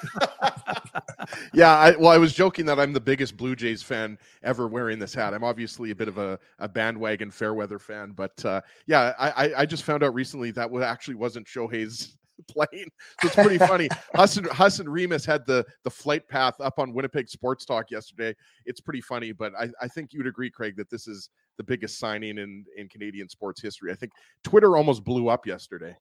yeah. 1.54 1.76
I, 1.76 1.96
well, 1.96 2.10
I 2.10 2.18
was 2.18 2.32
joking 2.32 2.66
that 2.66 2.80
I'm 2.80 2.92
the 2.92 3.00
biggest 3.00 3.36
Blue 3.36 3.54
Jays 3.54 3.82
fan 3.82 4.18
ever 4.42 4.68
wearing 4.68 4.98
this 4.98 5.14
hat. 5.14 5.34
I'm 5.34 5.44
obviously 5.44 5.90
a 5.90 5.94
bit 5.94 6.08
of 6.08 6.18
a, 6.18 6.38
a 6.58 6.68
bandwagon 6.68 7.30
Fairweather 7.30 7.78
fan, 7.78 8.12
but 8.12 8.44
uh, 8.44 8.60
yeah, 8.86 9.12
I, 9.18 9.52
I 9.58 9.66
just 9.66 9.84
found 9.84 10.02
out 10.02 10.14
recently 10.14 10.50
that 10.52 10.70
actually 10.82 11.16
wasn't 11.16 11.46
Shohei's 11.46 12.16
plane. 12.48 12.88
So 13.20 13.26
it's 13.26 13.34
pretty 13.34 13.58
funny. 13.58 13.88
Hassan 14.14 14.46
Hassan 14.50 14.88
Remus 14.88 15.24
had 15.24 15.46
the 15.46 15.64
the 15.84 15.90
flight 15.90 16.28
path 16.28 16.54
up 16.60 16.78
on 16.78 16.92
Winnipeg 16.92 17.28
Sports 17.28 17.64
Talk 17.64 17.90
yesterday. 17.90 18.34
It's 18.66 18.80
pretty 18.80 19.00
funny, 19.00 19.32
but 19.32 19.52
I, 19.58 19.68
I 19.80 19.88
think 19.88 20.12
you'd 20.12 20.26
agree, 20.26 20.50
Craig, 20.50 20.76
that 20.76 20.90
this 20.90 21.06
is 21.06 21.30
the 21.56 21.64
biggest 21.64 21.98
signing 21.98 22.38
in 22.38 22.64
in 22.76 22.88
Canadian 22.88 23.28
sports 23.28 23.62
history. 23.62 23.92
I 23.92 23.94
think 23.94 24.12
Twitter 24.42 24.76
almost 24.76 25.04
blew 25.04 25.28
up 25.28 25.46
yesterday. 25.46 25.96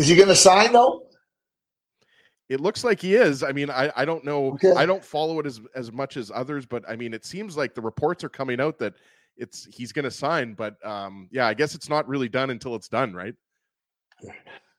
Is 0.00 0.08
he 0.08 0.16
going 0.16 0.28
to 0.28 0.34
sign 0.34 0.72
though? 0.72 1.02
It 2.48 2.58
looks 2.58 2.84
like 2.84 3.02
he 3.02 3.16
is. 3.16 3.42
I 3.42 3.52
mean, 3.52 3.68
I, 3.68 3.92
I 3.94 4.06
don't 4.06 4.24
know. 4.24 4.52
Okay. 4.54 4.72
I 4.72 4.86
don't 4.86 5.04
follow 5.04 5.38
it 5.40 5.46
as 5.46 5.60
as 5.74 5.92
much 5.92 6.16
as 6.16 6.32
others, 6.34 6.64
but 6.64 6.88
I 6.88 6.96
mean, 6.96 7.12
it 7.12 7.26
seems 7.26 7.54
like 7.54 7.74
the 7.74 7.82
reports 7.82 8.24
are 8.24 8.30
coming 8.30 8.62
out 8.62 8.78
that 8.78 8.94
it's 9.36 9.66
he's 9.70 9.92
going 9.92 10.06
to 10.06 10.10
sign. 10.10 10.54
But 10.54 10.74
um, 10.86 11.28
yeah, 11.30 11.46
I 11.46 11.52
guess 11.52 11.74
it's 11.74 11.90
not 11.90 12.08
really 12.08 12.30
done 12.30 12.48
until 12.48 12.74
it's 12.76 12.88
done, 12.88 13.12
right? 13.12 13.34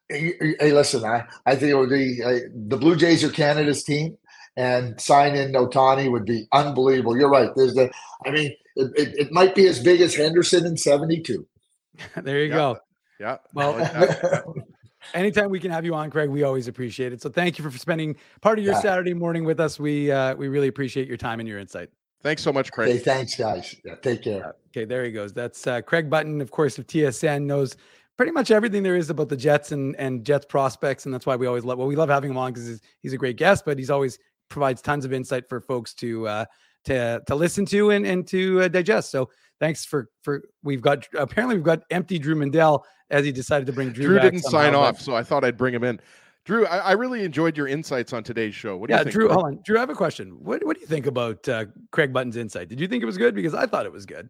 Hey, 0.09 0.33
hey 0.59 0.71
listen, 0.73 1.05
I 1.05 1.27
I 1.45 1.55
think 1.55 1.69
it 1.69 1.75
would 1.75 1.91
be 1.91 2.19
uh, 2.25 2.49
the 2.67 2.77
Blue 2.77 2.95
Jays 2.95 3.23
are 3.23 3.29
Canada's 3.29 3.83
team, 3.83 4.17
and 4.57 4.99
sign 4.99 5.35
in 5.35 5.53
Ohtani 5.53 6.11
would 6.11 6.25
be 6.25 6.47
unbelievable. 6.51 7.15
You're 7.15 7.29
right. 7.29 7.51
There's 7.55 7.75
the. 7.75 7.91
I 8.25 8.31
mean, 8.31 8.55
it, 8.75 8.91
it, 8.95 9.19
it 9.19 9.31
might 9.31 9.53
be 9.53 9.67
as 9.67 9.79
big 9.79 10.01
as 10.01 10.15
Henderson 10.15 10.65
in 10.65 10.77
'72. 10.77 11.45
there 12.23 12.39
you 12.39 12.49
yeah. 12.49 12.55
go. 12.55 12.77
Yeah. 13.19 13.37
Well. 13.53 14.43
Anytime 15.13 15.49
we 15.49 15.59
can 15.59 15.71
have 15.71 15.85
you 15.85 15.93
on, 15.93 16.09
Craig, 16.09 16.29
we 16.29 16.43
always 16.43 16.67
appreciate 16.67 17.13
it. 17.13 17.21
So 17.21 17.29
thank 17.29 17.57
you 17.57 17.69
for 17.69 17.75
spending 17.77 18.15
part 18.41 18.59
of 18.59 18.65
your 18.65 18.73
yeah. 18.73 18.81
Saturday 18.81 19.13
morning 19.13 19.43
with 19.43 19.59
us. 19.59 19.79
We 19.79 20.11
uh, 20.11 20.35
we 20.35 20.47
really 20.47 20.67
appreciate 20.67 21.07
your 21.07 21.17
time 21.17 21.39
and 21.39 21.47
your 21.49 21.59
insight. 21.59 21.89
Thanks 22.23 22.43
so 22.43 22.53
much, 22.53 22.71
Craig. 22.71 22.91
Hey, 22.91 22.97
thanks, 22.99 23.35
guys. 23.35 23.75
Yeah, 23.83 23.95
take 23.95 24.23
care. 24.23 24.53
Okay, 24.69 24.85
there 24.85 25.03
he 25.03 25.11
goes. 25.11 25.33
That's 25.33 25.65
uh, 25.65 25.81
Craig 25.81 26.09
Button, 26.09 26.39
of 26.39 26.51
course, 26.51 26.77
of 26.77 26.85
TSN, 26.85 27.45
knows 27.45 27.75
pretty 28.15 28.31
much 28.31 28.51
everything 28.51 28.83
there 28.83 28.95
is 28.95 29.09
about 29.09 29.29
the 29.29 29.37
Jets 29.37 29.71
and 29.71 29.95
and 29.95 30.23
Jets 30.23 30.45
prospects, 30.45 31.05
and 31.05 31.13
that's 31.13 31.25
why 31.25 31.35
we 31.35 31.47
always 31.47 31.65
love. 31.65 31.79
Well, 31.79 31.87
we 31.87 31.95
love 31.95 32.09
having 32.09 32.29
him 32.29 32.37
on 32.37 32.53
because 32.53 32.67
he's, 32.67 32.81
he's 32.99 33.13
a 33.13 33.17
great 33.17 33.37
guest, 33.37 33.65
but 33.65 33.77
he's 33.77 33.89
always 33.89 34.19
provides 34.49 34.81
tons 34.81 35.05
of 35.05 35.13
insight 35.13 35.49
for 35.49 35.59
folks 35.59 35.93
to 35.95 36.27
uh, 36.27 36.45
to 36.85 37.21
to 37.25 37.35
listen 37.35 37.65
to 37.67 37.89
and 37.89 38.05
and 38.05 38.27
to 38.27 38.61
uh, 38.61 38.67
digest. 38.67 39.09
So 39.09 39.29
thanks 39.61 39.85
for 39.85 40.09
for 40.23 40.43
we've 40.63 40.81
got 40.81 41.07
apparently 41.17 41.55
we've 41.55 41.63
got 41.63 41.83
empty 41.89 42.19
Drew 42.19 42.35
Mandel 42.35 42.85
as 43.09 43.23
he 43.23 43.31
decided 43.31 43.65
to 43.67 43.71
bring 43.71 43.91
Drew. 43.91 44.07
Drew 44.07 44.19
didn't 44.19 44.41
somehow, 44.41 44.57
sign 44.57 44.75
off, 44.75 44.99
so 44.99 45.15
I 45.15 45.23
thought 45.23 45.45
I'd 45.45 45.55
bring 45.55 45.73
him 45.73 45.85
in. 45.85 46.01
Drew, 46.43 46.65
I, 46.65 46.77
I, 46.77 46.91
really 46.93 47.23
enjoyed 47.23 47.55
your 47.55 47.67
insights 47.67 48.13
on 48.13 48.23
today's 48.23 48.55
show. 48.55 48.75
What 48.75 48.89
do 48.89 48.95
yeah, 48.95 49.01
you 49.01 49.03
think? 49.03 49.13
Drew, 49.13 49.29
hold 49.29 49.45
on. 49.45 49.59
Drew, 49.63 49.77
I 49.77 49.81
have 49.81 49.91
a 49.91 49.95
question. 49.95 50.31
What 50.43 50.65
what 50.65 50.75
do 50.75 50.81
you 50.81 50.87
think 50.87 51.05
about 51.05 51.47
uh, 51.47 51.65
Craig 51.91 52.11
Button's 52.11 52.35
insight? 52.35 52.67
Did 52.67 52.81
you 52.81 52.87
think 52.87 53.03
it 53.03 53.05
was 53.05 53.17
good? 53.17 53.35
Because 53.35 53.53
I 53.53 53.67
thought 53.67 53.85
it 53.85 53.91
was 53.91 54.07
good. 54.07 54.27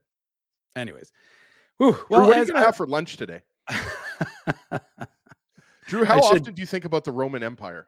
Anyways, 0.76 1.12
Whew, 1.78 1.98
well, 2.10 2.20
Drew, 2.22 2.28
what 2.28 2.38
are 2.38 2.40
you 2.42 2.46
going 2.48 2.60
to 2.60 2.66
have 2.66 2.76
for 2.76 2.86
lunch 2.86 3.16
today? 3.18 3.42
Drew, 5.88 6.04
how 6.04 6.20
often 6.20 6.54
do 6.54 6.62
you 6.62 6.66
think 6.66 6.86
about 6.86 7.06
the 7.06 7.12
Roman 7.12 7.44
Empire? 7.44 7.88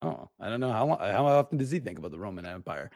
Oh, 0.00 0.28
I 0.38 0.48
don't 0.48 0.60
know 0.60 0.70
how 0.70 0.86
how 0.96 1.26
often 1.26 1.58
does 1.58 1.72
he 1.72 1.80
think 1.80 1.98
about 1.98 2.12
the 2.12 2.18
Roman 2.20 2.46
Empire? 2.46 2.90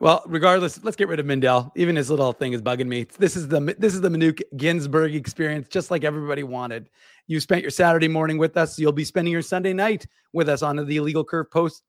Well, 0.00 0.24
regardless, 0.26 0.82
let's 0.82 0.96
get 0.96 1.06
rid 1.06 1.20
of 1.20 1.26
Mandel. 1.26 1.72
Even 1.76 1.94
his 1.94 2.10
little 2.10 2.32
thing 2.32 2.52
is 2.52 2.60
bugging 2.62 2.88
me. 2.88 3.06
This 3.16 3.36
is 3.36 3.46
the 3.46 3.76
this 3.78 3.94
is 3.94 4.00
the 4.00 4.08
Minuk 4.08 4.40
Ginsburg 4.56 5.14
experience, 5.14 5.68
just 5.68 5.92
like 5.92 6.02
everybody 6.02 6.42
wanted. 6.42 6.90
You 7.28 7.38
spent 7.38 7.62
your 7.62 7.70
Saturday 7.70 8.08
morning 8.08 8.38
with 8.38 8.56
us. 8.56 8.76
You'll 8.76 8.90
be 8.90 9.04
spending 9.04 9.32
your 9.32 9.42
Sunday 9.42 9.72
night 9.72 10.06
with 10.32 10.48
us 10.48 10.62
on 10.62 10.74
the 10.84 10.96
Illegal 10.96 11.24
Curve 11.24 11.48
post 11.48 11.84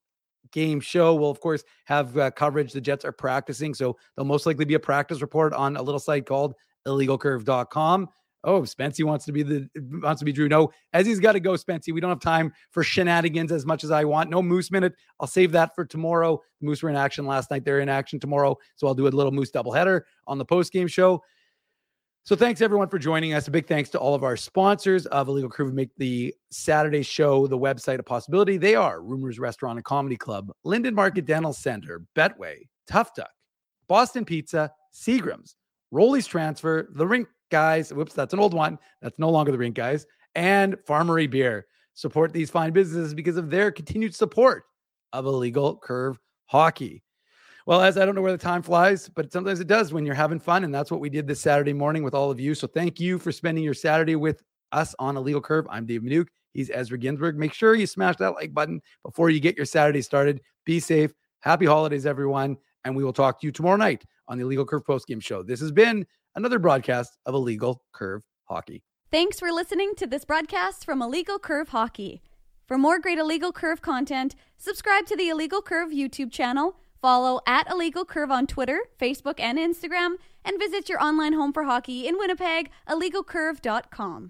game 0.51 0.79
show. 0.79 1.15
We'll 1.15 1.31
of 1.31 1.39
course 1.39 1.63
have 1.85 2.15
uh, 2.15 2.29
coverage. 2.29 2.71
The 2.71 2.81
Jets 2.81 3.05
are 3.05 3.11
practicing, 3.11 3.73
so 3.73 3.97
there'll 4.15 4.27
most 4.27 4.45
likely 4.45 4.65
be 4.65 4.75
a 4.75 4.79
practice 4.79 5.21
report 5.21 5.51
on 5.53 5.77
a 5.77 5.81
little 5.81 5.99
site 5.99 6.27
called 6.27 6.53
illegalcurve.com. 6.87 8.07
Oh, 8.43 8.61
Spency 8.61 9.03
wants 9.03 9.25
to 9.25 9.31
be 9.31 9.43
the 9.43 9.69
wants 10.01 10.19
to 10.19 10.25
be 10.25 10.31
Drew. 10.31 10.47
No, 10.47 10.71
as 10.93 11.05
he's 11.05 11.19
got 11.19 11.33
to 11.33 11.39
go, 11.39 11.51
Spency. 11.53 11.93
We 11.93 11.99
don't 11.99 12.09
have 12.09 12.21
time 12.21 12.53
for 12.71 12.83
shenanigans 12.83 13.51
as 13.51 13.65
much 13.65 13.83
as 13.83 13.91
I 13.91 14.05
want. 14.05 14.29
No 14.29 14.41
Moose 14.41 14.71
minute. 14.71 14.93
I'll 15.19 15.27
save 15.27 15.51
that 15.51 15.75
for 15.75 15.83
tomorrow. 15.83 16.41
The 16.61 16.67
Moose 16.67 16.81
were 16.81 16.89
in 16.89 16.95
action 16.95 17.25
last 17.25 17.51
night. 17.51 17.65
They're 17.65 17.81
in 17.81 17.89
action 17.89 18.19
tomorrow, 18.19 18.57
so 18.75 18.87
I'll 18.87 18.95
do 18.95 19.07
a 19.07 19.09
little 19.09 19.31
Moose 19.31 19.51
doubleheader 19.51 20.01
on 20.25 20.37
the 20.37 20.45
post 20.45 20.71
game 20.71 20.87
show. 20.87 21.21
So 22.23 22.35
thanks 22.35 22.61
everyone 22.61 22.89
for 22.89 22.99
joining 22.99 23.33
us. 23.33 23.47
A 23.47 23.51
big 23.51 23.65
thanks 23.65 23.89
to 23.89 23.97
all 23.97 24.13
of 24.13 24.23
our 24.23 24.37
sponsors 24.37 25.05
of 25.07 25.27
Illegal 25.27 25.49
Curve 25.49 25.69
who 25.69 25.73
make 25.73 25.89
the 25.97 26.33
Saturday 26.51 27.01
show, 27.01 27.47
the 27.47 27.57
website 27.57 27.97
a 27.97 28.03
possibility. 28.03 28.57
They 28.57 28.75
are 28.75 29.01
Rumors 29.01 29.39
Restaurant 29.39 29.77
and 29.77 29.85
Comedy 29.85 30.15
Club, 30.15 30.51
Linden 30.63 30.93
Market 30.93 31.25
Dental 31.25 31.53
Center, 31.53 32.03
Betway, 32.15 32.67
Tough 32.87 33.15
Duck, 33.15 33.31
Boston 33.87 34.25
Pizza, 34.25 34.71
Seagram's, 34.93 35.55
Rolly's 35.91 36.27
Transfer, 36.27 36.89
The 36.93 37.07
Rink 37.07 37.27
guys. 37.49 37.93
Whoops, 37.93 38.13
that's 38.13 38.33
an 38.33 38.39
old 38.39 38.53
one. 38.53 38.79
That's 39.01 39.19
no 39.19 39.29
longer 39.29 39.51
the 39.51 39.57
rink 39.57 39.75
guys. 39.75 40.05
And 40.35 40.75
Farmery 40.87 41.29
Beer. 41.29 41.65
Support 41.93 42.31
these 42.31 42.49
fine 42.49 42.71
businesses 42.71 43.13
because 43.13 43.35
of 43.35 43.49
their 43.49 43.71
continued 43.71 44.15
support 44.15 44.63
of 45.11 45.25
illegal 45.25 45.75
curve 45.77 46.17
hockey. 46.45 47.03
Well, 47.65 47.81
as 47.81 47.97
I 47.97 48.05
don't 48.05 48.15
know 48.15 48.21
where 48.21 48.31
the 48.31 48.37
time 48.37 48.61
flies, 48.61 49.09
but 49.09 49.31
sometimes 49.33 49.59
it 49.59 49.67
does 49.67 49.91
when 49.91 50.05
you're 50.05 50.15
having 50.15 50.39
fun. 50.39 50.63
And 50.63 50.73
that's 50.73 50.91
what 50.91 51.01
we 51.01 51.09
did 51.09 51.27
this 51.27 51.41
Saturday 51.41 51.73
morning 51.73 52.03
with 52.03 52.13
all 52.13 52.31
of 52.31 52.39
you. 52.39 52.55
So 52.55 52.67
thank 52.67 52.99
you 52.99 53.19
for 53.19 53.31
spending 53.31 53.63
your 53.63 53.73
Saturday 53.73 54.15
with 54.15 54.41
us 54.71 54.95
on 54.97 55.17
Illegal 55.17 55.41
Curve. 55.41 55.67
I'm 55.69 55.85
Dave 55.85 56.01
Minuk. 56.01 56.27
He's 56.53 56.71
Ezra 56.73 56.97
Ginsburg. 56.97 57.37
Make 57.37 57.53
sure 57.53 57.75
you 57.75 57.85
smash 57.85 58.15
that 58.17 58.33
like 58.33 58.53
button 58.53 58.81
before 59.03 59.29
you 59.29 59.39
get 59.39 59.57
your 59.57 59.65
Saturday 59.65 60.01
started. 60.01 60.41
Be 60.65 60.79
safe. 60.79 61.13
Happy 61.41 61.65
holidays, 61.65 62.05
everyone. 62.05 62.57
And 62.85 62.95
we 62.95 63.03
will 63.03 63.13
talk 63.13 63.39
to 63.41 63.45
you 63.45 63.51
tomorrow 63.51 63.77
night 63.77 64.03
on 64.27 64.37
the 64.37 64.45
Illegal 64.45 64.65
Curve 64.65 64.85
postgame 64.85 65.21
show. 65.21 65.43
This 65.43 65.59
has 65.59 65.71
been 65.71 66.07
another 66.39 66.57
broadcast 66.57 67.17
of 67.25 67.35
Illegal 67.35 67.83
Curve 67.93 68.23
Hockey. 68.45 68.81
Thanks 69.11 69.39
for 69.39 69.51
listening 69.51 69.93
to 69.97 70.07
this 70.07 70.23
broadcast 70.23 70.85
from 70.85 71.01
Illegal 71.01 71.37
Curve 71.37 71.69
Hockey. 71.69 72.21
For 72.65 72.77
more 72.77 72.97
great 72.97 73.17
Illegal 73.17 73.51
Curve 73.51 73.81
content, 73.81 74.35
subscribe 74.57 75.05
to 75.07 75.17
the 75.17 75.27
Illegal 75.27 75.61
Curve 75.61 75.89
YouTube 75.89 76.31
channel, 76.31 76.77
follow 77.01 77.41
at 77.45 77.69
Illegal 77.69 78.05
Curve 78.05 78.31
on 78.31 78.47
Twitter, 78.47 78.79
Facebook, 78.97 79.39
and 79.39 79.57
Instagram, 79.57 80.15
and 80.45 80.57
visit 80.57 80.87
your 80.87 81.03
online 81.03 81.33
home 81.33 81.51
for 81.51 81.65
hockey 81.65 82.07
in 82.07 82.17
Winnipeg, 82.17 82.69
illegalcurve.com. 82.87 84.27